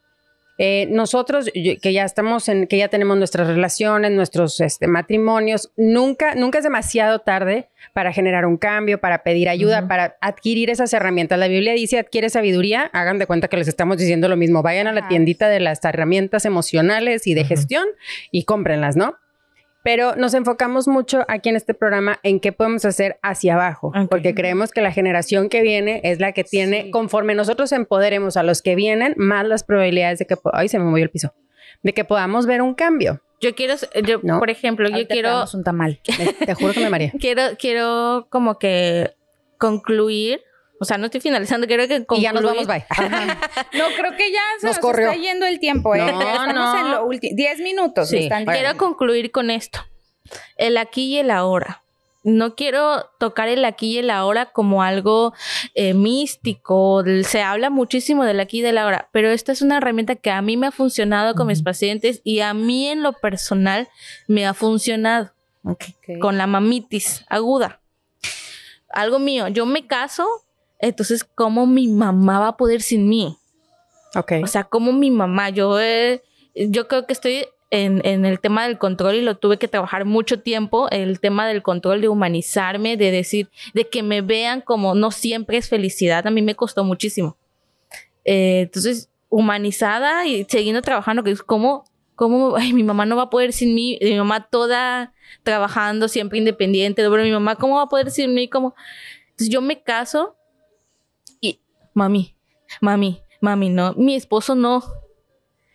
Eh, 0.64 0.86
nosotros 0.88 1.50
que 1.52 1.92
ya 1.92 2.04
estamos 2.04 2.48
en, 2.48 2.68
que 2.68 2.78
ya 2.78 2.86
tenemos 2.86 3.16
nuestras 3.16 3.48
relaciones, 3.48 4.12
nuestros 4.12 4.60
este, 4.60 4.86
matrimonios, 4.86 5.72
nunca, 5.76 6.36
nunca 6.36 6.58
es 6.58 6.62
demasiado 6.62 7.18
tarde 7.18 7.68
para 7.94 8.12
generar 8.12 8.46
un 8.46 8.58
cambio, 8.58 9.00
para 9.00 9.24
pedir 9.24 9.48
ayuda, 9.48 9.88
para 9.88 10.16
adquirir 10.20 10.70
esas 10.70 10.92
herramientas. 10.92 11.36
La 11.36 11.48
Biblia 11.48 11.72
dice 11.72 11.98
adquiere 11.98 12.30
sabiduría, 12.30 12.88
hagan 12.92 13.18
de 13.18 13.26
cuenta 13.26 13.48
que 13.48 13.56
les 13.56 13.66
estamos 13.66 13.98
diciendo 13.98 14.28
lo 14.28 14.36
mismo, 14.36 14.62
vayan 14.62 14.86
a 14.86 14.92
la 14.92 15.08
tiendita 15.08 15.48
de 15.48 15.58
las 15.58 15.84
herramientas 15.84 16.44
emocionales 16.44 17.26
y 17.26 17.34
de 17.34 17.42
gestión 17.42 17.88
y 18.30 18.44
cómprenlas, 18.44 18.94
¿no? 18.94 19.16
Pero 19.84 20.14
nos 20.16 20.32
enfocamos 20.34 20.86
mucho 20.86 21.24
aquí 21.26 21.48
en 21.48 21.56
este 21.56 21.74
programa 21.74 22.20
en 22.22 22.38
qué 22.38 22.52
podemos 22.52 22.84
hacer 22.84 23.18
hacia 23.22 23.54
abajo, 23.54 23.92
porque 24.10 24.34
creemos 24.34 24.70
que 24.70 24.80
la 24.80 24.92
generación 24.92 25.48
que 25.48 25.62
viene 25.62 26.00
es 26.04 26.20
la 26.20 26.32
que 26.32 26.44
tiene, 26.44 26.84
Sí. 26.84 26.90
conforme 26.92 27.34
nosotros 27.34 27.72
empoderemos 27.72 28.36
a 28.36 28.42
los 28.44 28.62
que 28.62 28.74
vienen, 28.76 29.14
más 29.16 29.46
las 29.46 29.64
probabilidades 29.64 30.20
de 30.20 30.26
que, 30.26 30.36
ay, 30.52 30.68
se 30.68 30.78
me 30.78 30.84
movió 30.84 31.02
el 31.04 31.10
piso, 31.10 31.34
de 31.82 31.92
que 31.92 32.04
podamos 32.04 32.46
ver 32.46 32.62
un 32.62 32.74
cambio. 32.74 33.20
Yo 33.40 33.56
quiero, 33.56 33.74
yo, 34.06 34.20
No. 34.22 34.38
por 34.38 34.50
ejemplo, 34.50 34.88
yo 34.88 35.04
quiero, 35.08 35.44
un 35.52 35.64
tamal. 35.64 36.00
Te 36.46 36.54
juro 36.54 36.72
que 36.72 36.80
me 36.80 36.88
mareé. 36.90 37.12
quiero, 37.20 37.42
quiero 37.58 38.28
como 38.30 38.58
que 38.60 39.10
concluir, 39.58 40.42
o 40.82 40.84
sea, 40.84 40.98
no 40.98 41.04
estoy 41.04 41.20
finalizando, 41.20 41.68
quiero 41.68 41.86
que 41.86 42.04
concluir. 42.04 42.22
Y 42.22 42.24
ya 42.24 42.32
nos 42.32 42.42
vamos, 42.42 42.66
bye. 42.66 42.84
No, 43.78 43.84
creo 43.96 44.16
que 44.16 44.32
ya 44.32 44.40
se 44.58 44.66
Nos 44.66 44.78
está 44.78 45.14
yendo 45.14 45.46
el 45.46 45.60
tiempo, 45.60 45.94
¿eh? 45.94 45.98
No, 45.98 46.20
Estamos 46.20 46.54
no. 46.54 46.80
en 46.80 46.90
lo 46.90 47.06
último. 47.06 47.36
Diez 47.36 47.60
minutos. 47.60 48.08
Sí, 48.08 48.24
están. 48.24 48.44
Quiero 48.46 48.76
concluir 48.76 49.30
con 49.30 49.50
esto. 49.50 49.78
El 50.56 50.76
aquí 50.76 51.04
y 51.04 51.18
el 51.18 51.30
ahora. 51.30 51.82
No 52.24 52.56
quiero 52.56 53.10
tocar 53.20 53.46
el 53.46 53.64
aquí 53.64 53.92
y 53.92 53.98
el 53.98 54.10
ahora 54.10 54.46
como 54.46 54.82
algo 54.82 55.34
eh, 55.76 55.94
místico. 55.94 57.04
Se 57.22 57.42
habla 57.42 57.70
muchísimo 57.70 58.24
del 58.24 58.40
aquí 58.40 58.58
y 58.58 58.62
del 58.62 58.78
ahora, 58.78 59.08
pero 59.12 59.30
esta 59.30 59.52
es 59.52 59.62
una 59.62 59.76
herramienta 59.76 60.16
que 60.16 60.32
a 60.32 60.42
mí 60.42 60.56
me 60.56 60.66
ha 60.66 60.72
funcionado 60.72 61.36
con 61.36 61.46
mis 61.46 61.62
pacientes 61.62 62.22
y 62.24 62.40
a 62.40 62.54
mí 62.54 62.88
en 62.88 63.04
lo 63.04 63.12
personal 63.12 63.88
me 64.26 64.46
ha 64.46 64.54
funcionado 64.54 65.30
con 66.20 66.38
la 66.38 66.48
mamitis 66.48 67.24
aguda. 67.28 67.80
Algo 68.88 69.20
mío, 69.20 69.46
yo 69.46 69.64
me 69.64 69.86
caso, 69.86 70.26
entonces, 70.82 71.24
¿cómo 71.24 71.66
mi 71.66 71.86
mamá 71.86 72.40
va 72.40 72.48
a 72.48 72.56
poder 72.56 72.82
sin 72.82 73.08
mí? 73.08 73.38
Ok. 74.16 74.32
O 74.42 74.46
sea, 74.48 74.64
como 74.64 74.92
mi 74.92 75.10
mamá, 75.10 75.48
yo, 75.50 75.80
eh, 75.80 76.22
yo 76.54 76.88
creo 76.88 77.06
que 77.06 77.12
estoy 77.12 77.46
en, 77.70 78.04
en 78.04 78.26
el 78.26 78.40
tema 78.40 78.66
del 78.66 78.78
control 78.78 79.14
y 79.14 79.22
lo 79.22 79.36
tuve 79.36 79.58
que 79.58 79.68
trabajar 79.68 80.04
mucho 80.04 80.40
tiempo, 80.40 80.90
el 80.90 81.20
tema 81.20 81.46
del 81.46 81.62
control, 81.62 82.00
de 82.00 82.08
humanizarme, 82.08 82.96
de 82.96 83.12
decir, 83.12 83.48
de 83.74 83.88
que 83.88 84.02
me 84.02 84.22
vean 84.22 84.60
como 84.60 84.96
no 84.96 85.12
siempre 85.12 85.56
es 85.56 85.68
felicidad, 85.68 86.26
a 86.26 86.30
mí 86.30 86.42
me 86.42 86.56
costó 86.56 86.82
muchísimo. 86.82 87.36
Eh, 88.24 88.62
entonces, 88.62 89.08
humanizada 89.28 90.26
y 90.26 90.44
siguiendo 90.44 90.82
trabajando, 90.82 91.22
que 91.22 91.30
es 91.30 91.44
como, 91.44 91.84
como, 92.16 92.56
ay, 92.56 92.72
mi 92.72 92.82
mamá 92.82 93.06
no 93.06 93.14
va 93.14 93.22
a 93.22 93.30
poder 93.30 93.52
sin 93.52 93.72
mí, 93.72 93.98
mi 94.02 94.16
mamá 94.16 94.48
toda 94.48 95.14
trabajando, 95.44 96.08
siempre 96.08 96.38
independiente, 96.38 97.08
pero 97.08 97.22
mi 97.22 97.30
mamá, 97.30 97.54
¿cómo 97.54 97.76
va 97.76 97.82
a 97.82 97.88
poder 97.88 98.10
sin 98.10 98.34
mí? 98.34 98.48
Como, 98.48 98.74
entonces 99.30 99.48
yo 99.48 99.62
me 99.62 99.80
caso 99.80 100.36
mami, 101.94 102.34
mami, 102.80 103.22
mami, 103.40 103.68
no, 103.70 103.94
mi 103.94 104.14
esposo 104.14 104.54
no. 104.54 104.82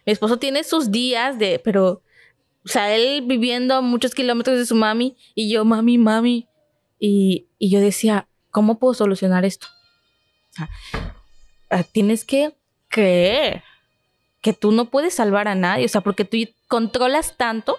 Mi 0.05 0.13
esposo 0.13 0.37
tiene 0.37 0.63
sus 0.63 0.91
días 0.91 1.37
de, 1.37 1.59
pero, 1.59 2.01
o 2.65 2.67
sea, 2.67 2.95
él 2.95 3.23
viviendo 3.25 3.75
a 3.75 3.81
muchos 3.81 4.15
kilómetros 4.15 4.57
de 4.57 4.65
su 4.65 4.75
mami 4.75 5.17
y 5.35 5.49
yo, 5.49 5.65
mami, 5.65 5.97
mami. 5.97 6.47
Y, 6.99 7.47
y 7.59 7.69
yo 7.69 7.79
decía, 7.79 8.27
¿cómo 8.51 8.79
puedo 8.79 8.93
solucionar 8.93 9.45
esto? 9.45 9.67
Ah, 11.69 11.83
tienes 11.83 12.25
que 12.25 12.55
creer 12.87 13.63
que 14.41 14.53
tú 14.53 14.71
no 14.71 14.89
puedes 14.89 15.13
salvar 15.13 15.47
a 15.47 15.55
nadie, 15.55 15.85
o 15.85 15.89
sea, 15.89 16.01
porque 16.01 16.25
tú 16.25 16.37
controlas 16.67 17.35
tanto, 17.37 17.77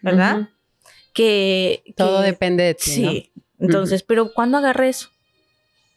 ¿verdad? 0.00 0.48
Que, 1.12 1.82
Todo 1.96 2.20
depende 2.22 2.64
de 2.64 2.74
ti. 2.74 3.02
¿no? 3.02 3.10
Sí. 3.10 3.32
Entonces, 3.58 4.02
pero 4.02 4.32
¿cuándo 4.32 4.58
agarré 4.58 4.90
eso? 4.90 5.08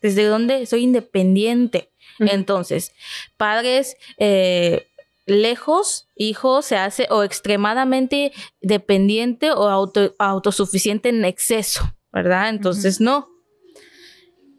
¿Desde 0.02 0.26
dónde 0.26 0.66
soy 0.66 0.84
independiente? 0.84 1.92
Entonces, 2.20 2.92
padres 3.38 3.96
eh, 4.18 4.88
lejos, 5.26 6.08
hijos 6.16 6.66
se 6.66 6.78
hace 6.78 7.08
o 7.10 7.24
extremadamente 7.24 8.32
dependiente 8.62 9.52
o 9.52 9.68
auto- 9.70 10.16
autosuficiente 10.20 11.10
en 11.10 11.26
exceso, 11.26 11.96
¿verdad? 12.12 12.50
Entonces, 12.50 13.00
no. 13.02 13.30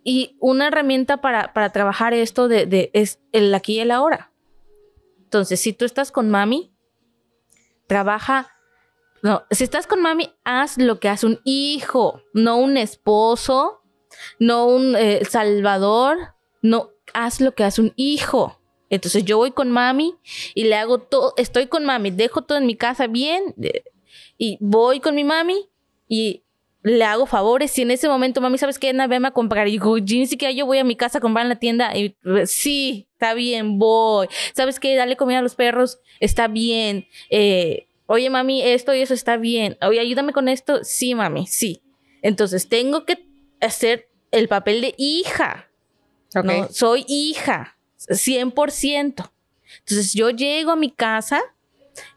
Y 0.04 0.36
una 0.40 0.68
herramienta 0.68 1.20
para, 1.20 1.52
para 1.52 1.70
trabajar 1.70 2.14
esto 2.14 2.48
de, 2.48 2.66
de- 2.66 2.90
es 2.94 3.18
el 3.32 3.54
aquí 3.54 3.74
y 3.74 3.80
el 3.80 3.90
ahora. 3.90 4.32
Entonces, 5.24 5.60
si 5.60 5.72
tú 5.72 5.84
estás 5.84 6.10
con 6.12 6.30
mami, 6.30 6.72
trabaja 7.86 8.50
no, 9.20 9.42
si 9.50 9.64
estás 9.64 9.88
con 9.88 10.00
mami, 10.00 10.30
haz 10.44 10.78
lo 10.78 11.00
que 11.00 11.08
hace 11.08 11.26
un 11.26 11.40
hijo, 11.42 12.22
no 12.34 12.56
un 12.58 12.76
esposo, 12.76 13.77
no 14.38 14.66
un 14.66 14.96
eh, 14.96 15.24
salvador, 15.28 16.16
no, 16.62 16.90
haz 17.14 17.40
lo 17.40 17.54
que 17.54 17.64
hace 17.64 17.80
un 17.80 17.92
hijo. 17.96 18.60
Entonces 18.90 19.24
yo 19.24 19.36
voy 19.36 19.50
con 19.50 19.70
mami 19.70 20.14
y 20.54 20.64
le 20.64 20.76
hago 20.76 20.98
todo, 20.98 21.34
estoy 21.36 21.66
con 21.66 21.84
mami, 21.84 22.10
dejo 22.10 22.42
todo 22.42 22.56
en 22.58 22.66
mi 22.66 22.74
casa 22.74 23.06
bien 23.06 23.54
eh, 23.62 23.84
y 24.38 24.56
voy 24.60 25.00
con 25.00 25.14
mi 25.14 25.24
mami 25.24 25.68
y 26.08 26.42
le 26.82 27.04
hago 27.04 27.26
favores. 27.26 27.70
Si 27.70 27.82
en 27.82 27.90
ese 27.90 28.08
momento 28.08 28.40
mami, 28.40 28.56
¿sabes 28.56 28.78
qué? 28.78 28.90
Ana, 28.90 29.06
Veme 29.06 29.28
a 29.28 29.32
comprar. 29.32 29.68
Y 29.68 29.72
digo, 29.72 29.98
"Yo 29.98 30.16
ni 30.16 30.26
siquiera 30.26 30.52
yo 30.52 30.64
voy 30.64 30.78
a 30.78 30.84
mi 30.84 30.96
casa 30.96 31.18
a 31.18 31.20
comprar 31.20 31.44
en 31.44 31.50
la 31.50 31.58
tienda. 31.58 31.94
Y 31.96 32.16
sí, 32.46 33.06
está 33.12 33.34
bien, 33.34 33.78
voy. 33.78 34.28
¿Sabes 34.54 34.80
qué? 34.80 34.96
Dale 34.96 35.16
comida 35.16 35.40
a 35.40 35.42
los 35.42 35.54
perros, 35.54 35.98
está 36.20 36.48
bien. 36.48 37.06
Eh, 37.30 37.88
Oye, 38.10 38.30
mami, 38.30 38.62
esto 38.62 38.94
y 38.94 39.02
eso 39.02 39.12
está 39.12 39.36
bien. 39.36 39.76
Oye, 39.82 40.00
ayúdame 40.00 40.32
con 40.32 40.48
esto. 40.48 40.82
Sí, 40.82 41.14
mami, 41.14 41.46
sí. 41.46 41.82
Entonces, 42.22 42.66
tengo 42.66 43.04
que 43.04 43.27
hacer 43.60 44.08
el 44.30 44.48
papel 44.48 44.80
de 44.80 44.94
hija. 44.98 45.68
¿no? 46.34 46.68
Soy 46.72 47.04
hija, 47.08 47.76
100%. 47.98 49.30
Entonces, 49.80 50.12
yo 50.14 50.30
llego 50.30 50.70
a 50.72 50.76
mi 50.76 50.90
casa 50.90 51.42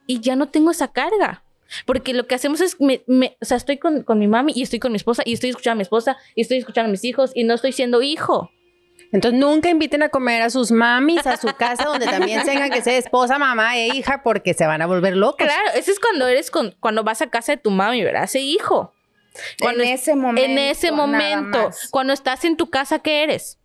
y 0.08 0.20
ya 0.20 0.36
no 0.36 0.50
tengo 0.50 0.72
esa 0.72 0.89
carga. 0.92 1.44
Porque 1.86 2.14
lo 2.14 2.28
que 2.28 2.36
hacemos 2.36 2.60
es, 2.60 2.80
me- 2.82 3.02
me- 3.08 3.38
o 3.42 3.46
sea, 3.46 3.56
estoy 3.58 3.78
con, 3.78 4.04
con 4.04 4.20
mi 4.20 4.28
mami 4.28 4.52
y 4.56 4.62
estoy 4.62 4.80
con 4.80 4.92
mi 4.92 4.98
esposa 4.98 5.24
y 5.26 5.34
estoy 5.34 5.52
escuchando 5.52 5.74
a 5.74 5.78
mi 5.78 5.84
esposa 5.84 6.18
y 6.36 6.42
estoy 6.42 6.58
escuchando 6.58 6.89
a 6.89 6.92
mis 6.92 7.04
hijos 7.06 7.32
y 7.34 7.46
no 7.46 7.54
estoy 7.54 7.72
siendo 7.72 8.02
hijo. 8.02 8.52
Entonces 9.14 9.39
nunca 9.39 9.70
inviten 9.70 10.04
a 10.04 10.10
comer 10.10 10.42
a 10.42 10.50
sus 10.50 10.72
mamis 10.72 11.26
a 11.26 11.36
su 11.38 11.48
casa 11.56 11.86
donde 11.86 12.06
también 12.06 12.44
tengan 12.46 12.70
que 12.70 12.82
ser 12.82 12.96
esposa, 12.96 13.38
mamá 13.39 13.78
e 13.78 13.88
hija 13.88 14.22
porque 14.24 14.54
se 14.54 14.66
van 14.66 14.82
a 14.82 14.86
volver 14.86 15.16
locos. 15.18 15.46
Claro, 15.46 15.70
eso 15.76 15.92
es 15.92 16.00
cuando 16.00 16.28
eres 16.28 16.52
con, 16.52 16.76
cuando 16.80 17.04
vas 17.04 17.22
a 17.22 17.30
casa 17.30 17.54
de 17.54 17.58
tu 17.58 17.72
mami, 17.72 18.04
¿verdad? 18.04 18.24
Ese 18.26 18.39
hijo. 18.42 18.94
Cuando 19.61 19.84
en 19.84 19.89
es- 19.89 20.01
ese 20.01 20.15
momento. 20.15 20.49
en 20.51 20.57
ese 20.57 20.91
nada 20.91 21.07
momento, 21.07 21.63
más. 21.67 21.88
cuando 21.91 22.13
estás 22.13 22.43
en 22.45 22.57
tu 22.57 22.69
casa, 22.69 22.99
¿qué 22.99 23.23
eres? 23.23 23.57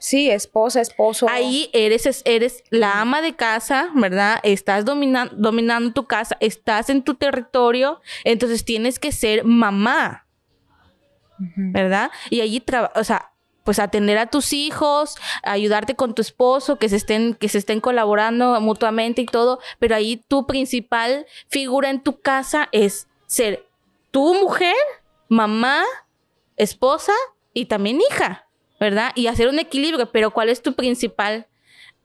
Sí, 0.00 0.30
esposa, 0.30 0.80
esposo. 0.80 1.26
Ahí 1.28 1.68
eres, 1.74 2.06
es- 2.06 2.22
eres 2.24 2.64
la 2.70 3.00
ama 3.00 3.20
de 3.22 3.34
casa, 3.34 3.90
¿verdad? 3.94 4.40
Estás 4.42 4.84
domina- 4.84 5.30
dominando 5.32 5.92
tu 5.92 6.06
casa, 6.06 6.36
estás 6.40 6.88
en 6.90 7.02
tu 7.02 7.14
territorio, 7.14 8.00
entonces 8.24 8.64
tienes 8.64 8.98
que 8.98 9.12
ser 9.12 9.44
mamá, 9.44 10.26
¿verdad? 11.56 12.10
Y 12.30 12.40
allí, 12.40 12.62
o 12.94 13.04
sea, 13.04 13.30
pues 13.64 13.78
atender 13.78 14.18
a 14.18 14.26
tus 14.26 14.52
hijos, 14.52 15.16
ayudarte 15.42 15.94
con 15.94 16.14
tu 16.14 16.22
esposo, 16.22 16.78
que 16.78 16.88
se 16.88 16.96
estén, 16.96 17.34
que 17.34 17.48
se 17.48 17.58
estén 17.58 17.80
colaborando 17.80 18.60
mutuamente 18.60 19.22
y 19.22 19.26
todo, 19.26 19.60
pero 19.78 19.94
ahí 19.94 20.24
tu 20.28 20.46
principal 20.46 21.26
figura 21.48 21.90
en 21.90 22.02
tu 22.02 22.20
casa 22.20 22.68
es 22.72 23.06
ser 23.26 23.64
tu 24.12 24.34
mujer, 24.34 24.76
mamá, 25.28 25.82
esposa 26.56 27.12
y 27.52 27.64
también 27.64 28.00
hija, 28.00 28.46
¿verdad? 28.78 29.10
Y 29.16 29.26
hacer 29.26 29.48
un 29.48 29.58
equilibrio, 29.58 30.12
pero 30.12 30.30
¿cuál 30.30 30.48
es 30.48 30.62
tu 30.62 30.74
principal, 30.74 31.48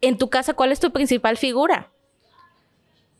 en 0.01 0.17
tu 0.17 0.29
casa, 0.29 0.55
cuál 0.55 0.71
es 0.71 0.79
tu 0.79 0.91
principal 0.91 1.37
figura? 1.37 1.91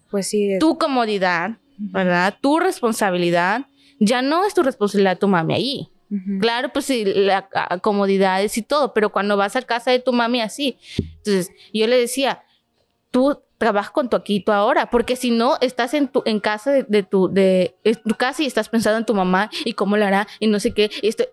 Pues 0.09 0.29
sí. 0.29 0.53
es- 0.53 0.59
Tu 0.59 0.77
comodidad, 0.77 1.57
¿verdad? 1.77 2.35
Tu 2.41 2.59
responsabilidad. 2.59 3.65
Ya 3.99 4.21
no 4.21 4.45
es 4.45 4.53
tu 4.53 4.63
responsabilidad 4.63 5.17
tu 5.19 5.27
mami 5.27 5.53
ahí. 5.53 5.89
Claro, 6.39 6.69
pues 6.71 6.85
sí, 6.85 7.03
la 7.03 7.49
comodidades 7.81 8.57
y 8.57 8.61
todo, 8.61 8.93
pero 8.93 9.11
cuando 9.11 9.35
vas 9.35 9.57
a 9.57 9.61
casa 9.63 9.91
de 9.91 9.99
tu 9.99 10.13
mami 10.13 10.39
así. 10.39 10.77
Entonces, 10.97 11.51
yo 11.73 11.85
le 11.87 11.97
decía, 11.97 12.43
tú 13.11 13.41
trabaja 13.57 13.91
con 13.91 14.09
tu 14.09 14.19
tu 14.19 14.51
ahora, 14.51 14.89
porque 14.89 15.15
si 15.15 15.31
no, 15.31 15.57
estás 15.61 15.93
en 15.93 16.07
tu 16.07 16.21
en 16.25 16.39
casa 16.39 16.71
de, 16.71 17.03
tu 17.03 17.27
de 17.27 17.75
tu 18.05 18.15
casa 18.15 18.43
y 18.43 18.45
estás 18.45 18.69
pensando 18.69 18.97
en 18.99 19.05
tu 19.05 19.15
mamá 19.15 19.49
y 19.65 19.73
cómo 19.73 19.97
le 19.97 20.05
hará 20.05 20.27
y 20.39 20.47
no 20.47 20.59
sé 20.59 20.73
qué. 20.73 20.89
Y 21.01 21.07
esto, 21.07 21.23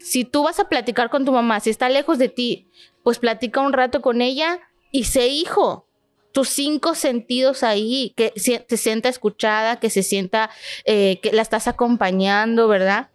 si 0.00 0.24
tú 0.24 0.42
vas 0.44 0.60
a 0.60 0.68
platicar 0.68 1.10
con 1.10 1.24
tu 1.24 1.32
mamá, 1.32 1.60
si 1.60 1.70
está 1.70 1.88
lejos 1.88 2.18
de 2.18 2.28
ti, 2.28 2.68
pues 3.02 3.18
platica 3.18 3.60
un 3.60 3.72
rato 3.72 4.00
con 4.00 4.20
ella 4.22 4.60
y 4.92 5.04
sé 5.04 5.28
hijo. 5.28 5.86
Tus 6.32 6.48
cinco 6.48 6.94
sentidos 6.94 7.64
ahí, 7.64 8.12
que 8.16 8.32
se, 8.36 8.64
se 8.68 8.76
sienta 8.76 9.08
escuchada, 9.08 9.80
que 9.80 9.90
se 9.90 10.04
sienta 10.04 10.50
eh, 10.84 11.18
que 11.20 11.32
la 11.32 11.42
estás 11.42 11.66
acompañando, 11.66 12.68
¿verdad? 12.68 13.10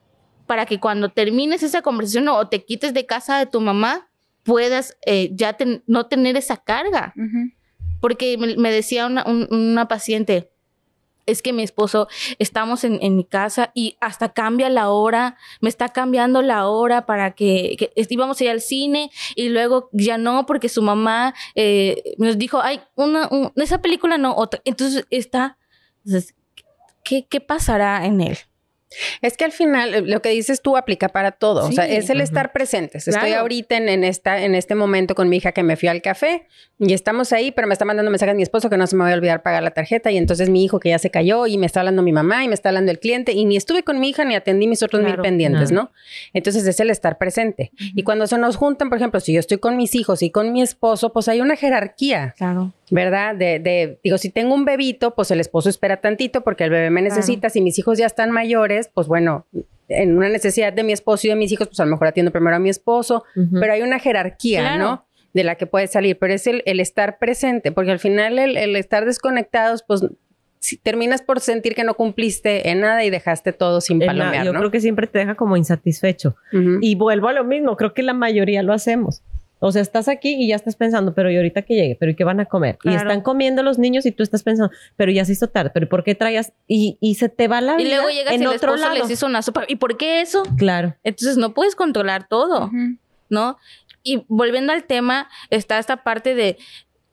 Para 0.47 0.65
que 0.65 0.81
cuando 0.81 1.07
termines 1.07 1.63
esa 1.63 1.81
conversación 1.81 2.27
o 2.27 2.45
te 2.49 2.65
quites 2.65 2.93
de 2.93 3.05
casa 3.05 3.39
de 3.39 3.45
tu 3.45 3.61
mamá, 3.61 4.09
puedas 4.43 4.97
eh, 5.05 5.29
ya 5.33 5.53
ten- 5.53 5.81
no 5.88 6.07
tener 6.07 6.36
esa 6.36 6.57
carga. 6.57 7.13
Ujú. 7.15 7.55
Porque 8.06 8.38
me, 8.38 8.70
decía 8.72 9.08
una, 9.08 9.24
un- 9.26 9.47
una 9.49 9.88
paciente, 9.88 10.51
es 11.26 11.41
que 11.41 11.53
mi 11.53 11.64
esposo, 11.64 12.08
estamos 12.38 12.84
en, 12.84 12.99
en 13.01 13.16
mi 13.16 13.24
casa 13.26 13.72
y 13.74 13.97
hasta 13.99 14.32
cambia 14.32 14.70
la 14.70 14.91
hora, 14.91 15.38
me 15.60 15.70
está 15.70 15.89
cambiando 15.89 16.43
la 16.43 16.68
hora 16.68 17.08
para 17.08 17.32
que, 17.32 17.76
que 17.80 17.91
íbamos 18.10 18.39
a 18.39 18.43
ir 18.43 18.51
al 18.51 18.62
cine 18.62 19.10
y 19.36 19.49
luego 19.49 19.89
ya 19.91 20.20
no, 20.20 20.45
porque 20.45 20.70
su 20.70 20.84
mamá 20.84 21.34
eh, 21.56 22.14
nos 22.20 22.38
dijo, 22.38 22.62
ay, 22.62 22.80
una, 22.93 23.28
un- 23.32 23.51
esa 23.56 23.82
película 23.82 24.20
no, 24.20 24.36
otra. 24.36 24.62
Entonces 24.66 25.08
está, 25.10 25.58
entonces, 26.06 26.36
¿qué, 27.03 27.26
¿qué 27.28 27.41
pasará 27.41 28.06
en 28.06 28.22
él? 28.22 28.38
Es 29.21 29.37
que 29.37 29.45
al 29.45 29.51
final 29.51 29.93
eh, 29.93 30.01
lo 30.01 30.21
que 30.21 30.29
dices 30.29 30.61
tú 30.61 30.77
aplica 30.77 31.09
para 31.09 31.31
todo. 31.31 31.65
O 31.67 31.71
sea, 31.71 31.87
es 31.87 32.09
el 32.09 32.21
estar 32.21 32.51
presentes. 32.51 33.07
Estoy 33.07 33.29
Claro. 33.29 33.41
ahorita 33.41 33.77
en, 33.77 33.89
en 33.89 34.03
esta, 34.03 34.41
en 34.43 34.55
este 34.55 34.75
momento 34.75 35.15
con 35.15 35.29
mi 35.29 35.37
hija 35.37 35.51
que 35.51 35.63
me 35.63 35.75
fui 35.75 35.89
al 35.89 36.01
café 36.01 36.47
y 36.79 36.93
estamos 36.93 37.31
ahí, 37.33 37.51
pero 37.51 37.67
me 37.67 37.73
está 37.73 37.85
mandando 37.85 38.11
mensajes 38.11 38.35
mi 38.35 38.43
esposo 38.43 38.69
que 38.69 38.77
no 38.77 38.87
se 38.87 38.95
me 38.95 39.03
va 39.03 39.11
a 39.11 39.13
olvidar 39.13 39.41
pagar 39.41 39.63
la 39.63 39.71
tarjeta 39.71 40.11
y 40.11 40.17
entonces 40.17 40.49
mi 40.49 40.63
hijo 40.63 40.79
que 40.79 40.89
ya 40.89 40.99
se 40.99 41.09
cayó 41.09 41.47
y 41.47 41.57
me 41.57 41.65
está 41.65 41.79
hablando 41.81 42.01
mi 42.01 42.11
mamá 42.11 42.43
y 42.43 42.47
me 42.47 42.53
está 42.53 42.69
hablando 42.69 42.91
el 42.91 42.99
cliente 42.99 43.31
y 43.31 43.45
ni 43.45 43.55
estuve 43.57 43.83
con 43.83 43.99
mi 43.99 44.09
hija 44.09 44.25
ni 44.25 44.35
atendí 44.35 44.67
mis 44.67 44.83
otros 44.83 45.01
mil 45.03 45.15
pendientes, 45.17 45.71
Nada. 45.71 45.83
¿no? 45.83 45.91
Entonces 46.33 46.65
es 46.67 46.79
el 46.79 46.89
estar 46.89 47.17
presente. 47.17 47.71
Y 47.77 48.03
cuando 48.03 48.27
se 48.27 48.37
nos 48.37 48.55
juntan, 48.57 48.89
por 48.89 48.97
ejemplo, 48.97 49.19
si 49.19 49.33
yo 49.33 49.39
estoy 49.39 49.57
con 49.57 49.77
mis 49.77 49.95
hijos 49.95 50.21
y 50.21 50.29
con 50.31 50.51
mi 50.53 50.61
esposo, 50.61 51.11
pues 51.13 51.27
hay 51.27 51.41
una 51.41 51.55
jerarquía. 51.55 52.33
Claro. 52.37 52.73
¿Verdad? 52.91 53.36
De, 53.36 53.59
de, 53.59 53.99
digo, 54.03 54.17
si 54.17 54.29
tengo 54.29 54.53
un 54.53 54.65
bebito, 54.65 55.15
pues 55.15 55.31
el 55.31 55.39
esposo 55.39 55.69
espera 55.69 55.97
tantito 56.01 56.41
porque 56.41 56.63
el 56.65 56.69
bebé 56.69 56.89
me 56.89 57.01
Claro. 57.01 57.15
necesita. 57.15 57.49
Si 57.49 57.61
mis 57.61 57.77
hijos 57.79 57.97
ya 57.97 58.05
están 58.05 58.31
mayores, 58.31 58.89
pues 58.93 59.07
bueno, 59.07 59.45
en 59.88 60.17
una 60.17 60.29
necesidad 60.29 60.73
de 60.73 60.83
mi 60.83 60.93
esposo 60.93 61.27
y 61.27 61.29
de 61.31 61.36
mis 61.36 61.51
hijos, 61.51 61.67
pues 61.67 61.79
a 61.79 61.86
lo 61.86 61.91
mejor 61.91 62.07
atiendo 62.07 62.31
primero 62.31 62.55
a 62.55 62.59
mi 62.59 62.69
esposo, 62.69 63.23
pero 63.59 63.73
hay 63.73 63.81
una 63.81 63.99
jerarquía, 63.99 64.61
Claro. 64.61 64.83
¿no? 64.83 65.05
De 65.33 65.43
la 65.43 65.55
que 65.55 65.65
puede 65.67 65.88
salir, 65.88 66.17
pero 66.17 66.33
es 66.33 66.47
el, 66.47 66.63
el 66.65 66.79
estar 66.79 67.19
presente, 67.19 67.71
porque 67.73 67.91
al 67.91 67.99
final 67.99 68.39
el, 68.39 68.55
el 68.55 68.75
estar 68.77 69.03
desconectados, 69.05 69.83
pues 69.83 70.01
si 70.59 70.77
terminas 70.77 71.21
por 71.21 71.41
sentir 71.41 71.75
que 71.75 71.83
no 71.83 71.93
cumpliste 71.95 72.69
en 72.69 72.79
nada 72.79 73.03
y 73.03 73.09
dejaste 73.09 73.51
todo 73.53 73.81
sin 73.81 73.99
la- 73.99 74.05
palomear, 74.07 74.45
yo 74.45 74.53
¿no? 74.53 74.59
creo 74.59 74.71
que 74.71 74.79
siempre 74.79 75.05
te 75.07 75.19
deja 75.19 75.36
como 75.36 75.57
insatisfecho. 75.57 76.36
Y 76.81 76.95
vuelvo 76.95 77.27
a 77.27 77.33
lo 77.33 77.43
mismo, 77.43 77.75
creo 77.75 77.93
que 77.93 78.01
la 78.01 78.13
mayoría 78.13 78.63
lo 78.63 78.73
hacemos. 78.73 79.21
O 79.60 79.72
sea, 79.72 79.82
estás 79.82 80.08
aquí 80.10 80.36
y 80.38 80.49
ya 80.49 80.56
estás 80.56 80.76
pensando, 80.76 81.14
pero 81.14 81.32
¿y 81.32 81.38
ahorita 81.38 81.62
que 81.62 81.76
llegue? 81.76 81.95
¿Pero 81.99 82.12
y 82.12 82.16
qué 82.16 82.24
van 82.24 82.39
a 82.39 82.45
comer? 82.45 82.76
Y 82.84 82.89
Claro. 82.89 82.97
están 83.10 83.22
comiendo 83.22 83.64
los 83.64 83.80
niños 83.80 84.06
y 84.06 84.12
tú 84.12 84.22
estás 84.22 84.43
pensando, 84.43 84.72
pero 84.97 85.12
ya 85.12 85.24
se 85.26 85.32
hizo 85.32 85.47
tarde, 85.47 85.72
¿pero 85.74 85.86
¿y 85.86 85.89
por 85.89 86.03
qué 86.03 86.14
traías? 86.14 86.53
Y, 86.68 86.97
y 86.99 87.16
se 87.16 87.30
te 87.30 87.47
va 87.47 87.62
la 87.62 87.80
Y 87.80 87.86
vida 87.86 87.95
luego 87.97 88.10
llegas 88.10 88.34
y 88.34 88.36
en 88.36 88.41
el 88.41 88.47
otro 88.49 88.76
esposo 88.76 88.89
lado. 88.93 89.01
les 89.01 89.10
hizo 89.12 89.26
una 89.26 89.41
sopa. 89.41 89.64
¿Y 89.68 89.78
por 89.78 89.97
qué 89.97 90.22
eso? 90.22 90.43
Claro. 90.58 90.95
Entonces 91.03 91.38
no 91.38 91.53
puedes 91.53 91.76
controlar 91.76 92.28
todo. 92.28 92.66
Ujú. 92.66 92.97
¿no? 93.30 93.58
Y 94.03 94.24
volviendo 94.28 94.72
al 94.72 94.84
tema, 94.84 95.30
está 95.49 95.80
esta 95.80 96.03
parte 96.03 96.36
de 96.36 96.58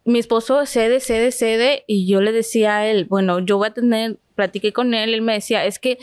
mi 0.05 0.19
esposo 0.19 0.67
cede, 0.67 1.01
cede, 1.01 1.31
cede, 1.33 1.85
y 1.87 2.07
yo 2.07 2.21
le 2.21 2.33
decía 2.33 2.79
a 2.79 2.87
él, 2.87 3.07
bueno, 3.07 3.39
yo 3.39 3.57
voy 3.57 3.69
a 3.69 3.73
tener, 3.73 4.19
platiqué 4.35 4.73
con 4.75 4.93
él, 4.95 5.15
él 5.15 5.23
me 5.23 5.33
decía, 5.35 5.65
es 5.65 5.79
que 5.79 5.97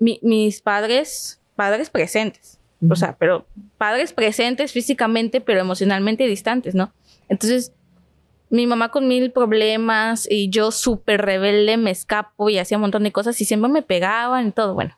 mi- 0.00 0.18
mis 0.22 0.60
padres, 0.60 1.40
padres 1.56 1.88
presentes, 1.88 2.57
o 2.86 2.96
sea, 2.96 3.16
pero 3.18 3.46
padres 3.76 4.12
presentes 4.12 4.72
físicamente, 4.72 5.40
pero 5.40 5.60
emocionalmente 5.60 6.26
distantes, 6.26 6.74
¿no? 6.74 6.92
Entonces, 7.28 7.72
mi 8.50 8.66
mamá 8.66 8.90
con 8.90 9.08
mil 9.08 9.30
problemas 9.30 10.26
y 10.30 10.48
yo 10.48 10.70
súper 10.70 11.22
rebelde, 11.22 11.76
me 11.76 11.90
escapo 11.90 12.48
y 12.48 12.58
hacía 12.58 12.78
un 12.78 12.82
montón 12.82 13.02
de 13.02 13.12
cosas 13.12 13.40
y 13.40 13.44
siempre 13.44 13.70
me 13.70 13.82
pegaban 13.82 14.48
y 14.48 14.52
todo, 14.52 14.74
bueno. 14.74 14.96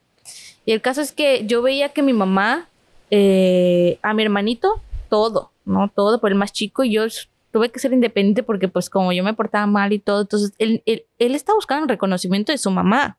Y 0.64 0.72
el 0.72 0.80
caso 0.80 1.00
es 1.00 1.12
que 1.12 1.46
yo 1.46 1.62
veía 1.62 1.88
que 1.88 2.02
mi 2.02 2.12
mamá, 2.12 2.68
eh, 3.10 3.98
a 4.02 4.14
mi 4.14 4.22
hermanito, 4.22 4.80
todo, 5.08 5.50
¿no? 5.64 5.88
Todo 5.88 6.20
por 6.20 6.30
el 6.30 6.36
más 6.36 6.52
chico 6.52 6.84
y 6.84 6.92
yo 6.92 7.04
tuve 7.50 7.70
que 7.70 7.80
ser 7.80 7.92
independiente 7.92 8.42
porque 8.42 8.68
pues 8.68 8.88
como 8.88 9.12
yo 9.12 9.24
me 9.24 9.34
portaba 9.34 9.66
mal 9.66 9.92
y 9.92 9.98
todo, 9.98 10.20
entonces 10.20 10.52
él, 10.58 10.82
él, 10.86 11.04
él 11.18 11.34
está 11.34 11.54
buscando 11.54 11.84
el 11.84 11.88
reconocimiento 11.88 12.52
de 12.52 12.58
su 12.58 12.70
mamá, 12.70 13.18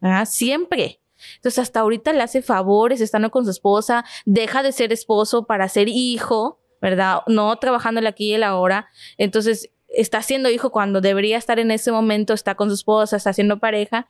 ¿verdad? 0.00 0.26
Siempre. 0.26 0.98
Entonces 1.36 1.58
hasta 1.58 1.80
ahorita 1.80 2.12
le 2.12 2.22
hace 2.22 2.42
favores 2.42 3.00
estando 3.00 3.30
con 3.30 3.44
su 3.44 3.50
esposa, 3.50 4.04
deja 4.24 4.62
de 4.62 4.72
ser 4.72 4.92
esposo 4.92 5.46
para 5.46 5.68
ser 5.68 5.88
hijo, 5.88 6.60
¿verdad? 6.80 7.20
No 7.26 7.56
trabajándole 7.56 8.08
aquí 8.08 8.30
y 8.30 8.34
el 8.34 8.42
ahora. 8.42 8.88
Entonces 9.18 9.70
está 9.88 10.22
siendo 10.22 10.50
hijo 10.50 10.70
cuando 10.70 11.00
debería 11.00 11.38
estar 11.38 11.58
en 11.58 11.70
ese 11.70 11.92
momento, 11.92 12.34
está 12.34 12.54
con 12.54 12.68
su 12.68 12.74
esposa, 12.74 13.16
está 13.16 13.30
haciendo 13.30 13.58
pareja. 13.58 14.08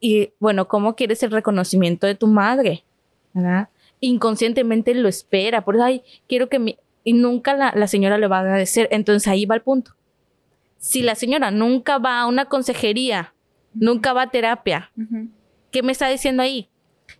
Y 0.00 0.32
bueno, 0.38 0.68
¿cómo 0.68 0.94
quieres 0.94 1.22
el 1.22 1.30
reconocimiento 1.30 2.06
de 2.06 2.14
tu 2.14 2.26
madre? 2.26 2.84
¿Verdad? 3.32 3.68
Inconscientemente 4.00 4.94
lo 4.94 5.08
espera, 5.08 5.64
por 5.64 5.76
eso, 5.76 5.84
ay, 5.84 6.02
quiero 6.28 6.48
que 6.48 6.58
mi... 6.58 6.78
Y 7.04 7.14
nunca 7.14 7.54
la, 7.54 7.72
la 7.74 7.86
señora 7.86 8.18
le 8.18 8.26
va 8.26 8.38
a 8.38 8.40
agradecer. 8.40 8.88
Entonces 8.90 9.26
ahí 9.28 9.46
va 9.46 9.54
el 9.54 9.62
punto. 9.62 9.92
Si 10.78 11.02
la 11.02 11.14
señora 11.14 11.50
nunca 11.50 11.98
va 11.98 12.20
a 12.20 12.26
una 12.26 12.44
consejería, 12.44 13.32
nunca 13.74 14.12
va 14.12 14.22
a 14.22 14.30
terapia, 14.30 14.90
Ujú. 14.96 15.28
¿Qué 15.70 15.82
me 15.82 15.92
está 15.92 16.08
diciendo 16.08 16.42
ahí? 16.42 16.68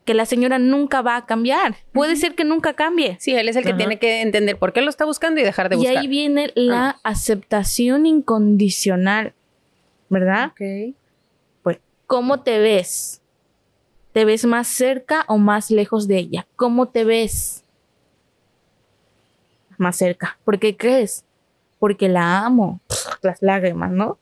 Que 0.05 0.15
la 0.15 0.27
señora 0.27 0.59
nunca 0.59 1.03
va 1.03 1.17
a 1.17 1.27
cambiar. 1.27 1.77
Puede 1.93 2.17
ser 2.17 2.35
que 2.35 2.45
nunca 2.45 2.75
cambie. 2.75 3.17
Sí, 3.21 3.35
él 3.35 3.49
es 3.49 3.57
el 3.57 3.65
que 3.65 3.75
tiene 3.75 3.99
que 3.99 4.21
entender 4.23 4.59
por 4.59 4.73
qué 4.73 4.81
lo 4.83 4.91
está 4.91 5.05
buscando 5.05 5.41
y 5.41 5.45
dejar 5.45 5.69
de 5.69 5.77
Y 5.77 5.79
buscar. 5.81 5.97
ahí 5.99 6.09
viene 6.09 6.51
la 6.55 6.99
aceptación 7.03 8.07
incondicional, 8.07 9.35
¿verdad? 10.09 10.47
Ok. 10.53 10.95
Pues, 11.63 11.79
¿cómo 12.07 12.41
te 12.41 12.59
ves? 12.59 13.21
¿Te 14.13 14.25
ves 14.25 14.45
más 14.47 14.67
cerca 14.69 15.25
o 15.29 15.39
más 15.39 15.71
lejos 15.71 16.09
de 16.09 16.19
ella? 16.19 16.47
¿Cómo 16.57 16.89
te 16.89 17.05
ves? 17.05 17.65
Más 19.77 19.97
cerca. 19.97 20.39
¿Por 20.45 20.59
qué 20.59 20.77
crees? 20.77 21.25
Porque 21.79 22.09
la 22.09 22.45
amo. 22.45 22.81
Las 23.23 23.43
lágrimas, 23.43 23.91
¿no? 23.93 24.19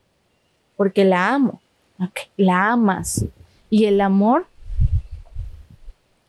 Porque 0.76 1.04
la 1.04 1.32
amo. 1.32 1.60
Ok, 1.98 2.20
La 2.36 2.72
amas. 2.72 3.24
Y 3.70 3.86
el 3.86 4.00
amor, 4.00 4.46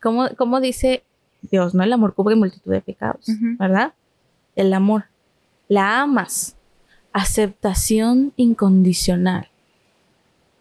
¿cómo, 0.02 0.30
cómo 0.38 0.60
dice 0.60 1.04
Dios? 1.42 1.74
¿No? 1.74 1.84
El 1.84 1.94
amor 1.94 2.14
cubre 2.14 2.36
multitud 2.36 2.72
de 2.72 2.82
pecados. 2.82 3.26
¿verdad? 3.58 3.94
El 4.56 4.74
amor. 4.74 5.06
La 5.68 6.02
amas. 6.02 6.56
Aceptación 7.14 8.34
incondicional. 8.36 9.50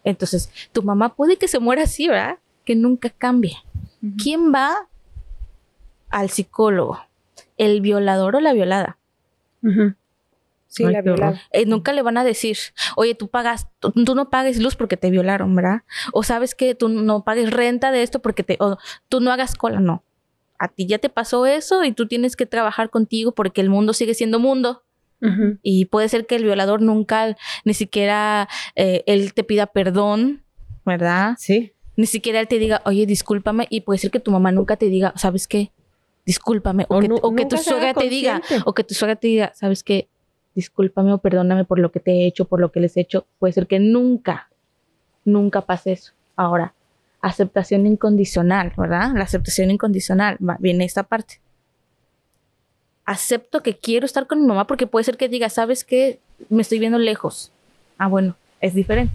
Entonces, 0.04 0.50
tu 0.72 0.82
mamá 0.82 1.14
puede 1.14 1.36
que 1.36 1.48
se 1.48 1.58
muera 1.58 1.82
así, 1.82 2.08
¿verdad? 2.08 2.38
Que 2.64 2.76
nunca 2.76 3.10
cambie. 3.10 3.56
¿Quién 4.22 4.52
va 4.54 4.86
al 6.10 6.30
psicólogo? 6.30 6.98
¿El 7.56 7.80
violador 7.80 8.36
o 8.36 8.40
la 8.40 8.52
violada? 8.52 8.98
Sí, 10.68 10.84
Ay, 10.84 10.92
la 10.92 11.00
violada. 11.02 11.40
Eh, 11.52 11.64
nunca 11.66 11.92
le 11.92 12.02
van 12.02 12.18
a 12.18 12.24
decir, 12.24 12.56
oye, 12.96 13.14
tú 13.14 13.28
pagas, 13.28 13.68
tú, 13.78 13.92
tú 13.92 14.14
no 14.14 14.28
pagues 14.30 14.58
luz 14.60 14.76
porque 14.76 14.96
te 14.96 15.10
violaron, 15.10 15.54
¿verdad? 15.54 15.82
O 16.12 16.22
sabes 16.22 16.54
que 16.54 16.74
tú 16.74 16.88
no 16.88 17.24
pagues 17.24 17.50
renta 17.50 17.92
de 17.92 18.02
esto 18.02 18.20
porque 18.20 18.42
te, 18.42 18.56
o 18.60 18.76
tú 19.08 19.20
no 19.20 19.32
hagas 19.32 19.54
cola, 19.54 19.80
no. 19.80 20.02
A 20.58 20.68
ti 20.68 20.86
ya 20.86 20.98
te 20.98 21.08
pasó 21.08 21.46
eso 21.46 21.84
y 21.84 21.92
tú 21.92 22.06
tienes 22.08 22.34
que 22.36 22.46
trabajar 22.46 22.90
contigo 22.90 23.32
porque 23.32 23.60
el 23.60 23.70
mundo 23.70 23.92
sigue 23.92 24.14
siendo 24.14 24.38
mundo. 24.40 24.82
Y 25.62 25.86
puede 25.86 26.08
ser 26.08 26.26
que 26.26 26.36
el 26.36 26.44
violador 26.44 26.82
nunca, 26.82 27.36
ni 27.64 27.72
siquiera 27.74 28.48
eh, 28.74 29.02
él 29.06 29.32
te 29.34 29.44
pida 29.44 29.66
perdón, 29.66 30.44
¿verdad? 30.84 31.34
Sí. 31.38 31.72
Ni 31.96 32.06
siquiera 32.06 32.38
él 32.40 32.48
te 32.48 32.58
diga, 32.58 32.82
oye, 32.84 33.06
discúlpame. 33.06 33.66
Y 33.70 33.80
puede 33.80 33.98
ser 33.98 34.10
que 34.10 34.20
tu 34.20 34.30
mamá 34.30 34.52
nunca 34.52 34.76
te 34.76 34.86
diga, 34.86 35.12
¿sabes 35.16 35.48
qué? 35.48 35.72
Discúlpame. 36.26 36.84
O, 36.88 36.96
O 36.96 37.00
que, 37.00 37.08
nu- 37.08 37.16
o 37.22 37.34
que 37.34 37.44
tu 37.46 37.56
suegra 37.56 37.94
te 37.94 38.08
diga, 38.10 38.40
o 38.66 38.74
que 38.74 38.84
tu 38.84 38.94
suegra 38.94 39.16
te 39.16 39.26
diga, 39.28 39.52
¿sabes 39.54 39.82
qué? 39.82 40.08
Discúlpame 40.56 41.12
o 41.12 41.18
perdóname 41.18 41.64
por 41.64 41.78
lo 41.78 41.92
que 41.92 42.00
te 42.00 42.10
he 42.10 42.26
hecho, 42.26 42.46
por 42.46 42.58
lo 42.58 42.72
que 42.72 42.80
les 42.80 42.96
he 42.96 43.02
hecho. 43.02 43.26
Puede 43.38 43.52
ser 43.52 43.68
que 43.68 43.78
nunca, 43.78 44.48
nunca 45.24 45.60
pase 45.60 45.92
eso. 45.92 46.12
Ahora, 46.34 46.74
aceptación 47.20 47.86
incondicional, 47.86 48.72
¿verdad? 48.76 49.12
La 49.14 49.22
aceptación 49.22 49.70
incondicional, 49.70 50.36
viene 50.58 50.84
esta 50.84 51.04
parte. 51.04 51.40
Acepto 53.04 53.62
que 53.62 53.76
quiero 53.78 54.04
estar 54.04 54.26
con 54.26 54.40
mi 54.40 54.48
mamá 54.48 54.66
porque 54.66 54.88
puede 54.88 55.04
ser 55.04 55.16
que 55.16 55.28
diga, 55.28 55.48
¿sabes 55.48 55.84
qué? 55.84 56.18
Me 56.48 56.62
estoy 56.62 56.80
viendo 56.80 56.98
lejos. 56.98 57.52
Ah, 57.98 58.08
bueno, 58.08 58.34
es 58.60 58.74
diferente. 58.74 59.14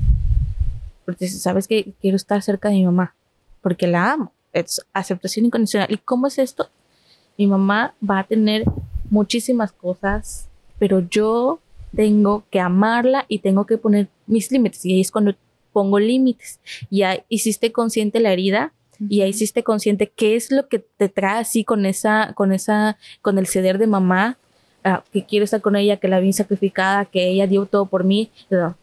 Porque 1.04 1.28
sabes 1.28 1.68
que 1.68 1.92
quiero 2.00 2.16
estar 2.16 2.42
cerca 2.42 2.70
de 2.70 2.76
mi 2.76 2.86
mamá 2.86 3.14
porque 3.62 3.88
la 3.88 4.12
amo. 4.12 4.34
Es 4.52 4.86
aceptación 4.92 5.46
incondicional. 5.46 5.90
¿Y 5.92 5.98
cómo 5.98 6.28
es 6.28 6.38
esto? 6.38 6.70
Mi 7.38 7.48
mamá 7.48 7.96
va 8.08 8.20
a 8.20 8.24
tener 8.26 8.66
muchísimas 9.10 9.72
cosas, 9.72 10.50
pero 10.82 11.08
yo 11.12 11.60
tengo 11.96 12.44
que 12.50 12.60
amarla 12.60 13.26
y 13.28 13.38
tengo 13.38 13.68
que 13.68 13.78
poner 13.78 14.08
mis 14.26 14.50
límites. 14.52 14.84
Y 14.84 14.94
ahí 14.94 15.02
es 15.02 15.12
cuando 15.12 15.36
pongo 15.72 16.00
límites. 16.00 16.60
Ya 16.90 17.24
hiciste 17.30 17.72
consciente 17.72 18.20
la 18.20 18.34
herida 18.34 18.74
y 19.08 19.22
ahí 19.22 19.30
hiciste 19.30 19.62
consciente 19.62 20.08
qué 20.08 20.36
es 20.36 20.50
lo 20.50 20.68
que 20.68 20.80
te 20.80 21.08
trae 21.08 21.42
así 21.42 21.64
con 21.64 21.86
esa, 21.86 22.34
con 22.34 22.52
esa, 22.52 22.98
con 23.22 23.38
el 23.38 23.46
ceder 23.46 23.78
de 23.78 23.86
mamá, 23.86 24.40
ah, 24.84 25.04
que 25.14 25.24
quiero 25.24 25.46
estar 25.46 25.62
con 25.62 25.76
ella, 25.76 25.98
que 25.98 26.08
la 26.08 26.20
vi 26.20 26.34
sacrificada, 26.34 27.06
que 27.06 27.28
ella 27.28 27.46
dio 27.46 27.68
todo 27.68 27.86
por 27.86 28.04
mí. 28.04 28.32
Pero, 28.50 28.76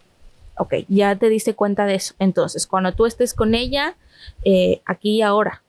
Ok, 0.57 0.75
ya 0.87 1.17
te 1.17 1.29
diste 1.29 1.55
cuenta 1.55 1.85
de 1.85 1.97
eso. 1.97 2.15
Entonces, 2.21 2.69
cuando 2.69 2.93
tú 2.93 3.07
estés 3.07 3.35
con 3.35 3.57
ella, 3.57 3.97
eh, 4.45 4.83
aquí 4.87 5.17
y 5.17 5.23
ahora, 5.23 5.65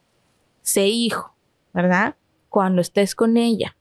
sé 0.62 0.88
hijo, 0.90 1.34
¿verdad? 1.74 2.14
Cuando 2.50 2.82
estés 2.82 3.16
con 3.16 3.38
ella. 3.38 3.76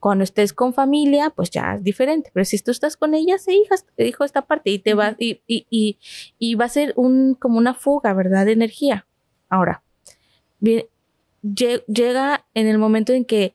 Cuando 0.00 0.24
estés 0.24 0.52
con 0.52 0.72
familia, 0.72 1.30
pues 1.30 1.50
ya 1.50 1.74
es 1.74 1.84
diferente. 1.84 2.30
Pero 2.32 2.44
si 2.44 2.58
tú 2.58 2.70
estás 2.70 2.96
con 2.96 3.14
ella, 3.14 3.38
sé 3.38 3.52
hija, 3.54 3.76
hijo 3.98 4.24
esta 4.24 4.42
parte 4.42 4.70
y 4.70 4.78
te 4.78 4.94
va, 4.94 5.14
y, 5.18 5.42
y, 5.46 5.66
y, 5.70 5.98
y 6.38 6.54
va 6.54 6.64
a 6.64 6.70
ser 6.70 6.94
un, 6.96 7.34
como 7.34 7.58
una 7.58 7.74
fuga, 7.74 8.12
¿verdad? 8.14 8.46
De 8.46 8.52
energía. 8.52 9.06
Ahora, 9.50 9.82
bien, 10.58 10.86
llega 11.42 12.46
en 12.54 12.66
el 12.66 12.78
momento 12.78 13.12
en 13.12 13.24
que 13.24 13.54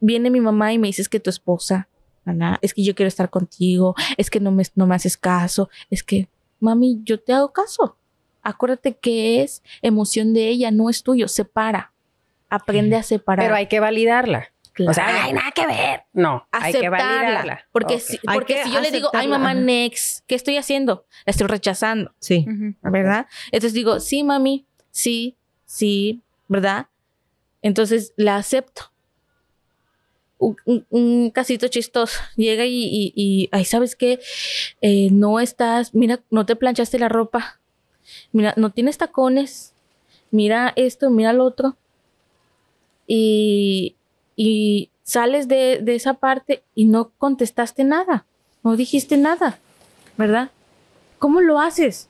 viene 0.00 0.30
mi 0.30 0.40
mamá 0.40 0.72
y 0.72 0.78
me 0.78 0.88
dices 0.88 1.08
que 1.08 1.20
tu 1.20 1.30
esposa, 1.30 1.88
Ana, 2.24 2.58
es 2.62 2.74
que 2.74 2.84
yo 2.84 2.94
quiero 2.94 3.08
estar 3.08 3.30
contigo, 3.30 3.94
es 4.16 4.30
que 4.30 4.40
no 4.40 4.52
me, 4.52 4.64
no 4.74 4.86
me 4.86 4.94
haces 4.94 5.16
caso, 5.16 5.70
es 5.90 6.02
que, 6.02 6.28
mami, 6.60 7.00
yo 7.04 7.18
te 7.18 7.32
hago 7.32 7.52
caso. 7.52 7.96
Acuérdate 8.42 8.96
que 8.96 9.42
es 9.42 9.62
emoción 9.82 10.32
de 10.34 10.48
ella, 10.48 10.70
no 10.70 10.90
es 10.90 11.02
tuyo, 11.02 11.28
separa. 11.28 11.92
Aprende 12.50 12.96
a 12.96 13.02
separar. 13.02 13.44
Pero 13.44 13.56
hay 13.56 13.66
que 13.66 13.80
validarla. 13.80 14.48
O 14.86 14.92
sea, 14.92 15.04
Claro. 15.06 15.18
ay, 15.24 15.32
nada 15.32 15.50
que 15.52 15.66
ver. 15.66 16.02
No, 16.12 16.46
hay 16.52 16.72
que 16.72 16.78
aceptarla. 16.78 17.22
validarla. 17.22 17.66
Porque, 17.72 17.94
Ok. 17.94 18.00
si, 18.00 18.18
Hay 18.26 18.38
porque 18.38 18.54
que 18.56 18.64
si 18.64 18.70
yo 18.72 18.80
le 18.80 18.90
digo, 18.90 19.08
ay 19.12 19.20
aceptarla, 19.26 19.38
mamá, 19.38 19.54
next, 19.54 20.24
¿qué 20.26 20.34
estoy 20.34 20.56
haciendo? 20.56 21.04
La 21.26 21.30
estoy 21.32 21.46
rechazando, 21.48 22.12
Sí. 22.20 22.44
¿verdad? 22.82 23.26
Entonces 23.46 23.72
digo, 23.72 24.00
sí, 24.00 24.22
mami, 24.22 24.66
sí, 24.90 25.36
sí, 25.64 26.20
¿verdad? 26.48 26.86
Entonces 27.62 28.12
la 28.16 28.36
acepto. 28.36 28.92
Un, 30.40 30.56
un- 30.66 30.86
un 30.90 31.30
casito 31.30 31.66
chistoso. 31.66 32.20
Llega 32.36 32.64
y, 32.64 32.84
y, 32.84 33.12
y, 33.16 33.48
ay, 33.50 33.64
¿sabes 33.64 33.96
qué? 33.96 34.20
Eh, 34.80 35.08
no 35.10 35.40
estás, 35.40 35.94
mira, 35.96 36.20
no 36.30 36.46
te 36.46 36.54
planchaste 36.54 36.98
la 37.00 37.08
ropa. 37.08 37.58
Mira, 38.32 38.54
no 38.56 38.70
tienes 38.70 38.98
tacones. 38.98 39.74
Mira 40.30 40.72
esto, 40.76 41.10
mira 41.10 41.32
lo 41.32 41.44
otro. 41.44 41.76
Y, 43.06 43.96
y 44.40 44.90
sales 45.02 45.48
de, 45.48 45.82
esa 45.88 46.14
parte 46.14 46.62
y 46.76 46.84
no 46.84 47.10
contestaste 47.18 47.82
nada. 47.82 48.24
No 48.62 48.76
dijiste 48.76 49.16
nada, 49.16 49.58
¿verdad? 50.16 50.50
¿Cómo 51.18 51.40
lo 51.40 51.58
haces? 51.58 52.08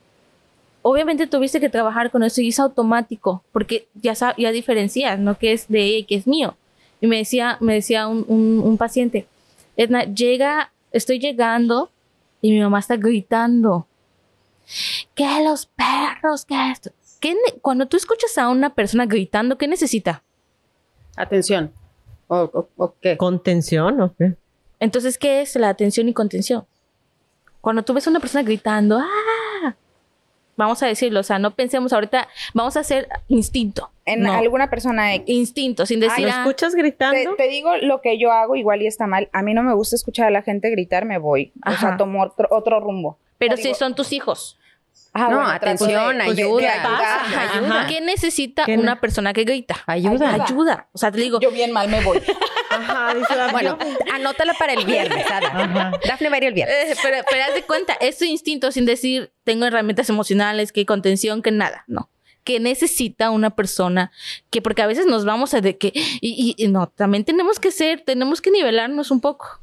Obviamente 0.83 1.27
tuviste 1.27 1.59
que 1.59 1.71
trabajar 1.71 2.11
con 2.11 2.23
eso 2.23 2.43
y 2.43 2.49
es 2.49 2.61
automático, 2.61 3.43
porque 3.51 3.89
ya, 3.95 4.13
ya 4.37 4.53
diferencias, 4.53 5.19
¿no? 5.19 5.39
Que 5.39 5.55
es 5.55 5.69
de 5.69 5.81
ella 5.81 5.99
y 5.99 6.05
que 6.05 6.17
es 6.17 6.27
mío. 6.27 6.55
Y 7.01 7.07
me 7.07 7.17
decía, 7.17 7.57
me 7.61 7.73
decía 7.73 8.07
un, 8.07 8.77
paciente, 8.79 9.27
Edna, 9.79 10.05
llega, 10.05 10.71
estoy 10.93 11.19
llegando 11.19 11.91
y 12.43 12.51
mi 12.51 12.61
mamá 12.61 12.81
está 12.81 12.99
gritando. 12.99 13.87
¿Qué 15.15 15.43
los 15.43 15.65
perros? 15.65 16.45
¿Qué 16.45 16.73
esto? 16.73 16.91
¿Qué 17.21 17.33
ne- 17.33 17.59
cuando 17.63 17.87
tú 17.87 17.97
escuchas 17.97 18.37
a 18.37 18.51
una 18.51 18.75
persona 18.75 19.07
gritando, 19.07 19.57
¿qué 19.57 19.67
necesita? 19.67 20.23
Atención. 21.17 21.73
O, 22.29 22.37
o- 22.53 22.69
o 22.77 22.95
qué? 23.01 23.17
Contención, 23.17 24.01
¿o 24.01 24.15
qué? 24.17 24.35
Entonces, 24.81 25.19
¿qué 25.19 25.41
es 25.41 25.57
la 25.57 25.69
atención 25.71 26.09
y 26.09 26.15
contención? 26.15 26.65
Cuando 27.61 27.83
tú 27.83 27.93
ves 27.95 28.07
a 28.07 28.11
una 28.11 28.21
persona 28.21 28.43
gritando, 28.45 28.99
¡ah! 28.99 29.75
Vamos 30.57 30.83
a 30.83 30.87
decirlo, 30.87 31.21
o 31.21 31.23
sea, 31.23 31.39
no 31.39 31.55
pensemos 31.55 31.93
ahorita, 31.93 32.27
vamos 32.53 32.77
a 32.77 32.81
hacer 32.81 33.09
instinto. 33.29 33.91
En 34.05 34.23
No, 34.23 34.33
alguna 34.33 34.69
persona 34.71 35.15
X. 35.15 35.29
instinto, 35.29 35.87
sin 35.87 36.01
decir, 36.01 36.25
¿Lo 36.27 36.33
ah, 36.33 36.41
escuchas 36.43 36.73
Te, 36.75 36.79
gritando? 36.81 37.37
te 37.37 37.49
digo 37.49 37.77
lo 37.77 38.01
que 38.01 38.19
yo 38.19 38.33
hago, 38.33 38.57
igual 38.57 38.83
y 38.83 38.87
está 38.89 39.07
mal. 39.07 39.29
A 39.33 39.43
mí 39.43 39.55
no 39.55 39.63
me 39.63 39.73
gusta 39.75 39.95
escuchar 39.95 40.27
a 40.27 40.31
la 40.31 40.43
gente 40.43 40.71
gritar, 40.71 41.05
me 41.05 41.19
voy. 41.19 41.53
O 41.65 41.69
Ajá. 41.71 41.89
sea, 41.91 41.97
tomo 41.97 42.23
otro, 42.23 42.49
otro 42.51 42.81
rumbo. 42.81 43.19
pero 43.39 43.55
O 43.55 43.57
sea, 43.57 43.63
si 43.63 43.69
digo, 43.69 43.79
son 43.79 43.95
tus 43.95 44.13
hijos. 44.13 44.59
Ah, 45.15 45.21
No, 45.29 45.37
bueno, 45.37 45.47
atención, 45.51 46.17
pues, 46.25 46.39
ayuda. 46.39 46.75
Ajá. 46.85 47.53
ayuda. 47.55 47.87
¿Qué 47.87 48.01
necesita 48.01 48.65
¿Qué 48.65 48.77
ne- 48.77 48.83
una 48.83 49.01
persona 49.01 49.33
que 49.33 49.45
grita? 49.45 49.77
Ayuda. 49.87 50.31
Ayuda. 50.31 50.45
Ayuda. 50.45 50.89
O 50.93 50.99
sea, 50.99 51.11
te 51.11 51.19
digo, 51.21 51.41
Yo 51.41 51.51
bien 51.51 51.73
mal 51.73 51.89
me 51.89 52.01
voy. 52.03 52.21
Ajá, 52.71 53.15
dice 53.15 53.35
la 53.35 53.49
Bueno, 53.51 53.79
anótala 54.13 54.53
para 54.59 54.75
el 54.75 54.85
viernes, 54.85 55.25
Ada. 55.31 55.49
Ajá. 55.49 55.91
Dafne 56.07 56.29
va 56.29 56.35
a 56.35 56.39
ir 56.39 56.45
el 56.45 56.55
viernes. 56.55 56.77
eh, 56.91 56.95
pero, 57.03 57.25
pero 57.31 57.45
haz 57.45 57.55
de 57.55 57.63
cuenta, 57.63 57.95
es 58.01 58.19
tu 58.19 58.25
instinto 58.27 58.71
sin 58.73 58.85
decir, 58.85 59.33
tengo 59.45 59.65
herramientas 59.65 60.09
emocionales, 60.11 60.71
que 60.73 60.85
contención, 60.85 61.41
que 61.43 61.51
nada. 61.51 61.85
No. 61.87 62.11
Que 62.45 62.61
necesita 62.61 63.31
una 63.31 63.51
persona 63.51 64.11
que, 64.51 64.61
porque 64.63 64.83
a 64.83 64.87
veces 64.87 65.07
nos 65.07 65.25
vamos 65.25 65.55
a 65.55 65.61
de 65.63 65.77
que, 65.79 65.93
y, 65.95 66.55
y- 66.59 66.63
y 66.63 66.69
no, 66.69 66.89
también 66.89 67.25
tenemos 67.25 67.59
que 67.59 67.71
ser, 67.71 68.03
tenemos 68.03 68.41
que 68.43 68.51
nivelarnos 68.51 69.11
un 69.11 69.21
poco. 69.21 69.61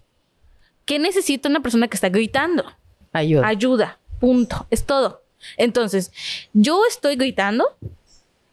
¿Qué 0.86 1.00
necesita 1.00 1.48
una 1.50 1.62
persona 1.62 1.88
que 1.88 1.96
está 1.98 2.10
gritando? 2.10 2.66
Ayuda. 3.14 3.48
Ayuda, 3.48 4.00
punto, 4.20 4.68
es 4.72 4.86
todo. 4.86 5.22
Entonces, 5.58 6.12
yo 6.54 6.82
estoy 6.88 7.16
gritando, 7.16 7.66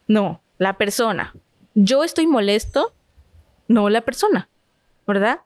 no, 0.07 0.41
la 0.57 0.77
persona. 0.77 1.33
Yo 1.75 2.03
estoy 2.03 2.27
molesto, 2.27 2.93
no 3.67 3.89
la 3.89 4.01
persona, 4.01 4.49
¿verdad? 5.07 5.41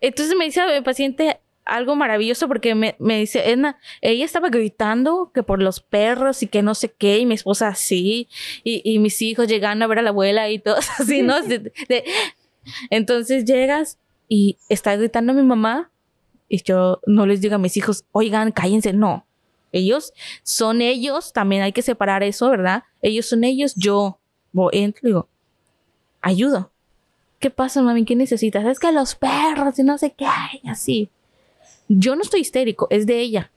Entonces 0.00 0.36
me 0.36 0.44
dice 0.44 0.60
el 0.76 0.82
paciente 0.84 1.40
algo 1.64 1.96
maravilloso 1.96 2.46
porque 2.46 2.76
me, 2.76 2.94
me 3.00 3.18
dice, 3.18 3.50
Edna, 3.50 3.76
ella 4.00 4.24
estaba 4.24 4.50
gritando 4.50 5.32
que 5.34 5.42
por 5.42 5.60
los 5.60 5.80
perros 5.80 6.44
y 6.44 6.46
que 6.46 6.62
no 6.62 6.76
sé 6.76 6.92
qué, 6.92 7.18
y 7.18 7.26
mi 7.26 7.34
esposa 7.34 7.66
así, 7.68 8.28
y, 8.62 8.98
mis 9.00 9.20
hijos 9.20 9.48
llegando 9.48 9.84
a 9.84 9.88
ver 9.88 9.98
a 9.98 10.02
la 10.02 10.10
abuela 10.10 10.48
y 10.48 10.60
todos 10.60 10.88
así, 11.00 11.22
¿no? 11.22 11.42
De- 11.42 11.58
de- 11.88 12.04
Entonces 12.90 13.44
llegas 13.44 13.98
y 14.28 14.58
está 14.68 14.94
gritando 14.96 15.32
mi 15.34 15.42
mamá 15.42 15.90
y 16.48 16.62
yo 16.62 17.00
no 17.06 17.26
les 17.26 17.40
digo 17.40 17.56
a 17.56 17.58
mis 17.58 17.76
hijos, 17.76 18.04
oigan, 18.12 18.52
cállense, 18.52 18.92
no. 18.92 19.25
Ellos 19.76 20.12
son 20.42 20.80
ellos, 20.80 21.32
también 21.32 21.62
hay 21.62 21.72
que 21.72 21.82
separar 21.82 22.22
eso, 22.22 22.50
¿verdad? 22.50 22.84
Ellos 23.02 23.26
son 23.26 23.44
ellos, 23.44 23.74
yo 23.76 24.18
voy, 24.52 24.70
entro 24.72 25.00
y 25.02 25.06
digo, 25.08 25.28
ayudo. 26.20 26.70
¿Qué 27.38 27.50
pasa, 27.50 27.82
mami? 27.82 28.04
¿Qué 28.04 28.16
necesitas? 28.16 28.64
Es 28.64 28.78
que 28.78 28.90
los 28.92 29.14
perros 29.14 29.78
y 29.78 29.82
no 29.82 29.98
sé 29.98 30.14
qué, 30.16 30.26
y 30.62 30.68
así. 30.68 31.10
Yo 31.88 32.16
no 32.16 32.22
estoy 32.22 32.40
histérico, 32.40 32.88
es 32.90 33.06
de 33.06 33.20
ella. 33.20 33.50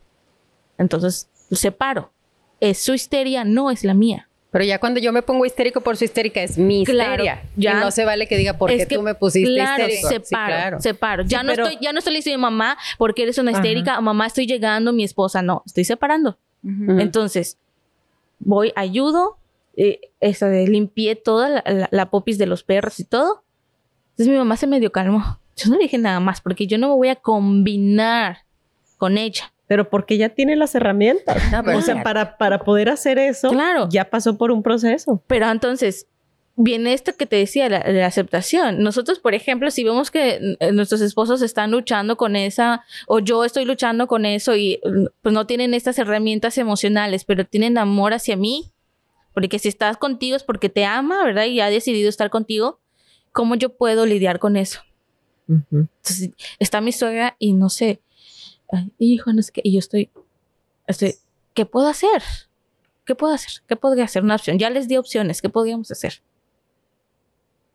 Entonces, 0.77 1.29
lo 1.49 1.57
separo. 1.57 2.11
Es 2.59 2.79
su 2.79 2.93
histeria, 2.93 3.43
no 3.43 3.71
es 3.71 3.83
la 3.83 3.93
mía. 3.93 4.28
Pero 4.51 4.63
ya 4.65 4.79
cuando 4.79 4.99
yo 4.99 5.13
me 5.13 5.21
pongo 5.21 5.45
histérico 5.45 5.81
por 5.81 5.95
su 5.95 6.05
histérica 6.05 6.41
es 6.41 6.57
mi 6.57 6.83
Claro, 6.83 7.23
histeria. 7.23 7.43
ya. 7.55 7.73
Y 7.73 7.75
no 7.81 7.91
se 7.91 8.03
vale 8.03 8.27
que 8.27 8.35
diga 8.35 8.57
porque 8.57 8.75
Es 8.77 8.87
que, 8.87 8.95
tú 8.95 9.03
me 9.03 9.13
pusiste 9.13 9.53
claro, 9.53 9.83
histérico. 9.87 10.09
Separo, 10.09 10.25
Sí, 10.25 10.35
claro. 10.35 10.81
separo. 10.81 11.23
Ya, 11.23 11.41
Sí, 11.41 11.45
no 11.45 11.51
pero- 11.53 11.67
estoy, 11.67 11.83
ya 11.85 11.93
no 11.93 11.99
estoy 11.99 12.15
diciendo 12.15 12.39
mamá 12.39 12.75
porque 12.97 13.23
eres 13.23 13.37
una 13.37 13.51
histérica, 13.51 14.01
mamá 14.01 14.25
estoy 14.25 14.47
llegando, 14.47 14.91
mi 14.91 15.03
esposa. 15.03 15.41
No, 15.43 15.61
estoy 15.67 15.83
separando. 15.85 16.37
Entonces, 16.63 17.57
voy, 18.39 18.73
ayudo, 18.75 19.37
eh, 19.77 19.99
esa 20.19 20.47
de 20.49 20.67
limpié 20.67 21.15
toda 21.15 21.49
la, 21.49 21.63
la- 21.67 21.89
la 21.91 22.09
popis 22.09 22.37
de 22.39 22.47
los 22.47 22.63
perros 22.63 22.99
y 22.99 23.03
todo. 23.05 23.43
Entonces 24.11 24.27
mi 24.33 24.37
mamá 24.37 24.57
se 24.57 24.65
medio 24.67 24.91
calmó. 24.91 25.39
Yo 25.55 25.69
no 25.69 25.75
le 25.77 25.83
dije 25.83 25.97
nada 25.97 26.19
más 26.19 26.41
porque 26.41 26.65
yo 26.67 26.77
no 26.77 26.87
me 26.89 26.95
voy 26.95 27.09
a 27.09 27.15
combinar 27.15 28.39
con 28.97 29.17
ella. 29.17 29.53
Pero 29.69 29.89
porque 29.89 30.17
ya 30.17 30.29
tiene 30.29 30.55
las 30.57 30.73
herramientas. 30.75 31.37
No, 31.51 31.63
pero 31.63 31.77
o 31.77 31.81
sea, 31.81 32.01
para, 32.03 32.37
para 32.37 32.59
poder 32.59 32.89
hacer 32.89 33.17
eso, 33.19 33.51
Claro. 33.51 33.87
ya 33.89 34.09
pasó 34.09 34.35
por 34.35 34.51
un 34.51 34.63
proceso. 34.63 35.21
Pero 35.27 35.49
entonces, 35.49 36.07
viene 36.55 36.91
esto 36.93 37.13
que 37.15 37.27
te 37.27 37.35
decía, 37.35 37.69
la, 37.69 37.83
la 37.87 38.07
aceptación. 38.07 38.81
Nosotros, 38.81 39.19
por 39.19 39.35
ejemplo, 39.35 39.69
si 39.69 39.83
vemos 39.83 40.09
que 40.09 40.55
eh, 40.59 40.71
nuestros 40.73 41.01
esposos 41.01 41.43
están 41.43 41.69
luchando 41.69 42.17
con 42.17 42.35
esa, 42.35 42.83
o 43.07 43.19
yo 43.19 43.45
estoy 43.45 43.63
luchando 43.65 44.07
con 44.07 44.25
eso 44.25 44.55
y 44.55 44.81
mm, 44.83 45.05
pues 45.21 45.33
no 45.33 45.45
tienen 45.45 45.75
estas 45.75 45.99
herramientas 45.99 46.57
emocionales, 46.57 47.23
pero 47.23 47.45
tienen 47.45 47.77
amor 47.77 48.13
hacia 48.13 48.35
mí, 48.35 48.71
porque 49.35 49.59
si 49.59 49.69
estás 49.69 49.97
contigo 49.97 50.35
es 50.35 50.43
porque 50.43 50.69
te 50.69 50.83
ama, 50.83 51.23
¿verdad? 51.23 51.45
Y 51.45 51.61
ha 51.61 51.69
decidido 51.69 52.09
estar 52.09 52.31
contigo, 52.31 52.79
¿cómo 53.31 53.53
yo 53.53 53.69
puedo 53.69 54.07
lidiar 54.07 54.39
con 54.39 54.57
eso? 54.57 54.81
Entonces, 55.47 56.31
está 56.59 56.81
mi 56.81 56.91
suegra 56.91 57.35
y 57.39 57.53
no 57.53 57.69
sé, 57.69 58.01
ay, 58.71 58.91
hijo, 58.97 59.31
no 59.33 59.41
sé 59.41 59.51
qué, 59.51 59.61
y 59.63 59.73
yo 59.73 59.79
estoy, 59.79 60.09
estoy, 60.87 61.15
¿qué 61.53 61.65
puedo 61.65 61.87
hacer? 61.87 62.23
¿Qué 63.05 63.15
puedo 63.15 63.33
hacer? 63.33 63.63
¿Qué 63.67 63.75
podría 63.75 64.03
hacer? 64.05 64.23
Una 64.23 64.35
opción. 64.35 64.59
Ya 64.59 64.69
les 64.69 64.87
di 64.87 64.95
opciones. 64.95 65.41
¿Qué 65.41 65.49
podríamos 65.49 65.89
hacer? 65.89 66.21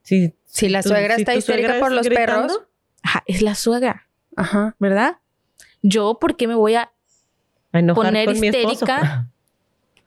Si, 0.02 0.32
Si 0.44 0.68
la 0.68 0.82
suegra 0.82 1.16
está 1.16 1.34
histérica 1.34 1.68
suegra 1.68 1.80
por 1.84 1.92
los 1.92 2.06
gritando, 2.06 2.46
perros. 2.54 2.62
Ajá, 3.02 3.24
es 3.26 3.42
la 3.42 3.54
suegra, 3.54 4.06
Ajá. 4.36 4.76
¿verdad? 4.78 5.18
Yo, 5.82 6.18
¿por 6.20 6.36
qué 6.36 6.46
me 6.46 6.54
voy 6.54 6.76
a... 6.76 6.92
poner 7.94 8.30
histérica. 8.30 9.28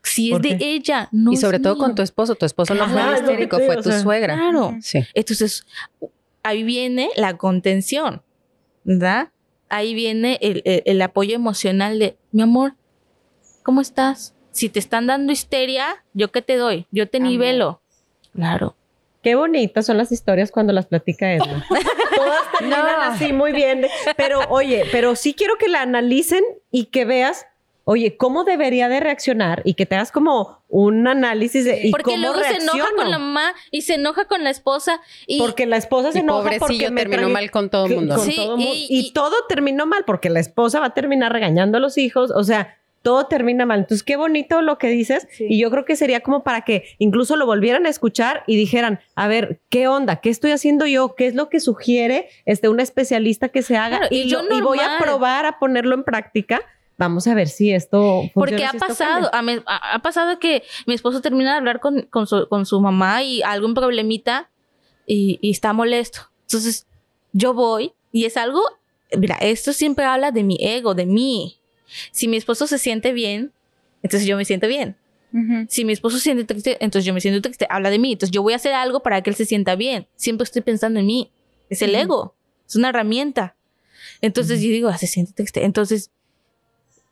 Si 0.03 0.27
es 0.31 0.33
¿Por 0.39 0.41
de 0.41 0.57
ella, 0.61 1.09
no 1.11 1.31
y 1.31 1.35
es 1.35 1.41
sobre 1.41 1.59
todo 1.59 1.73
mío. 1.75 1.83
con 1.83 1.95
tu 1.95 2.01
esposo. 2.01 2.35
Tu 2.35 2.45
esposo 2.45 2.73
no 2.73 2.88
fue 2.88 3.01
el 3.01 3.15
histérico, 3.15 3.57
fue 3.57 3.75
tu 3.75 3.89
o 3.89 3.91
sea, 3.91 3.99
suegra. 3.99 4.35
Claro. 4.35 4.77
Sí. 4.79 5.03
Entonces, 5.13 5.65
ahí 6.43 6.63
viene 6.63 7.09
la 7.17 7.35
contención, 7.38 8.21
¿verdad? 8.85 9.31
Ahí 9.70 9.93
viene 9.93 10.38
el, 10.41 10.61
el- 10.65 10.84
el 10.86 11.01
apoyo 11.01 11.36
emocional 11.36 11.99
de, 11.99 12.18
mi 12.32 12.41
amor, 12.41 12.76
¿cómo 13.63 13.82
estás? 13.82 14.34
Si 14.51 14.70
te 14.70 14.80
están 14.80 15.07
dando 15.07 15.32
histeria, 15.32 16.03
¿yo 16.13 16.32
qué 16.32 16.41
te 16.41 16.55
doy? 16.55 16.88
Yo 16.91 17.07
te 17.07 17.18
Amor. 17.18 17.30
nivelo. 17.32 17.82
Claro. 18.34 18.76
Qué 19.22 19.36
bonitas 19.36 19.86
son 19.86 19.97
las 19.97 20.11
historias 20.11 20.51
cuando 20.51 20.74
las 20.74 20.86
platica 20.88 21.34
Edna. 21.34 21.65
Todas 22.15 22.51
terminan 22.57 23.01
así 23.01 23.34
muy 23.34 23.51
bien. 23.51 23.82
de- 23.82 23.89
Pero 24.15 24.39
oye, 24.49 24.84
pero 24.91 25.15
sí 25.15 25.34
quiero 25.34 25.57
que 25.57 25.68
la 25.68 25.82
analicen 25.82 26.43
y 26.72 26.86
que 26.86 27.05
veas, 27.05 27.45
oye, 27.89 28.17
cómo 28.17 28.43
debería 28.43 28.89
de 28.89 28.99
reaccionar 28.99 29.61
y 29.63 29.75
que 29.75 29.85
te 29.85 29.95
hagas 29.95 30.11
como 30.11 30.61
un 30.67 31.07
análisis 31.07 31.63
de 31.63 31.88
y 31.88 31.91
Porque 31.91 32.03
cómo 32.11 32.17
luego 32.17 32.39
se 32.41 32.57
enoja 32.57 32.89
con 32.97 33.09
la 33.09 33.17
mamá 33.17 33.53
y 33.71 33.83
se 33.83 33.93
enoja 33.95 34.25
con 34.25 34.43
la 34.43 34.49
esposa 34.49 34.99
y 35.25 35.39
Porque 35.39 35.65
la 35.65 35.77
esposa 35.77 36.11
se 36.11 36.17
Y 36.17 36.21
enoja 36.21 36.41
porque 36.43 36.59
pobrecillo 36.59 36.91
me 36.91 37.01
terminó 37.01 37.29
mal 37.29 37.49
con 37.49 37.69
todo 37.69 37.85
el 37.85 37.95
mundo. 37.95 38.15
con 38.15 38.25
Sí, 38.25 38.35
todo 38.35 38.57
mundo. 38.57 38.71
y- 38.73 38.88
Y, 38.89 38.99
y- 39.07 39.11
todo 39.13 39.33
terminó 39.47 39.85
mal 39.85 40.03
porque 40.05 40.29
la 40.29 40.41
esposa 40.41 40.79
va 40.81 40.88
a 40.88 40.93
terminar 40.93 41.31
regañando 41.31 41.77
a 41.77 41.81
los 41.81 41.97
hijos. 41.97 42.29
O 42.35 42.43
sea, 42.43 42.75
todo 43.03 43.27
termina 43.27 43.65
mal. 43.65 43.79
Entonces, 43.79 44.03
qué 44.03 44.17
bonito 44.17 44.61
lo 44.61 44.77
que 44.77 44.89
dices. 44.89 45.25
Sí. 45.31 45.45
Y 45.49 45.57
yo 45.61 45.71
creo 45.71 45.85
que 45.85 45.95
sería 45.95 46.19
como 46.19 46.43
para 46.43 46.61
que 46.65 46.83
incluso 46.97 47.38
lo 47.38 47.45
volvieran 47.45 47.85
a 47.85 47.89
escuchar 47.89 48.43
y 48.47 48.57
dijeran, 48.57 48.99
a 49.15 49.29
ver, 49.29 49.61
¿qué 49.69 49.88
onda? 49.88 50.17
¿Qué 50.17 50.29
estoy 50.29 50.51
haciendo 50.51 50.85
yo? 50.88 51.15
¿Qué 51.15 51.27
es 51.27 51.35
lo 51.35 51.47
que 51.47 51.61
sugiere 51.61 52.27
este, 52.45 52.67
un 52.67 52.81
especialista 52.81 53.47
que 53.47 53.61
se 53.61 53.77
haga? 53.77 53.99
Claro, 53.99 54.13
y 54.13 54.23
y, 54.23 54.29
yo 54.29 54.41
lo- 54.43 54.57
y 54.57 54.61
voy 54.61 54.79
a 54.79 54.97
probar 54.99 55.45
a 55.45 55.57
ponerlo 55.57 55.95
en 55.95 56.03
práctica. 56.03 56.59
Vamos 56.98 57.28
a 57.28 57.36
ver 57.36 57.48
si 57.48 57.72
esto 57.72 58.22
funciona. 58.22 58.32
Porque 58.34 58.56
ha 58.66 58.72
si 58.72 58.78
esto 58.78 58.88
pasado, 58.88 59.30
cambia. 59.32 59.39
a 59.39 59.41
me- 59.41 59.64
ha, 59.68 59.93
ha 59.95 60.00
pasado 60.02 60.39
que 60.39 60.64
mi 60.88 60.93
esposo 60.95 61.22
termina 61.22 61.52
de 61.52 61.58
hablar 61.58 61.80
con, 61.80 62.02
con 62.04 62.26
su, 62.28 62.48
con 62.50 62.66
su 62.66 62.80
mamá 62.82 63.24
y 63.24 63.41
algún 63.43 63.74
problemita 63.76 64.50
y, 65.06 65.38
y 65.41 65.52
está 65.52 65.74
molesto. 65.74 66.22
Entonces, 66.48 66.88
yo 67.34 67.54
voy 67.54 67.93
y 68.12 68.26
es 68.26 68.36
algo, 68.38 68.62
mira, 69.18 69.36
esto 69.41 69.74
siempre 69.74 70.06
habla 70.06 70.32
de 70.32 70.43
mi 70.43 70.58
ego, 70.60 70.95
de 70.95 71.06
mí. 71.06 71.58
Si 72.12 72.28
mi 72.28 72.38
esposo 72.38 72.66
se 72.68 72.78
siente 72.80 73.14
bien, 73.14 73.52
entonces 74.02 74.28
yo 74.28 74.36
me 74.38 74.45
siento 74.45 74.68
bien. 74.68 74.95
Si 75.70 75.86
mi 75.86 75.93
esposo 75.93 76.18
se 76.18 76.24
siente 76.24 76.45
triste, 76.45 76.78
entonces 76.80 77.06
yo 77.06 77.14
me 77.14 77.22
siento 77.22 77.41
triste. 77.43 77.68
Habla 77.70 77.91
de 77.91 78.00
mí. 78.00 78.14
Entonces 78.14 78.32
yo 78.32 78.41
voy 78.41 78.54
a 78.54 78.56
hacer 78.56 78.74
algo 78.74 79.02
para 79.04 79.22
que 79.22 79.30
él 79.30 79.36
se 79.36 79.45
sienta 79.45 79.76
bien. 79.76 80.08
Siempre 80.16 80.45
estoy 80.45 80.64
pensando 80.64 81.00
en 81.00 81.06
mí. 81.06 81.32
Es 81.70 81.84
el 81.84 81.93
ego. 81.93 82.34
Es 82.68 82.76
una 82.76 82.89
herramienta. 82.89 83.56
Entonces 84.22 84.62
yo 84.62 84.70
digo, 84.70 84.89
ah, 84.89 84.98
se 84.98 85.06
siente 85.06 85.34
triste. 85.34 85.64
Entonces 85.64 86.10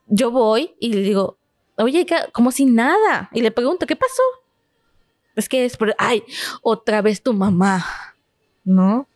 yo 0.07 0.31
voy 0.31 0.75
y 0.79 0.93
le 0.93 1.01
digo, 1.01 1.37
oye, 1.77 2.05
¿qué- 2.05 2.15
como 2.31 2.51
si 2.51 2.65
nada. 2.65 3.29
Y 3.33 3.41
le 3.41 3.51
pregunto, 3.51 3.85
¿qué 3.87 3.95
pasó? 3.95 4.23
Es 5.35 5.49
que 5.49 5.65
es 5.65 5.77
por, 5.77 5.95
ay, 5.97 6.23
otra 6.61 7.01
vez 7.01 7.21
tu 7.21 7.33
mamá. 7.33 7.85
¿No? 8.63 9.07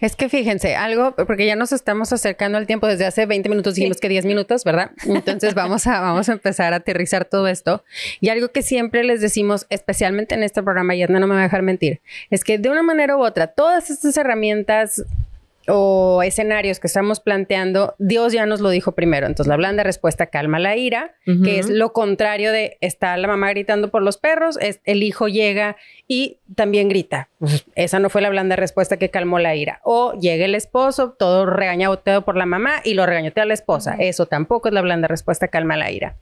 Es 0.00 0.14
que 0.14 0.28
fíjense, 0.28 0.76
algo, 0.76 1.16
porque 1.16 1.44
ya 1.44 1.56
nos 1.56 1.72
estamos 1.72 2.12
acercando 2.12 2.56
al 2.56 2.68
tiempo, 2.68 2.86
desde 2.86 3.04
hace 3.04 3.26
20 3.26 3.48
minutos 3.48 3.74
dijimos 3.74 3.98
que 3.98 4.08
10 4.08 4.24
minutos, 4.24 4.62
¿verdad? 4.62 4.92
Entonces 5.04 5.54
vamos 5.56 5.88
a, 5.88 5.98
vamos 6.00 6.28
a 6.28 6.32
empezar 6.34 6.72
a 6.72 6.76
aterrizar 6.76 7.24
todo 7.24 7.48
esto. 7.48 7.82
Y 8.20 8.28
algo 8.28 8.48
que 8.52 8.62
siempre 8.62 9.02
les 9.02 9.20
decimos, 9.20 9.66
especialmente 9.68 10.36
en 10.36 10.44
este 10.44 10.62
programa, 10.62 10.94
y 10.94 11.02
Edna 11.02 11.18
no 11.18 11.26
me 11.26 11.34
va 11.34 11.40
a 11.40 11.44
dejar 11.44 11.62
mentir, 11.62 12.00
es 12.30 12.44
que 12.44 12.58
de 12.58 12.68
una 12.70 12.84
manera 12.84 13.16
u 13.16 13.24
otra, 13.24 13.48
todas 13.48 13.90
estas 13.90 14.16
herramientas 14.16 15.02
o 15.68 16.22
escenarios 16.22 16.80
que 16.80 16.86
estamos 16.86 17.20
planteando, 17.20 17.94
Dios 17.98 18.32
ya 18.32 18.46
nos 18.46 18.60
lo 18.60 18.70
dijo 18.70 18.92
primero. 18.92 19.26
Entonces, 19.26 19.48
la 19.48 19.56
blanda 19.56 19.82
respuesta 19.82 20.26
calma 20.26 20.58
la 20.58 20.76
ira, 20.76 21.14
que 21.24 21.58
es 21.58 21.68
lo 21.68 21.92
contrario 21.92 22.52
de 22.52 22.78
está 22.80 23.16
la 23.16 23.28
mamá 23.28 23.50
gritando 23.50 23.90
por 23.90 24.02
los 24.02 24.18
perros, 24.18 24.58
es, 24.60 24.80
el 24.84 25.02
hijo 25.02 25.28
llega 25.28 25.76
y 26.06 26.38
también 26.54 26.88
grita. 26.88 27.28
Pues, 27.38 27.66
esa 27.74 27.98
no 27.98 28.10
fue 28.10 28.22
la 28.22 28.30
blanda 28.30 28.56
respuesta 28.56 28.96
que 28.96 29.10
calmó 29.10 29.38
la 29.38 29.54
ira. 29.54 29.80
O 29.82 30.12
llega 30.14 30.44
el 30.44 30.54
esposo, 30.54 31.16
todo 31.18 31.46
regañaboteado 31.46 32.24
por 32.24 32.36
la 32.36 32.46
mamá 32.46 32.80
y 32.84 32.94
lo 32.94 33.06
regañotea 33.06 33.44
a 33.44 33.46
la 33.46 33.54
esposa. 33.54 33.96
Eso 33.98 34.26
tampoco 34.26 34.68
es 34.68 34.74
la 34.74 34.82
blanda 34.82 35.08
respuesta 35.08 35.48
calma 35.48 35.76
la 35.76 35.90
ira. 35.90 36.16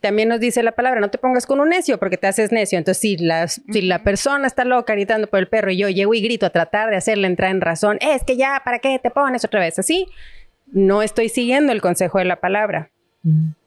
También 0.00 0.28
nos 0.28 0.40
dice 0.40 0.62
la 0.62 0.72
palabra, 0.72 1.00
no 1.00 1.10
te 1.10 1.18
pongas 1.18 1.46
con 1.46 1.58
un 1.58 1.70
necio 1.70 1.98
porque 1.98 2.16
te 2.16 2.26
haces 2.26 2.52
necio. 2.52 2.78
Entonces, 2.78 3.00
si, 3.00 3.16
las, 3.16 3.62
si 3.72 3.82
la 3.82 4.02
persona 4.02 4.46
está 4.46 4.64
loca 4.64 4.92
gritando 4.92 5.26
por 5.26 5.40
el 5.40 5.48
perro 5.48 5.70
y 5.70 5.78
yo 5.78 5.88
llego 5.88 6.14
y 6.14 6.20
grito 6.20 6.46
a 6.46 6.50
tratar 6.50 6.90
de 6.90 6.96
hacerle 6.96 7.26
entrar 7.26 7.50
en 7.50 7.60
razón, 7.60 7.98
es 8.00 8.22
que 8.24 8.36
ya, 8.36 8.60
¿para 8.64 8.78
qué 8.78 8.98
te 8.98 9.10
pones 9.10 9.44
otra 9.44 9.60
vez 9.60 9.78
así? 9.78 10.06
No 10.66 11.02
estoy 11.02 11.28
siguiendo 11.28 11.72
el 11.72 11.80
consejo 11.80 12.18
de 12.18 12.24
la 12.24 12.36
palabra. 12.36 12.90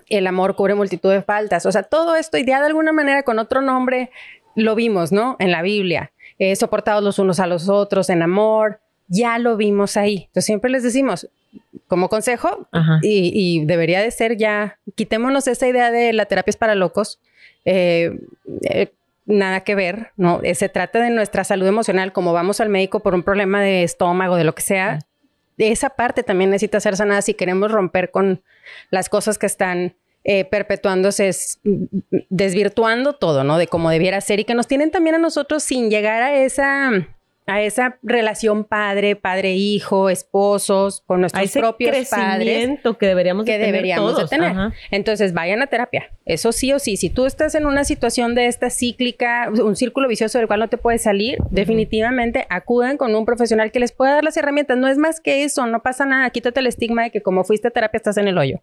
El 0.08 0.28
amor 0.28 0.56
cubre 0.56 0.76
multitud 0.76 1.12
de 1.12 1.22
faltas. 1.22 1.66
O 1.66 1.72
sea, 1.72 1.84
todo 1.84 2.16
esto 2.16 2.38
y 2.38 2.46
ya 2.46 2.60
de 2.60 2.68
alguna 2.68 2.92
manera 2.92 3.24
con 3.24 3.40
otro 3.40 3.62
nombre 3.62 4.12
lo 4.56 4.76
vimos, 4.76 5.12
¿no? 5.12 5.36
En 5.40 5.52
la 5.52 5.62
Biblia. 5.62 6.12
Eh, 6.38 6.56
soportados 6.56 7.04
los 7.04 7.20
unos 7.20 7.40
a 7.40 7.48
los 7.48 7.70
otros 7.70 8.10
en 8.10 8.22
amor. 8.22 8.80
Ya 9.08 9.38
lo 9.40 9.58
vimos 9.58 9.98
ahí. 9.98 10.26
Entonces 10.28 10.46
siempre 10.46 10.70
les 10.70 10.84
decimos, 10.84 11.30
como 11.90 12.08
consejo, 12.08 12.70
y, 13.02 13.32
y 13.34 13.66
debería 13.66 14.02
de 14.02 14.12
ser 14.12 14.38
ya, 14.38 14.80
quitémonos 14.96 15.48
esa 15.48 15.68
idea 15.68 15.92
de 15.92 16.14
la 16.14 16.26
terapia 16.26 16.52
es 16.52 16.56
para 16.58 16.76
locos. 16.76 17.20
Eh, 17.66 18.18
eh, 18.64 18.94
nada 19.26 19.60
que 19.66 19.76
ver, 19.76 20.12
¿no? 20.16 20.40
Eh, 20.44 20.56
se 20.56 20.70
trata 20.70 21.02
de 21.02 21.10
nuestra 21.10 21.44
salud 21.44 21.68
emocional, 21.68 22.14
como 22.14 22.32
vamos 22.32 22.62
al 22.62 22.70
médico 22.70 23.02
por 23.02 23.14
un 23.14 23.24
problema 23.24 23.62
de 23.62 23.84
estómago, 23.84 24.38
de 24.38 24.44
lo 24.46 24.56
que 24.56 24.62
sea. 24.62 25.00
Esa 25.58 25.90
parte 25.90 26.24
también 26.24 26.50
necesita 26.52 26.80
ser 26.80 26.96
sanada 26.96 27.22
si 27.22 27.34
queremos 27.34 27.70
romper 27.72 28.12
con 28.12 28.42
las 28.92 29.10
cosas 29.10 29.38
que 29.38 29.46
están 29.48 29.94
perpetuándose, 30.50 31.28
es- 31.28 31.60
desvirtuando 32.30 33.14
todo, 33.14 33.44
¿no? 33.44 33.58
De 33.58 33.68
cómo 33.68 33.90
debiera 33.90 34.22
ser 34.22 34.40
y 34.40 34.46
que 34.46 34.54
nos 34.56 34.68
tienen 34.68 34.92
también 34.92 35.16
a 35.16 35.20
nosotros 35.20 35.64
sin 35.64 35.90
llegar 35.90 36.22
a 36.22 36.36
esa 36.36 37.08
a 37.50 37.62
esa 37.62 37.98
relación 38.04 38.64
padre, 38.64 39.16
padre-hijo, 39.16 40.10
esposos, 40.10 41.02
con 41.06 41.18
A 41.18 41.22
nuestros 41.22 41.44
ese 41.44 41.60
propios 41.60 42.08
padres 42.10 42.80
que 43.00 43.08
deberíamos 43.08 43.46
de 43.46 43.52
que 43.52 43.58
tener 43.58 43.74
deberíamos 43.74 44.14
todos. 44.14 44.30
de 44.30 44.36
tener. 44.36 44.52
Ajá. 44.52 44.74
Entonces, 44.92 45.34
vayan 45.34 45.62
a 45.62 45.68
terapia. 45.68 46.12
Eso 46.26 46.52
sí 46.52 46.72
o 46.74 46.80
sí. 46.80 46.96
Si 46.96 47.10
tú 47.10 47.26
estás 47.26 47.56
en 47.56 47.66
una 47.66 47.84
situación 47.84 48.36
de 48.36 48.46
esta 48.46 48.70
cíclica, 48.70 49.50
un 49.50 49.76
círculo 49.76 50.08
vicioso 50.08 50.38
del 50.38 50.48
cual 50.48 50.60
no 50.60 50.68
te 50.68 50.78
puedes 50.78 51.02
salir, 51.02 51.40
definitivamente 51.50 52.46
acudan 52.50 52.98
con 52.98 53.16
un 53.16 53.26
profesional 53.26 53.72
que 53.72 53.80
les 53.80 53.92
pueda 53.92 54.14
dar 54.14 54.24
las 54.24 54.38
herramientas. 54.38 54.78
No 54.78 54.88
es 54.88 54.98
más 54.98 55.20
que 55.20 55.44
eso, 55.44 55.66
no 55.66 55.82
pasa 55.82 56.06
nada. 56.06 56.30
Quítate 56.30 56.60
el 56.60 56.68
estigma 56.68 57.04
de 57.04 57.12
que 57.12 57.22
como 57.22 57.44
fuiste 57.44 57.70
a 57.70 57.72
terapia 57.72 57.98
estás 57.98 58.18
en 58.18 58.28
el 58.28 58.38
hoyo. 58.38 58.62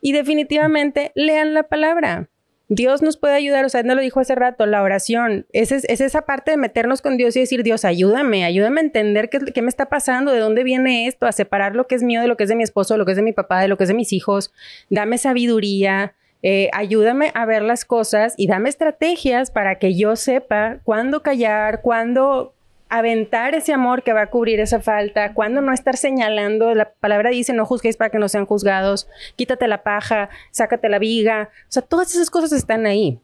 Y 0.00 0.12
definitivamente 0.12 1.10
lean 1.14 1.54
la 1.54 1.64
palabra. 1.64 2.28
Dios 2.68 3.00
nos 3.00 3.16
puede 3.16 3.34
ayudar, 3.34 3.64
o 3.64 3.68
sea, 3.70 3.82
no 3.82 3.94
lo 3.94 4.02
dijo 4.02 4.20
hace 4.20 4.34
rato, 4.34 4.66
la 4.66 4.82
oración, 4.82 5.46
es, 5.52 5.72
es, 5.72 5.84
es 5.88 6.02
esa 6.02 6.22
parte 6.22 6.50
de 6.50 6.58
meternos 6.58 7.00
con 7.00 7.16
Dios 7.16 7.34
y 7.34 7.40
decir, 7.40 7.62
Dios, 7.62 7.86
ayúdame, 7.86 8.44
ayúdame 8.44 8.80
a 8.80 8.84
entender 8.84 9.30
qué, 9.30 9.38
qué 9.38 9.62
me 9.62 9.70
está 9.70 9.86
pasando, 9.86 10.32
de 10.32 10.40
dónde 10.40 10.64
viene 10.64 11.06
esto, 11.06 11.26
a 11.26 11.32
separar 11.32 11.74
lo 11.74 11.86
que 11.86 11.94
es 11.94 12.02
mío 12.02 12.20
de 12.20 12.28
lo 12.28 12.36
que 12.36 12.42
es 12.42 12.50
de 12.50 12.56
mi 12.56 12.62
esposo, 12.62 12.94
de 12.94 12.98
lo 12.98 13.06
que 13.06 13.12
es 13.12 13.16
de 13.16 13.22
mi 13.22 13.32
papá, 13.32 13.60
de 13.60 13.68
lo 13.68 13.78
que 13.78 13.84
es 13.84 13.88
de 13.88 13.94
mis 13.94 14.12
hijos, 14.12 14.52
dame 14.90 15.16
sabiduría, 15.16 16.12
eh, 16.42 16.68
ayúdame 16.72 17.32
a 17.34 17.46
ver 17.46 17.62
las 17.62 17.84
cosas 17.84 18.34
y 18.36 18.46
dame 18.46 18.68
estrategias 18.68 19.50
para 19.50 19.78
que 19.78 19.96
yo 19.96 20.14
sepa 20.14 20.78
cuándo 20.84 21.22
callar, 21.22 21.80
cuándo 21.80 22.54
aventar 22.88 23.54
ese 23.54 23.72
amor 23.72 24.02
que 24.02 24.12
va 24.12 24.22
a 24.22 24.30
cubrir 24.30 24.60
esa 24.60 24.80
falta, 24.80 25.34
cuándo 25.34 25.60
no 25.60 25.72
estar 25.72 25.96
señalando, 25.96 26.74
la 26.74 26.90
palabra 26.90 27.30
dice 27.30 27.52
no 27.52 27.66
juzguéis 27.66 27.96
para 27.96 28.10
que 28.10 28.18
no 28.18 28.28
sean 28.28 28.46
juzgados, 28.46 29.08
quítate 29.36 29.68
la 29.68 29.82
paja, 29.82 30.30
sácate 30.50 30.88
la 30.88 30.98
viga, 30.98 31.50
o 31.62 31.72
sea, 31.72 31.82
todas 31.82 32.14
esas 32.14 32.30
cosas 32.30 32.52
están 32.52 32.86
ahí. 32.86 33.18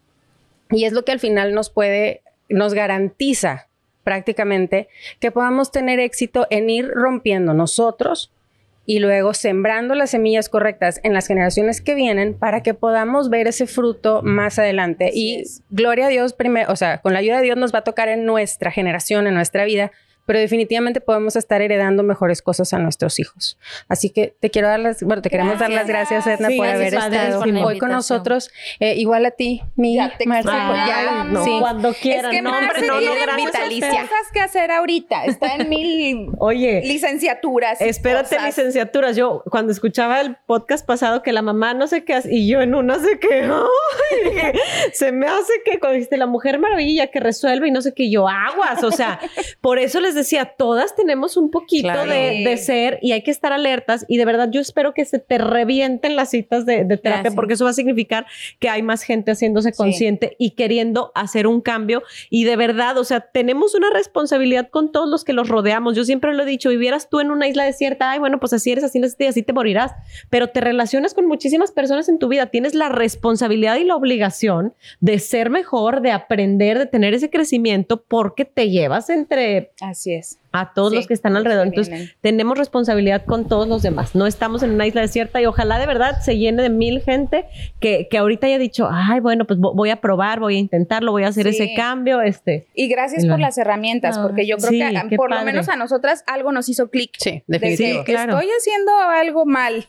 Y 0.70 0.84
es 0.84 0.92
lo 0.92 1.04
que 1.04 1.12
al 1.12 1.20
final 1.20 1.54
nos 1.54 1.70
puede, 1.70 2.22
nos 2.48 2.74
garantiza 2.74 3.68
prácticamente 4.02 4.88
que 5.18 5.30
podamos 5.30 5.70
tener 5.70 5.98
éxito 5.98 6.46
en 6.50 6.68
ir 6.70 6.88
rompiendo 6.88 7.54
nosotros 7.54 8.30
y 8.86 8.98
luego 8.98 9.34
sembrando 9.34 9.94
las 9.94 10.10
semillas 10.10 10.48
correctas 10.48 11.00
en 11.02 11.14
las 11.14 11.26
generaciones 11.26 11.80
que 11.80 11.94
vienen 11.94 12.34
para 12.34 12.62
que 12.62 12.74
podamos 12.74 13.30
ver 13.30 13.46
ese 13.46 13.66
fruto 13.66 14.22
más 14.22 14.58
adelante. 14.58 15.06
Así 15.06 15.20
y 15.20 15.40
es. 15.40 15.62
gloria 15.70 16.06
a 16.06 16.10
Dios, 16.10 16.34
primero, 16.34 16.70
o 16.70 16.76
sea, 16.76 17.00
con 17.00 17.12
la 17.12 17.20
ayuda 17.20 17.38
de 17.38 17.44
Dios 17.44 17.56
nos 17.56 17.74
va 17.74 17.78
a 17.80 17.84
tocar 17.84 18.08
en 18.08 18.24
nuestra 18.26 18.70
generación, 18.70 19.26
en 19.26 19.34
nuestra 19.34 19.64
vida, 19.64 19.92
pero 20.26 20.38
definitivamente 20.38 21.00
podemos 21.00 21.36
estar 21.36 21.60
heredando 21.62 22.02
mejores 22.02 22.42
cosas 22.42 22.72
a 22.72 22.78
nuestros 22.78 23.18
hijos. 23.18 23.58
Así 23.88 24.10
que 24.10 24.34
te 24.40 24.50
quiero 24.50 24.68
dar 24.68 24.80
las, 24.80 25.02
bueno, 25.02 25.22
te 25.22 25.30
queremos 25.30 25.58
dar 25.58 25.70
las 25.70 25.86
gracias, 25.86 26.26
Edna, 26.26 26.48
Sí, 26.48 26.56
por 26.56 26.66
gracias, 26.66 26.92
haber 26.92 26.94
padre, 27.12 27.28
estado 27.30 27.66
hoy 27.66 27.78
con 27.78 27.90
nosotros. 27.90 28.50
Eh, 28.80 28.94
igual 28.96 29.26
a 29.26 29.30
ti, 29.32 29.62
mi 29.76 29.96
Ya 29.96 30.16
te 30.16 30.26
Marce, 30.26 30.48
pues 30.48 30.78
ya- 30.86 31.24
no, 31.24 31.44
sí. 31.44 31.56
cuando 31.60 31.88
Es 31.90 31.96
quieran. 31.98 32.30
que 32.30 32.42
no, 32.42 32.50
Marce 32.50 32.66
hombre, 32.66 32.86
no, 32.88 32.94
no, 32.94 33.00
tiene 33.00 33.14
gracias 33.16 33.36
a 33.36 33.44
muchas 33.44 33.72
ustedes. 33.72 33.94
cosas 34.00 34.32
que 34.32 34.40
hacer 34.40 34.70
ahorita. 34.70 35.24
Está 35.26 35.54
en 35.56 35.68
mil 35.68 36.28
Oye, 36.38 36.82
licenciaturas. 36.84 37.80
Espérate, 37.80 38.36
cosas. 38.36 38.44
licenciaturas. 38.46 39.16
Yo 39.16 39.42
cuando 39.50 39.72
escuchaba 39.72 40.20
el 40.20 40.36
podcast 40.46 40.86
pasado 40.86 41.22
que 41.22 41.32
la 41.32 41.42
mamá 41.42 41.74
no 41.74 41.86
sé 41.86 42.04
qué 42.04 42.14
hace, 42.14 42.34
y 42.34 42.48
yo 42.48 42.60
en 42.60 42.74
una 42.74 42.98
sé 42.98 43.18
qué, 43.20 43.42
ay, 43.44 44.30
dije, 44.30 44.52
se 44.92 45.12
me 45.12 45.26
hace 45.26 45.52
que 45.64 45.78
cuando 45.78 45.94
dijiste 45.94 46.16
la 46.16 46.26
mujer 46.26 46.58
maravilla 46.58 47.08
que 47.08 47.20
resuelve 47.20 47.68
y 47.68 47.70
no 47.70 47.82
sé 47.82 47.92
qué, 47.94 48.10
yo 48.10 48.28
aguas. 48.28 48.82
O 48.82 48.90
sea, 48.90 49.20
por 49.60 49.78
eso 49.78 50.00
les 50.00 50.13
les 50.14 50.24
decía, 50.24 50.54
todas 50.56 50.94
tenemos 50.96 51.36
un 51.36 51.50
poquito 51.50 51.88
Claro. 51.88 52.10
de, 52.10 52.44
de 52.44 52.56
ser 52.56 52.98
y 53.02 53.12
hay 53.12 53.22
que 53.22 53.30
estar 53.30 53.52
alertas. 53.52 54.04
Y 54.08 54.16
de 54.16 54.24
verdad, 54.24 54.48
yo 54.50 54.60
espero 54.60 54.94
que 54.94 55.04
se 55.04 55.18
te 55.18 55.38
revienten 55.38 56.16
las 56.16 56.30
citas 56.30 56.64
de, 56.66 56.84
de 56.84 56.96
terapia, 56.96 57.22
Gracias. 57.22 57.34
porque 57.34 57.54
eso 57.54 57.64
va 57.64 57.70
a 57.70 57.74
significar 57.74 58.26
que 58.58 58.68
hay 58.68 58.82
más 58.82 59.02
gente 59.02 59.32
haciéndose 59.32 59.72
consciente 59.72 60.36
y 60.38 60.50
queriendo 60.52 61.10
hacer 61.14 61.46
un 61.46 61.60
cambio. 61.60 62.02
Y 62.30 62.44
de 62.44 62.56
verdad, 62.56 62.96
o 62.98 63.04
sea, 63.04 63.20
tenemos 63.20 63.74
una 63.74 63.90
responsabilidad 63.90 64.68
con 64.70 64.92
todos 64.92 65.08
los 65.08 65.24
que 65.24 65.32
los 65.32 65.48
rodeamos. 65.48 65.96
Yo 65.96 66.04
siempre 66.04 66.32
lo 66.34 66.42
he 66.42 66.46
dicho, 66.46 66.68
vivieras 66.70 67.08
tú 67.08 67.20
en 67.20 67.30
una 67.30 67.48
isla 67.48 67.64
desierta, 67.64 68.10
ay, 68.10 68.18
bueno, 68.18 68.38
pues 68.40 68.52
así 68.52 68.70
eres, 68.72 68.84
así 68.84 69.00
y 69.18 69.24
así 69.24 69.42
te 69.42 69.52
morirás. 69.52 69.92
Pero 70.30 70.48
te 70.48 70.60
relacionas 70.60 71.14
con 71.14 71.26
muchísimas 71.26 71.72
personas 71.72 72.08
en 72.08 72.18
tu 72.18 72.28
vida. 72.28 72.46
Tienes 72.46 72.74
la 72.74 72.88
responsabilidad 72.88 73.76
y 73.76 73.84
la 73.84 73.96
obligación 73.96 74.74
de 75.00 75.18
ser 75.18 75.50
mejor, 75.50 76.00
de 76.00 76.10
aprender, 76.12 76.78
de 76.78 76.86
tener 76.86 77.14
ese 77.14 77.30
crecimiento, 77.30 78.02
porque 78.02 78.44
te 78.44 78.70
llevas 78.70 79.10
entre 79.10 79.72
Así 80.04 80.14
es. 80.14 80.38
a 80.52 80.72
todos 80.72 80.90
Sí, 80.90 80.96
los 80.96 81.06
que 81.08 81.14
están 81.14 81.36
alrededor. 81.36 81.66
Entonces, 81.66 81.92
vienen. 81.92 82.14
tenemos 82.20 82.58
responsabilidad 82.58 83.24
con 83.24 83.48
todos 83.48 83.66
los 83.66 83.82
demás. 83.82 84.14
No 84.14 84.26
estamos 84.26 84.62
en 84.62 84.70
una 84.72 84.86
isla 84.86 85.00
desierta 85.00 85.40
y 85.40 85.46
ojalá 85.46 85.78
de 85.78 85.86
verdad 85.86 86.20
se 86.20 86.36
llene 86.36 86.62
de 86.62 86.68
mil 86.70 87.00
gente 87.00 87.46
que, 87.80 88.06
que 88.10 88.18
ahorita 88.18 88.46
haya 88.46 88.58
dicho, 88.58 88.88
ay, 88.90 89.18
bueno, 89.20 89.46
pues 89.46 89.58
vo- 89.58 89.74
voy 89.74 89.90
a 89.90 89.96
probar, 89.96 90.38
voy 90.40 90.56
a 90.56 90.58
intentarlo, 90.58 91.10
voy 91.10 91.24
a 91.24 91.28
hacer 91.28 91.50
Sí. 91.52 91.62
ese 91.62 91.74
cambio. 91.74 92.20
Este, 92.20 92.66
Y 92.74 92.86
gracias 92.88 93.24
por 93.26 93.40
las 93.40 93.56
herramientas, 93.58 94.18
porque 94.18 94.46
yo 94.46 94.58
creo 94.58 94.70
sí, 94.70 94.78
que 94.78 94.96
a- 94.96 95.06
qué 95.08 95.16
por 95.16 95.30
lo 95.30 95.42
menos 95.44 95.68
a 95.68 95.76
nosotras 95.76 96.22
algo 96.26 96.52
nos 96.52 96.68
hizo 96.68 96.88
clic. 96.90 97.12
Sí, 97.18 97.42
De 97.46 97.58
que 97.58 97.70
definitivo. 97.70 98.04
Sí, 98.04 98.12
claro. 98.12 98.32
estoy 98.38 98.50
haciendo 98.56 98.92
algo 98.98 99.46
mal. 99.46 99.86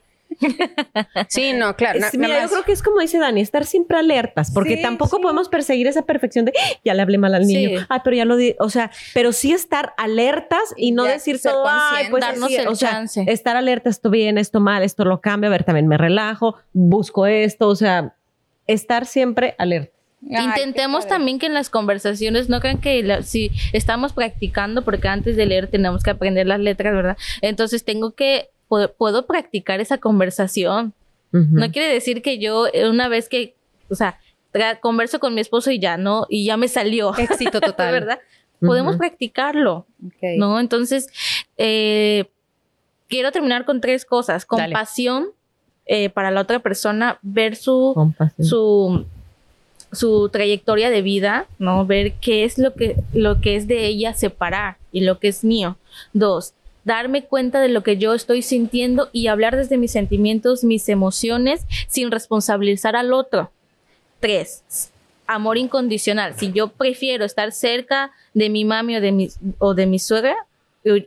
Sí, 1.30 1.54
no, 1.54 1.76
claro. 1.76 2.00
mira, 2.18 2.42
yo 2.44 2.50
creo 2.50 2.64
que 2.64 2.72
es 2.72 2.84
como 2.84 3.00
dice 3.00 3.18
Dani, 3.20 3.42
estar 3.42 3.66
siempre 3.66 3.98
alertas, 3.98 4.52
porque 4.52 4.76
Sí, 4.78 4.82
tampoco 4.82 5.18
sí. 5.18 5.22
podemos 5.22 5.50
perseguir 5.50 5.88
esa 5.88 6.02
perfección 6.04 6.46
de 6.46 6.54
"Ah, 6.58 6.78
ya 6.84 6.94
le 6.94 7.02
hablé 7.02 7.18
mal 7.18 7.34
al 7.36 7.46
niño, 7.48 7.80
Sí. 7.80 7.86
ah, 7.90 8.02
pero 8.04 8.16
ya 8.18 8.26
lo 8.26 8.36
di, 8.36 8.56
o 8.60 8.70
sea, 8.70 8.92
pero 9.14 9.32
sí 9.32 9.52
estar 9.54 9.94
alertas 9.98 10.60
y 10.78 10.92
no 10.92 11.06
Ya 11.06 11.14
decir 11.14 11.38
ser 11.38 11.52
todo, 11.54 11.66
ay, 11.68 12.08
pues 12.10 12.22
Darnos 12.22 12.46
así", 12.46 12.56
el 12.58 12.68
o 12.68 12.76
sea, 12.76 12.90
chance. 12.92 13.24
estar 13.28 13.56
alerta, 13.56 13.90
esto 13.90 14.10
bien, 14.10 14.38
esto 14.38 14.60
mal, 14.60 14.84
esto 14.84 15.06
lo 15.06 15.22
cambio, 15.22 15.48
a 15.50 15.52
ver, 15.52 15.64
también 15.64 15.88
me 15.88 15.98
relajo, 15.98 16.56
busco 16.74 17.26
esto, 17.28 17.68
o 17.68 17.76
sea, 17.76 18.16
estar 18.68 19.06
siempre 19.06 19.56
alerta. 19.58 19.92
Ay, 20.36 20.46
Intentemos 20.46 21.06
también 21.08 21.38
que 21.38 21.46
en 21.46 21.54
las 21.54 21.70
conversaciones 21.70 22.50
no 22.50 22.60
crean 22.60 22.80
que 22.80 23.04
la- 23.04 23.22
si 23.22 23.52
estamos 23.74 24.12
practicando, 24.14 24.84
porque 24.84 25.08
antes 25.08 25.36
de 25.36 25.46
leer 25.46 25.68
tenemos 25.68 26.02
que 26.02 26.10
aprender 26.10 26.48
las 26.48 26.60
letras, 26.60 26.96
¿verdad? 26.96 27.18
Entonces 27.42 27.84
tengo 27.86 28.16
que, 28.16 28.50
puedo, 28.68 28.94
puedo 28.94 29.26
practicar 29.26 29.80
esa 29.80 29.98
conversación. 29.98 30.94
No 31.32 31.70
quiere 31.70 31.94
decir 31.94 32.22
que 32.22 32.40
yo 32.40 32.68
eh, 32.72 32.90
una 32.90 33.10
vez 33.10 33.28
que, 33.28 33.56
o 33.90 33.96
sea, 33.96 34.20
converso 34.80 35.20
con 35.20 35.34
mi 35.34 35.42
esposo 35.42 35.70
y 35.70 35.80
ya 35.80 35.98
no, 35.98 36.28
y 36.30 36.46
ya 36.46 36.56
me 36.56 36.70
salió, 36.70 37.14
Éxito 37.18 37.60
total. 37.62 37.92
¿verdad? 37.92 38.20
Podemos 38.62 38.96
practicarlo. 38.96 39.86
¿no? 40.38 40.62
Entonces, 40.62 41.10
eh, 41.58 42.30
quiero 43.10 43.32
terminar 43.34 43.66
con 43.66 43.82
tres 43.82 44.06
cosas. 44.06 44.46
Compasión 44.46 45.28
eh, 45.86 46.10
para 46.10 46.32
la 46.32 46.42
otra 46.42 46.60
persona, 46.60 47.20
ver 47.22 47.56
su, 47.56 47.92
Compasión. 47.94 48.48
su, 48.48 49.06
su 49.92 50.30
trayectoria 50.30 50.90
de 50.90 51.02
vida, 51.02 51.48
¿no? 51.60 51.86
Ver 51.86 52.14
qué 52.14 52.44
es 52.44 52.58
lo 52.58 52.74
que, 52.74 52.96
lo 53.14 53.42
que 53.42 53.56
es 53.56 53.68
de 53.68 53.86
ella 53.86 54.14
separar 54.14 54.78
y 54.92 55.02
lo 55.02 55.20
que 55.20 55.28
es 55.28 55.44
mío. 55.44 55.78
Dos, 56.14 56.54
darme 56.86 57.26
cuenta 57.26 57.60
de 57.60 57.68
lo 57.68 57.84
que 57.84 57.98
yo 57.98 58.14
estoy 58.14 58.42
sintiendo 58.42 59.10
y 59.12 59.28
hablar 59.28 59.58
desde 59.58 59.78
mis 59.78 59.92
sentimientos, 59.92 60.64
mis 60.64 60.88
emociones, 60.88 61.66
sin 61.90 62.12
responsabilizar 62.12 62.96
al 62.96 63.12
otro. 63.12 63.52
Tres, 64.20 64.92
amor 65.28 65.58
incondicional. 65.58 66.36
Si 66.38 66.52
yo 66.54 66.70
prefiero 66.70 67.26
estar 67.26 67.52
cerca 67.52 68.12
de 68.34 68.50
mi 68.50 68.64
mami 68.66 68.96
o 68.98 69.02
de 69.02 69.12
mi, 69.12 69.30
o 69.58 69.74
de 69.74 69.86
mi 69.88 70.00
suegra 70.00 70.36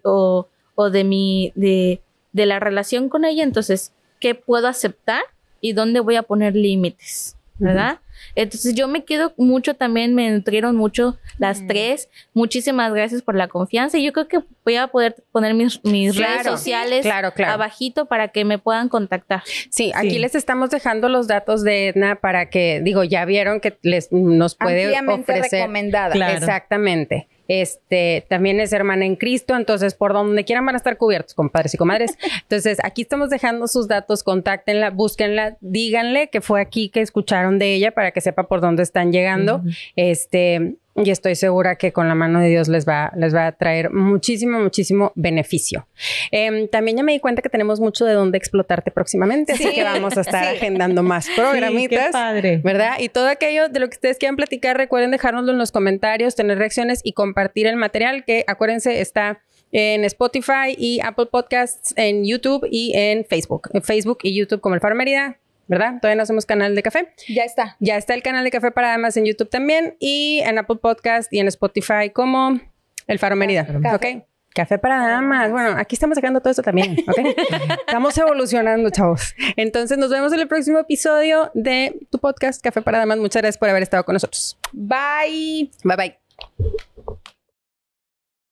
o, 0.05 0.47
o- 0.75 0.91
de 0.91 1.05
mi, 1.05 1.53
de, 1.55 2.01
de 2.33 2.47
la 2.47 2.61
relación 2.61 3.09
con 3.09 3.25
ella, 3.25 3.43
entonces, 3.45 3.93
¿qué 4.21 4.35
puedo 4.35 4.69
aceptar 4.69 5.23
y 5.61 5.73
dónde 5.73 6.01
voy 6.01 6.17
a 6.17 6.23
poner 6.23 6.55
límites? 6.55 7.37
¿Verdad? 7.61 7.99
Entonces 8.35 8.75
yo 8.75 8.89
me 8.89 9.05
quedo 9.05 9.33
mucho 9.37 9.75
también, 9.75 10.15
me 10.15 10.31
nutrieron 10.31 10.77
mucho 10.77 11.19
las 11.39 11.63
Mm. 11.63 11.67
tres. 11.69 12.09
Muchísimas 12.35 12.93
gracias 12.93 13.23
por 13.23 13.35
la 13.35 13.49
confianza. 13.49 13.99
Y 13.99 14.05
yo 14.05 14.13
creo 14.13 14.29
que 14.29 14.41
voy 14.65 14.77
a 14.77 14.89
poder 14.89 15.17
poner 15.33 15.55
mis, 15.55 15.83
mis 15.85 16.15
Claro, 16.17 16.33
redes 16.35 16.47
sociales 16.47 17.03
claro, 17.03 17.33
claro. 17.33 17.53
abajito 17.55 18.07
para 18.07 18.29
que 18.29 18.45
me 18.45 18.59
puedan 18.59 18.89
contactar. 18.89 19.43
Sí, 19.71 19.93
aquí 19.95 20.11
Sí. 20.11 20.19
les 20.19 20.35
estamos 20.35 20.71
dejando 20.71 21.09
los 21.09 21.27
datos 21.27 21.63
de 21.65 21.89
Edna 21.89 22.17
para 22.17 22.51
que, 22.51 22.81
digo, 22.83 23.05
ya 23.05 23.25
vieron 23.25 23.61
que 23.61 23.77
les 23.83 24.11
nos 24.13 24.55
puede 24.55 24.93
ofrecer. 25.01 25.61
recomendada. 25.61 26.13
Claro. 26.13 26.37
Exactamente. 26.37 27.29
Este 27.49 28.27
también 28.29 28.61
es 28.61 28.73
hermana 28.73 29.07
en 29.07 29.17
Cristo, 29.17 29.57
entonces 29.57 29.95
por 29.95 30.13
donde 30.13 30.45
quieran 30.45 30.67
van 30.67 30.75
a 30.75 30.79
estar 30.79 30.99
cubiertos, 30.99 31.35
compadres 31.35 31.75
y 31.75 31.79
comadres. 31.79 32.19
Entonces, 32.43 32.79
aquí 32.85 33.03
estamos 33.03 33.31
dejando 33.31 33.67
sus 33.69 33.89
datos, 33.89 34.23
contáctenla, 34.23 34.91
búsquenla, 34.91 35.57
díganle 35.61 36.29
que 36.29 36.41
fue 36.41 36.61
aquí 36.61 36.91
que 36.91 37.01
escucharon 37.01 37.59
de 37.59 37.75
ella 37.75 37.93
para 37.93 38.11
que 38.11 38.21
sepa 38.21 38.45
por 38.45 38.61
dónde 38.61 38.83
están 38.83 39.13
llegando. 39.13 39.63
Este, 39.97 40.77
y 41.05 41.11
estoy 41.11 41.35
segura 41.35 41.77
que 41.77 41.93
con 41.93 42.09
la 42.09 42.15
mano 42.15 42.41
de 42.41 42.49
Dios 42.49 42.69
les 42.69 42.87
va, 42.89 43.13
les 43.17 43.35
va 43.35 43.47
a 43.49 43.53
traer 43.53 43.91
muchísimo, 43.93 44.59
muchísimo 44.61 45.13
beneficio. 45.15 45.87
Em, 46.31 46.69
también 46.69 46.97
ya 46.99 47.03
me 47.03 47.13
di 47.13 47.21
cuenta 47.21 47.43
que 47.43 47.49
tenemos 47.49 47.81
mucho 47.81 48.05
de 48.05 48.13
dónde 48.15 48.39
explotarte 48.39 48.91
próximamente, 48.91 49.53
así 49.53 49.65
Sí. 49.65 49.75
que 49.75 49.85
vamos 49.85 50.17
a 50.17 50.21
estar 50.23 50.45
Sí. 50.45 50.57
agendando 50.57 51.03
más 51.03 51.27
Sí, 51.27 51.33
programitas. 51.37 52.07
qué 52.07 52.13
padre. 52.13 52.61
¿Verdad? 52.63 52.93
Y 52.99 53.09
todo 53.09 53.29
aquello 53.29 53.69
de 53.69 53.81
lo 53.81 53.89
que 53.89 53.95
ustedes 53.95 54.19
quieran 54.19 54.37
platicar, 54.37 54.77
recuerden 54.77 55.11
dejárnoslo 55.11 55.53
en 55.53 55.59
los 55.59 55.73
comentarios, 55.73 56.35
tener 56.35 56.59
reacciones 56.59 57.01
y 57.05 57.13
compartir 57.13 57.67
el 57.67 57.77
material 57.77 58.25
que 58.25 58.45
acuérdense 58.47 59.01
está 59.01 59.41
en 59.71 60.05
Spotify 60.05 60.75
y 60.79 61.01
Apple 61.05 61.27
Podcasts, 61.31 61.93
en 61.97 62.25
YouTube 62.25 62.67
y 62.71 62.93
en 62.97 63.25
Facebook. 63.27 63.69
En 63.75 63.83
Facebook 63.83 64.19
y 64.23 64.35
YouTube 64.35 64.61
como 64.63 64.75
el 64.75 64.81
Faro 64.81 64.95
Mérida, 64.95 65.39
¿verdad? 65.69 66.01
Todavía 66.01 66.17
no 66.17 66.23
hacemos 66.23 66.47
canal 66.47 66.75
de 66.75 66.83
café. 66.83 67.13
Ya 67.29 67.45
está. 67.45 67.77
Ya 67.79 67.97
está 67.97 68.15
el 68.15 68.23
canal 68.23 68.43
de 68.45 68.51
Café 68.51 68.71
para 68.71 68.89
Damas 68.89 69.17
en 69.17 69.27
YouTube 69.27 69.49
también 69.49 69.97
y 70.01 70.41
en 70.45 70.59
Apple 70.59 70.77
Podcast 70.77 71.33
y 71.33 71.39
en 71.39 71.47
Spotify 71.49 72.11
como 72.13 72.61
El 73.07 73.19
Faro 73.19 73.37
Mérida. 73.37 73.67
Café. 73.67 73.95
¿Ok? 73.95 74.25
Café 74.55 74.79
para 74.79 75.07
damas. 75.07 75.53
Bueno, 75.53 75.77
aquí 75.79 75.95
estamos 75.95 76.17
sacando 76.17 76.41
todo 76.41 76.51
esto 76.51 76.63
también, 76.63 76.97
¿ok? 77.07 77.19
estamos 77.87 78.17
evolucionando, 78.19 78.91
chavos. 78.91 79.35
Entonces 79.57 79.99
nos 79.99 80.11
vemos 80.11 80.33
en 80.33 80.41
el 80.41 80.49
próximo 80.49 80.79
episodio 80.79 81.51
de 81.55 82.01
tu 82.11 82.19
podcast 82.19 82.61
Café 82.63 82.83
para 82.83 82.99
Damas. 82.99 83.19
Muchas 83.19 83.43
gracias 83.43 83.59
por 83.59 83.69
haber 83.69 83.83
estado 83.83 84.05
con 84.05 84.15
nosotros. 84.15 84.59
Bye. 84.73 85.71
Bye 85.85 85.97
bye. 85.97 86.79